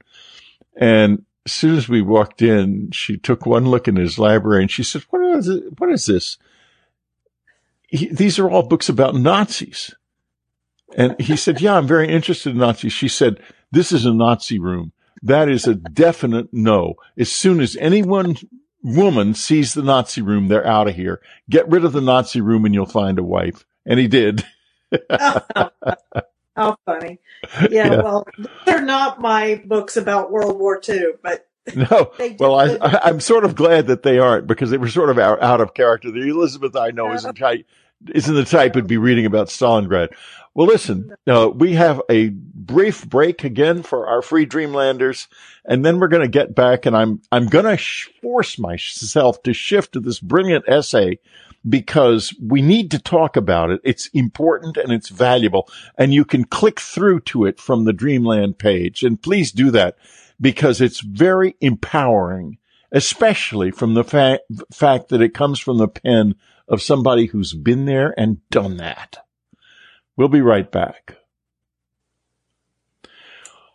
And 0.77 1.25
as 1.45 1.53
soon 1.53 1.77
as 1.77 1.89
we 1.89 2.03
walked 2.03 2.43
in, 2.43 2.91
she 2.91 3.17
took 3.17 3.47
one 3.47 3.67
look 3.69 3.87
in 3.87 3.95
his 3.95 4.19
library 4.19 4.63
and 4.63 4.71
she 4.71 4.83
said, 4.83 5.03
what 5.11 5.23
is, 5.39 5.47
it, 5.47 5.79
what 5.79 5.93
is 5.93 6.07
this? 6.07 6.39
He, 7.89 8.09
these 8.09 8.39
are 8.39 8.51
all 8.51 8.63
books 8.63 8.89
about 8.89 9.15
Nazis. 9.15 9.95
And 10.97 11.21
he 11.21 11.37
said, 11.37 11.61
yeah, 11.61 11.77
I'm 11.77 11.87
very 11.87 12.09
interested 12.09 12.51
in 12.51 12.59
Nazis. 12.59 12.93
She 12.93 13.09
said, 13.09 13.41
this 13.71 13.93
is 13.93 14.07
a 14.07 14.13
Nazi 14.15 14.59
room. 14.59 14.93
That 15.23 15.49
is 15.49 15.67
a 15.67 15.75
definite 15.75 16.49
no. 16.53 16.95
As 17.19 17.33
soon 17.33 17.61
as 17.61 17.77
anyone 17.77 18.37
woman 18.83 19.35
sees 19.35 19.75
the 19.75 19.83
Nazi 19.83 20.23
room, 20.23 20.49
they're 20.49 20.67
out 20.67 20.89
of 20.89 20.95
here. 20.95 21.21
Get 21.51 21.69
rid 21.69 21.85
of 21.85 21.93
the 21.93 22.01
Nazi 22.01 22.41
room 22.41 22.65
and 22.65 22.75
you'll 22.75 22.87
find 22.87 23.19
a 23.19 23.25
wife. 23.25 23.65
And 23.85 23.99
he 23.99 24.09
did. 24.09 24.45
How 26.57 26.77
funny. 26.87 27.19
Yeah, 27.71 27.93
yeah, 27.93 28.03
well, 28.03 28.27
they're 28.65 28.83
not 28.83 29.21
my 29.21 29.63
books 29.67 29.97
about 29.97 30.33
World 30.33 30.59
War 30.59 30.81
II, 30.89 31.13
but. 31.23 31.46
No, 31.75 32.13
well, 32.39 32.55
I, 32.55 32.77
I, 32.81 33.09
am 33.09 33.21
sort 33.21 33.45
of 33.45 33.57
glad 33.57 33.89
that 33.89 34.03
they 34.03 34.19
aren't 34.19 34.47
because 34.47 34.71
they 34.71 34.79
were 34.79 34.89
sort 34.89 35.11
of 35.11 35.19
out, 35.19 35.43
out 35.43 35.61
of 35.61 35.75
character. 35.75 36.11
The 36.11 36.29
Elizabeth 36.29 36.77
I 36.77 36.91
know 36.91 37.13
isn't, 37.13 37.35
type, 37.35 37.67
isn't 38.15 38.35
the 38.35 38.45
type 38.45 38.75
who'd 38.75 38.87
be 38.87 38.99
reading 38.99 39.27
about 39.27 39.49
Stalingrad. 39.49 40.15
Well, 40.55 40.69
listen, 40.69 41.15
uh, 41.27 41.51
we 41.55 41.75
have 41.75 42.01
a 42.09 42.29
brief 42.29 43.07
break 43.07 43.45
again 43.45 43.83
for 43.83 44.07
our 44.07 44.23
free 44.23 44.47
Dreamlanders, 44.47 45.29
and 45.65 45.85
then 45.85 45.99
we're 45.99 46.09
going 46.09 46.23
to 46.23 46.29
get 46.29 46.55
back 46.55 46.87
and 46.87 46.97
I'm, 46.97 47.21
I'm 47.31 47.47
going 47.47 47.67
to 47.67 47.77
sh- 47.77 48.09
force 48.23 48.59
myself 48.59 49.43
to 49.43 49.53
shift 49.53 49.93
to 49.93 50.01
this 50.01 50.21
brilliant 50.21 50.65
essay 50.69 51.19
because 51.69 52.35
we 52.41 52.63
need 52.63 52.91
to 52.93 52.99
talk 52.99 53.37
about 53.37 53.71
it. 53.71 53.81
It's 53.85 54.07
important 54.15 54.77
and 54.77 54.93
it's 54.93 55.09
valuable 55.09 55.69
and 55.99 56.15
you 56.15 56.25
can 56.25 56.45
click 56.45 56.81
through 56.81 57.21
to 57.21 57.45
it 57.45 57.61
from 57.61 57.85
the 57.85 57.93
Dreamland 57.93 58.59
page. 58.59 59.03
And 59.03 59.21
please 59.21 59.53
do 59.53 59.71
that 59.73 59.97
because 60.41 60.81
it's 60.81 61.01
very 61.01 61.57
empowering, 61.61 62.59
especially 62.93 63.71
from 63.71 63.95
the 63.95 64.05
fa- 64.05 64.41
fact 64.73 65.09
that 65.09 65.23
it 65.23 65.35
comes 65.35 65.59
from 65.59 65.79
the 65.79 65.89
pen 65.89 66.35
of 66.69 66.83
somebody 66.83 67.27
who's 67.27 67.55
been 67.55 67.85
there 67.85 68.15
and 68.19 68.47
done 68.51 68.77
that. 68.79 69.19
We'll 70.17 70.29
be 70.29 70.41
right 70.41 70.71
back. 70.71 71.17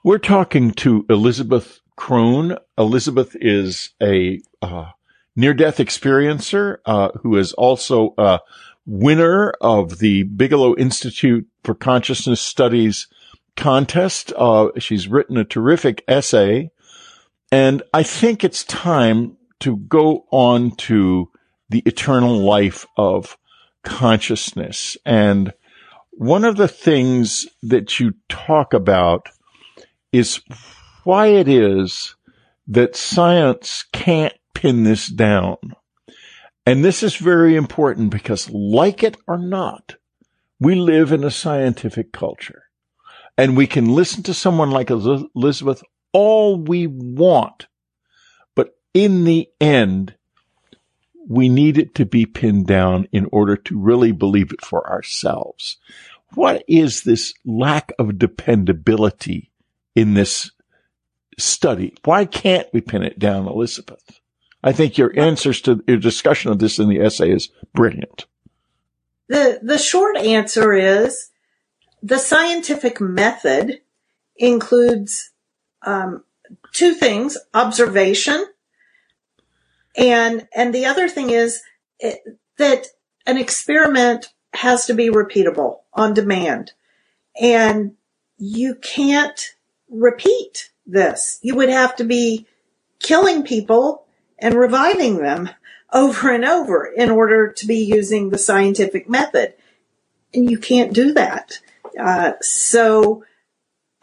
We're 0.04 0.18
talking 0.18 0.72
to 0.72 1.06
Elizabeth 1.10 1.80
Krohn. 1.98 2.58
Elizabeth 2.78 3.36
is 3.40 3.92
a 4.02 4.42
uh, 4.62 4.90
near 5.36 5.54
death 5.54 5.78
experiencer, 5.78 6.78
uh, 6.86 7.10
who 7.22 7.38
is 7.38 7.54
also 7.54 8.16
a 8.18 8.40
winner 8.86 9.54
of 9.62 10.00
the 10.00 10.24
Bigelow 10.24 10.76
Institute 10.76 11.48
for 11.64 11.76
Consciousness 11.76 12.42
Studies 12.42 13.08
contest. 13.56 14.34
Uh, 14.36 14.70
she's 14.78 15.08
written 15.08 15.38
a 15.38 15.44
terrific 15.44 16.04
essay. 16.08 16.72
And 17.52 17.84
I 17.94 18.04
think 18.04 18.44
it's 18.44 18.64
time 18.64 19.38
to 19.60 19.78
go 19.78 20.26
on 20.32 20.72
to 20.76 21.30
the 21.70 21.84
eternal 21.86 22.38
life 22.38 22.86
of 22.98 23.38
consciousness. 23.84 24.98
And 25.06 25.54
one 26.12 26.46
of 26.46 26.58
the 26.58 26.68
things 26.68 27.48
that 27.64 28.00
you 28.00 28.14
talk 28.30 28.74
about 28.74 29.30
is 30.12 30.42
why 31.04 31.28
it 31.28 31.48
is 31.48 32.16
that 32.68 32.96
science 32.96 33.86
can't 33.92 34.34
pin 34.54 34.84
this 34.84 35.08
down. 35.08 35.58
And 36.66 36.86
this 36.86 37.04
is 37.04 37.16
very 37.16 37.56
important 37.56 38.12
because 38.12 38.50
like 38.50 39.04
it 39.04 39.18
or 39.28 39.38
not, 39.38 39.96
we 40.60 40.76
live 40.76 41.12
in 41.12 41.24
a 41.24 41.32
scientific 41.32 42.12
culture 42.12 42.61
and 43.42 43.58
we 43.58 43.66
can 43.66 43.88
listen 43.88 44.22
to 44.22 44.36
someone 44.36 44.70
like 44.70 44.92
Elizabeth 44.92 45.82
all 46.14 46.58
we 46.58 46.86
want. 46.86 47.66
But 48.54 48.76
in 48.94 49.24
the 49.24 49.50
end, 49.60 50.14
we 51.28 51.50
need 51.50 51.80
it 51.80 51.96
to 51.96 52.06
be 52.06 52.28
pinned 52.28 52.68
down 52.68 53.08
in 53.12 53.28
order 53.32 53.56
to 53.56 53.80
really 53.80 54.12
believe 54.12 54.52
it 54.52 54.64
for 54.64 54.88
ourselves. 54.88 55.78
What 56.36 56.64
is 56.68 57.02
this 57.02 57.34
lack 57.44 57.92
of 57.98 58.20
dependability 58.20 59.50
in 59.96 60.14
this 60.14 60.52
study? 61.40 61.96
Why 62.06 62.26
can't 62.26 62.68
we 62.74 62.82
pin 62.82 63.02
it 63.02 63.18
down, 63.18 63.48
Elizabeth? 63.48 64.20
I 64.64 64.72
think 64.72 65.00
your 65.00 65.20
answers 65.20 65.62
to 65.62 65.84
your 65.88 65.98
discussion 65.98 66.52
of 66.52 66.60
this 66.60 66.78
in 66.78 66.90
the 66.90 67.02
essay 67.02 67.32
is 67.32 67.50
brilliant. 67.74 68.28
The, 69.30 69.60
the 69.64 69.80
short 69.80 70.18
answer 70.18 70.74
is 70.74 71.31
the 72.02 72.20
scientific 72.20 73.00
method 73.00 73.82
includes 74.36 75.32
um, 75.84 76.24
two 76.74 76.94
things: 76.94 77.38
observation, 77.54 78.46
and 79.96 80.48
and 80.56 80.74
the 80.74 80.86
other 80.86 81.08
thing 81.08 81.30
is 81.30 81.62
it, 82.00 82.22
that 82.58 82.88
an 83.26 83.38
experiment 83.38 84.34
has 84.54 84.86
to 84.86 84.94
be 84.94 85.10
repeatable 85.10 85.80
on 85.94 86.14
demand, 86.14 86.74
and 87.40 87.94
you 88.38 88.76
can't 88.76 89.56
repeat 89.90 90.72
this. 90.86 91.40
You 91.42 91.56
would 91.56 91.70
have 91.70 91.96
to 91.98 92.04
be 92.04 92.48
killing 93.00 93.44
people 93.44 94.06
and 94.40 94.56
reviving 94.56 95.18
them 95.18 95.50
over 95.94 96.34
and 96.34 96.46
over 96.46 96.86
in 96.86 97.10
order 97.10 97.52
to 97.52 97.68
be 97.68 97.80
using 97.80 98.30
the 98.30 98.38
scientific 98.38 99.10
method. 99.10 99.54
And 100.34 100.50
you 100.50 100.58
can't 100.58 100.94
do 100.94 101.14
that. 101.14 101.60
Uh, 102.00 102.34
so 102.42 103.24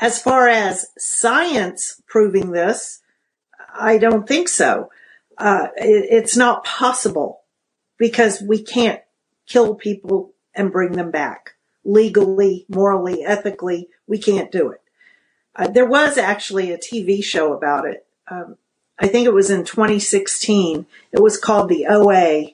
as 0.01 0.21
far 0.21 0.49
as 0.49 0.87
science 0.97 2.01
proving 2.07 2.53
this, 2.53 3.01
I 3.75 3.99
don't 3.99 4.27
think 4.27 4.49
so. 4.49 4.91
Uh, 5.37 5.69
it, 5.77 6.07
it's 6.11 6.37
not 6.37 6.65
possible 6.65 7.43
because 7.99 8.41
we 8.41 8.63
can't 8.63 9.03
kill 9.47 9.75
people 9.75 10.33
and 10.55 10.73
bring 10.73 10.93
them 10.93 11.11
back 11.11 11.55
legally, 11.85 12.67
morally, 12.69 13.25
ethically. 13.25 13.89
We 14.07 14.19
can't 14.19 14.53
do 14.53 14.71
it. 14.71 14.83
Uh, 15.55 15.69
there 15.69 15.87
was 15.87 16.19
actually 16.19 16.71
a 16.71 16.79
TV 16.79 17.23
show 17.23 17.53
about 17.53 17.87
it. 17.87 18.07
Um, 18.31 18.57
I 18.99 19.09
think 19.09 19.27
it 19.27 19.33
was 19.33 19.51
in 19.51 19.65
2016. 19.65 20.87
It 21.13 21.21
was 21.21 21.39
called 21.39 21.69
The 21.69 21.87
OA 21.87 22.53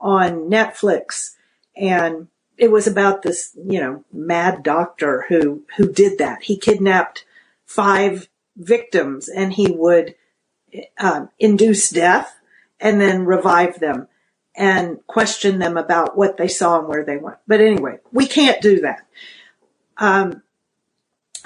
on 0.00 0.50
Netflix. 0.50 1.34
And 1.76 2.28
it 2.56 2.70
was 2.70 2.86
about 2.86 3.22
this, 3.22 3.56
you 3.66 3.80
know, 3.80 4.04
mad 4.12 4.62
doctor 4.62 5.26
who, 5.28 5.64
who 5.76 5.92
did 5.92 6.18
that. 6.18 6.42
He 6.42 6.56
kidnapped 6.56 7.24
five 7.66 8.28
victims 8.56 9.28
and 9.28 9.52
he 9.52 9.70
would 9.70 10.14
uh, 10.98 11.26
induce 11.38 11.90
death 11.90 12.38
and 12.80 13.00
then 13.00 13.24
revive 13.24 13.80
them 13.80 14.08
and 14.56 15.04
question 15.06 15.58
them 15.58 15.76
about 15.76 16.16
what 16.16 16.36
they 16.36 16.48
saw 16.48 16.78
and 16.78 16.88
where 16.88 17.04
they 17.04 17.16
went. 17.16 17.38
But 17.46 17.60
anyway, 17.60 17.98
we 18.12 18.26
can't 18.26 18.60
do 18.60 18.80
that. 18.80 19.06
Um, 19.96 20.42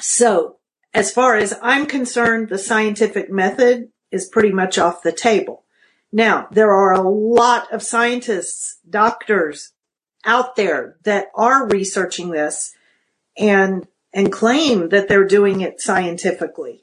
so 0.00 0.56
as 0.92 1.12
far 1.12 1.36
as 1.36 1.58
I'm 1.62 1.86
concerned, 1.86 2.48
the 2.48 2.58
scientific 2.58 3.30
method 3.30 3.90
is 4.10 4.28
pretty 4.28 4.52
much 4.52 4.78
off 4.78 5.02
the 5.02 5.12
table. 5.12 5.64
Now, 6.12 6.48
there 6.50 6.70
are 6.70 6.92
a 6.92 7.08
lot 7.08 7.72
of 7.72 7.82
scientists, 7.82 8.78
doctors 8.88 9.72
out 10.24 10.56
there 10.56 10.96
that 11.04 11.28
are 11.34 11.68
researching 11.68 12.30
this 12.30 12.74
and, 13.36 13.86
and 14.12 14.32
claim 14.32 14.88
that 14.88 15.08
they're 15.08 15.26
doing 15.26 15.60
it 15.60 15.80
scientifically. 15.80 16.82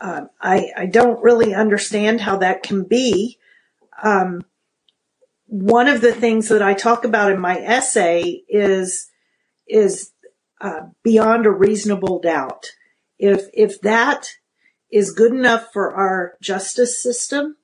Um, 0.00 0.28
I, 0.40 0.72
I 0.76 0.86
don't 0.86 1.22
really 1.22 1.54
understand 1.54 2.20
how 2.20 2.38
that 2.38 2.62
can 2.62 2.84
be. 2.84 3.38
Um, 4.02 4.42
one 5.46 5.88
of 5.88 6.00
the 6.00 6.12
things 6.12 6.48
that 6.48 6.62
I 6.62 6.74
talk 6.74 7.04
about 7.04 7.32
in 7.32 7.40
my 7.40 7.58
essay 7.58 8.42
is, 8.48 9.10
is, 9.66 10.12
uh, 10.60 10.86
beyond 11.02 11.46
a 11.46 11.50
reasonable 11.50 12.20
doubt. 12.20 12.72
If, 13.18 13.46
if 13.54 13.80
that 13.82 14.28
is 14.90 15.12
good 15.12 15.32
enough 15.32 15.72
for 15.72 15.94
our 15.94 16.34
justice 16.42 17.02
system, 17.02 17.56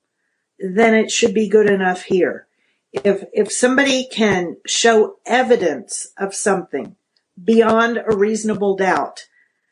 then 0.59 0.95
it 0.95 1.11
should 1.11 1.35
be 1.35 1.49
good 1.49 1.69
enough 1.69 2.05
here. 2.05 2.47
If, 2.93 3.25
if 3.33 3.51
somebody 3.51 4.07
can 4.07 4.57
show 4.67 5.17
evidence 5.25 6.13
of 6.19 6.35
something 6.35 6.97
beyond 7.43 7.99
a 7.99 8.15
reasonable 8.15 8.77
doubt, 8.77 9.27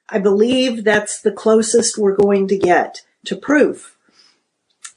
I 0.08 0.18
believe 0.18 0.84
that's 0.84 1.20
the 1.20 1.32
closest 1.32 1.98
we're 1.98 2.16
going 2.16 2.48
to 2.48 2.58
get 2.58 3.02
to 3.26 3.36
proof. 3.36 3.96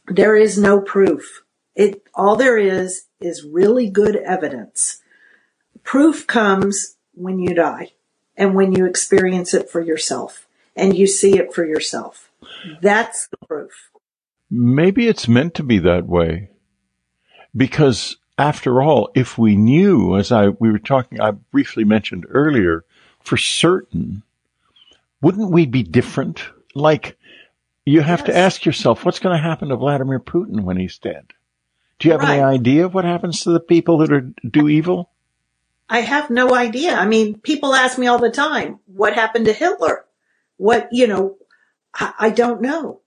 There 0.07 0.35
is 0.35 0.57
no 0.57 0.81
proof. 0.81 1.43
It, 1.75 2.03
all 2.13 2.35
there 2.35 2.57
is 2.57 3.05
is 3.19 3.43
really 3.43 3.89
good 3.89 4.15
evidence. 4.15 5.01
Proof 5.83 6.25
comes 6.25 6.95
when 7.13 7.39
you 7.39 7.53
die 7.53 7.91
and 8.37 8.55
when 8.55 8.73
you 8.73 8.85
experience 8.85 9.53
it 9.53 9.69
for 9.69 9.81
yourself 9.81 10.47
and 10.75 10.95
you 10.97 11.07
see 11.07 11.37
it 11.37 11.53
for 11.53 11.65
yourself. 11.65 12.31
That's 12.81 13.27
the 13.27 13.37
proof. 13.45 13.91
Maybe 14.49 15.07
it's 15.07 15.27
meant 15.27 15.53
to 15.55 15.63
be 15.63 15.79
that 15.79 16.07
way. 16.07 16.49
Because 17.55 18.17
after 18.37 18.81
all, 18.81 19.11
if 19.15 19.37
we 19.37 19.55
knew, 19.55 20.17
as 20.17 20.31
I, 20.31 20.49
we 20.49 20.71
were 20.71 20.79
talking, 20.79 21.21
I 21.21 21.31
briefly 21.31 21.83
mentioned 21.83 22.25
earlier, 22.29 22.83
for 23.19 23.37
certain, 23.37 24.23
wouldn't 25.21 25.51
we 25.51 25.65
be 25.65 25.83
different? 25.83 26.43
Like, 26.75 27.17
you 27.85 28.01
have 28.01 28.21
yes. 28.21 28.27
to 28.27 28.37
ask 28.37 28.65
yourself, 28.65 29.05
what's 29.05 29.19
going 29.19 29.35
to 29.35 29.41
happen 29.41 29.69
to 29.69 29.75
Vladimir 29.75 30.19
Putin 30.19 30.61
when 30.61 30.77
he's 30.77 30.97
dead? 30.97 31.27
Do 31.99 32.07
you 32.07 32.13
have 32.13 32.21
right. 32.21 32.39
any 32.39 32.41
idea 32.41 32.85
of 32.85 32.93
what 32.93 33.05
happens 33.05 33.43
to 33.43 33.51
the 33.51 33.59
people 33.59 33.99
that 33.99 34.11
are, 34.11 34.21
do 34.21 34.67
evil? 34.67 35.09
I 35.89 35.99
have 35.99 36.29
no 36.29 36.55
idea. 36.55 36.95
I 36.95 37.05
mean, 37.05 37.39
people 37.39 37.75
ask 37.75 37.97
me 37.97 38.07
all 38.07 38.17
the 38.17 38.31
time, 38.31 38.79
what 38.87 39.13
happened 39.13 39.45
to 39.45 39.53
Hitler? 39.53 40.05
What, 40.57 40.89
you 40.91 41.07
know, 41.07 41.37
I, 41.93 42.13
I 42.19 42.29
don't 42.29 42.61
know. 42.61 43.01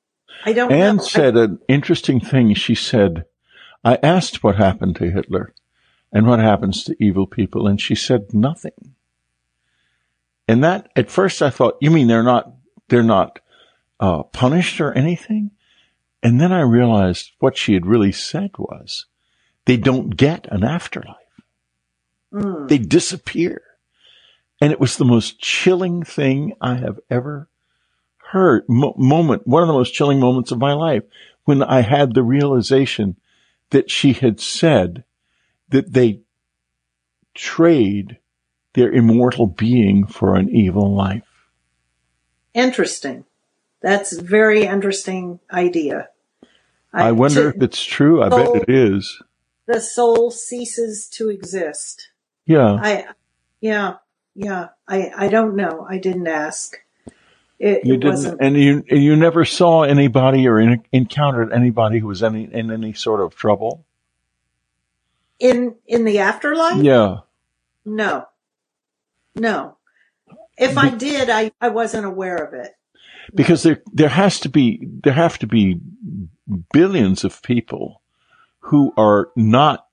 I 0.45 0.53
don't 0.53 0.71
Anne 0.71 0.97
know. 0.97 1.03
said 1.03 1.37
I, 1.37 1.45
an 1.45 1.59
interesting 1.69 2.21
thing. 2.21 2.55
She 2.55 2.75
said, 2.75 3.25
I 3.87 4.01
asked 4.03 4.43
what 4.43 4.57
happened 4.57 4.97
to 4.97 5.13
Hitler 5.13 5.55
and 6.13 6.27
what 6.27 6.41
happens 6.41 6.83
to 6.83 6.97
evil 6.99 7.29
people, 7.29 7.69
and 7.69 7.81
she 7.81 7.95
said 7.95 8.35
nothing. 8.35 8.97
And 10.49 10.65
that, 10.65 10.91
at 10.97 11.09
first 11.09 11.41
I 11.41 11.51
thought, 11.51 11.79
you 11.81 11.93
mean 11.93 12.09
they're 12.09 12.25
not, 12.25 12.53
they're 12.89 13.05
not, 13.05 13.39
uh, 14.01 14.25
punished 14.25 14.81
or 14.81 14.93
anything? 14.93 15.53
And 16.21 16.41
then 16.41 16.53
I 16.53 16.63
realized 16.63 17.31
what 17.39 17.57
she 17.57 17.75
had 17.75 17.87
really 17.87 18.11
said 18.11 18.51
was, 18.59 19.07
they 19.67 19.77
don't 19.77 20.17
get 20.17 20.49
an 20.51 20.65
afterlife. 20.65 21.17
Mm. 22.33 22.69
They 22.69 22.79
disappear. 22.79 23.63
And 24.61 24.73
it 24.73 24.81
was 24.81 24.97
the 24.97 25.05
most 25.05 25.39
chilling 25.39 26.03
thing 26.03 26.55
I 26.61 26.75
have 26.75 26.99
ever 27.09 27.49
heard. 28.33 28.65
Mo- 28.69 28.97
moment, 28.99 29.47
one 29.47 29.63
of 29.63 29.69
the 29.69 29.75
most 29.75 29.95
chilling 29.95 30.19
moments 30.19 30.51
of 30.51 30.59
my 30.59 30.73
life 30.73 31.05
when 31.45 31.63
I 31.63 31.83
had 31.83 32.15
the 32.15 32.25
realization 32.25 33.17
that 33.71 33.91
she 33.91 34.13
had 34.13 34.41
said 34.41 35.05
that 35.69 35.93
they 35.93 36.21
trade 37.35 38.19
their 38.75 38.93
immortal 38.93 39.47
being 39.47 40.07
for 40.07 40.37
an 40.37 40.49
evil 40.51 40.95
life. 40.95 41.23
Interesting. 42.55 43.25
That's 43.83 44.17
a 44.17 44.23
very 44.23 44.65
interesting 44.65 45.41
idea. 45.51 46.09
I, 46.93 47.09
I 47.09 47.13
wonder 47.13 47.51
to, 47.51 47.57
if 47.57 47.63
it's 47.63 47.85
true. 47.85 48.23
I 48.23 48.29
soul, 48.29 48.53
bet 48.55 48.63
it 48.63 48.73
is. 48.73 49.23
The 49.67 49.81
soul 49.81 50.31
ceases 50.31 51.09
to 51.11 51.31
exist. 51.31 52.11
Yeah. 52.47 52.79
I, 52.81 53.07
yeah, 53.61 53.97
yeah. 54.35 54.69
I, 54.89 55.11
I 55.17 55.29
don't 55.29 55.57
know. 55.57 55.87
I 55.89 55.99
didn't 55.99 56.29
ask. 56.29 56.77
It, 57.59 57.87
you 57.87 57.95
it 57.95 58.01
didn't, 58.01 58.39
and 58.41 58.57
you 58.57 58.85
you 58.89 59.17
never 59.17 59.45
saw 59.45 59.83
anybody 59.83 60.47
or 60.47 60.61
in, 60.61 60.85
encountered 60.93 61.53
anybody 61.53 61.99
who 61.99 62.07
was 62.07 62.23
any 62.23 62.45
in 62.45 62.71
any 62.71 62.93
sort 62.93 63.21
of 63.21 63.35
trouble. 63.35 63.87
In 65.39 65.77
in 65.87 66.05
the 66.05 66.19
afterlife? 66.19 66.83
Yeah. 66.83 67.19
No. 67.85 68.27
No. 69.35 69.77
If 70.59 70.79
I 70.79 70.91
did, 70.91 71.29
I, 71.29 71.53
I 71.61 71.69
wasn't 71.69 72.07
aware 72.07 72.37
of 72.37 72.55
it. 72.55 72.75
Because 73.35 73.63
there 73.63 73.83
there 73.93 74.09
has 74.09 74.41
to 74.41 74.49
be 74.49 74.87
there 75.03 75.13
have 75.13 75.39
to 75.39 75.47
be 75.47 75.81
billions 76.73 77.25
of 77.25 77.43
people 77.43 78.03
who 78.61 78.93
are 78.97 79.31
not 79.37 79.87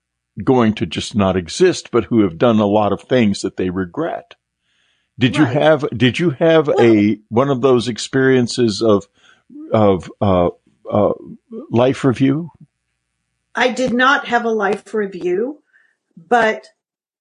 going 0.43 0.74
to 0.74 0.86
just 0.86 1.16
not 1.16 1.38
exist, 1.38 1.91
but 1.91 2.05
who 2.05 2.22
have 2.22 2.38
done 2.38 2.59
a 2.59 2.66
lot 2.66 2.91
of 2.91 3.01
things 3.01 3.41
that 3.41 3.57
they 3.57 3.70
regret. 3.70 4.36
Did 5.20 5.38
right. 5.38 5.53
you 5.53 5.59
have 5.59 5.86
did 5.95 6.20
you 6.20 6.32
have 6.32 6.68
well, 6.68 6.80
a 6.82 7.20
one 7.30 7.49
of 7.49 7.61
those 7.61 7.88
experiences 7.88 8.82
of 8.82 9.07
of 9.72 10.11
uh, 10.20 10.49
uh, 10.91 11.14
life 11.70 12.03
review? 12.03 12.49
I 13.55 13.70
did 13.70 13.93
not 13.93 14.28
have 14.28 14.45
a 14.45 14.49
life 14.49 14.93
review, 14.93 15.61
but 16.18 16.68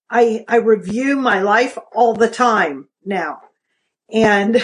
I 0.08 0.44
I 0.48 0.56
review 0.56 1.16
my 1.16 1.42
life 1.42 1.76
all 1.92 2.14
the 2.14 2.30
time 2.30 2.88
now, 3.04 3.42
and 4.10 4.62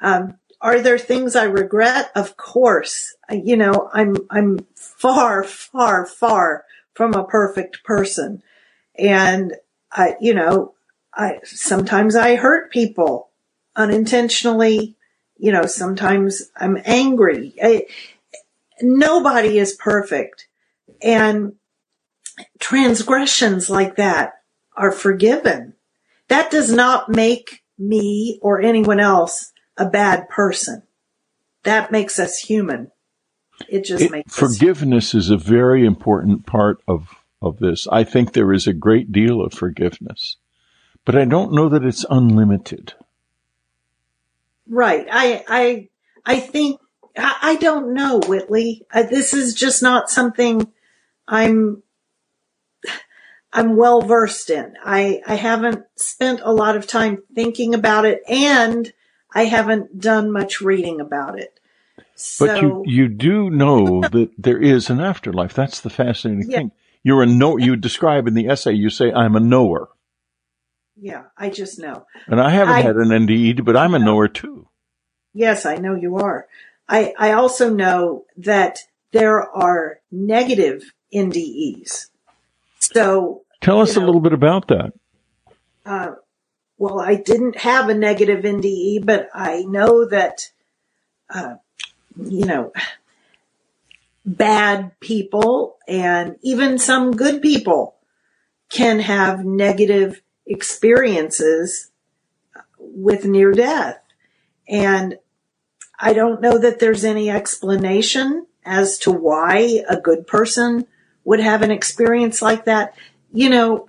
um, 0.00 0.36
are 0.60 0.80
there 0.80 0.98
things 0.98 1.34
I 1.34 1.44
regret? 1.44 2.12
Of 2.14 2.36
course, 2.36 3.16
you 3.32 3.56
know 3.56 3.90
I'm 3.92 4.16
I'm 4.30 4.60
far 4.76 5.42
far 5.42 6.06
far 6.06 6.64
from 6.94 7.14
a 7.14 7.24
perfect 7.24 7.82
person, 7.82 8.44
and 8.96 9.54
I 9.90 10.14
you 10.20 10.34
know 10.34 10.74
I 11.14 11.38
sometimes 11.44 12.16
I 12.16 12.36
hurt 12.36 12.70
people 12.70 13.30
unintentionally. 13.76 14.96
You 15.38 15.52
know, 15.52 15.66
sometimes 15.66 16.50
I'm 16.56 16.78
angry. 16.84 17.54
I, 17.62 17.86
nobody 18.82 19.58
is 19.58 19.72
perfect. 19.72 20.46
And 21.02 21.54
transgressions 22.58 23.70
like 23.70 23.96
that 23.96 24.34
are 24.76 24.92
forgiven. 24.92 25.74
That 26.28 26.50
does 26.50 26.72
not 26.72 27.08
make 27.08 27.62
me 27.78 28.38
or 28.42 28.60
anyone 28.60 29.00
else 29.00 29.52
a 29.76 29.86
bad 29.86 30.28
person. 30.28 30.82
That 31.64 31.90
makes 31.90 32.18
us 32.18 32.38
human. 32.38 32.90
It 33.68 33.84
just 33.84 34.04
it, 34.04 34.10
makes 34.10 34.34
forgiveness 34.34 35.14
is 35.14 35.30
a 35.30 35.36
very 35.36 35.84
important 35.84 36.46
part 36.46 36.82
of 36.86 37.08
of 37.42 37.58
this. 37.58 37.86
I 37.90 38.04
think 38.04 38.32
there 38.32 38.52
is 38.52 38.66
a 38.66 38.72
great 38.72 39.12
deal 39.12 39.42
of 39.42 39.52
forgiveness 39.52 40.36
but 41.10 41.20
I 41.20 41.24
don't 41.24 41.52
know 41.52 41.68
that 41.70 41.84
it's 41.84 42.06
unlimited. 42.08 42.94
Right. 44.68 45.08
I, 45.10 45.44
I, 45.48 45.88
I 46.24 46.38
think, 46.38 46.80
I, 47.18 47.36
I 47.42 47.56
don't 47.56 47.94
know, 47.94 48.20
Whitley. 48.28 48.86
Uh, 48.94 49.02
this 49.02 49.34
is 49.34 49.56
just 49.56 49.82
not 49.82 50.08
something 50.08 50.70
I'm, 51.26 51.82
I'm 53.52 53.76
well 53.76 54.02
versed 54.02 54.50
in. 54.50 54.74
I, 54.84 55.20
I 55.26 55.34
haven't 55.34 55.84
spent 55.96 56.42
a 56.44 56.52
lot 56.52 56.76
of 56.76 56.86
time 56.86 57.24
thinking 57.34 57.74
about 57.74 58.04
it 58.04 58.22
and 58.28 58.92
I 59.34 59.46
haven't 59.46 60.00
done 60.00 60.30
much 60.30 60.60
reading 60.60 61.00
about 61.00 61.40
it. 61.40 61.58
So, 62.14 62.46
but 62.46 62.62
you, 62.62 62.84
you 62.86 63.08
do 63.08 63.50
know 63.50 64.02
that 64.12 64.30
there 64.38 64.62
is 64.62 64.90
an 64.90 65.00
afterlife. 65.00 65.54
That's 65.54 65.80
the 65.80 65.90
fascinating 65.90 66.48
yeah. 66.48 66.58
thing. 66.58 66.72
You're 67.02 67.24
a 67.24 67.26
know, 67.26 67.56
you 67.56 67.74
describe 67.74 68.28
in 68.28 68.34
the 68.34 68.46
essay, 68.46 68.74
you 68.74 68.90
say, 68.90 69.10
I'm 69.10 69.34
a 69.34 69.40
knower. 69.40 69.88
Yeah, 71.00 71.24
I 71.36 71.48
just 71.48 71.78
know. 71.78 72.06
And 72.26 72.40
I 72.40 72.50
haven't 72.50 72.74
I, 72.74 72.82
had 72.82 72.96
an 72.96 73.08
NDE, 73.08 73.64
but 73.64 73.76
I'm 73.76 73.94
a 73.94 73.98
knower 73.98 74.28
too. 74.28 74.68
Yes, 75.32 75.64
I 75.64 75.76
know 75.76 75.94
you 75.94 76.16
are. 76.16 76.46
I, 76.88 77.14
I 77.18 77.32
also 77.32 77.72
know 77.72 78.24
that 78.36 78.80
there 79.12 79.40
are 79.40 80.00
negative 80.10 80.92
NDEs. 81.14 82.08
So 82.80 83.42
tell 83.60 83.80
us 83.80 83.96
know, 83.96 84.04
a 84.04 84.06
little 84.06 84.20
bit 84.20 84.32
about 84.32 84.68
that. 84.68 84.92
Uh, 85.86 86.12
well, 86.76 87.00
I 87.00 87.14
didn't 87.14 87.56
have 87.56 87.88
a 87.88 87.94
negative 87.94 88.44
NDE, 88.44 89.04
but 89.06 89.28
I 89.34 89.62
know 89.62 90.06
that, 90.06 90.50
uh, 91.32 91.54
you 92.16 92.44
know, 92.44 92.72
bad 94.26 94.98
people 95.00 95.78
and 95.88 96.36
even 96.42 96.78
some 96.78 97.12
good 97.12 97.40
people 97.40 97.96
can 98.68 99.00
have 99.00 99.44
negative 99.44 100.20
experiences 100.46 101.90
with 102.78 103.24
near 103.24 103.52
death. 103.52 104.00
And 104.68 105.18
I 105.98 106.12
don't 106.12 106.40
know 106.40 106.58
that 106.58 106.78
there's 106.78 107.04
any 107.04 107.30
explanation 107.30 108.46
as 108.64 108.98
to 108.98 109.10
why 109.10 109.82
a 109.88 110.00
good 110.00 110.26
person 110.26 110.86
would 111.24 111.40
have 111.40 111.62
an 111.62 111.70
experience 111.70 112.40
like 112.40 112.64
that. 112.64 112.94
You 113.32 113.50
know, 113.50 113.86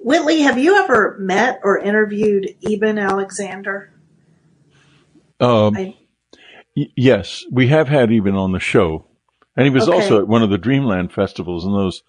Whitley, 0.00 0.42
have 0.42 0.58
you 0.58 0.76
ever 0.76 1.16
met 1.18 1.60
or 1.62 1.78
interviewed 1.78 2.54
Eben 2.62 2.98
Alexander? 2.98 3.92
Um, 5.40 5.76
I, 5.76 5.96
y- 6.76 6.92
yes, 6.96 7.44
we 7.50 7.68
have 7.68 7.88
had 7.88 8.12
Eben 8.12 8.34
on 8.34 8.52
the 8.52 8.60
show. 8.60 9.06
And 9.56 9.64
he 9.64 9.70
was 9.70 9.88
okay. 9.88 9.96
also 9.96 10.20
at 10.20 10.28
one 10.28 10.42
of 10.42 10.50
the 10.50 10.58
Dreamland 10.58 11.12
festivals 11.12 11.64
and 11.64 11.74
those 11.74 12.02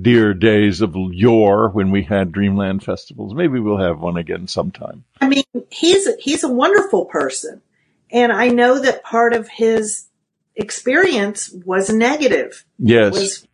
dear 0.00 0.34
days 0.34 0.80
of 0.80 0.94
yore 0.94 1.68
when 1.70 1.90
we 1.90 2.02
had 2.02 2.32
Dreamland 2.32 2.84
festivals. 2.84 3.34
Maybe 3.34 3.58
we'll 3.58 3.78
have 3.78 4.00
one 4.00 4.16
again 4.16 4.46
sometime. 4.46 5.04
I 5.20 5.28
mean, 5.28 5.44
he's 5.70 6.08
he's 6.16 6.44
a 6.44 6.52
wonderful 6.52 7.06
person, 7.06 7.62
and 8.10 8.32
I 8.32 8.48
know 8.48 8.80
that 8.80 9.04
part 9.04 9.32
of 9.32 9.48
his 9.48 10.06
experience 10.54 11.50
was 11.64 11.90
negative. 11.90 12.64
Yes. 12.78 13.14
Was, 13.14 13.46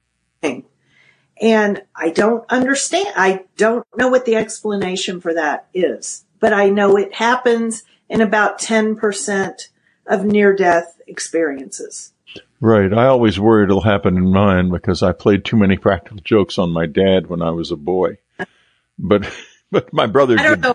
and 1.41 1.83
I 1.95 2.11
don't 2.11 2.45
understand. 2.49 3.09
I 3.17 3.45
don't 3.57 3.87
know 3.97 4.09
what 4.09 4.25
the 4.25 4.37
explanation 4.37 5.21
for 5.21 5.35
that 5.35 5.67
is, 5.75 6.25
but 6.39 6.53
I 6.53 6.71
know 6.71 6.97
it 6.97 7.15
happens 7.15 7.83
in 8.09 8.21
about 8.21 8.61
10% 8.61 9.69
of 10.07 10.25
near 10.25 10.55
death 10.55 11.01
experiences. 11.07 12.12
Right. 12.63 12.93
I 12.95 13.07
always 13.07 13.41
worry 13.41 13.65
it'll 13.65 13.81
happen 13.81 14.17
in 14.17 14.33
mine 14.33 14.71
because 14.71 15.03
I 15.03 15.11
played 15.11 15.45
too 15.45 15.57
many 15.57 15.77
practical 15.77 16.19
jokes 16.23 16.59
on 16.59 16.71
my 16.71 16.87
dad 16.87 17.27
when 17.27 17.43
I 17.43 17.51
was 17.51 17.73
a 17.73 17.77
boy. 17.77 18.19
But 18.97 19.29
but 19.73 19.93
my 19.93 20.07
brother 20.07 20.39
I 20.39 20.45
don't 20.45 20.55
did. 20.55 20.61
know 20.61 20.75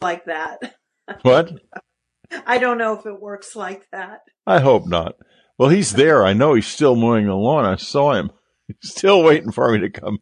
like 0.00 0.26
that. 0.26 0.76
What? 1.22 1.52
I 2.46 2.58
don't 2.58 2.78
know 2.78 2.96
if 2.96 3.06
it 3.06 3.20
works 3.20 3.56
like 3.56 3.90
that. 3.90 4.20
I 4.46 4.60
hope 4.60 4.86
not. 4.86 5.16
Well, 5.58 5.68
he's 5.68 5.94
there. 5.94 6.24
I 6.24 6.32
know 6.32 6.54
he's 6.54 6.68
still 6.68 6.94
mowing 6.94 7.26
the 7.26 7.34
lawn. 7.34 7.64
I 7.64 7.74
saw 7.74 8.12
him. 8.12 8.30
He's 8.68 8.90
still 8.90 9.22
waiting 9.22 9.52
for 9.52 9.70
me 9.72 9.80
to 9.80 9.90
come 9.90 10.18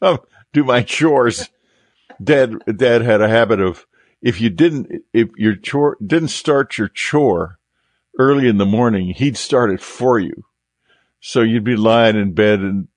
come 0.00 0.18
do 0.52 0.64
my 0.64 0.82
chores. 0.82 1.48
Dad 2.22 2.54
Dad 2.76 3.02
had 3.02 3.20
a 3.20 3.28
habit 3.28 3.60
of 3.60 3.86
if 4.20 4.40
you 4.40 4.50
didn't, 4.50 5.02
if 5.12 5.28
your 5.36 5.54
chore 5.54 5.96
didn't 6.04 6.28
start 6.28 6.78
your 6.78 6.88
chore 6.88 7.58
early 8.18 8.48
in 8.48 8.58
the 8.58 8.66
morning, 8.66 9.14
he'd 9.14 9.36
start 9.36 9.70
it 9.70 9.80
for 9.80 10.18
you. 10.18 10.44
So 11.20 11.42
you'd 11.42 11.64
be 11.64 11.76
lying 11.76 12.16
in 12.16 12.32
bed 12.32 12.60
and 12.60 12.88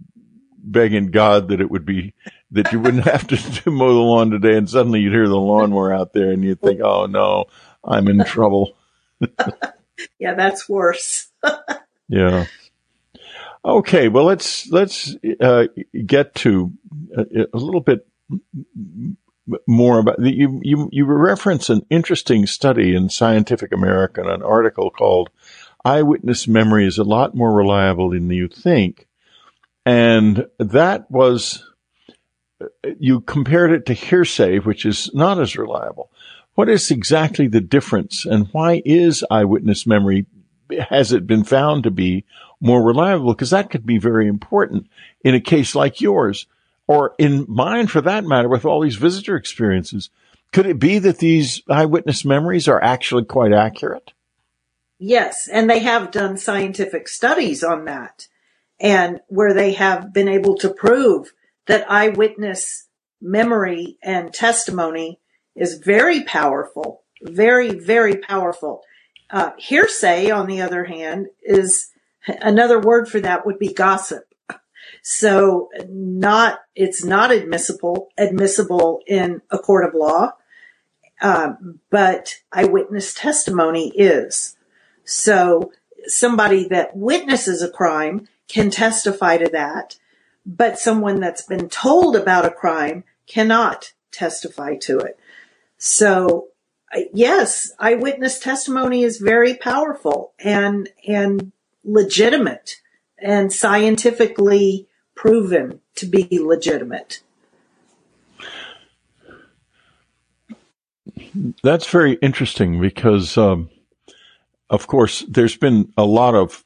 begging 0.58 1.12
God 1.12 1.48
that 1.50 1.62
it 1.62 1.72
would 1.72 1.86
be, 1.86 2.14
that 2.52 2.72
you 2.72 2.80
wouldn't 2.80 3.06
have 3.06 3.28
to 3.28 3.36
mow 3.72 3.94
the 3.94 4.00
lawn 4.00 4.30
today. 4.32 4.58
And 4.58 4.70
suddenly 4.70 5.02
you'd 5.02 5.14
hear 5.14 5.28
the 5.28 5.38
lawnmower 5.38 5.94
out 5.94 6.14
there 6.14 6.32
and 6.32 6.44
you'd 6.44 6.62
think, 6.62 6.82
Oh 6.82 7.06
no, 7.06 7.46
I'm 7.84 8.08
in 8.08 8.24
trouble. 8.24 8.78
yeah, 10.20 10.34
that's 10.36 10.70
worse. 10.70 11.30
yeah. 12.08 12.46
Okay. 13.64 14.08
Well, 14.08 14.26
let's, 14.26 14.70
let's, 14.72 15.16
uh, 15.40 15.66
get 16.06 16.34
to 16.36 16.72
a, 17.16 17.48
a 17.54 17.58
little 17.58 17.82
bit 17.82 18.08
more 19.68 20.00
about 20.00 20.20
you. 20.20 20.60
You 20.64 20.90
you 20.92 21.06
reference 21.06 21.70
an 21.70 21.86
interesting 21.90 22.46
study 22.46 22.96
in 22.96 23.10
Scientific 23.10 23.72
American, 23.72 24.30
an 24.30 24.44
article 24.44 24.90
called 24.90 25.30
"Eyewitness 25.84 26.48
Memory 26.48 26.86
is 26.86 26.98
a 26.98 27.04
lot 27.04 27.36
more 27.36 27.54
reliable 27.54 28.12
than 28.12 28.30
you 28.30 28.48
think," 28.48 29.08
and 29.86 30.46
that 30.60 31.10
was 31.10 31.64
you 33.00 33.22
compared 33.22 33.72
it 33.72 33.86
to 33.88 33.94
hearsay, 33.94 34.60
which 34.60 34.86
is 34.86 35.10
not 35.14 35.40
as 35.40 35.56
reliable. 35.58 36.12
What 36.56 36.70
is 36.70 36.92
exactly 36.92 37.48
the 37.48 37.62
difference, 37.62 38.26
and 38.26 38.48
why 38.52 38.82
is 38.86 39.26
eyewitness 39.32 39.88
memory 39.88 40.26
has 40.90 41.12
it 41.12 41.26
been 41.26 41.44
found 41.44 41.84
to 41.84 41.92
be 41.92 42.26
more 42.60 42.84
reliable? 42.84 43.34
Because 43.34 43.50
that 43.50 43.70
could 43.70 43.86
be 43.86 43.98
very 43.98 44.28
important 44.28 44.88
in 45.24 45.34
a 45.34 45.42
case 45.42 45.76
like 45.76 46.02
yours 46.02 46.46
or 46.88 47.16
in 47.18 47.46
mine 47.48 47.88
for 47.88 48.02
that 48.02 48.26
matter, 48.26 48.50
with 48.50 48.66
all 48.66 48.82
these 48.82 48.98
visitor 48.98 49.36
experiences. 49.36 50.10
Could 50.52 50.66
it 50.66 50.80
be 50.80 51.00
that 51.00 51.20
these 51.20 51.62
eyewitness 51.70 52.26
memories 52.26 52.68
are 52.68 52.84
actually 52.84 53.24
quite 53.24 53.54
accurate? 53.54 54.12
Yes, 55.04 55.48
and 55.48 55.68
they 55.68 55.80
have 55.80 56.12
done 56.12 56.38
scientific 56.38 57.08
studies 57.08 57.64
on 57.64 57.86
that, 57.86 58.28
and 58.80 59.20
where 59.30 59.52
they 59.52 59.72
have 59.72 60.14
been 60.14 60.28
able 60.28 60.56
to 60.60 60.70
prove 60.70 61.34
that 61.66 61.90
eyewitness 61.90 62.88
memory 63.20 63.98
and 64.04 64.32
testimony 64.32 65.20
is 65.56 65.80
very 65.80 66.22
powerful, 66.22 67.02
very, 67.24 67.72
very 67.72 68.18
powerful. 68.18 68.84
Uh, 69.32 69.54
hearsay, 69.58 70.30
on 70.30 70.46
the 70.46 70.62
other 70.62 70.84
hand, 70.84 71.30
is 71.42 71.90
another 72.28 72.80
word 72.80 73.10
for 73.10 73.20
that 73.22 73.44
would 73.44 73.58
be 73.58 73.74
gossip. 73.74 74.26
So 75.04 75.70
not, 75.90 76.60
it's 76.76 77.04
not 77.04 77.32
admissible, 77.32 78.10
admissible 78.20 79.02
in 79.08 79.42
a 79.50 79.58
court 79.58 79.84
of 79.84 79.96
law. 79.96 80.34
Um, 81.20 81.80
but 81.90 82.36
eyewitness 82.52 83.16
testimony 83.16 83.92
is. 83.96 84.58
So 85.12 85.74
somebody 86.06 86.70
that 86.70 86.96
witnesses 86.96 87.62
a 87.62 87.70
crime 87.70 88.30
can 88.48 88.72
testify 88.72 89.36
to 89.38 89.50
that, 89.50 89.98
but 90.46 90.80
someone 90.80 91.20
that's 91.20 91.42
been 91.42 91.68
told 91.68 92.16
about 92.16 92.46
a 92.46 92.50
crime 92.50 93.04
cannot 93.28 93.92
testify 94.14 94.78
to 94.78 95.00
it. 95.00 95.20
So 95.78 96.48
yes, 97.14 97.74
eyewitness 97.78 98.40
testimony 98.40 99.04
is 99.04 99.18
very 99.18 99.54
powerful 99.54 100.32
and, 100.40 100.88
and 101.06 101.52
legitimate 101.84 102.78
and 103.18 103.52
scientifically 103.52 104.88
proven 105.14 105.82
to 105.96 106.06
be 106.06 106.40
legitimate. 106.40 107.20
That's 111.64 111.88
very 111.88 112.14
interesting 112.14 112.80
because, 112.80 113.38
um, 113.38 113.70
of 114.72 114.88
course, 114.88 115.24
there's 115.28 115.58
been 115.58 115.92
a 115.98 116.06
lot 116.06 116.34
of 116.34 116.64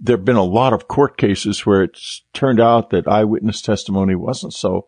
there 0.00 0.16
have 0.16 0.24
been 0.24 0.36
a 0.36 0.42
lot 0.42 0.72
of 0.72 0.88
court 0.88 1.16
cases 1.16 1.64
where 1.64 1.82
it's 1.82 2.22
turned 2.32 2.60
out 2.60 2.90
that 2.90 3.08
eyewitness 3.08 3.62
testimony 3.62 4.14
wasn't 4.14 4.52
so 4.52 4.86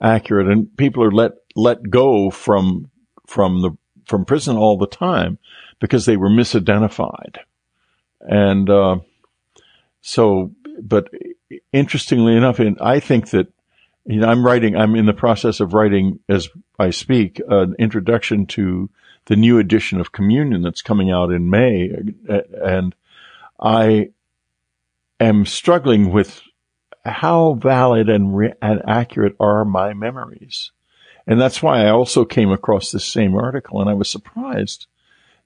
accurate, 0.00 0.48
and 0.48 0.74
people 0.76 1.02
are 1.02 1.10
let 1.10 1.32
let 1.56 1.90
go 1.90 2.30
from 2.30 2.90
from 3.26 3.62
the 3.62 3.72
from 4.06 4.24
prison 4.24 4.56
all 4.56 4.78
the 4.78 4.86
time 4.86 5.38
because 5.80 6.06
they 6.06 6.16
were 6.16 6.30
misidentified, 6.30 7.38
and 8.20 8.70
uh, 8.70 8.96
so. 10.00 10.52
But 10.82 11.08
interestingly 11.72 12.36
enough, 12.36 12.58
and 12.58 12.76
I 12.80 12.98
think 12.98 13.30
that 13.30 13.46
you 14.06 14.20
know, 14.20 14.28
I'm 14.28 14.44
writing, 14.44 14.76
I'm 14.76 14.94
in 14.96 15.06
the 15.06 15.14
process 15.14 15.60
of 15.60 15.72
writing 15.72 16.20
as 16.28 16.48
I 16.78 16.90
speak, 16.90 17.40
an 17.48 17.74
introduction 17.78 18.46
to 18.46 18.90
the 19.26 19.36
new 19.36 19.58
edition 19.58 20.00
of 20.00 20.12
Communion 20.12 20.62
that's 20.62 20.82
coming 20.82 21.10
out 21.10 21.30
in 21.32 21.48
May. 21.48 21.90
And 22.62 22.94
I 23.58 24.10
am 25.18 25.46
struggling 25.46 26.12
with 26.12 26.42
how 27.04 27.54
valid 27.54 28.10
and, 28.10 28.36
re- 28.36 28.54
and 28.60 28.82
accurate 28.86 29.36
are 29.40 29.64
my 29.64 29.94
memories. 29.94 30.70
And 31.26 31.40
that's 31.40 31.62
why 31.62 31.84
I 31.84 31.90
also 31.90 32.24
came 32.26 32.50
across 32.50 32.90
this 32.90 33.06
same 33.06 33.34
article 33.34 33.80
and 33.80 33.88
I 33.88 33.94
was 33.94 34.10
surprised 34.10 34.86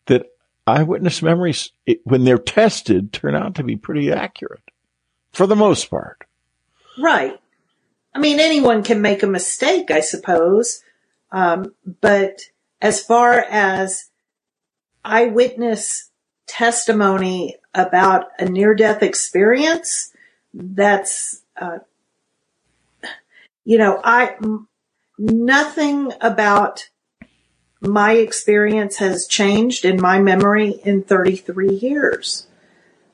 that 0.07 0.27
eyewitness 0.67 1.23
memories, 1.23 1.71
it, 1.87 2.01
when 2.05 2.25
they're 2.25 2.39
tested, 2.39 3.13
turn 3.13 3.37
out 3.37 3.55
to 3.57 3.63
be 3.63 3.77
pretty 3.77 4.11
accurate 4.11 4.63
for 5.33 5.47
the 5.47 5.57
most 5.57 5.89
part. 5.89 6.25
Right. 6.99 7.39
I 8.15 8.19
mean, 8.19 8.41
anyone 8.41 8.83
can 8.83 9.01
make 9.01 9.23
a 9.23 9.29
mistake, 9.29 9.91
I 9.91 10.01
suppose. 10.01 10.83
Um, 11.31 11.75
but 12.01 12.41
as 12.81 13.03
far 13.03 13.45
as 13.51 14.11
eyewitness 15.05 16.11
testimony 16.47 17.57
about 17.75 18.29
a 18.39 18.47
near 18.47 18.75
death 18.75 19.03
experience, 19.03 20.13
that's, 20.55 21.43
uh, 21.61 21.79
you 23.65 23.79
know, 23.79 24.01
I, 24.03 24.37
nothing 25.19 26.13
about 26.21 26.89
my 27.81 28.13
experience 28.13 28.97
has 28.97 29.27
changed 29.27 29.85
in 29.85 30.01
my 30.01 30.19
memory 30.19 30.81
in 30.85 31.03
33 31.03 31.75
years. 31.75 32.47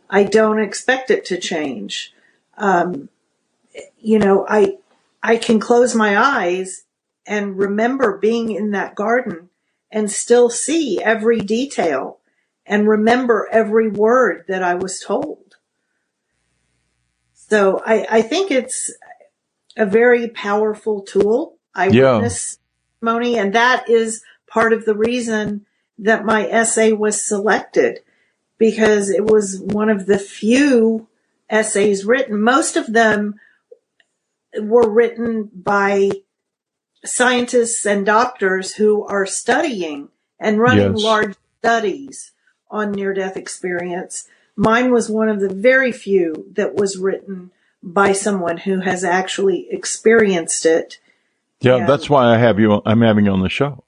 I 0.08 0.24
don't 0.24 0.60
expect 0.60 1.10
it 1.10 1.24
to 1.26 1.38
change. 1.38 2.14
Um, 2.56 3.08
you 3.98 4.18
know, 4.18 4.46
I, 4.48 4.78
I 5.24 5.38
can 5.38 5.58
close 5.58 5.94
my 5.94 6.18
eyes 6.18 6.84
and 7.26 7.56
remember 7.56 8.18
being 8.18 8.50
in 8.50 8.72
that 8.72 8.94
garden 8.94 9.48
and 9.90 10.10
still 10.10 10.50
see 10.50 11.02
every 11.02 11.40
detail 11.40 12.18
and 12.66 12.86
remember 12.86 13.48
every 13.50 13.88
word 13.88 14.44
that 14.48 14.62
I 14.62 14.74
was 14.74 15.00
told. 15.00 15.56
So 17.32 17.80
I, 17.84 18.06
I 18.10 18.22
think 18.22 18.50
it's 18.50 18.92
a 19.78 19.86
very 19.86 20.28
powerful 20.28 21.00
tool. 21.00 21.56
Eyewitness 21.74 22.58
yeah. 22.58 23.00
testimony, 23.00 23.38
and 23.38 23.54
that 23.54 23.88
is 23.88 24.22
part 24.46 24.74
of 24.74 24.84
the 24.84 24.94
reason 24.94 25.64
that 25.98 26.24
my 26.26 26.46
essay 26.46 26.92
was 26.92 27.20
selected 27.20 28.00
because 28.58 29.08
it 29.08 29.24
was 29.24 29.58
one 29.58 29.88
of 29.88 30.04
the 30.04 30.18
few 30.18 31.08
essays 31.48 32.04
written. 32.04 32.40
Most 32.40 32.76
of 32.76 32.92
them 32.92 33.36
were 34.60 34.88
written 34.88 35.50
by 35.54 36.10
scientists 37.04 37.84
and 37.86 38.06
doctors 38.06 38.74
who 38.74 39.04
are 39.06 39.26
studying 39.26 40.08
and 40.38 40.60
running 40.60 40.96
yes. 40.96 41.02
large 41.02 41.36
studies 41.58 42.32
on 42.70 42.92
near 42.92 43.14
death 43.14 43.36
experience. 43.36 44.28
Mine 44.56 44.92
was 44.92 45.10
one 45.10 45.28
of 45.28 45.40
the 45.40 45.52
very 45.52 45.92
few 45.92 46.46
that 46.52 46.74
was 46.74 46.98
written 46.98 47.50
by 47.82 48.12
someone 48.12 48.58
who 48.58 48.80
has 48.80 49.04
actually 49.04 49.66
experienced 49.70 50.64
it. 50.64 50.98
Yeah, 51.60 51.76
and, 51.76 51.88
that's 51.88 52.08
why 52.08 52.34
I 52.34 52.38
have 52.38 52.58
you, 52.58 52.80
I'm 52.86 53.02
having 53.02 53.26
you 53.26 53.32
on 53.32 53.42
the 53.42 53.48
show. 53.48 53.84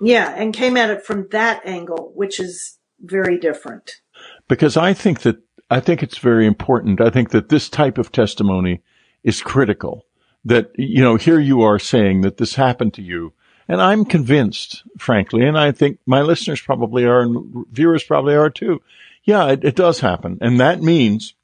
Yeah, 0.00 0.34
and 0.36 0.52
came 0.52 0.76
at 0.76 0.90
it 0.90 1.04
from 1.04 1.28
that 1.28 1.64
angle, 1.64 2.12
which 2.14 2.40
is 2.40 2.78
very 3.00 3.38
different. 3.38 4.00
Because 4.48 4.76
I 4.76 4.92
think 4.92 5.20
that 5.20 5.36
I 5.70 5.80
think 5.80 6.02
it's 6.02 6.18
very 6.18 6.46
important. 6.46 7.00
I 7.00 7.08
think 7.08 7.30
that 7.30 7.48
this 7.48 7.68
type 7.68 7.96
of 7.96 8.12
testimony 8.12 8.82
is 9.24 9.42
critical. 9.42 10.04
That, 10.44 10.72
you 10.76 11.02
know, 11.02 11.16
here 11.16 11.38
you 11.38 11.62
are 11.62 11.78
saying 11.78 12.22
that 12.22 12.36
this 12.36 12.56
happened 12.56 12.94
to 12.94 13.02
you. 13.02 13.32
And 13.68 13.80
I'm 13.80 14.04
convinced, 14.04 14.82
frankly, 14.98 15.44
and 15.44 15.56
I 15.56 15.70
think 15.70 15.98
my 16.04 16.20
listeners 16.22 16.60
probably 16.60 17.04
are 17.04 17.20
and 17.20 17.64
viewers 17.70 18.02
probably 18.02 18.34
are 18.34 18.50
too. 18.50 18.82
Yeah, 19.24 19.50
it, 19.50 19.64
it 19.64 19.76
does 19.76 20.00
happen. 20.00 20.38
And 20.40 20.58
that 20.58 20.82
means 20.82 21.34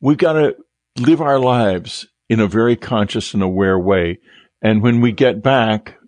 we've 0.00 0.16
got 0.16 0.32
to 0.32 0.56
live 0.98 1.20
our 1.20 1.38
lives 1.38 2.06
in 2.28 2.40
a 2.40 2.46
very 2.46 2.74
conscious 2.74 3.34
and 3.34 3.42
aware 3.42 3.78
way. 3.78 4.18
And 4.62 4.82
when 4.82 5.00
we 5.00 5.12
get 5.12 5.42
back, 5.42 5.98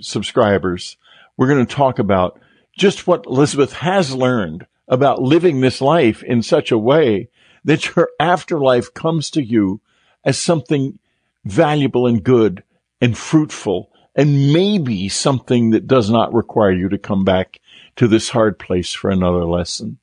subscribers, 0.00 0.96
we're 1.36 1.48
going 1.48 1.64
to 1.64 1.74
talk 1.74 1.98
about 1.98 2.40
just 2.76 3.06
what 3.06 3.26
Elizabeth 3.26 3.74
has 3.74 4.14
learned 4.14 4.66
about 4.88 5.22
living 5.22 5.60
this 5.60 5.80
life 5.80 6.22
in 6.22 6.42
such 6.42 6.72
a 6.72 6.78
way 6.78 7.28
that 7.64 7.94
your 7.94 8.10
afterlife 8.18 8.92
comes 8.94 9.30
to 9.30 9.42
you 9.42 9.80
as 10.24 10.38
something 10.38 10.98
valuable 11.44 12.06
and 12.06 12.22
good 12.22 12.62
and 13.00 13.16
fruitful 13.16 13.90
and 14.14 14.52
maybe 14.52 15.08
something 15.08 15.70
that 15.70 15.86
does 15.86 16.10
not 16.10 16.34
require 16.34 16.72
you 16.72 16.88
to 16.88 16.98
come 16.98 17.24
back 17.24 17.60
to 17.96 18.06
this 18.06 18.28
hard 18.28 18.58
place 18.58 18.92
for 18.92 19.10
another 19.10 19.44
lesson. 19.44 19.98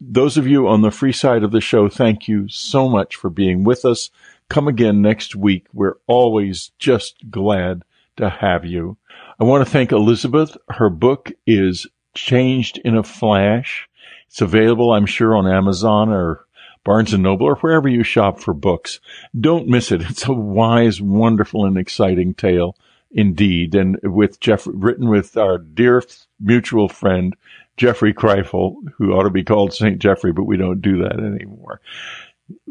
Those 0.00 0.36
of 0.36 0.46
you 0.46 0.68
on 0.68 0.82
the 0.82 0.90
free 0.90 1.12
side 1.12 1.42
of 1.42 1.50
the 1.50 1.60
show, 1.60 1.88
thank 1.88 2.28
you 2.28 2.48
so 2.48 2.88
much 2.88 3.16
for 3.16 3.28
being 3.28 3.64
with 3.64 3.84
us. 3.84 4.10
Come 4.48 4.66
again 4.66 5.02
next 5.02 5.36
week. 5.36 5.66
We're 5.74 5.96
always 6.06 6.70
just 6.78 7.30
glad 7.30 7.82
to 8.16 8.30
have 8.30 8.64
you. 8.64 8.96
I 9.38 9.44
want 9.44 9.64
to 9.64 9.70
thank 9.70 9.92
Elizabeth. 9.92 10.56
Her 10.70 10.88
book 10.90 11.32
is 11.46 11.86
Changed 12.14 12.80
in 12.84 12.96
a 12.96 13.02
Flash. 13.02 13.88
It's 14.26 14.40
available, 14.40 14.92
I'm 14.92 15.06
sure, 15.06 15.36
on 15.36 15.46
Amazon 15.46 16.08
or 16.08 16.46
Barnes 16.88 17.12
and 17.12 17.22
Noble 17.22 17.44
or 17.44 17.56
wherever 17.56 17.86
you 17.86 18.02
shop 18.02 18.40
for 18.40 18.54
books. 18.54 18.98
Don't 19.38 19.68
miss 19.68 19.92
it. 19.92 20.00
It's 20.08 20.26
a 20.26 20.32
wise, 20.32 21.02
wonderful, 21.02 21.66
and 21.66 21.76
exciting 21.76 22.32
tale 22.32 22.76
indeed. 23.10 23.74
And 23.74 23.98
with 24.02 24.40
Jeff, 24.40 24.66
written 24.66 25.10
with 25.10 25.36
our 25.36 25.58
dear 25.58 26.02
mutual 26.40 26.88
friend, 26.88 27.36
Jeffrey 27.76 28.14
Kripal, 28.14 28.76
who 28.96 29.12
ought 29.12 29.24
to 29.24 29.30
be 29.30 29.44
called 29.44 29.74
St. 29.74 29.98
Jeffrey, 29.98 30.32
but 30.32 30.44
we 30.44 30.56
don't 30.56 30.80
do 30.80 31.02
that 31.02 31.20
anymore. 31.20 31.82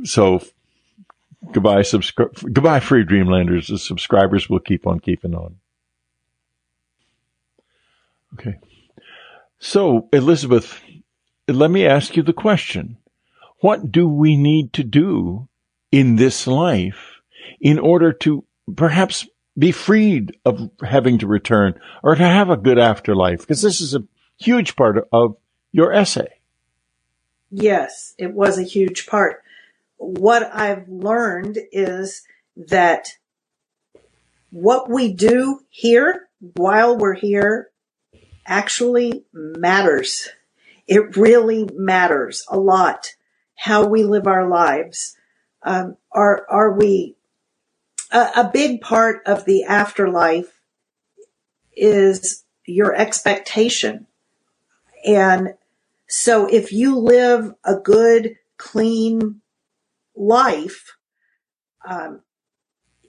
So 0.04 0.42
goodbye, 1.52 1.84
subscribe, 1.84 2.34
goodbye, 2.52 2.80
free 2.80 3.04
Dreamlanders. 3.04 3.68
The 3.68 3.78
subscribers 3.78 4.50
will 4.50 4.62
keep 4.62 4.88
on 4.88 5.00
keeping 5.00 5.36
on. 5.36 5.58
Okay. 8.34 8.58
So, 9.60 10.10
Elizabeth, 10.12 10.82
let 11.48 11.70
me 11.70 11.86
ask 11.86 12.18
you 12.18 12.24
the 12.24 12.34
question. 12.34 12.98
What 13.60 13.92
do 13.92 14.08
we 14.08 14.38
need 14.38 14.74
to 14.74 14.84
do 14.84 15.48
in 15.92 16.16
this 16.16 16.46
life 16.46 17.22
in 17.60 17.80
order 17.80 18.14
to 18.14 18.44
perhaps 18.76 19.28
be 19.58 19.72
freed 19.72 20.38
of 20.46 20.70
having 20.86 21.18
to 21.20 21.28
return 21.28 21.80
or 22.04 22.16
to 22.16 22.24
have 22.24 22.50
a 22.50 22.58
good 22.58 22.78
afterlife? 22.78 23.40
Because 23.40 23.62
this 23.62 23.82
is 23.82 23.96
a 23.96 24.04
huge 24.38 24.76
part 24.76 25.08
of 25.12 25.38
your 25.72 25.92
essay. 25.92 26.28
Yes, 27.50 28.14
it 28.18 28.34
was 28.34 28.60
a 28.60 28.64
huge 28.64 29.08
part. 29.08 29.42
What 29.98 30.44
I've 30.54 30.88
learned 30.88 31.58
is 31.72 32.24
that 32.56 33.10
what 34.52 34.90
we 34.90 35.14
do 35.14 35.62
here 35.70 36.30
while 36.56 36.96
we're 36.98 37.16
here 37.16 37.72
actually 38.46 39.26
matters. 39.34 40.30
It 40.86 41.18
really 41.18 41.68
matters 41.74 42.46
a 42.50 42.60
lot 42.60 43.16
how 43.58 43.86
we 43.86 44.04
live 44.04 44.28
our 44.28 44.48
lives. 44.48 45.18
Um, 45.64 45.98
are 46.12 46.46
are 46.50 46.74
we 46.74 47.18
a, 48.12 48.30
a 48.38 48.52
big 48.54 48.82
part 48.82 49.22
of 49.26 49.46
the 49.46 49.64
afterlife 49.66 50.62
is 51.76 52.44
your 52.66 52.96
expectation. 52.96 54.08
And 55.06 55.54
so 56.08 56.48
if 56.48 56.72
you 56.72 56.98
live 56.98 57.54
a 57.64 57.76
good, 57.76 58.36
clean 58.58 59.42
life, 60.16 60.96
um, 61.88 62.22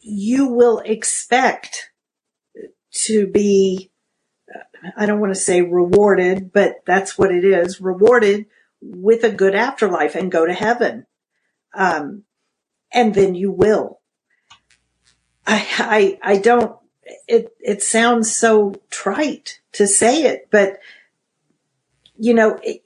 you 0.00 0.48
will 0.48 0.80
expect 0.80 1.90
to 3.06 3.26
be, 3.26 3.90
I 4.96 5.06
don't 5.06 5.20
want 5.20 5.34
to 5.34 5.40
say 5.40 5.62
rewarded, 5.62 6.52
but 6.52 6.82
that's 6.86 7.18
what 7.18 7.32
it 7.32 7.44
is, 7.44 7.80
rewarded 7.80 8.46
with 8.80 9.24
a 9.24 9.30
good 9.30 9.54
afterlife 9.54 10.14
and 10.14 10.30
go 10.30 10.46
to 10.46 10.52
heaven. 10.52 11.06
Um, 11.74 12.24
and 12.92 13.14
then 13.14 13.34
you 13.34 13.50
will. 13.50 14.00
I, 15.46 15.66
I, 15.78 16.34
I 16.34 16.38
don't, 16.38 16.76
it, 17.26 17.54
it 17.60 17.82
sounds 17.82 18.34
so 18.34 18.74
trite 18.90 19.60
to 19.72 19.86
say 19.86 20.24
it, 20.24 20.48
but 20.50 20.78
you 22.18 22.34
know, 22.34 22.58
it, 22.62 22.82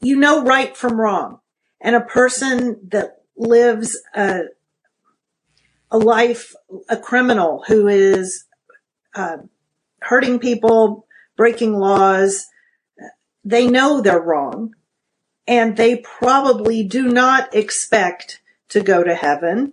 you 0.00 0.16
know 0.16 0.42
right 0.44 0.76
from 0.76 1.00
wrong. 1.00 1.40
And 1.80 1.94
a 1.94 2.00
person 2.00 2.80
that 2.88 3.22
lives 3.36 4.00
a, 4.14 4.42
a 5.90 5.98
life, 5.98 6.54
a 6.88 6.96
criminal 6.96 7.64
who 7.66 7.88
is, 7.88 8.44
uh, 9.14 9.38
hurting 10.00 10.38
people, 10.38 11.06
breaking 11.36 11.78
laws, 11.78 12.46
they 13.44 13.66
know 13.66 14.00
they're 14.00 14.20
wrong 14.20 14.74
and 15.48 15.78
they 15.78 15.96
probably 15.96 16.84
do 16.84 17.08
not 17.08 17.54
expect 17.54 18.40
to 18.68 18.82
go 18.82 19.02
to 19.02 19.14
heaven. 19.14 19.72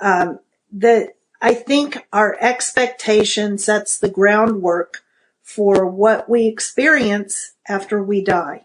Um, 0.00 0.38
that 0.72 1.16
I 1.42 1.54
think 1.54 2.06
our 2.12 2.36
expectation 2.40 3.58
sets 3.58 3.98
the 3.98 4.08
groundwork 4.08 5.02
for 5.42 5.86
what 5.86 6.28
we 6.28 6.46
experience 6.46 7.52
after 7.66 8.02
we 8.02 8.22
die. 8.22 8.64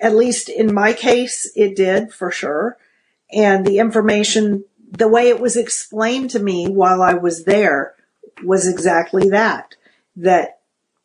At 0.00 0.16
least 0.16 0.48
in 0.48 0.74
my 0.74 0.92
case, 0.92 1.50
it 1.54 1.76
did 1.76 2.12
for 2.12 2.32
sure. 2.32 2.76
And 3.32 3.64
the 3.64 3.78
information, 3.78 4.64
the 4.90 5.08
way 5.08 5.28
it 5.28 5.40
was 5.40 5.56
explained 5.56 6.30
to 6.30 6.40
me 6.40 6.68
while 6.68 7.00
I 7.00 7.14
was 7.14 7.44
there 7.44 7.94
was 8.42 8.66
exactly 8.66 9.30
that, 9.30 9.76
that 10.16 10.58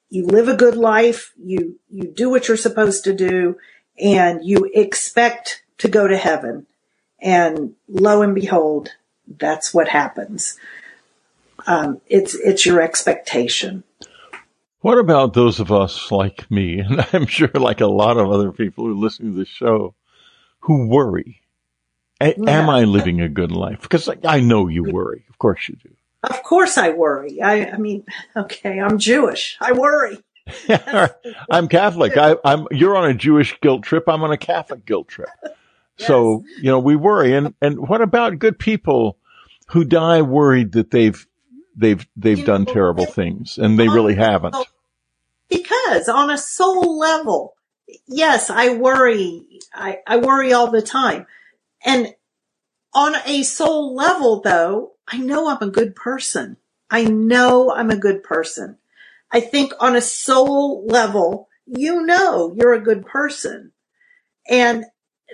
you 0.10 0.26
live 0.26 0.48
a 0.48 0.58
good 0.58 0.76
life, 0.76 1.34
you, 1.38 1.80
you 1.90 2.04
do 2.04 2.30
what 2.30 2.48
you're 2.48 2.58
supposed 2.58 3.04
to 3.04 3.14
do, 3.14 3.58
and 4.02 4.44
you 4.44 4.70
expect 4.74 5.64
to 5.78 5.88
go 5.88 6.08
to 6.08 6.18
heaven. 6.18 6.66
And 7.22 7.76
lo 7.88 8.22
and 8.22 8.34
behold, 8.34 8.90
that's 9.28 9.74
what 9.74 9.88
happens. 9.88 10.58
Um, 11.68 12.02
it's 12.08 12.34
it's 12.34 12.66
your 12.66 12.82
expectation. 12.82 13.84
What 14.80 14.98
about 14.98 15.34
those 15.34 15.60
of 15.60 15.72
us 15.72 16.12
like 16.12 16.50
me, 16.50 16.80
and 16.80 17.06
I'm 17.14 17.28
sure 17.28 17.52
like 17.54 17.82
a 17.82 17.88
lot 17.88 18.18
of 18.18 18.32
other 18.32 18.52
people 18.52 18.86
who 18.86 18.96
listen 18.96 19.28
to 19.28 19.38
the 19.38 19.46
show, 19.46 19.94
who 20.62 20.88
worry? 20.88 21.42
A- 22.20 22.36
yeah. 22.38 22.62
Am 22.62 22.70
I 22.70 22.84
living 22.84 23.22
a 23.22 23.30
good 23.30 23.52
life? 23.52 23.82
Because 23.82 24.10
I 24.26 24.40
know 24.40 24.68
you 24.68 24.84
worry. 24.84 25.26
Of 25.30 25.38
course 25.38 25.70
you 25.70 25.76
do. 25.76 25.90
Of 26.24 26.44
course 26.44 26.78
I 26.78 26.90
worry. 26.90 27.42
I, 27.42 27.72
I 27.72 27.78
mean, 27.78 28.06
okay, 28.36 28.80
I'm 28.80 28.98
Jewish. 28.98 29.58
I 29.60 29.74
worry. 29.74 30.18
I'm 31.52 31.68
Catholic. 31.68 32.18
I, 32.18 32.36
am 32.44 32.68
You're 32.72 32.96
on 32.96 33.10
a 33.10 33.14
Jewish 33.14 33.60
guilt 33.62 33.84
trip. 33.84 34.06
I'm 34.08 34.24
on 34.24 34.32
a 34.32 34.38
Catholic 34.38 34.86
guilt 34.86 35.08
trip. 35.08 35.30
yes. 35.44 36.08
So 36.08 36.44
you 36.58 36.70
know 36.70 36.80
we 36.80 36.96
worry. 36.96 37.34
And 37.34 37.54
and 37.62 37.88
what 37.88 38.02
about 38.02 38.40
good 38.40 38.60
people 38.60 39.18
who 39.68 39.84
die 39.84 40.22
worried 40.22 40.74
that 40.74 40.92
they've 40.92 41.26
they've 41.76 42.06
they've 42.16 42.40
you 42.40 42.46
done 42.46 42.64
know, 42.64 42.74
terrible 42.74 43.06
things 43.06 43.58
and 43.58 43.80
they 43.80 43.88
really 43.88 44.16
haven't. 44.16 44.56
Because 45.50 46.08
on 46.08 46.30
a 46.30 46.38
soul 46.38 46.98
level, 46.98 47.56
yes, 48.08 48.50
I 48.50 48.76
worry. 48.76 49.46
I, 49.74 50.00
I 50.08 50.18
worry 50.18 50.54
all 50.54 50.72
the 50.72 50.82
time. 50.82 51.26
And 51.86 52.14
on 52.94 53.16
a 53.26 53.44
soul 53.44 53.96
level 53.96 54.42
though, 54.42 54.94
I 55.08 55.18
know 55.18 55.50
I'm 55.50 55.62
a 55.62 55.72
good 55.72 55.96
person. 55.96 56.58
I 56.90 57.06
know 57.06 57.72
I'm 57.72 57.90
a 57.90 57.98
good 57.98 58.24
person. 58.24 58.78
I 59.32 59.40
think 59.40 59.74
on 59.80 59.96
a 59.96 60.02
soul 60.02 60.86
level, 60.86 61.48
you 61.66 62.02
know 62.06 62.54
you're 62.56 62.74
a 62.74 62.82
good 62.82 63.06
person. 63.06 63.72
And 64.50 64.86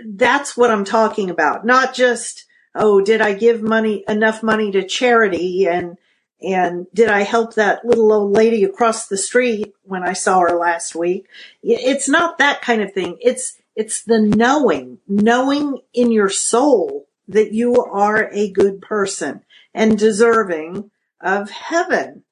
that's 0.05 0.55
what 0.55 0.69
I'm 0.69 0.85
talking 0.85 1.29
about. 1.29 1.65
Not 1.65 1.95
just, 1.95 2.45
oh, 2.75 3.01
did 3.01 3.21
I 3.21 3.33
give 3.33 3.61
money, 3.61 4.03
enough 4.07 4.43
money 4.43 4.71
to 4.71 4.87
charity 4.87 5.67
and 5.67 5.97
and 6.39 6.85
did 6.93 7.09
I 7.09 7.21
help 7.21 7.55
that 7.55 7.83
little 7.83 8.13
old 8.13 8.31
lady 8.31 8.63
across 8.63 9.07
the 9.07 9.17
street 9.17 9.73
when 9.83 10.03
I 10.03 10.13
saw 10.13 10.41
her 10.41 10.55
last 10.55 10.93
week? 10.93 11.27
It's 11.63 12.07
not 12.07 12.37
that 12.37 12.61
kind 12.61 12.81
of 12.83 12.93
thing. 12.93 13.17
It's, 13.21 13.57
it's 13.75 14.03
the 14.03 14.19
knowing, 14.19 14.99
knowing 15.07 15.79
in 15.93 16.11
your 16.11 16.29
soul 16.29 17.07
that 17.27 17.53
you 17.53 17.83
are 17.83 18.29
a 18.31 18.51
good 18.51 18.81
person 18.81 19.41
and 19.73 19.97
deserving 19.97 20.91
of 21.19 21.49
heaven. 21.49 22.23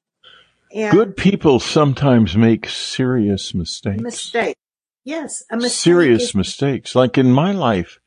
And 0.74 0.92
good 0.92 1.16
people 1.16 1.60
sometimes 1.60 2.36
make 2.36 2.68
serious 2.68 3.54
mistakes. 3.54 4.02
Mistake. 4.02 4.56
Yes, 5.04 5.44
a 5.50 5.56
mistake. 5.56 5.72
Serious 5.72 6.22
is- 6.24 6.34
mistakes. 6.34 6.94
Like 6.94 7.16
in 7.16 7.30
my 7.30 7.52
life, 7.52 8.00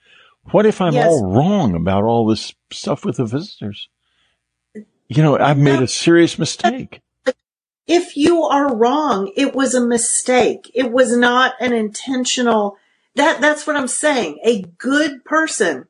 what 0.52 0.66
if 0.66 0.82
I'm 0.82 0.94
yes. 0.94 1.08
all 1.08 1.32
wrong 1.34 1.76
about 1.76 2.04
all 2.04 2.28
this 2.28 2.54
stuff 2.72 3.06
with 3.06 3.18
the 3.18 3.26
visitors? 3.26 3.88
You 4.74 5.24
know, 5.24 5.38
I've 5.38 5.58
made 5.58 5.82
a 5.82 5.88
serious 5.88 6.38
mistake. 6.38 7.02
If 7.88 8.16
you 8.16 8.44
are 8.44 8.76
wrong, 8.76 9.32
it 9.36 9.56
was 9.56 9.74
a 9.74 9.86
mistake. 9.86 10.70
It 10.76 10.92
was 10.92 11.18
not 11.18 11.56
an 11.60 11.74
intentional, 11.74 12.78
that, 13.16 13.42
that's 13.42 13.66
what 13.66 13.76
I'm 13.76 13.88
saying. 13.88 14.40
A 14.44 14.62
good 14.62 15.26
person, 15.26 15.88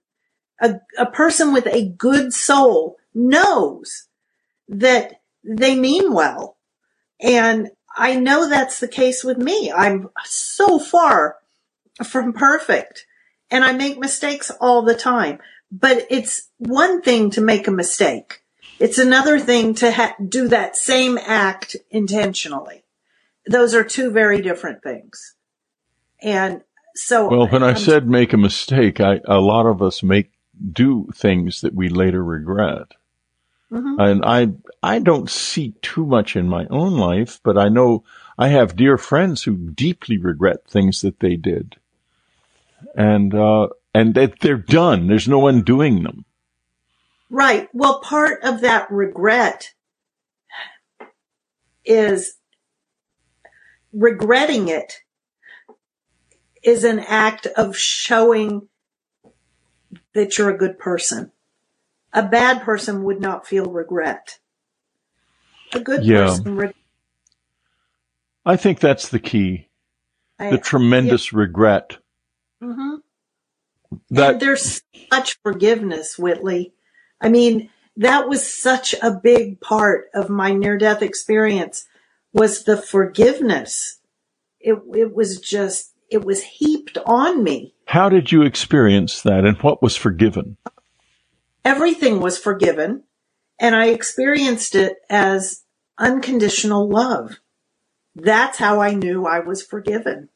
a, 0.61 0.75
a 0.97 1.05
person 1.05 1.51
with 1.51 1.67
a 1.67 1.89
good 1.89 2.31
soul 2.33 2.95
knows 3.13 4.07
that 4.69 5.19
they 5.43 5.75
mean 5.75 6.13
well. 6.13 6.55
And 7.21 7.69
I 7.95 8.15
know 8.15 8.49
that's 8.49 8.79
the 8.79 8.87
case 8.87 9.23
with 9.23 9.37
me. 9.37 9.71
I'm 9.71 10.09
so 10.25 10.79
far 10.79 11.37
from 12.05 12.33
perfect 12.33 13.05
and 13.51 13.63
I 13.65 13.73
make 13.73 13.97
mistakes 13.99 14.51
all 14.61 14.83
the 14.83 14.95
time, 14.95 15.39
but 15.71 16.07
it's 16.09 16.49
one 16.57 17.01
thing 17.01 17.31
to 17.31 17.41
make 17.41 17.67
a 17.67 17.71
mistake 17.71 18.41
It's 18.79 18.97
another 18.97 19.39
thing 19.39 19.75
to 19.75 19.91
ha- 19.91 20.15
do 20.27 20.47
that 20.49 20.77
same 20.77 21.17
act 21.17 21.75
intentionally. 21.91 22.83
Those 23.47 23.75
are 23.75 23.83
two 23.83 24.11
very 24.11 24.41
different 24.41 24.83
things. 24.83 25.35
And 26.21 26.61
so. 26.95 27.29
Well, 27.29 27.47
when 27.47 27.63
I, 27.63 27.71
I 27.71 27.73
said 27.75 28.07
make 28.07 28.33
a 28.33 28.37
mistake, 28.37 29.01
I, 29.01 29.19
a 29.25 29.39
lot 29.39 29.65
of 29.65 29.81
us 29.81 30.01
make, 30.03 30.31
do 30.73 31.09
things 31.15 31.61
that 31.61 31.75
we 31.75 31.89
later 31.89 32.23
regret. 32.23 32.93
Mm-hmm. 33.71 33.99
And 33.99 34.25
I, 34.25 34.47
I 34.81 34.99
don't 34.99 35.29
see 35.29 35.73
too 35.81 36.05
much 36.05 36.35
in 36.35 36.47
my 36.47 36.65
own 36.69 36.97
life, 36.97 37.39
but 37.43 37.57
I 37.57 37.69
know 37.69 38.03
I 38.37 38.47
have 38.49 38.75
dear 38.75 38.97
friends 38.97 39.43
who 39.43 39.55
deeply 39.55 40.17
regret 40.17 40.67
things 40.67 41.01
that 41.01 41.19
they 41.19 41.35
did. 41.35 41.75
And, 42.95 43.33
uh, 43.35 43.67
and 43.93 44.15
that 44.15 44.39
they're 44.39 44.57
done. 44.57 45.07
There's 45.07 45.27
no 45.27 45.39
one 45.39 45.61
doing 45.61 46.03
them. 46.03 46.25
Right. 47.29 47.69
Well, 47.73 47.99
part 47.99 48.41
of 48.43 48.61
that 48.61 48.89
regret 48.89 49.73
is 51.85 52.33
regretting 53.93 54.67
it 54.67 55.01
is 56.63 56.83
an 56.83 56.99
act 56.99 57.45
of 57.45 57.77
showing 57.77 58.67
that 60.13 60.37
you're 60.37 60.49
a 60.49 60.57
good 60.57 60.77
person. 60.77 61.31
A 62.13 62.23
bad 62.23 62.61
person 62.61 63.03
would 63.03 63.21
not 63.21 63.47
feel 63.47 63.65
regret. 63.65 64.39
A 65.73 65.79
good 65.79 66.03
yeah. 66.03 66.25
person. 66.25 66.55
Re- 66.55 66.73
I 68.45 68.55
think 68.55 68.79
that's 68.79 69.09
the 69.09 69.19
key. 69.19 69.67
I, 70.39 70.51
the 70.51 70.57
tremendous 70.57 71.31
yeah. 71.31 71.39
regret. 71.39 71.97
Mm-hmm. 72.63 72.95
That 74.11 74.33
and 74.33 74.41
there's 74.41 74.81
such 75.11 75.39
forgiveness, 75.43 76.17
Whitley. 76.17 76.73
I 77.21 77.29
mean, 77.29 77.69
that 77.97 78.29
was 78.29 78.51
such 78.51 78.95
a 79.01 79.11
big 79.11 79.59
part 79.59 80.09
of 80.13 80.29
my 80.29 80.51
near 80.53 80.77
death 80.77 81.01
experience 81.01 81.85
was 82.33 82.63
the 82.63 82.77
forgiveness. 82.77 83.99
It, 84.59 84.79
it 84.95 85.15
was 85.15 85.39
just, 85.39 85.93
it 86.09 86.23
was 86.23 86.43
heaped 86.43 86.97
on 87.05 87.43
me. 87.43 87.73
How 87.85 88.09
did 88.09 88.31
you 88.31 88.43
experience 88.43 89.21
that 89.23 89.45
and 89.45 89.57
what 89.57 89.81
was 89.81 89.95
forgiven? 89.95 90.57
Everything 91.69 92.19
was 92.19 92.39
forgiven 92.39 93.03
and 93.59 93.75
I 93.75 93.89
experienced 93.89 94.73
it 94.73 94.95
as 95.07 95.65
unconditional 95.99 96.89
love. 96.89 97.41
That's 98.15 98.57
how 98.57 98.81
I 98.81 98.95
knew 98.95 99.27
I 99.27 99.41
was 99.41 99.61
forgiven. 99.61 100.29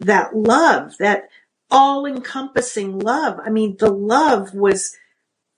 That 0.00 0.34
love, 0.34 0.96
that 0.98 1.24
all 1.70 2.06
encompassing 2.06 2.98
love. 2.98 3.38
I 3.44 3.50
mean, 3.50 3.76
the 3.78 3.90
love 3.90 4.54
was, 4.54 4.96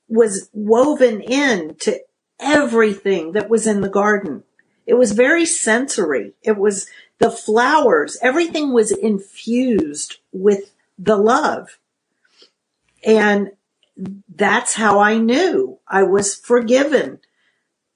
was 0.09 0.51
woven 0.53 1.21
in 1.21 1.77
to 1.83 2.01
everything 2.41 3.33
that 3.35 3.49
was 3.49 3.69
in 3.69 3.83
the 3.83 3.89
garden. 3.89 4.43
It 4.85 4.95
was 4.95 5.13
very 5.13 5.47
sensory. 5.47 6.33
It 6.43 6.57
was 6.57 6.89
the 7.21 7.31
flowers. 7.31 8.19
Everything 8.21 8.73
was 8.73 8.91
infused 8.91 10.17
with 10.33 10.73
the 10.99 11.17
love. 11.17 11.79
And 13.05 13.53
that's 14.35 14.75
how 14.75 15.01
I 15.01 15.19
knew 15.19 15.79
I 15.87 16.05
was 16.05 16.35
forgiven. 16.35 17.19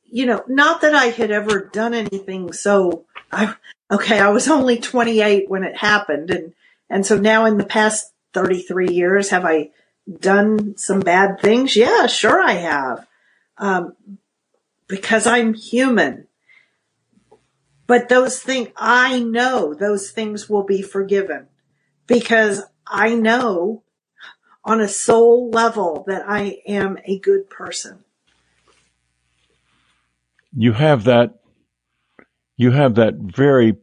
You 0.04 0.26
know, 0.26 0.44
not 0.48 0.80
that 0.82 0.94
I 0.94 1.06
had 1.06 1.30
ever 1.30 1.60
done 1.72 1.94
anything 1.94 2.52
so 2.52 3.06
I, 3.32 3.54
okay, 3.90 4.18
I 4.18 4.28
was 4.28 4.48
only 4.48 4.78
28 4.78 5.48
when 5.48 5.64
it 5.64 5.76
happened. 5.76 6.30
And, 6.30 6.52
and 6.90 7.06
so 7.06 7.16
now 7.16 7.46
in 7.46 7.56
the 7.56 7.64
past 7.64 8.12
33 8.34 8.88
years, 8.88 9.30
have 9.30 9.44
I 9.44 9.70
done 10.20 10.76
some 10.76 11.00
bad 11.00 11.40
things? 11.40 11.74
Yeah, 11.76 12.06
sure 12.06 12.42
I 12.42 12.52
have. 12.52 13.06
Um, 13.56 13.94
because 14.86 15.26
I'm 15.26 15.54
human. 15.54 16.26
But 17.86 18.08
those 18.08 18.40
things, 18.40 18.68
I 18.76 19.20
know 19.20 19.74
those 19.74 20.10
things 20.10 20.48
will 20.48 20.64
be 20.64 20.82
forgiven 20.82 21.48
because 22.06 22.62
I 22.86 23.14
know 23.14 23.81
on 24.64 24.80
a 24.80 24.88
soul 24.88 25.50
level 25.50 26.04
that 26.06 26.24
I 26.26 26.58
am 26.66 26.98
a 27.04 27.18
good 27.18 27.50
person. 27.50 28.04
You 30.56 30.72
have 30.72 31.04
that, 31.04 31.40
you 32.56 32.70
have 32.70 32.94
that 32.96 33.14
very 33.14 33.76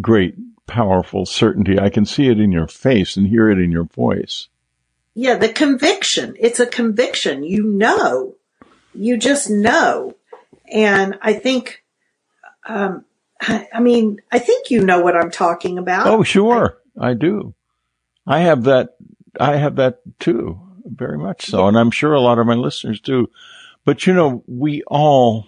great, 0.00 0.34
powerful 0.66 1.26
certainty. 1.26 1.80
I 1.80 1.88
can 1.88 2.04
see 2.04 2.28
it 2.28 2.38
in 2.38 2.52
your 2.52 2.68
face 2.68 3.16
and 3.16 3.26
hear 3.26 3.50
it 3.50 3.58
in 3.58 3.72
your 3.72 3.84
voice. 3.84 4.48
Yeah, 5.14 5.36
the 5.36 5.48
conviction. 5.48 6.36
It's 6.38 6.60
a 6.60 6.66
conviction. 6.66 7.42
You 7.42 7.64
know. 7.64 8.34
You 8.94 9.16
just 9.16 9.50
know. 9.50 10.14
And 10.70 11.18
I 11.22 11.32
think, 11.32 11.82
um, 12.66 13.04
I 13.40 13.80
mean, 13.80 14.20
I 14.30 14.38
think 14.38 14.70
you 14.70 14.84
know 14.84 15.00
what 15.00 15.16
I'm 15.16 15.30
talking 15.30 15.78
about. 15.78 16.06
Oh, 16.06 16.22
sure. 16.22 16.78
I, 16.98 17.10
I 17.10 17.14
do. 17.14 17.54
I 18.26 18.40
have 18.40 18.64
that 18.64 18.96
I 19.40 19.56
have 19.56 19.76
that 19.76 20.00
too, 20.18 20.60
very 20.84 21.18
much 21.18 21.46
so. 21.46 21.66
And 21.68 21.78
I'm 21.78 21.90
sure 21.90 22.12
a 22.12 22.20
lot 22.20 22.38
of 22.38 22.46
my 22.46 22.54
listeners 22.54 23.00
do. 23.00 23.28
But 23.84 24.06
you 24.06 24.12
know, 24.12 24.42
we 24.46 24.82
all, 24.86 25.46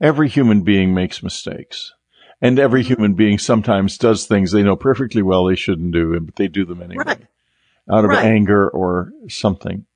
every 0.00 0.28
human 0.28 0.62
being 0.62 0.94
makes 0.94 1.22
mistakes. 1.22 1.92
And 2.40 2.58
every 2.58 2.82
mm-hmm. 2.82 2.94
human 2.94 3.14
being 3.14 3.38
sometimes 3.38 3.98
does 3.98 4.26
things 4.26 4.52
they 4.52 4.62
know 4.62 4.76
perfectly 4.76 5.22
well 5.22 5.46
they 5.46 5.56
shouldn't 5.56 5.92
do, 5.92 6.18
but 6.20 6.36
they 6.36 6.48
do 6.48 6.64
them 6.64 6.82
anyway. 6.82 7.04
Right. 7.06 7.26
Out 7.90 8.04
of 8.04 8.10
right. 8.10 8.24
anger 8.24 8.68
or 8.68 9.12
something. 9.28 9.86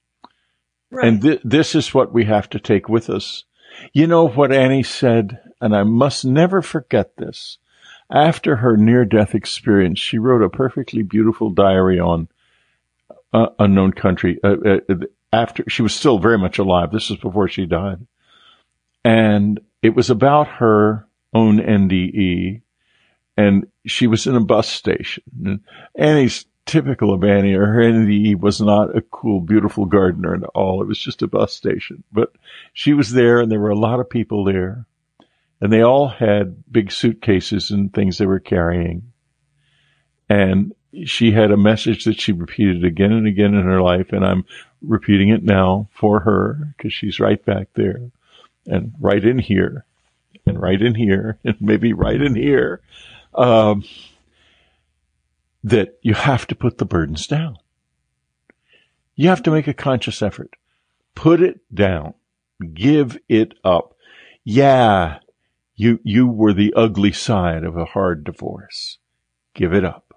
Right. 0.91 1.07
And 1.07 1.22
th- 1.22 1.41
this 1.45 1.74
is 1.74 1.95
what 1.95 2.12
we 2.12 2.24
have 2.24 2.49
to 2.51 2.59
take 2.59 2.88
with 2.88 3.11
us. 3.11 3.45
You 3.93 4.07
know 4.07 4.28
what 4.28 4.53
Annie 4.53 4.82
said, 4.82 5.41
and 5.61 5.74
I 5.74 5.84
must 5.84 6.24
never 6.24 6.62
forget 6.62 7.16
this. 7.16 7.59
After 8.11 8.57
her 8.57 8.76
near 8.76 9.05
death 9.05 9.34
experience, 9.34 10.01
she 10.01 10.18
wrote 10.18 10.43
a 10.43 10.49
perfectly 10.49 11.03
beautiful 11.03 11.51
diary 11.51 12.01
on 12.01 12.28
uh, 13.33 13.47
unknown 13.59 13.93
country. 13.93 14.39
Uh, 14.43 14.57
uh, 14.89 14.95
after 15.33 15.64
she 15.68 15.83
was 15.83 15.95
still 15.95 16.18
very 16.18 16.39
much 16.39 16.59
alive. 16.59 16.91
This 16.91 17.11
was 17.11 17.18
before 17.18 17.49
she 17.49 17.66
died, 17.66 18.07
and 19.05 19.61
it 19.83 19.95
was 19.95 20.11
about 20.11 20.49
her 20.49 21.07
own 21.33 21.59
NDE, 21.59 22.62
and 23.37 23.66
she 23.87 24.07
was 24.07 24.26
in 24.26 24.37
a 24.37 24.41
bus 24.41 24.68
station. 24.68 25.22
And 25.45 25.61
Annie's 25.95 26.47
typical 26.66 27.14
of 27.14 27.24
Annie. 27.24 27.53
Her 27.53 27.81
NDE 27.81 28.39
was 28.39 28.61
not 28.61 28.96
a 28.96 29.03
cool, 29.03 29.41
beautiful 29.41 29.87
gardener 29.87 30.34
at 30.34 30.45
all. 30.54 30.83
It 30.83 30.88
was 30.88 30.99
just 30.99 31.22
a 31.22 31.29
bus 31.29 31.53
station, 31.53 32.04
but 32.13 32.33
she 32.72 32.92
was 32.92 33.13
there, 33.13 33.41
and 33.41 33.50
there 33.50 33.61
were 33.61 33.71
a 33.71 33.79
lot 33.79 34.00
of 34.00 34.11
people 34.11 34.45
there, 34.45 34.87
and 35.61 35.72
they 35.72 35.83
all 35.83 36.09
had 36.09 36.63
big 36.71 36.91
suitcases 36.91 37.71
and 37.71 37.92
things 37.92 38.18
they 38.18 38.26
were 38.26 38.41
carrying. 38.41 39.13
And 40.29 40.72
she 41.04 41.33
had 41.33 41.50
a 41.50 41.57
message 41.57 42.04
that 42.04 42.21
she 42.21 42.33
repeated 42.33 42.84
again 42.84 43.12
and 43.12 43.26
again 43.26 43.54
in 43.54 43.64
her 43.64 43.83
life, 43.83 44.12
and 44.12 44.25
I'm 44.25 44.45
repeating 44.83 45.29
it 45.29 45.42
now 45.42 45.88
for 45.92 46.21
her 46.21 46.75
because 46.76 46.92
she's 46.92 47.21
right 47.21 47.45
back 47.45 47.68
there 47.75 48.11
and 48.67 48.92
right 49.00 49.25
in 49.25 49.38
here 49.38 49.84
and 50.46 50.61
right 50.61 50.80
in 50.80 50.95
here 50.95 51.38
and 51.45 51.57
maybe 51.61 51.92
right 51.92 52.21
in 52.21 52.34
here. 52.34 52.80
Um, 53.34 53.84
that 55.62 55.99
you 56.03 56.14
have 56.14 56.46
to 56.46 56.54
put 56.54 56.79
the 56.79 56.84
burdens 56.84 57.26
down. 57.26 57.58
You 59.14 59.29
have 59.29 59.42
to 59.42 59.50
make 59.50 59.68
a 59.68 59.75
conscious 59.75 60.22
effort. 60.22 60.54
Put 61.14 61.42
it 61.42 61.61
down. 61.72 62.14
Give 62.72 63.18
it 63.29 63.54
up. 63.62 63.95
Yeah, 64.42 65.18
you, 65.76 66.00
you 66.03 66.26
were 66.26 66.54
the 66.54 66.72
ugly 66.75 67.12
side 67.12 67.64
of 67.64 67.76
a 67.76 67.84
hard 67.84 68.25
divorce. 68.25 68.99
Give 69.54 69.75
it 69.75 69.84
up. 69.84 70.09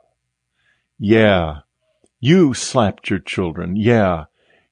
Yeah. 1.06 1.60
You 2.22 2.54
slapped 2.54 3.10
your 3.10 3.20
children. 3.20 3.76
Yeah. 3.76 4.28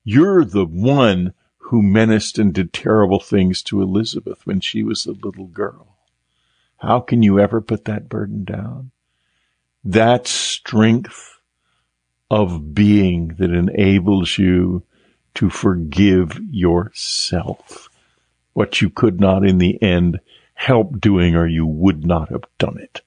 You're 0.06 0.46
the 0.46 0.66
one 0.66 1.34
who 1.58 1.82
menaced 1.82 2.40
and 2.40 2.54
did 2.54 2.72
terrible 2.72 3.20
things 3.20 3.62
to 3.64 3.82
Elizabeth 3.82 4.48
when 4.48 4.62
she 4.62 4.82
was 4.82 5.06
a 5.06 5.12
little 5.12 5.48
girl. 5.48 5.98
How 6.78 7.02
can 7.02 7.22
you 7.22 7.38
ever 7.38 7.60
put 7.60 7.84
that 7.84 8.08
burden 8.08 8.46
down? 8.46 8.92
That 9.84 10.26
strength 10.26 11.38
of 12.30 12.74
being 12.74 13.36
that 13.38 13.52
enables 13.52 14.38
you 14.38 14.84
to 15.34 15.50
forgive 15.50 16.40
yourself. 16.50 17.90
What 18.54 18.82
you 18.82 18.90
could 18.90 19.20
not 19.20 19.46
in 19.46 19.58
the 19.58 19.84
end 19.84 20.22
help 20.54 21.02
doing 21.02 21.36
or 21.36 21.46
you 21.46 21.66
would 21.66 22.06
not 22.06 22.30
have 22.30 22.46
done 22.58 22.78
it. 22.78 23.02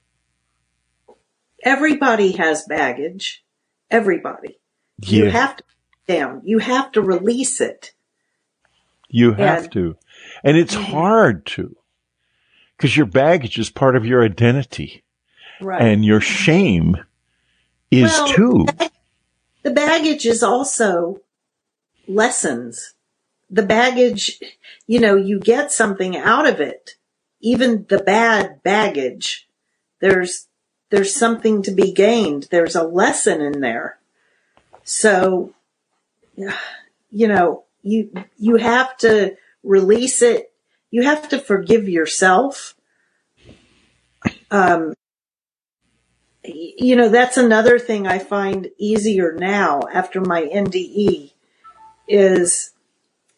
Everybody 1.65 2.33
has 2.33 2.63
baggage. 2.63 3.43
Everybody. 3.91 4.59
Yeah. 5.01 5.25
You 5.25 5.29
have 5.31 5.57
to 5.57 5.63
down. 6.07 6.41
You 6.45 6.59
have 6.59 6.91
to 6.93 7.01
release 7.01 7.59
it. 7.59 7.93
You 9.09 9.33
have 9.33 9.63
and, 9.63 9.71
to. 9.73 9.97
And 10.43 10.55
it's 10.55 10.75
hard 10.75 11.45
to. 11.47 11.75
Because 12.77 12.95
your 12.95 13.07
baggage 13.07 13.57
is 13.57 13.69
part 13.69 13.95
of 13.95 14.05
your 14.05 14.23
identity. 14.23 15.03
Right. 15.59 15.81
And 15.81 16.05
your 16.05 16.21
shame 16.21 16.97
is 17.89 18.11
well, 18.11 18.27
too. 18.27 18.65
The 19.63 19.71
baggage 19.71 20.25
is 20.25 20.43
also 20.43 21.21
lessons 22.07 22.95
the 23.49 23.63
baggage, 23.63 24.39
you 24.87 24.99
know, 24.99 25.15
you 25.15 25.39
get 25.39 25.71
something 25.71 26.17
out 26.17 26.47
of 26.47 26.59
it. 26.59 26.95
Even 27.41 27.85
the 27.89 27.99
bad 27.99 28.63
baggage, 28.63 29.47
there's, 30.01 30.47
there's 30.89 31.15
something 31.15 31.61
to 31.63 31.71
be 31.71 31.91
gained. 31.91 32.47
There's 32.51 32.75
a 32.75 32.83
lesson 32.83 33.41
in 33.41 33.61
there. 33.61 33.97
So, 34.83 35.53
you 36.35 37.27
know, 37.27 37.63
you, 37.81 38.11
you 38.37 38.57
have 38.57 38.95
to 38.97 39.35
release 39.63 40.21
it. 40.21 40.51
You 40.91 41.03
have 41.03 41.29
to 41.29 41.39
forgive 41.39 41.89
yourself. 41.89 42.75
Um, 44.51 44.93
you 46.43 46.95
know, 46.95 47.09
that's 47.09 47.37
another 47.37 47.79
thing 47.79 48.07
I 48.07 48.19
find 48.19 48.69
easier 48.77 49.33
now 49.33 49.81
after 49.91 50.21
my 50.21 50.43
NDE 50.43 51.31
is 52.07 52.71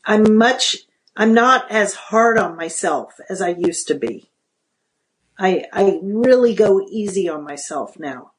I'm 0.06 0.38
much, 0.38 0.78
I'm 1.16 1.34
not 1.34 1.72
as 1.72 1.94
hard 1.94 2.38
on 2.38 2.58
myself 2.58 3.20
as 3.30 3.42
I 3.42 3.50
used 3.50 3.88
to 3.88 3.96
be. 3.96 4.30
I, 5.38 5.66
I 5.72 6.00
really 6.02 6.56
go 6.56 6.82
easy 6.82 7.30
on 7.30 7.44
myself 7.44 8.00
now. 8.00 8.32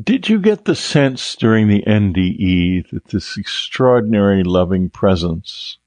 Did 0.00 0.28
you 0.28 0.38
get 0.38 0.64
the 0.64 0.76
sense 0.76 1.34
during 1.36 1.68
the 1.68 1.82
NDE 1.86 2.90
that 2.90 3.06
this 3.06 3.36
extraordinary 3.36 4.44
loving 4.44 4.88
presence, 4.88 5.78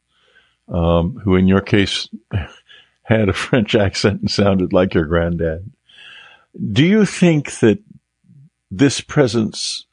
um, 0.67 1.21
who 1.23 1.35
in 1.35 1.47
your 1.47 1.61
case 1.61 2.09
had 3.03 3.29
a 3.29 3.33
French 3.33 3.75
accent 3.75 4.21
and 4.21 4.29
sounded 4.29 4.73
like 4.73 4.93
your 4.93 5.05
granddad, 5.05 5.71
do 6.71 6.83
you 6.83 7.05
think 7.05 7.59
that 7.59 7.79
this 8.69 9.01
presence 9.01 9.85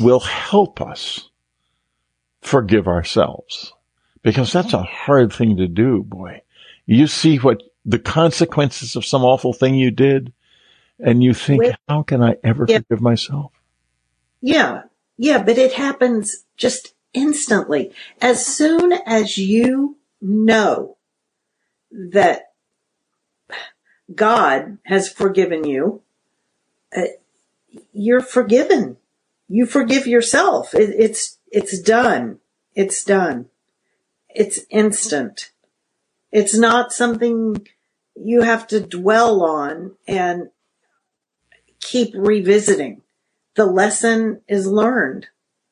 will 0.00 0.20
help 0.20 0.80
us 0.80 1.28
forgive 2.40 2.88
ourselves. 2.88 3.72
Because 4.22 4.52
that's 4.52 4.72
a 4.72 4.82
hard 4.82 5.32
thing 5.32 5.56
to 5.56 5.66
do, 5.66 6.02
boy. 6.02 6.42
You 6.86 7.06
see 7.06 7.38
what 7.38 7.62
the 7.84 7.98
consequences 7.98 8.96
of 8.96 9.04
some 9.04 9.24
awful 9.24 9.52
thing 9.52 9.74
you 9.74 9.90
did 9.90 10.32
and 10.98 11.22
you 11.22 11.34
think, 11.34 11.62
With, 11.62 11.76
how 11.88 12.02
can 12.02 12.22
I 12.22 12.36
ever 12.44 12.64
yeah. 12.68 12.78
forgive 12.78 13.00
myself? 13.00 13.52
Yeah. 14.40 14.82
Yeah. 15.16 15.42
But 15.42 15.58
it 15.58 15.72
happens 15.72 16.44
just 16.56 16.94
instantly. 17.12 17.92
As 18.20 18.46
soon 18.46 18.92
as 18.92 19.36
you 19.36 19.96
know 20.20 20.96
that 21.90 22.52
God 24.14 24.78
has 24.84 25.08
forgiven 25.08 25.64
you, 25.64 26.02
uh, 26.96 27.02
you're 27.92 28.20
forgiven. 28.20 28.96
You 29.48 29.66
forgive 29.66 30.06
yourself. 30.06 30.74
It, 30.74 30.90
it's, 30.98 31.38
it's 31.50 31.80
done. 31.80 32.38
It's 32.74 33.04
done. 33.04 33.46
It's 34.28 34.60
instant. 34.70 35.51
It's 36.32 36.56
not 36.56 36.92
something 36.92 37.66
you 38.16 38.42
have 38.42 38.66
to 38.68 38.80
dwell 38.80 39.44
on 39.44 39.92
and 40.08 40.48
keep 41.80 42.12
revisiting. 42.14 43.02
The 43.54 43.66
lesson 43.66 44.40
is 44.48 44.66
learned. 44.66 45.28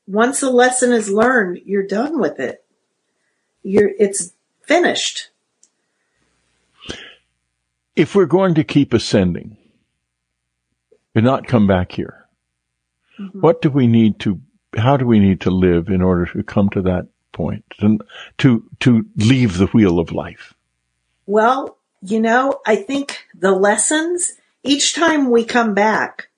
Once 0.06 0.42
a 0.42 0.50
lesson 0.50 0.92
is 0.92 1.10
learned, 1.10 1.62
you're 1.64 1.86
done 1.86 2.20
with 2.20 2.38
it. 2.38 2.64
You're, 3.62 3.90
it's 3.98 4.32
finished. 4.62 5.30
If 7.96 8.14
we're 8.14 8.26
going 8.26 8.54
to 8.54 8.64
keep 8.64 8.92
ascending, 8.92 9.56
and 11.14 11.24
not 11.24 11.46
come 11.46 11.66
back 11.66 11.92
here. 11.92 12.26
Mm-hmm. 13.18 13.40
What 13.40 13.62
do 13.62 13.70
we 13.70 13.86
need 13.86 14.18
to, 14.20 14.40
how 14.76 14.96
do 14.96 15.06
we 15.06 15.18
need 15.18 15.40
to 15.42 15.50
live 15.50 15.88
in 15.88 16.02
order 16.02 16.26
to 16.26 16.42
come 16.42 16.68
to 16.70 16.82
that 16.82 17.08
point 17.32 17.64
and 17.78 18.02
to, 18.38 18.64
to 18.80 19.06
leave 19.16 19.58
the 19.58 19.66
wheel 19.66 19.98
of 19.98 20.12
life? 20.12 20.54
Well, 21.26 21.76
you 22.02 22.20
know, 22.20 22.60
I 22.66 22.76
think 22.76 23.26
the 23.34 23.52
lessons, 23.52 24.34
each 24.62 24.94
time 24.94 25.30
we 25.30 25.44
come 25.44 25.74
back, 25.74 26.28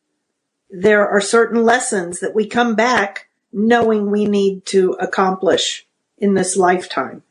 there 0.70 1.08
are 1.08 1.20
certain 1.20 1.62
lessons 1.64 2.20
that 2.20 2.34
we 2.34 2.46
come 2.46 2.74
back 2.74 3.28
knowing 3.52 4.10
we 4.10 4.24
need 4.24 4.64
to 4.66 4.92
accomplish 4.92 5.86
in 6.18 6.34
this 6.34 6.56
lifetime. 6.56 7.22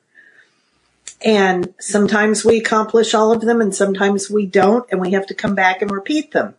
And 1.24 1.74
sometimes 1.80 2.46
we 2.46 2.60
accomplish 2.60 3.14
all 3.14 3.32
of 3.32 3.42
them 3.42 3.62
and 3.62 3.74
sometimes 3.74 4.30
we 4.30 4.46
don't 4.46 4.90
and 4.92 5.00
we 5.00 5.12
have 5.12 5.28
to 5.28 5.34
come 5.34 5.56
back 5.56 5.82
and 5.82 5.92
repeat 5.92 6.32
them 6.32 6.56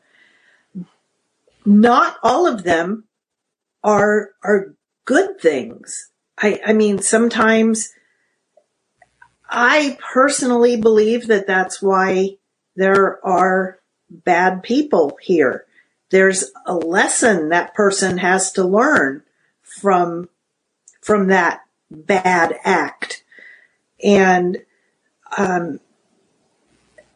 not 1.64 2.16
all 2.22 2.46
of 2.46 2.64
them 2.64 3.04
are, 3.82 4.30
are 4.42 4.74
good 5.04 5.40
things. 5.40 6.10
I, 6.38 6.60
I 6.66 6.72
mean, 6.72 6.98
sometimes 6.98 7.92
I 9.48 9.98
personally 10.12 10.76
believe 10.76 11.26
that 11.28 11.46
that's 11.46 11.82
why 11.82 12.36
there 12.76 13.24
are 13.24 13.78
bad 14.10 14.62
people 14.62 15.18
here. 15.20 15.66
There's 16.10 16.50
a 16.66 16.74
lesson 16.74 17.50
that 17.50 17.74
person 17.74 18.18
has 18.18 18.52
to 18.52 18.64
learn 18.64 19.22
from, 19.62 20.28
from 21.00 21.28
that 21.28 21.62
bad 21.90 22.58
act. 22.64 23.24
And, 24.02 24.58
um, 25.36 25.80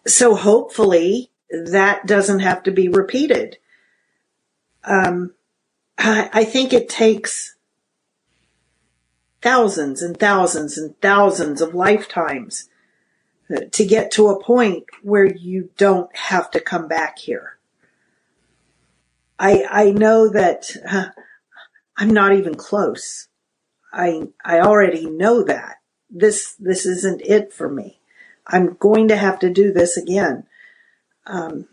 so 0.07 0.35
hopefully 0.35 1.31
that 1.51 2.07
doesn't 2.07 2.41
have 2.41 2.63
to 2.63 2.71
be 2.71 2.89
repeated 2.89 3.59
um, 4.87 5.35
I, 5.99 6.31
I 6.33 6.45
think 6.45 6.73
it 6.73 6.89
takes 6.89 7.56
thousands 9.43 10.03
and 10.03 10.19
thousands 10.19 10.79
and 10.79 11.01
thousands 11.01 11.61
of 11.61 11.75
lifetimes 11.75 12.69
to 13.73 13.85
get 13.85 14.11
to 14.13 14.29
a 14.29 14.43
point 14.43 14.85
where 15.03 15.25
you 15.25 15.71
don't 15.77 16.15
have 16.17 16.51
to 16.51 16.61
come 16.61 16.89
back 16.89 17.19
here. 17.19 17.59
I, 19.39 19.65
I 19.71 19.91
know 19.93 20.29
that 20.29 20.71
uh, 20.89 21.09
I'm 21.97 22.11
not 22.11 22.33
even 22.33 22.55
close. 22.55 23.29
I, 23.93 24.29
I 24.45 24.61
already 24.61 25.07
know 25.07 25.43
that 25.45 25.77
this, 26.11 26.55
this 26.59 26.85
isn't 26.85 27.23
it 27.23 27.53
for 27.53 27.71
me. 27.71 28.01
I'm 28.47 28.75
going 28.75 29.09
to 29.09 29.17
have 29.17 29.39
to 29.41 29.51
do 29.51 29.73
this 29.73 29.97
again. 29.97 30.45
Um, 31.27 31.67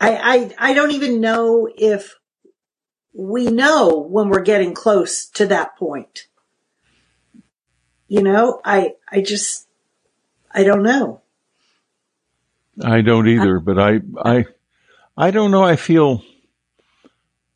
I, 0.00 0.50
I, 0.58 0.70
I 0.70 0.74
don't 0.74 0.92
even 0.92 1.20
know 1.20 1.68
if 1.76 2.16
we 3.14 3.46
know 3.46 3.98
when 3.98 4.28
we're 4.28 4.40
getting 4.40 4.74
close 4.74 5.26
to 5.26 5.46
that 5.46 5.76
point. 5.76 6.26
You 8.08 8.22
know, 8.22 8.60
I, 8.64 8.94
I 9.10 9.20
just, 9.20 9.66
I 10.50 10.64
don't 10.64 10.82
know. 10.82 11.20
I 12.82 13.02
don't 13.02 13.28
either, 13.28 13.58
but 13.58 13.78
I, 13.78 14.00
I, 14.22 14.44
I 15.16 15.30
don't 15.30 15.50
know. 15.50 15.62
I 15.62 15.76
feel, 15.76 16.22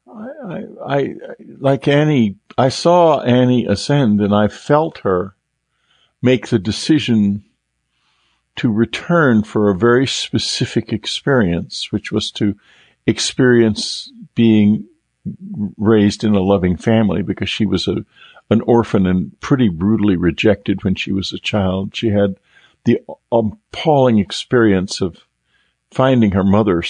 I, 0.07 0.29
I, 0.49 0.65
I, 0.87 1.15
like 1.59 1.89
Annie, 1.89 2.37
I 2.57 2.69
saw 2.69 3.21
Annie 3.21 3.67
ascend 3.67 4.21
and 4.21 4.35
I 4.35 4.49
felt 4.49 4.99
her 4.99 5.35
make 6.23 6.49
the 6.49 6.59
decision 6.59 7.45
to 8.57 8.73
return 8.73 9.43
for 9.43 9.71
a 9.71 9.77
very 9.77 10.07
specific 10.07 10.93
experience, 10.93 11.93
which 11.93 12.11
was 12.11 12.31
to 12.33 12.57
experience 13.07 14.11
being 14.35 14.87
raised 15.77 16.25
in 16.25 16.35
a 16.35 16.41
loving 16.41 16.77
family 16.77 17.23
because 17.23 17.49
she 17.49 17.67
was 17.67 17.89
a, 17.89 18.05
an 18.51 18.61
orphan 18.63 19.07
and 19.07 19.39
pretty 19.41 19.69
brutally 19.69 20.17
rejected 20.17 20.85
when 20.85 20.95
she 20.95 21.13
was 21.13 21.33
a 21.33 21.39
child. 21.39 21.95
She 21.95 22.09
had 22.09 22.37
the 22.85 23.01
appalling 23.33 24.19
experience 24.19 25.01
of 25.01 25.17
finding 25.91 26.33
her 26.33 26.45
mother 26.45 26.83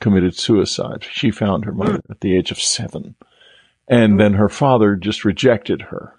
committed 0.00 0.36
suicide. 0.36 1.04
She 1.10 1.30
found 1.30 1.64
her 1.64 1.72
mother 1.72 2.00
at 2.10 2.20
the 2.20 2.36
age 2.36 2.50
of 2.50 2.60
seven. 2.60 3.14
And 3.88 4.18
then 4.18 4.34
her 4.34 4.48
father 4.48 4.96
just 4.96 5.24
rejected 5.24 5.82
her. 5.82 6.14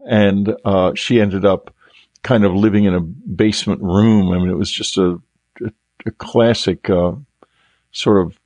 And, 0.00 0.54
uh, 0.64 0.94
she 0.94 1.20
ended 1.20 1.44
up 1.44 1.74
kind 2.22 2.44
of 2.44 2.54
living 2.54 2.84
in 2.84 2.94
a 2.94 3.00
basement 3.00 3.82
room. 3.82 4.32
I 4.32 4.38
mean, 4.38 4.50
it 4.50 4.58
was 4.58 4.70
just 4.70 4.98
a, 4.98 5.20
a, 5.62 5.72
a 6.06 6.10
classic, 6.10 6.90
uh, 6.90 7.12
sort 7.92 8.26
of, 8.26 8.38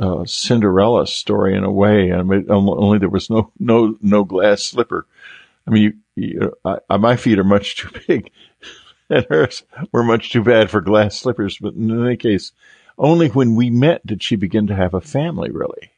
uh, 0.00 0.24
Cinderella 0.24 1.06
story 1.06 1.54
in 1.54 1.64
a 1.64 1.70
way. 1.70 2.12
I 2.12 2.22
mean, 2.22 2.46
only 2.50 2.98
there 2.98 3.08
was 3.08 3.30
no, 3.30 3.52
no, 3.58 3.96
no 4.00 4.24
glass 4.24 4.62
slipper. 4.62 5.06
I 5.66 5.70
mean, 5.70 5.82
you, 6.14 6.24
you, 6.24 6.56
I, 6.64 6.96
my 6.96 7.16
feet 7.16 7.38
are 7.38 7.44
much 7.44 7.76
too 7.76 7.90
big 8.06 8.30
and 9.10 9.26
hers 9.28 9.62
were 9.92 10.02
much 10.02 10.32
too 10.32 10.42
bad 10.42 10.70
for 10.70 10.80
glass 10.80 11.18
slippers. 11.18 11.58
But 11.58 11.74
in 11.74 12.04
any 12.04 12.16
case, 12.16 12.52
only 12.98 13.28
when 13.28 13.54
we 13.54 13.70
met 13.70 14.06
did 14.06 14.22
she 14.22 14.36
begin 14.36 14.66
to 14.68 14.76
have 14.76 14.94
a 14.94 15.00
family 15.00 15.50
really. 15.50 15.90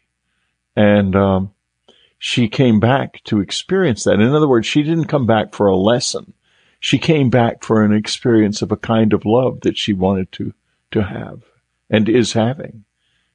And, 0.77 1.15
um, 1.16 1.55
she 2.19 2.49
came 2.49 2.79
back 2.79 3.20
to 3.24 3.41
experience 3.41 4.05
that. 4.05 4.20
In 4.20 4.33
other 4.33 4.47
words, 4.47 4.65
she 4.65 4.85
didn't 4.85 5.07
come 5.07 5.27
back 5.27 5.55
for 5.55 5.66
a 5.66 5.77
lesson 5.77 6.35
she 6.83 6.99
came 6.99 7.31
back 7.31 7.62
for 7.62 7.85
an 7.85 7.93
experience 7.93 8.61
of 8.61 8.73
a 8.73 8.77
kind 8.77 9.12
of 9.12 9.24
love 9.24 9.61
that 9.61 9.79
she 9.79 9.93
wanted 9.93 10.33
to, 10.33 10.53
to 10.91 11.05
have 11.05 11.45
and 11.89 12.09
is 12.09 12.33
having. 12.33 12.85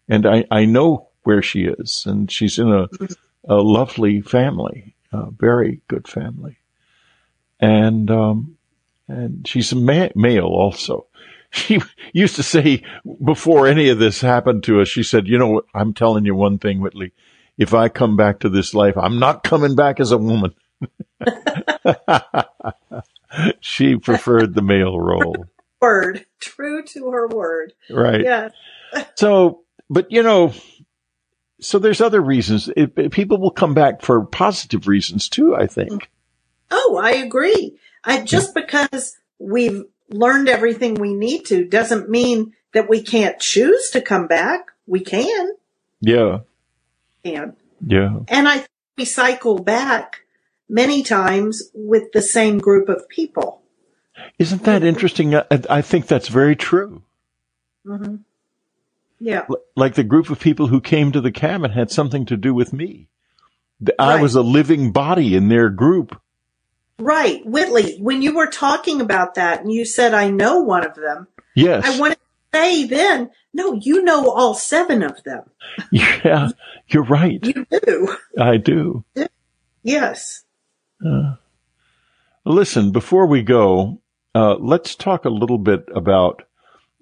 And 0.09 0.25
I, 0.25 0.45
I 0.49 0.65
know 0.65 1.09
where 1.23 1.41
she 1.41 1.65
is 1.65 2.05
and 2.05 2.31
she's 2.31 2.57
in 2.57 2.71
a, 2.71 2.88
a 3.47 3.55
lovely 3.55 4.21
family 4.21 4.95
a 5.11 5.31
very 5.31 5.81
good 5.88 6.07
family, 6.07 6.57
and 7.59 8.09
um, 8.11 8.57
and 9.07 9.47
she's 9.47 9.71
a 9.71 9.75
ma- 9.75 10.09
male 10.15 10.45
also. 10.45 11.07
She 11.49 11.79
used 12.11 12.35
to 12.35 12.43
say 12.43 12.84
before 13.23 13.67
any 13.67 13.88
of 13.88 13.99
this 13.99 14.19
happened 14.19 14.65
to 14.65 14.81
us, 14.81 14.89
she 14.89 15.01
said, 15.01 15.29
"You 15.29 15.38
know, 15.38 15.61
I'm 15.73 15.93
telling 15.93 16.25
you 16.25 16.35
one 16.35 16.59
thing, 16.59 16.81
Whitley. 16.81 17.13
If 17.57 17.73
I 17.73 17.88
come 17.88 18.17
back 18.17 18.39
to 18.39 18.49
this 18.49 18.73
life, 18.73 18.97
I'm 18.97 19.17
not 19.17 19.45
coming 19.45 19.73
back 19.73 20.01
as 20.01 20.11
a 20.11 20.17
woman." 20.17 20.53
she 23.61 23.95
preferred 23.95 24.55
the 24.55 24.61
male 24.61 24.99
role. 24.99 25.45
Word, 25.79 26.25
true 26.41 26.84
to 26.84 27.11
her 27.11 27.29
word. 27.29 27.71
Right. 27.89 28.23
Yeah. 28.23 28.49
so, 29.15 29.61
but 29.89 30.11
you 30.11 30.23
know, 30.23 30.53
so 31.59 31.80
there's 31.80 32.01
other 32.01 32.22
reasons. 32.22 32.69
It, 32.76 32.93
it, 32.97 33.11
people 33.11 33.39
will 33.39 33.51
come 33.51 33.73
back 33.73 34.01
for 34.01 34.26
positive 34.26 34.88
reasons 34.88 35.30
too. 35.30 35.55
I 35.55 35.68
think. 35.68 36.09
Oh, 36.69 36.99
I 37.01 37.11
agree. 37.11 37.77
I 38.03 38.22
just 38.22 38.53
because 38.53 39.18
we've 39.39 39.84
learned 40.09 40.49
everything 40.49 40.95
we 40.95 41.14
need 41.14 41.45
to 41.45 41.65
doesn't 41.65 42.09
mean 42.09 42.53
that 42.73 42.89
we 42.89 43.01
can't 43.01 43.39
choose 43.39 43.89
to 43.91 44.01
come 44.01 44.27
back. 44.27 44.72
We 44.85 44.99
can. 44.99 45.51
Yeah. 46.01 46.39
Can. 47.23 47.55
Yeah. 47.85 48.19
And 48.27 48.47
I 48.47 48.65
we 48.97 49.05
cycle 49.05 49.59
back 49.59 50.22
many 50.69 51.03
times 51.03 51.69
with 51.73 52.11
the 52.14 52.22
same 52.22 52.57
group 52.57 52.89
of 52.89 53.07
people. 53.09 53.61
Isn't 54.39 54.64
that 54.64 54.84
interesting? 54.84 55.35
I, 55.35 55.45
I 55.69 55.81
think 55.81 56.07
that's 56.07 56.27
very 56.27 56.55
true. 56.55 57.03
Mm-hmm. 57.85 58.15
Yeah. 59.19 59.45
L- 59.49 59.57
like 59.76 59.95
the 59.95 60.03
group 60.03 60.30
of 60.30 60.39
people 60.39 60.68
who 60.68 60.81
came 60.81 61.11
to 61.11 61.22
the 61.22 61.31
cabin 61.31 61.72
had 61.72 61.91
something 61.91 62.26
to 62.27 62.38
do 62.38 62.53
with 62.53 62.73
me. 62.73 63.10
I 63.99 64.15
Right. 64.15 64.22
was 64.22 64.35
a 64.35 64.41
living 64.41 64.91
body 64.91 65.35
in 65.35 65.49
their 65.49 65.69
group. 65.69 66.19
Right. 66.99 67.45
Whitley, 67.45 67.98
when 67.99 68.22
you 68.23 68.35
were 68.35 68.48
talking 68.48 69.02
about 69.02 69.35
that 69.35 69.61
and 69.61 69.72
you 69.72 69.85
said, 69.85 70.14
I 70.14 70.30
know 70.30 70.60
one 70.60 70.85
of 70.85 70.95
them, 70.95 71.27
Yes. 71.56 71.85
I 71.85 71.99
wanted 71.99 72.15
to 72.15 72.57
say 72.60 72.85
then, 72.85 73.30
no, 73.53 73.73
you 73.73 74.03
know 74.03 74.31
all 74.31 74.53
seven 74.53 75.02
of 75.03 75.23
them. 75.23 75.44
yeah, 75.91 76.49
you're 76.88 77.03
right. 77.03 77.39
You 77.44 77.65
do. 77.85 78.15
I 78.39 78.57
do. 78.57 79.03
Yes. 79.84 80.44
Listen, 82.45 82.91
before 82.91 83.26
we 83.27 83.41
go, 83.44 84.02
uh, 84.34 84.56
let's 84.56 84.95
talk 84.95 85.26
a 85.26 85.30
little 85.30 85.57
bit 85.57 85.85
about 85.94 86.44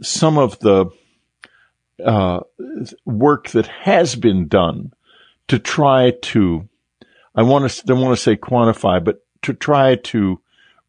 some 0.01 0.37
of 0.37 0.59
the 0.59 0.87
uh, 2.03 2.41
work 3.05 3.49
that 3.49 3.67
has 3.67 4.15
been 4.15 4.47
done 4.47 4.93
to 5.47 5.59
try 5.59 6.11
to, 6.21 6.67
I 7.35 7.43
want 7.43 7.69
to, 7.69 7.85
don't 7.85 8.01
want 8.01 8.17
to 8.17 8.21
say 8.21 8.35
quantify, 8.35 9.03
but 9.03 9.25
to 9.43 9.53
try 9.53 9.95
to 9.95 10.41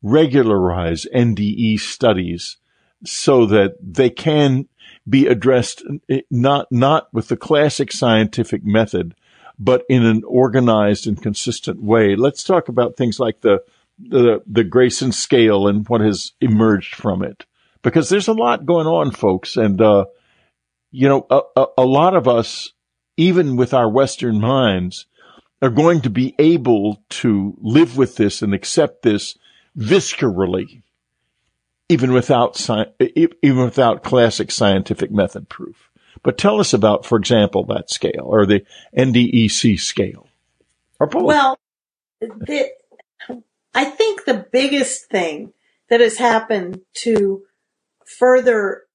regularize 0.02 1.06
NDE 1.14 1.80
studies 1.80 2.56
so 3.04 3.46
that 3.46 3.76
they 3.80 4.10
can 4.10 4.68
be 5.08 5.26
addressed 5.26 5.84
eh, 6.08 6.22
not, 6.30 6.66
not 6.70 7.12
with 7.12 7.28
the 7.28 7.36
classic 7.36 7.92
scientific 7.92 8.64
method, 8.64 9.14
but 9.58 9.84
in 9.88 10.04
an 10.04 10.22
organized 10.26 11.06
and 11.06 11.22
consistent 11.22 11.82
way. 11.82 12.16
Let's 12.16 12.42
talk 12.42 12.68
about 12.68 12.96
things 12.96 13.20
like 13.20 13.40
the, 13.40 13.62
the, 13.98 14.42
the 14.46 14.64
Greyson 14.64 15.12
scale 15.12 15.68
and 15.68 15.88
what 15.88 16.00
has 16.00 16.32
emerged 16.40 16.94
from 16.94 17.22
it. 17.22 17.46
Because 17.82 18.08
there's 18.08 18.28
a 18.28 18.32
lot 18.32 18.66
going 18.66 18.86
on, 18.86 19.12
folks. 19.12 19.56
And, 19.56 19.80
uh, 19.80 20.06
you 20.96 21.10
know, 21.10 21.26
a, 21.28 21.40
a, 21.56 21.66
a 21.76 21.84
lot 21.84 22.16
of 22.16 22.26
us, 22.26 22.72
even 23.18 23.56
with 23.56 23.74
our 23.74 23.86
Western 23.86 24.40
minds, 24.40 25.04
are 25.60 25.68
going 25.68 26.00
to 26.00 26.08
be 26.08 26.34
able 26.38 27.02
to 27.10 27.54
live 27.60 27.98
with 27.98 28.16
this 28.16 28.40
and 28.40 28.54
accept 28.54 29.02
this 29.02 29.36
viscerally, 29.76 30.80
even 31.90 32.14
without 32.14 32.56
sci- 32.56 32.90
even 33.42 33.58
without 33.58 34.04
classic 34.04 34.50
scientific 34.50 35.10
method 35.10 35.50
proof. 35.50 35.90
But 36.22 36.38
tell 36.38 36.60
us 36.60 36.72
about, 36.72 37.04
for 37.04 37.18
example, 37.18 37.66
that 37.66 37.90
scale 37.90 38.24
or 38.24 38.46
the 38.46 38.64
NDEC 38.96 39.78
scale. 39.78 40.28
Well, 40.98 41.58
the, 42.22 42.70
I 43.74 43.84
think 43.84 44.24
the 44.24 44.46
biggest 44.50 45.10
thing 45.10 45.52
that 45.90 46.00
has 46.00 46.16
happened 46.16 46.80
to 47.02 47.42
further 48.06 48.85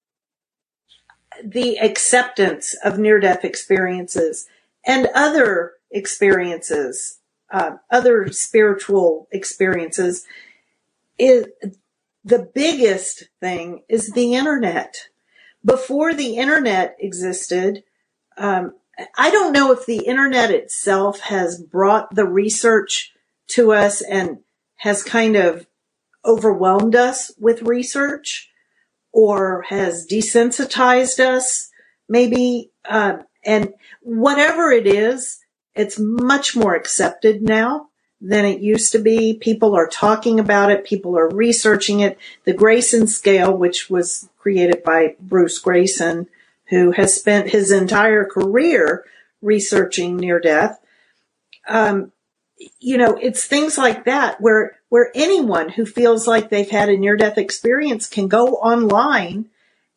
the 1.43 1.77
acceptance 1.79 2.75
of 2.83 2.99
near 2.99 3.19
death 3.19 3.43
experiences 3.43 4.47
and 4.85 5.07
other 5.13 5.73
experiences, 5.91 7.19
uh, 7.51 7.71
other 7.89 8.31
spiritual 8.31 9.27
experiences 9.31 10.25
is 11.17 11.47
the 12.23 12.49
biggest 12.53 13.29
thing 13.39 13.83
is 13.89 14.11
the 14.11 14.33
internet. 14.33 15.07
Before 15.63 16.13
the 16.13 16.37
internet 16.37 16.95
existed, 16.99 17.83
um, 18.37 18.73
I 19.17 19.31
don't 19.31 19.53
know 19.53 19.71
if 19.71 19.85
the 19.85 20.05
internet 20.05 20.51
itself 20.51 21.19
has 21.21 21.61
brought 21.61 22.13
the 22.15 22.25
research 22.25 23.13
to 23.49 23.73
us 23.73 24.01
and 24.01 24.39
has 24.77 25.03
kind 25.03 25.35
of 25.35 25.67
overwhelmed 26.25 26.95
us 26.95 27.31
with 27.39 27.63
research 27.63 28.50
or 29.11 29.63
has 29.69 30.07
desensitized 30.07 31.19
us 31.19 31.69
maybe 32.07 32.71
um, 32.89 33.23
and 33.45 33.73
whatever 34.01 34.71
it 34.71 34.87
is 34.87 35.39
it's 35.75 35.97
much 35.99 36.55
more 36.55 36.75
accepted 36.75 37.41
now 37.41 37.87
than 38.19 38.45
it 38.45 38.61
used 38.61 38.91
to 38.91 38.99
be. 38.99 39.33
People 39.33 39.75
are 39.75 39.87
talking 39.87 40.39
about 40.39 40.69
it. 40.69 40.85
People 40.85 41.17
are 41.17 41.29
researching 41.29 42.01
it. 42.01 42.19
The 42.43 42.53
greyson 42.53 43.07
scale 43.07 43.55
which 43.55 43.89
was 43.89 44.29
created 44.37 44.83
by 44.83 45.15
bruce 45.19 45.61
greyson 45.61 46.27
who 46.65 46.91
has 46.91 47.13
spent 47.13 47.49
his 47.49 47.71
entire 47.71 48.25
career 48.25 49.05
researching 49.41 50.17
near 50.17 50.39
death 50.39 50.79
um, 51.67 52.11
you 52.79 52.97
know, 52.97 53.17
it's 53.21 53.45
things 53.45 53.77
like 53.77 54.05
that 54.05 54.39
where, 54.41 54.77
where 54.89 55.11
anyone 55.15 55.69
who 55.69 55.85
feels 55.85 56.27
like 56.27 56.49
they've 56.49 56.69
had 56.69 56.89
a 56.89 56.97
near 56.97 57.15
death 57.15 57.37
experience 57.37 58.07
can 58.07 58.27
go 58.27 58.55
online 58.55 59.45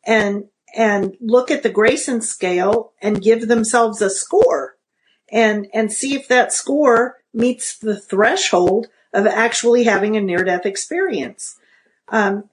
and, 0.05 0.45
and 0.75 1.15
look 1.19 1.51
at 1.51 1.63
the 1.63 1.69
Greyson 1.69 2.21
scale 2.21 2.93
and 3.01 3.21
give 3.21 3.47
themselves 3.47 4.01
a 4.01 4.09
score 4.09 4.75
and, 5.31 5.67
and 5.73 5.91
see 5.91 6.15
if 6.15 6.27
that 6.27 6.53
score 6.53 7.17
meets 7.33 7.77
the 7.77 7.99
threshold 7.99 8.87
of 9.13 9.25
actually 9.25 9.83
having 9.83 10.15
a 10.15 10.21
near 10.21 10.43
death 10.43 10.65
experience. 10.65 11.57
Um, 12.09 12.49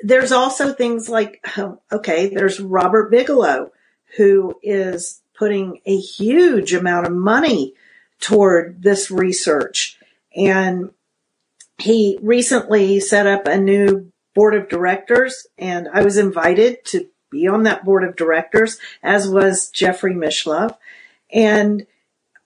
there's 0.00 0.32
also 0.32 0.72
things 0.72 1.08
like, 1.08 1.44
okay, 1.92 2.28
there's 2.34 2.60
Robert 2.60 3.10
Bigelow 3.10 3.72
who 4.16 4.58
is 4.62 5.22
putting 5.34 5.80
a 5.86 5.96
huge 5.96 6.74
amount 6.74 7.06
of 7.06 7.12
money 7.12 7.74
toward 8.20 8.82
this 8.82 9.10
research. 9.10 9.98
And 10.36 10.90
he 11.78 12.18
recently 12.22 13.00
set 13.00 13.26
up 13.26 13.46
a 13.46 13.58
new 13.58 14.12
board 14.34 14.54
of 14.54 14.68
directors 14.68 15.46
and 15.58 15.88
I 15.92 16.02
was 16.02 16.16
invited 16.16 16.84
to 16.86 17.08
be 17.30 17.46
on 17.48 17.62
that 17.62 17.84
board 17.84 18.04
of 18.04 18.16
directors, 18.16 18.78
as 19.02 19.28
was 19.28 19.70
Jeffrey 19.70 20.14
Mishlove. 20.14 20.76
And 21.32 21.86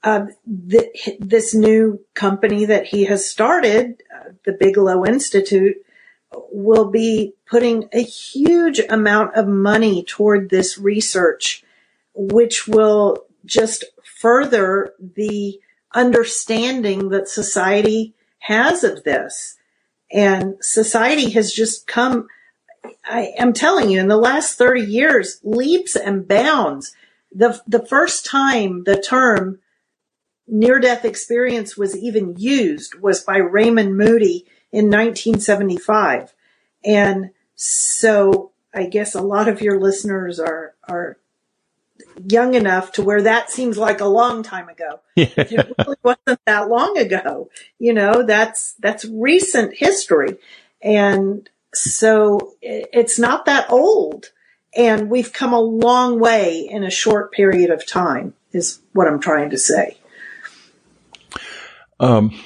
uh, 0.03 0.27
th- 0.71 1.17
this 1.19 1.55
new 1.55 2.01
company 2.13 2.67
that 2.67 2.87
he 2.87 3.05
has 3.05 3.27
started, 3.29 4.03
uh, 4.15 4.33
the 4.45 4.53
Bigelow 4.53 5.07
Institute, 5.07 5.77
will 6.53 6.91
be 6.91 7.33
putting 7.47 7.89
a 7.93 8.03
huge 8.03 8.81
amount 8.91 9.35
of 9.37 9.47
money 9.49 10.05
toward 10.05 10.51
this 10.51 10.77
research, 10.77 11.65
which 12.15 12.69
will 12.69 13.25
just 13.47 13.85
further 14.03 14.93
the 14.99 15.61
understanding 15.95 17.09
that 17.11 17.29
society 17.29 18.15
has 18.41 18.85
of 18.85 19.05
this. 19.05 19.57
And 20.12 20.57
society 20.61 21.31
has 21.31 21.53
just 21.53 21.87
come, 21.87 22.29
I 23.05 23.33
am 23.39 23.53
telling 23.53 23.91
you, 23.91 24.01
in 24.01 24.09
the 24.09 24.16
last 24.16 24.59
30 24.59 24.83
years, 24.83 25.41
leaps 25.43 25.97
and 25.97 26.29
bounds. 26.29 26.95
The, 27.33 27.61
the 27.66 27.85
first 27.85 28.27
time 28.27 28.85
the 28.85 29.01
term 29.01 29.61
near 30.47 30.79
death 30.79 31.05
experience 31.05 31.77
was 31.77 31.97
even 31.97 32.37
used 32.37 33.01
was 33.01 33.23
by 33.23 33.39
Raymond 33.39 33.97
Moody 33.97 34.47
in 34.71 34.87
1975. 34.87 36.35
And 36.85 37.31
so 37.55 38.53
I 38.75 38.87
guess 38.87 39.15
a 39.15 39.23
lot 39.23 39.49
of 39.49 39.62
your 39.62 39.81
listeners 39.81 40.39
are, 40.39 40.75
are 40.89 41.16
young 42.27 42.55
enough 42.55 42.93
to 42.93 43.03
where 43.03 43.23
that 43.23 43.51
seems 43.51 43.78
like 43.78 44.01
a 44.01 44.07
long 44.07 44.43
time 44.43 44.69
ago. 44.69 45.01
It 45.16 45.74
really 45.78 45.97
wasn't 46.03 46.41
that 46.47 46.69
long 46.69 46.99
ago. 46.99 47.51
You 47.78 47.95
know, 47.95 48.23
that's, 48.23 48.74
that's 48.74 49.05
recent 49.05 49.74
history. 49.74 50.39
And 50.82 51.49
so 51.73 52.55
it's 52.62 53.19
not 53.19 53.47
that 53.47 53.70
old. 53.70 54.31
And 54.77 55.09
we've 55.09 55.32
come 55.32 55.53
a 55.53 55.61
long 55.61 56.19
way 56.19 56.69
in 56.69 56.82
a 56.82 56.91
short 56.91 57.32
period 57.32 57.70
of 57.70 57.86
time 57.86 58.35
is 58.53 58.81
what 58.93 59.07
I'm 59.07 59.20
trying 59.20 59.51
to 59.51 59.59
say. 59.59 59.97
Um, 62.01 62.39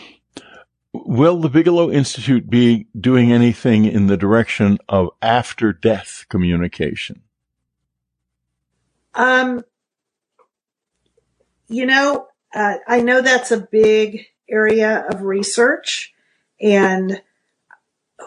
will 0.93 1.41
the 1.41 1.49
Bigelow 1.49 1.91
Institute 1.91 2.49
be 2.49 2.87
doing 2.99 3.33
anything 3.33 3.85
in 3.85 4.07
the 4.07 4.17
direction 4.17 4.79
of 4.89 5.09
after 5.23 5.73
death 5.73 6.27
communication? 6.29 7.23
Um, 9.19 9.65
you 11.69 11.87
know, 11.87 12.29
uh, 12.55 12.77
I 12.87 13.01
know 13.01 13.21
that's 13.21 13.51
a 13.51 13.59
big 13.61 14.27
area 14.49 15.05
of 15.11 15.23
research 15.23 16.15
and 16.61 17.21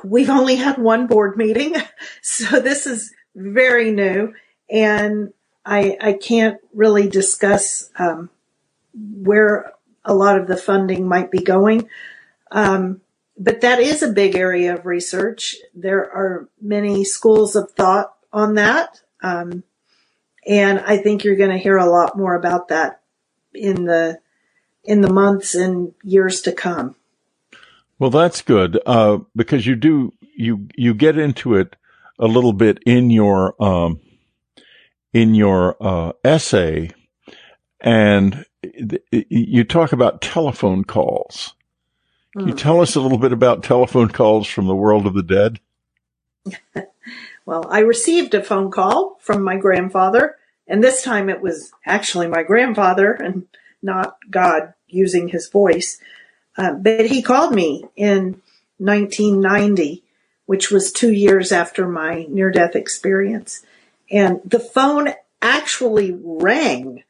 we've 0.04 0.30
only 0.30 0.58
had 0.58 0.78
one 0.78 1.08
board 1.08 1.38
meeting. 1.38 1.76
So 2.22 2.60
this 2.60 2.86
is 2.88 3.14
very 3.36 3.92
new 3.92 4.34
and 4.70 5.34
I, 5.66 5.98
I 6.00 6.14
can't 6.14 6.58
really 6.74 7.08
discuss, 7.08 7.90
um, 7.98 8.30
where 8.94 9.74
a 10.04 10.14
lot 10.14 10.40
of 10.40 10.48
the 10.48 10.58
funding 10.58 11.08
might 11.08 11.32
be 11.32 11.40
going. 11.40 11.88
Um, 12.52 13.02
but 13.38 13.62
that 13.62 13.80
is 13.80 14.04
a 14.04 14.12
big 14.12 14.36
area 14.36 14.76
of 14.76 14.86
research. 14.86 15.56
There 15.74 16.02
are 16.02 16.50
many 16.62 17.04
schools 17.06 17.56
of 17.56 17.72
thought 17.72 18.14
on 18.34 18.56
that. 18.56 19.02
Um, 19.24 19.64
and 20.46 20.80
I 20.80 20.98
think 20.98 21.24
you're 21.24 21.36
going 21.36 21.52
to 21.52 21.58
hear 21.58 21.78
a 21.78 21.90
lot 21.90 22.18
more 22.18 22.36
about 22.36 22.70
that 22.70 23.02
in 23.54 23.86
the 23.86 24.20
in 24.84 25.02
the 25.02 25.14
months 25.14 25.54
and 25.54 25.94
years 26.04 26.42
to 26.42 26.52
come. 26.52 26.96
Well, 28.00 28.10
that's 28.10 28.42
good 28.42 28.80
uh, 28.86 29.20
because 29.36 29.68
you 29.68 29.76
do 29.76 30.14
you 30.36 30.68
you 30.76 30.94
get 30.94 31.18
into 31.18 31.56
it 31.56 31.76
a 32.18 32.28
little 32.28 32.54
bit 32.54 32.80
in 32.86 33.10
your 33.12 33.62
um, 33.62 34.00
in 35.14 35.36
your 35.36 35.76
uh, 35.80 36.14
essay, 36.24 36.92
and 37.80 38.46
you 39.12 39.64
talk 39.64 39.92
about 39.92 40.22
telephone 40.22 40.84
calls. 40.84 41.54
Can 42.34 42.48
you 42.48 42.54
hmm. 42.54 42.60
tell 42.60 42.82
us 42.82 42.96
a 42.96 43.02
little 43.02 43.18
bit 43.18 43.34
about 43.34 43.64
telephone 43.64 44.08
calls 44.08 44.48
from 44.48 44.66
the 44.66 44.76
world 44.76 45.06
of 45.06 45.14
the 45.14 45.24
dead? 45.24 45.60
well, 47.46 47.66
I 47.70 47.80
received 47.80 48.34
a 48.34 48.44
phone 48.44 48.72
call 48.72 49.18
from 49.20 49.44
my 49.44 49.58
grandfather, 49.58 50.38
and 50.68 50.84
this 50.84 51.02
time 51.02 51.30
it 51.30 51.42
was 51.42 51.72
actually 51.86 52.28
my 52.28 52.44
grandfather 52.44 53.12
and 53.12 53.48
not 53.82 54.18
God 54.30 54.74
using 54.88 55.28
his 55.28 55.50
voice. 55.50 56.00
Uh, 56.58 56.74
but 56.74 57.08
he 57.08 57.22
called 57.22 57.54
me 57.54 57.86
in 57.96 58.42
1990, 58.78 60.04
which 60.46 60.70
was 60.70 60.92
two 60.92 61.12
years 61.12 61.52
after 61.52 61.88
my 61.88 62.26
near 62.30 62.52
death 62.52 62.76
experience. 62.76 63.66
And 64.10 64.42
the 64.46 64.60
phone 64.60 65.10
actually 65.42 66.18
rang 66.22 67.04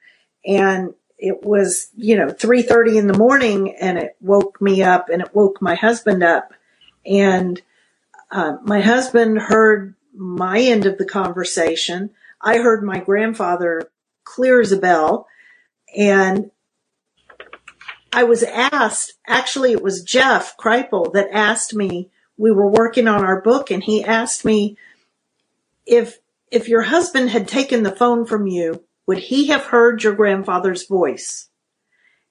and 0.45 0.93
it 1.17 1.43
was, 1.43 1.89
you 1.95 2.17
know, 2.17 2.27
3.30 2.27 2.97
in 2.97 3.07
the 3.07 3.17
morning 3.17 3.75
and 3.75 3.97
it 3.97 4.15
woke 4.21 4.59
me 4.59 4.81
up 4.81 5.09
and 5.09 5.21
it 5.21 5.35
woke 5.35 5.61
my 5.61 5.75
husband 5.75 6.23
up. 6.23 6.53
And 7.05 7.61
uh, 8.31 8.57
my 8.63 8.81
husband 8.81 9.39
heard 9.39 9.95
my 10.15 10.59
end 10.59 10.85
of 10.85 10.97
the 10.97 11.05
conversation. 11.05 12.11
I 12.41 12.57
heard 12.57 12.83
my 12.83 12.99
grandfather 12.99 13.91
clear 14.23 14.61
as 14.61 14.71
a 14.71 14.77
bell. 14.77 15.27
And 15.95 16.51
I 18.13 18.23
was 18.23 18.43
asked, 18.43 19.13
actually, 19.25 19.71
it 19.71 19.81
was 19.81 20.03
Jeff 20.03 20.57
Kripal 20.57 21.13
that 21.13 21.29
asked 21.31 21.73
me, 21.73 22.09
we 22.37 22.51
were 22.51 22.67
working 22.67 23.07
on 23.07 23.23
our 23.23 23.41
book 23.41 23.71
and 23.71 23.83
he 23.83 24.03
asked 24.03 24.43
me 24.43 24.77
if, 25.85 26.19
if 26.49 26.67
your 26.67 26.81
husband 26.81 27.29
had 27.29 27.47
taken 27.47 27.83
the 27.83 27.95
phone 27.95 28.25
from 28.25 28.47
you, 28.47 28.83
would 29.07 29.19
he 29.19 29.47
have 29.47 29.65
heard 29.65 30.03
your 30.03 30.13
grandfather's 30.13 30.87
voice? 30.87 31.49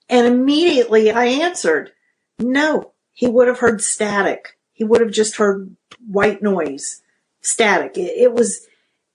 And 0.09 0.27
immediately 0.27 1.11
I 1.11 1.27
answered, 1.27 1.93
no, 2.39 2.93
he 3.13 3.27
would 3.27 3.49
have 3.49 3.59
heard 3.61 3.83
static. 3.83 4.59
He 4.73 4.85
would 4.85 5.01
have 5.01 5.13
just 5.13 5.37
heard 5.37 5.77
white 6.07 6.43
noise, 6.43 7.00
static. 7.41 7.97
It, 7.97 8.17
it 8.17 8.33
was, 8.33 8.67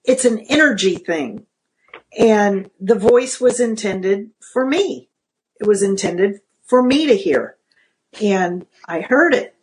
it's 0.04 0.24
an 0.24 0.38
energy 0.48 0.96
thing. 0.96 1.46
And 2.18 2.70
the 2.80 2.94
voice 2.94 3.40
was 3.40 3.60
intended 3.60 4.30
for 4.40 4.64
me. 4.64 5.10
It 5.60 5.66
was 5.66 5.82
intended 5.82 6.40
for 6.64 6.82
me 6.82 7.06
to 7.06 7.16
hear. 7.16 7.56
And 8.20 8.66
I 8.86 9.00
heard 9.00 9.34
it. 9.34 9.54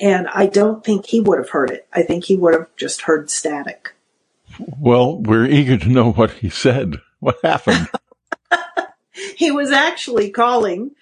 And 0.00 0.28
I 0.28 0.46
don't 0.46 0.84
think 0.84 1.06
he 1.06 1.20
would 1.20 1.38
have 1.38 1.50
heard 1.50 1.70
it. 1.70 1.86
I 1.92 2.02
think 2.02 2.24
he 2.24 2.36
would 2.36 2.54
have 2.54 2.74
just 2.76 3.02
heard 3.02 3.30
static. 3.30 3.94
Well, 4.58 5.18
we're 5.18 5.46
eager 5.46 5.78
to 5.78 5.88
know 5.88 6.12
what 6.12 6.32
he 6.32 6.50
said. 6.50 6.96
What 7.20 7.38
happened? 7.42 7.88
he 9.36 9.50
was 9.50 9.70
actually 9.70 10.30
calling 10.30 10.92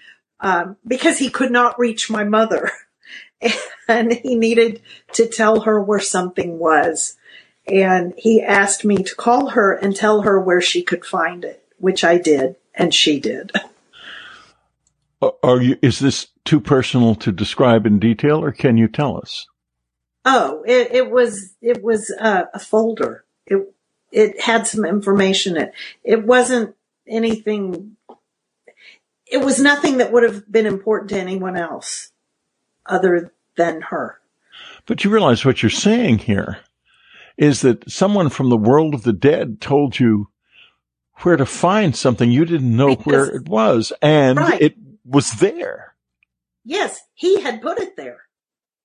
um, 0.40 0.77
because 0.86 1.19
he 1.19 1.31
could 1.31 1.51
not 1.51 1.78
reach 1.78 2.11
my 2.11 2.24
mother, 2.24 2.70
and 3.88 4.12
he 4.12 4.34
needed 4.34 4.82
to 5.12 5.26
tell 5.26 5.60
her 5.60 5.80
where 5.80 6.00
something 6.00 6.58
was. 6.58 7.16
And 7.66 8.12
he 8.16 8.42
asked 8.42 8.84
me 8.84 9.02
to 9.02 9.14
call 9.14 9.50
her 9.50 9.72
and 9.72 9.96
tell 9.96 10.22
her 10.22 10.38
where 10.38 10.60
she 10.60 10.82
could 10.82 11.04
find 11.04 11.44
it, 11.44 11.64
which 11.78 12.04
I 12.04 12.18
did, 12.18 12.56
and 12.74 12.92
she 12.92 13.20
did. 13.20 13.52
Uh, 15.22 15.30
are 15.42 15.62
you? 15.62 15.78
Is 15.80 15.98
this 15.98 16.26
too 16.44 16.60
personal 16.60 17.14
to 17.16 17.32
describe 17.32 17.86
in 17.86 17.98
detail, 17.98 18.44
or 18.44 18.52
can 18.52 18.76
you 18.76 18.86
tell 18.86 19.16
us? 19.16 19.46
Oh, 20.26 20.62
it, 20.66 20.92
it 20.92 21.10
was 21.10 21.54
it 21.62 21.82
was 21.82 22.10
a, 22.10 22.48
a 22.52 22.58
folder. 22.58 23.24
It 23.46 23.74
it 24.12 24.40
had 24.42 24.66
some 24.66 24.84
information. 24.84 25.56
It, 25.56 25.72
it 26.02 26.24
wasn't 26.24 26.76
anything, 27.06 27.96
it 29.26 29.38
was 29.38 29.60
nothing 29.60 29.98
that 29.98 30.12
would 30.12 30.22
have 30.22 30.50
been 30.50 30.66
important 30.66 31.10
to 31.10 31.18
anyone 31.18 31.56
else 31.56 32.12
other 32.86 33.32
than 33.56 33.82
her. 33.82 34.20
But 34.86 35.05
you 35.05 35.10
realize 35.10 35.44
what 35.44 35.62
you're 35.62 35.70
saying 35.70 36.18
here 36.18 36.59
is 37.36 37.62
that 37.62 37.90
someone 37.90 38.28
from 38.28 38.51
the 38.51 38.56
world 38.56 38.94
of 38.94 39.02
the 39.02 39.12
dead 39.12 39.60
told 39.60 39.98
you 39.98 40.28
where 41.18 41.36
to 41.36 41.47
find 41.47 41.97
something 41.97 42.31
you 42.31 42.44
didn't 42.44 42.76
know 42.76 42.97
because, 42.97 43.06
where 43.06 43.24
it 43.26 43.48
was 43.48 43.93
and 44.02 44.39
right. 44.39 44.60
it 44.60 44.74
was 45.05 45.32
there. 45.32 45.94
Yes, 46.64 47.01
he 47.14 47.40
had 47.40 47.62
put 47.62 47.78
it 47.78 47.97
there. 47.97 48.22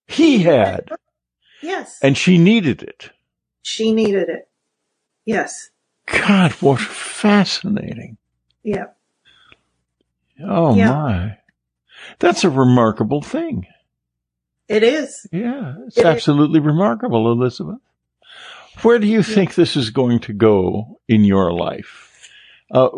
He 0.08 0.40
had. 0.40 0.90
Yes. 1.62 2.00
And 2.02 2.18
she 2.18 2.38
needed 2.38 2.82
it. 2.82 3.12
She 3.62 3.94
needed 3.94 4.30
it. 4.30 4.50
Yes. 5.26 5.70
God, 6.06 6.52
what 6.54 6.80
fascinating. 6.80 8.18
Yeah. 8.64 8.88
Oh 10.44 10.76
yeah. 10.76 10.92
my. 10.92 11.38
That's 12.20 12.44
a 12.44 12.50
remarkable 12.50 13.22
thing. 13.22 13.68
It 14.70 14.84
is. 14.84 15.28
Yeah, 15.32 15.76
it's 15.88 15.98
it 15.98 16.06
absolutely 16.06 16.60
is. 16.60 16.66
remarkable, 16.66 17.32
Elizabeth. 17.32 17.80
Where 18.84 19.00
do 19.00 19.08
you 19.08 19.24
think 19.24 19.56
this 19.56 19.76
is 19.76 19.90
going 19.90 20.20
to 20.22 20.34
go 20.34 21.00
in 21.08 21.26
your 21.26 21.52
life? 21.52 22.30
Uh, 22.72 22.90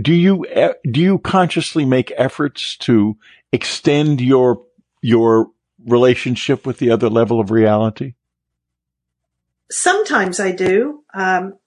do 0.00 0.14
you 0.14 0.46
do 0.90 1.00
you 1.00 1.18
consciously 1.18 1.84
make 1.84 2.12
efforts 2.16 2.76
to 2.78 3.18
extend 3.52 4.20
your 4.20 4.62
your 5.02 5.50
relationship 5.84 6.64
with 6.64 6.78
the 6.78 6.90
other 6.90 7.10
level 7.10 7.40
of 7.40 7.50
reality? 7.50 8.14
sometimes 9.72 10.38
I 10.38 10.52
do. 10.52 11.02
Um, 11.12 11.58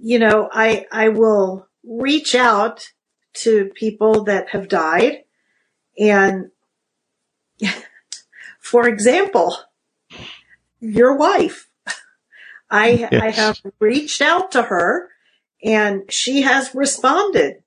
you 0.00 0.18
know, 0.18 0.48
I, 0.52 0.86
I 0.90 1.08
will 1.08 1.68
reach 1.84 2.34
out 2.34 2.88
to 3.34 3.70
people 3.74 4.24
that 4.24 4.50
have 4.50 4.68
died 4.68 5.22
and 5.98 6.50
for 8.62 8.88
example, 8.88 9.56
your 10.80 11.16
wife, 11.16 11.68
I, 12.70 12.90
yes. 12.90 13.12
I 13.12 13.30
have 13.30 13.60
reached 13.78 14.22
out 14.22 14.52
to 14.52 14.62
her 14.62 15.10
and 15.62 16.10
she 16.10 16.42
has 16.42 16.74
responded. 16.74 17.62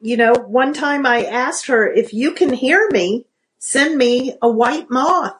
You 0.00 0.16
know, 0.16 0.32
one 0.34 0.74
time 0.74 1.06
I 1.06 1.24
asked 1.24 1.66
her, 1.68 1.86
if 1.86 2.12
you 2.12 2.32
can 2.32 2.52
hear 2.52 2.88
me, 2.90 3.26
send 3.58 3.96
me 3.96 4.34
a 4.42 4.50
white 4.50 4.90
moth. 4.90 5.36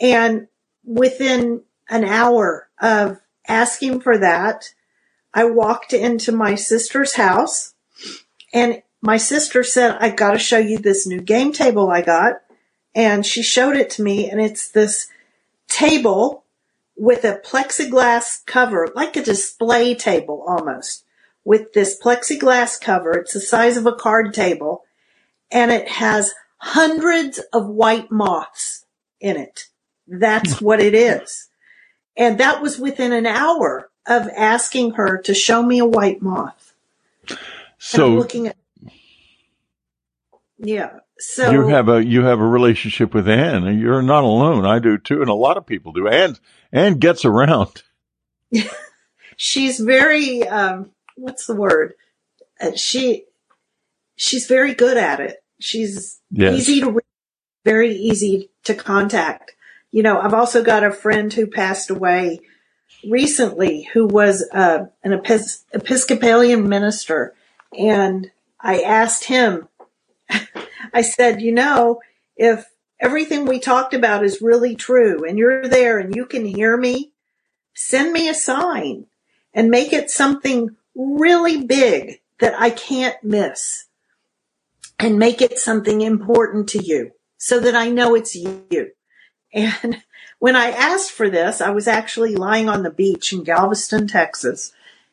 And 0.00 0.48
within 0.84 1.62
an 1.88 2.04
hour 2.04 2.68
of 2.80 3.20
asking 3.48 4.00
for 4.00 4.18
that. 4.18 4.72
I 5.32 5.44
walked 5.44 5.92
into 5.92 6.32
my 6.32 6.54
sister's 6.54 7.14
house 7.14 7.74
and 8.52 8.82
my 9.00 9.16
sister 9.16 9.62
said, 9.62 9.96
I 10.00 10.10
got 10.10 10.32
to 10.32 10.38
show 10.38 10.58
you 10.58 10.78
this 10.78 11.06
new 11.06 11.20
game 11.20 11.52
table 11.52 11.90
I 11.90 12.02
got. 12.02 12.40
And 12.98 13.24
she 13.24 13.44
showed 13.44 13.76
it 13.76 13.90
to 13.90 14.02
me 14.02 14.28
and 14.28 14.40
it's 14.40 14.68
this 14.68 15.06
table 15.68 16.42
with 16.96 17.22
a 17.22 17.40
plexiglass 17.44 18.44
cover, 18.44 18.88
like 18.92 19.16
a 19.16 19.22
display 19.22 19.94
table 19.94 20.44
almost 20.44 21.04
with 21.44 21.72
this 21.74 21.96
plexiglass 21.96 22.80
cover. 22.80 23.12
It's 23.12 23.34
the 23.34 23.40
size 23.40 23.76
of 23.76 23.86
a 23.86 23.94
card 23.94 24.34
table 24.34 24.84
and 25.48 25.70
it 25.70 25.86
has 25.86 26.34
hundreds 26.56 27.38
of 27.52 27.68
white 27.68 28.10
moths 28.10 28.84
in 29.20 29.36
it. 29.36 29.68
That's 30.08 30.58
hmm. 30.58 30.64
what 30.64 30.80
it 30.80 30.92
is. 30.92 31.50
And 32.16 32.38
that 32.38 32.60
was 32.60 32.80
within 32.80 33.12
an 33.12 33.26
hour 33.26 33.90
of 34.08 34.28
asking 34.36 34.94
her 34.94 35.18
to 35.18 35.34
show 35.34 35.62
me 35.62 35.78
a 35.78 35.86
white 35.86 36.20
moth. 36.20 36.74
So 37.78 38.08
looking 38.08 38.48
at. 38.48 38.56
Yeah. 40.58 40.98
So 41.20 41.50
you 41.50 41.66
have 41.68 41.88
a 41.88 42.04
you 42.04 42.24
have 42.24 42.38
a 42.40 42.46
relationship 42.46 43.12
with 43.12 43.28
Anne. 43.28 43.78
You're 43.78 44.02
not 44.02 44.22
alone. 44.24 44.64
I 44.64 44.78
do 44.78 44.98
too, 44.98 45.20
and 45.20 45.28
a 45.30 45.34
lot 45.34 45.56
of 45.56 45.66
people 45.66 45.92
do. 45.92 46.06
Anne 46.08 46.36
Anne 46.72 46.98
gets 46.98 47.24
around. 47.24 47.82
she's 49.36 49.80
very 49.80 50.46
um, 50.46 50.90
what's 51.16 51.46
the 51.46 51.54
word? 51.56 51.94
Uh, 52.60 52.72
she 52.76 53.24
she's 54.16 54.46
very 54.46 54.74
good 54.74 54.96
at 54.96 55.20
it. 55.20 55.42
She's 55.60 56.20
Yes. 56.30 56.54
easy 56.58 56.80
to 56.80 56.90
read, 56.90 57.04
very 57.64 57.94
easy 57.94 58.50
to 58.64 58.74
contact. 58.74 59.52
You 59.90 60.02
know, 60.02 60.20
I've 60.20 60.34
also 60.34 60.62
got 60.62 60.84
a 60.84 60.92
friend 60.92 61.32
who 61.32 61.46
passed 61.46 61.90
away 61.90 62.40
recently 63.08 63.88
who 63.92 64.06
was 64.06 64.46
uh, 64.52 64.86
an 65.02 65.12
Epis- 65.12 65.64
Episcopalian 65.72 66.68
minister, 66.68 67.34
and 67.76 68.30
I 68.60 68.80
asked 68.82 69.24
him. 69.24 69.68
I 70.92 71.02
said, 71.02 71.40
you 71.40 71.52
know, 71.52 72.00
if 72.36 72.66
everything 73.00 73.44
we 73.46 73.58
talked 73.58 73.94
about 73.94 74.24
is 74.24 74.42
really 74.42 74.74
true, 74.74 75.24
and 75.24 75.38
you're 75.38 75.68
there 75.68 75.98
and 75.98 76.14
you 76.14 76.26
can 76.26 76.44
hear 76.44 76.76
me, 76.76 77.12
send 77.74 78.12
me 78.12 78.28
a 78.28 78.34
sign 78.34 79.06
and 79.54 79.70
make 79.70 79.92
it 79.92 80.10
something 80.10 80.76
really 80.94 81.64
big 81.64 82.20
that 82.40 82.58
I 82.58 82.70
can't 82.70 83.22
miss 83.22 83.86
and 84.98 85.18
make 85.18 85.40
it 85.40 85.58
something 85.58 86.00
important 86.00 86.68
to 86.70 86.82
you 86.82 87.12
so 87.36 87.60
that 87.60 87.74
I 87.74 87.88
know 87.88 88.14
it's 88.14 88.34
you. 88.34 88.92
And 89.52 90.02
when 90.38 90.56
I 90.56 90.70
asked 90.70 91.12
for 91.12 91.30
this, 91.30 91.60
I 91.60 91.70
was 91.70 91.88
actually 91.88 92.34
lying 92.36 92.68
on 92.68 92.82
the 92.82 92.90
beach 92.90 93.32
in 93.32 93.44
Galveston, 93.44 94.08
Texas, 94.08 94.72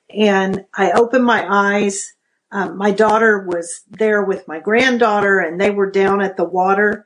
and 0.10 0.66
I 0.74 0.92
opened 0.92 1.26
my 1.26 1.46
eyes. 1.48 2.14
Um, 2.52 2.78
my 2.78 2.92
daughter 2.92 3.46
was 3.48 3.82
there 3.90 4.24
with 4.24 4.48
my 4.48 4.60
granddaughter 4.60 5.40
and 5.40 5.60
they 5.60 5.72
were 5.72 5.90
down 5.92 6.22
at 6.22 6.38
the 6.38 6.44
water 6.44 7.06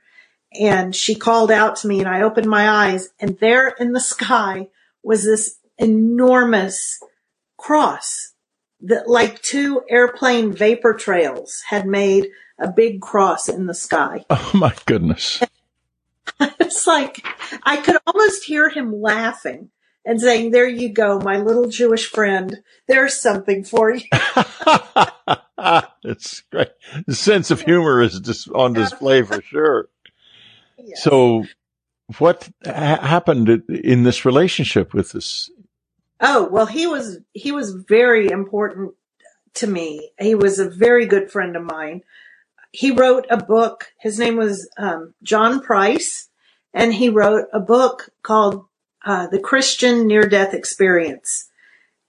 and 0.53 0.95
she 0.95 1.15
called 1.15 1.51
out 1.51 1.77
to 1.77 1.87
me 1.87 1.99
and 1.99 2.07
I 2.07 2.21
opened 2.21 2.47
my 2.47 2.69
eyes 2.69 3.09
and 3.19 3.37
there 3.39 3.69
in 3.69 3.93
the 3.93 3.99
sky 3.99 4.67
was 5.03 5.23
this 5.23 5.57
enormous 5.77 6.99
cross 7.57 8.33
that 8.81 9.09
like 9.09 9.41
two 9.41 9.81
airplane 9.89 10.53
vapor 10.53 10.93
trails 10.93 11.63
had 11.67 11.85
made 11.85 12.29
a 12.59 12.71
big 12.71 13.01
cross 13.01 13.47
in 13.49 13.65
the 13.65 13.73
sky. 13.73 14.25
Oh 14.29 14.51
my 14.53 14.73
goodness. 14.85 15.41
It's 16.39 16.87
like 16.87 17.25
I 17.63 17.77
could 17.77 17.97
almost 18.05 18.45
hear 18.45 18.69
him 18.69 19.01
laughing 19.01 19.71
and 20.05 20.19
saying, 20.19 20.51
there 20.51 20.67
you 20.67 20.89
go, 20.93 21.19
my 21.19 21.37
little 21.37 21.69
Jewish 21.69 22.07
friend. 22.07 22.61
There's 22.87 23.19
something 23.19 23.63
for 23.63 23.93
you. 23.93 24.05
it's 26.03 26.41
great. 26.51 26.69
The 27.05 27.15
sense 27.15 27.51
of 27.51 27.61
humor 27.61 28.01
is 28.01 28.19
just 28.19 28.49
on 28.49 28.73
display 28.73 29.21
for 29.23 29.41
sure. 29.41 29.89
So, 30.95 31.43
what 32.17 32.49
ha- 32.65 33.05
happened 33.05 33.49
in 33.69 34.03
this 34.03 34.25
relationship 34.25 34.93
with 34.93 35.11
this? 35.11 35.51
Oh, 36.21 36.47
well, 36.49 36.65
he 36.65 36.87
was, 36.87 37.19
he 37.33 37.51
was 37.51 37.73
very 37.73 38.31
important 38.31 38.93
to 39.55 39.67
me. 39.67 40.11
He 40.19 40.35
was 40.35 40.57
a 40.57 40.69
very 40.69 41.05
good 41.05 41.29
friend 41.29 41.55
of 41.55 41.63
mine. 41.63 42.01
He 42.71 42.91
wrote 42.91 43.27
a 43.29 43.37
book. 43.37 43.91
His 43.99 44.17
name 44.17 44.37
was 44.37 44.69
um, 44.77 45.13
John 45.21 45.61
Price, 45.61 46.29
and 46.73 46.93
he 46.93 47.09
wrote 47.09 47.47
a 47.53 47.59
book 47.59 48.09
called 48.23 48.65
uh, 49.05 49.27
The 49.27 49.39
Christian 49.39 50.07
Near 50.07 50.27
Death 50.27 50.53
Experience. 50.53 51.49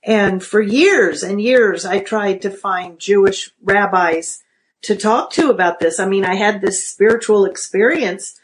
And 0.02 0.42
for 0.42 0.60
years 0.60 1.22
and 1.22 1.40
years, 1.40 1.84
I 1.84 2.00
tried 2.00 2.42
to 2.42 2.50
find 2.50 2.98
Jewish 2.98 3.50
rabbis 3.62 4.42
to 4.82 4.96
talk 4.96 5.30
to 5.32 5.50
about 5.50 5.78
this. 5.78 6.00
I 6.00 6.06
mean, 6.06 6.24
I 6.24 6.36
had 6.36 6.60
this 6.60 6.86
spiritual 6.86 7.44
experience, 7.44 8.40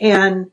and 0.00 0.50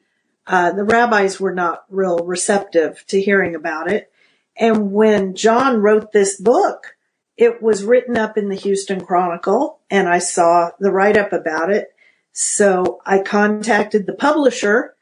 uh, 0.47 0.72
the 0.72 0.84
rabbis 0.84 1.39
were 1.39 1.53
not 1.53 1.84
real 1.89 2.19
receptive 2.19 3.06
to 3.07 3.22
hearing 3.22 3.56
about 3.56 3.91
it. 3.91 4.11
And 4.56 4.91
when 4.91 5.35
John 5.35 5.81
wrote 5.81 6.11
this 6.11 6.39
book, 6.39 6.95
it 7.38 7.61
was 7.61 7.85
written 7.85 8.18
up 8.18 8.38
in 8.38 8.49
the 8.49 8.56
Houston 8.56 9.06
Chronicle 9.06 9.80
and 9.89 10.10
I 10.10 10.19
saw 10.19 10.72
the 10.80 10.91
write 10.91 11.18
up 11.18 11.31
about 11.31 11.72
it. 11.72 11.88
So 12.34 12.99
I 13.06 13.19
contacted 13.19 14.06
the 14.06 14.14
publisher 14.14 14.95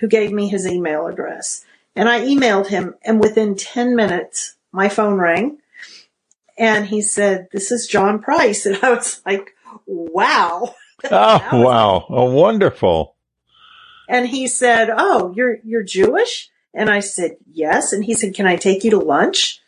who 0.00 0.08
gave 0.08 0.32
me 0.32 0.48
his 0.48 0.66
email 0.66 1.06
address 1.06 1.64
and 1.94 2.08
I 2.08 2.20
emailed 2.20 2.68
him 2.68 2.94
and 3.04 3.20
within 3.20 3.54
10 3.54 3.94
minutes, 3.94 4.56
my 4.72 4.88
phone 4.88 5.14
rang 5.14 5.58
and 6.58 6.86
he 6.86 7.00
said, 7.00 7.48
this 7.52 7.70
is 7.72 7.86
John 7.86 8.20
Price. 8.20 8.66
And 8.66 8.78
I 8.82 8.90
was 8.90 9.22
like, 9.24 9.54
wow. 9.86 10.74
Oh, 11.10 11.40
wow. 11.52 12.04
Oh, 12.10 12.30
wonderful. 12.30 13.14
And 14.06 14.28
he 14.28 14.48
said, 14.48 14.90
Oh, 14.94 15.32
you're, 15.34 15.56
you're 15.64 15.82
Jewish? 15.82 16.50
And 16.74 16.90
I 16.90 17.00
said, 17.00 17.36
yes. 17.50 17.94
And 17.94 18.04
he 18.04 18.12
said, 18.12 18.34
can 18.34 18.46
I 18.46 18.56
take 18.56 18.84
you 18.84 18.90
to 18.90 18.98
lunch? 18.98 19.62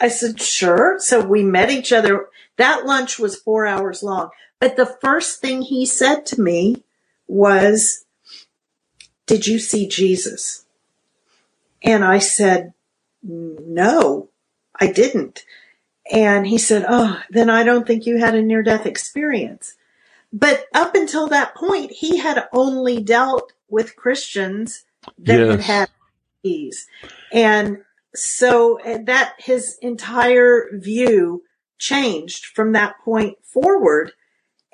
I 0.00 0.08
said, 0.08 0.40
sure. 0.40 0.96
So 0.98 1.20
we 1.20 1.42
met 1.42 1.70
each 1.70 1.92
other. 1.92 2.28
That 2.56 2.86
lunch 2.86 3.18
was 3.18 3.36
four 3.36 3.66
hours 3.66 4.02
long. 4.02 4.30
But 4.58 4.76
the 4.76 4.96
first 5.02 5.40
thing 5.40 5.62
he 5.62 5.86
said 5.86 6.26
to 6.26 6.40
me 6.40 6.82
was, 7.28 8.03
did 9.26 9.46
you 9.46 9.58
see 9.58 9.88
Jesus? 9.88 10.66
And 11.82 12.04
I 12.04 12.18
said, 12.18 12.72
no, 13.22 14.28
I 14.80 14.88
didn't. 14.88 15.44
And 16.12 16.46
he 16.46 16.58
said, 16.58 16.84
oh, 16.88 17.22
then 17.30 17.48
I 17.50 17.62
don't 17.62 17.86
think 17.86 18.06
you 18.06 18.18
had 18.18 18.34
a 18.34 18.42
near 18.42 18.62
death 18.62 18.86
experience. 18.86 19.74
But 20.32 20.66
up 20.74 20.94
until 20.94 21.28
that 21.28 21.54
point, 21.54 21.92
he 21.92 22.18
had 22.18 22.48
only 22.52 23.02
dealt 23.02 23.52
with 23.68 23.96
Christians 23.96 24.84
that 25.18 25.46
had 25.46 25.60
Yes. 25.60 25.66
had 25.66 25.88
these. 26.42 26.86
And 27.32 27.78
so 28.14 28.80
uh, 28.80 28.98
that 29.04 29.34
his 29.38 29.78
entire 29.80 30.68
view 30.72 31.44
changed 31.78 32.46
from 32.46 32.72
that 32.72 32.98
point 33.04 33.38
forward. 33.44 34.12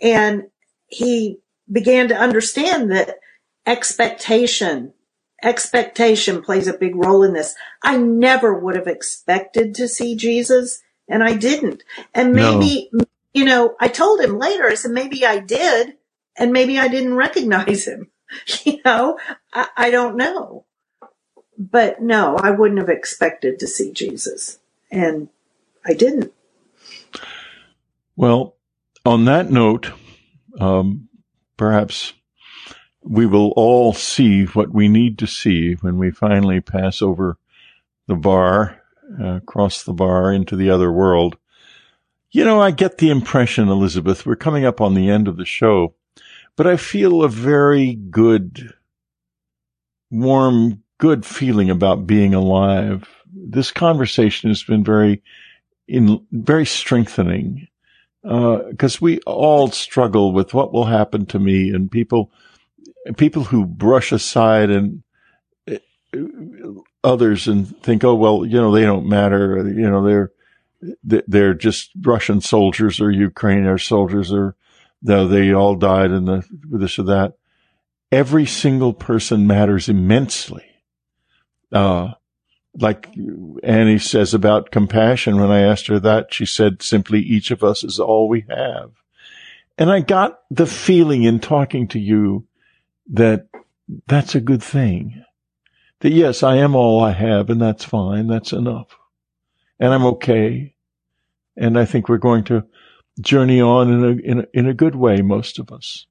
And 0.03 0.51
he 0.89 1.39
began 1.71 2.09
to 2.09 2.17
understand 2.17 2.91
that 2.93 3.19
expectation, 3.67 4.93
expectation 5.43 6.43
plays 6.43 6.67
a 6.67 6.77
big 6.77 6.95
role 6.97 7.23
in 7.23 7.33
this. 7.33 7.55
I 7.83 7.97
never 7.97 8.55
would 8.59 8.77
have 8.77 8.87
expected 8.87 9.75
to 9.77 9.89
see 9.89 10.17
Jesus 10.17 10.83
and 11.09 11.23
I 11.23 11.35
didn't. 11.35 11.83
And 12.15 12.33
No. 12.33 12.59
maybe, 12.59 12.91
you 13.33 13.45
know, 13.45 13.75
I 13.81 13.89
told 13.89 14.21
him 14.21 14.39
later, 14.39 14.67
I 14.67 14.75
said, 14.75 14.93
maybe 14.93 15.25
I 15.27 15.39
did 15.39 15.97
and 16.37 16.53
maybe 16.53 16.79
I 16.79 16.89
didn't 16.89 17.15
recognize 17.15 17.87
him. 17.87 18.11
You 18.65 18.79
know, 18.85 19.19
I, 19.53 19.69
I 19.77 19.91
don't 19.91 20.17
know. 20.17 20.65
But 21.59 22.01
no, 22.01 22.37
I 22.37 22.53
wouldn't 22.53 22.79
have 22.79 22.89
expected 22.89 23.59
to 23.59 23.67
see 23.67 23.93
Jesus. 23.93 24.61
And 24.91 25.29
I 25.85 25.95
didn't. 25.95 26.33
Well, 28.17 28.55
on 29.05 29.25
that 29.25 29.51
note, 29.51 29.93
um, 30.61 31.09
perhaps 31.57 32.13
we 33.11 33.27
will 33.27 33.51
all 33.57 33.93
see 33.93 34.45
what 34.45 34.71
we 34.71 34.87
need 34.87 35.19
to 35.19 35.27
see 35.27 35.75
when 35.81 35.99
we 35.99 36.13
finally 36.13 36.61
pass 36.61 37.03
over 37.03 37.37
the 38.07 38.15
bar, 38.15 38.81
uh, 39.21 39.41
cross 39.47 39.83
the 39.83 39.93
bar 39.93 40.33
into 40.33 40.55
the 40.55 40.71
other 40.71 40.93
world. 40.93 41.37
You 42.31 42.45
know, 42.45 42.61
I 42.61 42.71
get 42.71 42.99
the 42.99 43.11
impression, 43.11 43.69
Elizabeth, 43.69 44.25
we're 44.25 44.37
coming 44.37 44.65
up 44.65 44.81
on 44.81 44.95
the 44.95 45.11
end 45.11 45.27
of 45.27 45.37
the 45.37 45.45
show, 45.45 45.95
but 46.55 46.69
I 46.69 46.77
feel 46.77 47.25
a 47.25 47.29
very 47.29 47.97
good, 47.97 48.75
warm, 50.13 50.85
good 50.99 51.27
feeling 51.27 51.69
about 51.69 52.07
being 52.07 52.33
alive. 52.33 53.09
This 53.27 53.73
conversation 53.73 54.51
has 54.51 54.63
been 54.63 54.85
very, 54.85 55.21
in, 55.89 56.25
very 56.31 56.65
strengthening 56.65 57.67
because 58.23 59.01
we 59.01 59.19
all 59.23 59.69
struggle 59.73 60.33
with 60.33 60.55
what 60.55 60.73
will 60.73 60.85
happen 60.85 61.27
to 61.27 61.41
me 61.41 61.71
and 61.71 61.91
people 61.91 62.31
people 63.17 63.45
who 63.45 63.65
brush 63.67 64.13
aside 64.13 64.71
and 64.71 65.03
uh, 65.71 65.77
others 67.03 67.49
and 67.49 67.77
think 67.83 68.05
oh 68.05 68.15
well 68.15 68.45
you 68.45 68.61
know 68.61 68.73
they 68.73 68.83
don't 68.83 69.09
matter. 69.09 69.57
You 69.69 69.91
know 69.91 70.05
they're 70.05 70.33
they're 71.03 71.55
just 71.55 71.91
Russian 72.01 72.41
soldiers 72.41 73.01
or 73.01 73.11
Ukrainian 73.11 73.79
soldiers 73.79 74.33
or 74.33 74.57
no, 75.03 75.27
they 75.27 75.53
all 75.53 75.77
died 75.77 76.11
in 76.11 76.27
the 76.27 76.47
this 76.51 76.99
or 76.99 77.05
that. 77.05 77.35
Every 78.13 78.47
single 78.47 78.93
person 78.93 79.47
matters 79.47 79.89
immensely. 79.89 80.65
Uh 81.73 82.13
like 82.79 83.09
Annie 83.63 83.99
says 83.99 84.33
about 84.33 84.71
compassion, 84.71 85.41
when 85.41 85.51
I 85.51 85.61
asked 85.61 85.89
her 85.89 85.99
that, 86.01 86.33
she 86.33 86.47
said 86.47 86.83
simply, 86.83 87.21
each 87.21 87.51
of 87.51 87.65
us 87.65 87.83
is 87.83 87.99
all 87.99 88.29
we 88.29 88.45
have. 88.49 88.93
And 89.77 89.91
I 89.91 90.01
got 90.01 90.41
the 90.51 90.67
feeling 90.67 91.25
in 91.25 91.41
talking 91.41 91.89
to 91.89 91.99
you 91.99 92.47
that 93.11 93.49
that's 94.07 94.35
a 94.35 94.41
good 94.41 94.63
thing. 94.63 95.25
That 96.01 96.13
yes, 96.13 96.43
I 96.43 96.57
am 96.57 96.75
all 96.75 97.03
I 97.03 97.13
have 97.13 97.51
and 97.51 97.61
that's 97.61 97.85
fine. 97.85 98.27
That's 98.27 98.53
enough. 98.53 98.97
And 99.79 99.93
I'm 99.93 100.05
okay. 100.07 100.75
And 101.57 101.79
I 101.79 101.85
think 101.85 102.09
we're 102.09 102.19
going 102.19 102.45
to 102.45 102.65
journey 103.21 103.61
on 103.61 103.93
in 103.93 104.05
a, 104.05 104.31
in 104.31 104.39
a, 104.41 104.45
in 104.55 104.69
a 104.69 104.75
good 104.75 104.95
way, 104.95 105.21
most 105.21 105.59
of 105.59 105.73
us. 105.73 106.07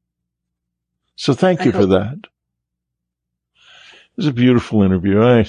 So 1.16 1.34
thank 1.34 1.66
you 1.66 1.72
for 1.72 1.86
that. 1.88 2.18
It 2.24 4.18
was 4.18 4.28
a 4.28 4.34
beautiful 4.34 4.84
interview. 4.84 5.22
I, 5.22 5.46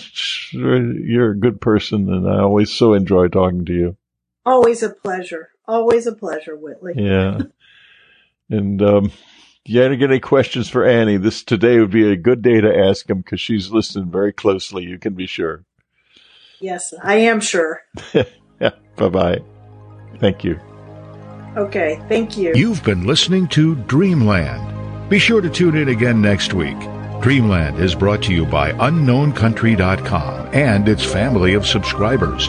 you're 0.53 1.33
a 1.33 1.39
good 1.39 1.61
person 1.61 2.13
and 2.13 2.29
I 2.29 2.41
always 2.41 2.71
so 2.71 2.95
enjoy 2.95 3.29
talking 3.29 3.65
to 3.67 3.73
you. 3.73 3.97
Always 4.47 4.83
a 4.83 4.91
pleasure. 4.91 5.51
Always 5.67 6.07
a 6.07 6.13
pleasure, 6.13 6.57
Whitley. 6.57 6.95
Yeah. 6.97 7.41
and, 8.51 8.83
um, 8.83 9.13
you 9.65 9.81
had 9.81 9.89
to 9.89 9.97
get 9.97 10.11
any 10.11 10.21
questions 10.21 10.69
for 10.69 10.87
Annie, 10.87 11.17
this 11.17 11.43
today 11.43 11.79
would 11.79 11.91
be 11.91 12.11
a 12.11 12.17
good 12.17 12.43
day 12.43 12.61
to 12.61 12.79
ask 12.79 13.09
him 13.09 13.19
because 13.19 13.41
she's 13.41 13.71
listening 13.71 14.11
very 14.11 14.33
closely. 14.33 14.85
You 14.85 14.99
can 14.99 15.15
be 15.15 15.27
sure. 15.27 15.65
Yes, 16.61 16.93
I 17.03 17.17
am 17.17 17.41
sure. 17.41 17.83
yeah. 18.15 18.71
Bye 18.97 19.09
bye. 19.09 19.41
Thank 20.19 20.45
you. 20.45 20.59
Okay. 21.57 22.01
Thank 22.09 22.37
you. 22.37 22.53
You've 22.55 22.85
been 22.85 23.07
listening 23.07 23.49
to 23.49 23.75
Dreamland. 23.75 25.09
Be 25.09 25.19
sure 25.19 25.41
to 25.41 25.51
tune 25.51 25.77
in 25.77 25.89
again 25.89 26.21
next 26.23 26.53
week. 26.53 26.79
Dreamland 27.21 27.79
is 27.79 27.95
brought 27.95 28.23
to 28.25 28.33
you 28.33 28.47
by 28.47 28.73
UnknownCountry.com 28.73 30.51
and 30.55 30.89
its 30.89 31.05
family 31.05 31.55
of 31.55 31.67
subscribers. 31.67 32.49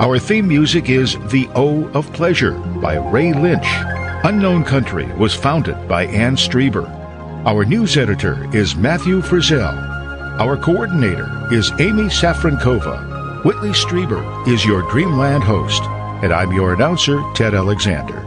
Our 0.00 0.18
theme 0.18 0.48
music 0.48 0.88
is 0.88 1.14
The 1.30 1.48
O 1.54 1.86
of 1.90 2.12
Pleasure 2.12 2.52
by 2.52 2.96
Ray 2.96 3.32
Lynch. 3.32 3.99
Unknown 4.22 4.64
Country 4.64 5.06
was 5.14 5.34
founded 5.34 5.88
by 5.88 6.04
Ann 6.04 6.36
Strieber. 6.36 6.86
Our 7.46 7.64
news 7.64 7.96
editor 7.96 8.54
is 8.54 8.76
Matthew 8.76 9.22
Frizzell. 9.22 9.74
Our 10.38 10.58
coordinator 10.58 11.48
is 11.50 11.72
Amy 11.78 12.04
Safrankova. 12.04 13.44
Whitley 13.46 13.70
Strieber 13.70 14.46
is 14.46 14.62
your 14.62 14.82
Dreamland 14.90 15.42
host, 15.42 15.82
and 16.22 16.34
I'm 16.34 16.52
your 16.52 16.74
announcer, 16.74 17.18
Ted 17.34 17.54
Alexander. 17.54 18.19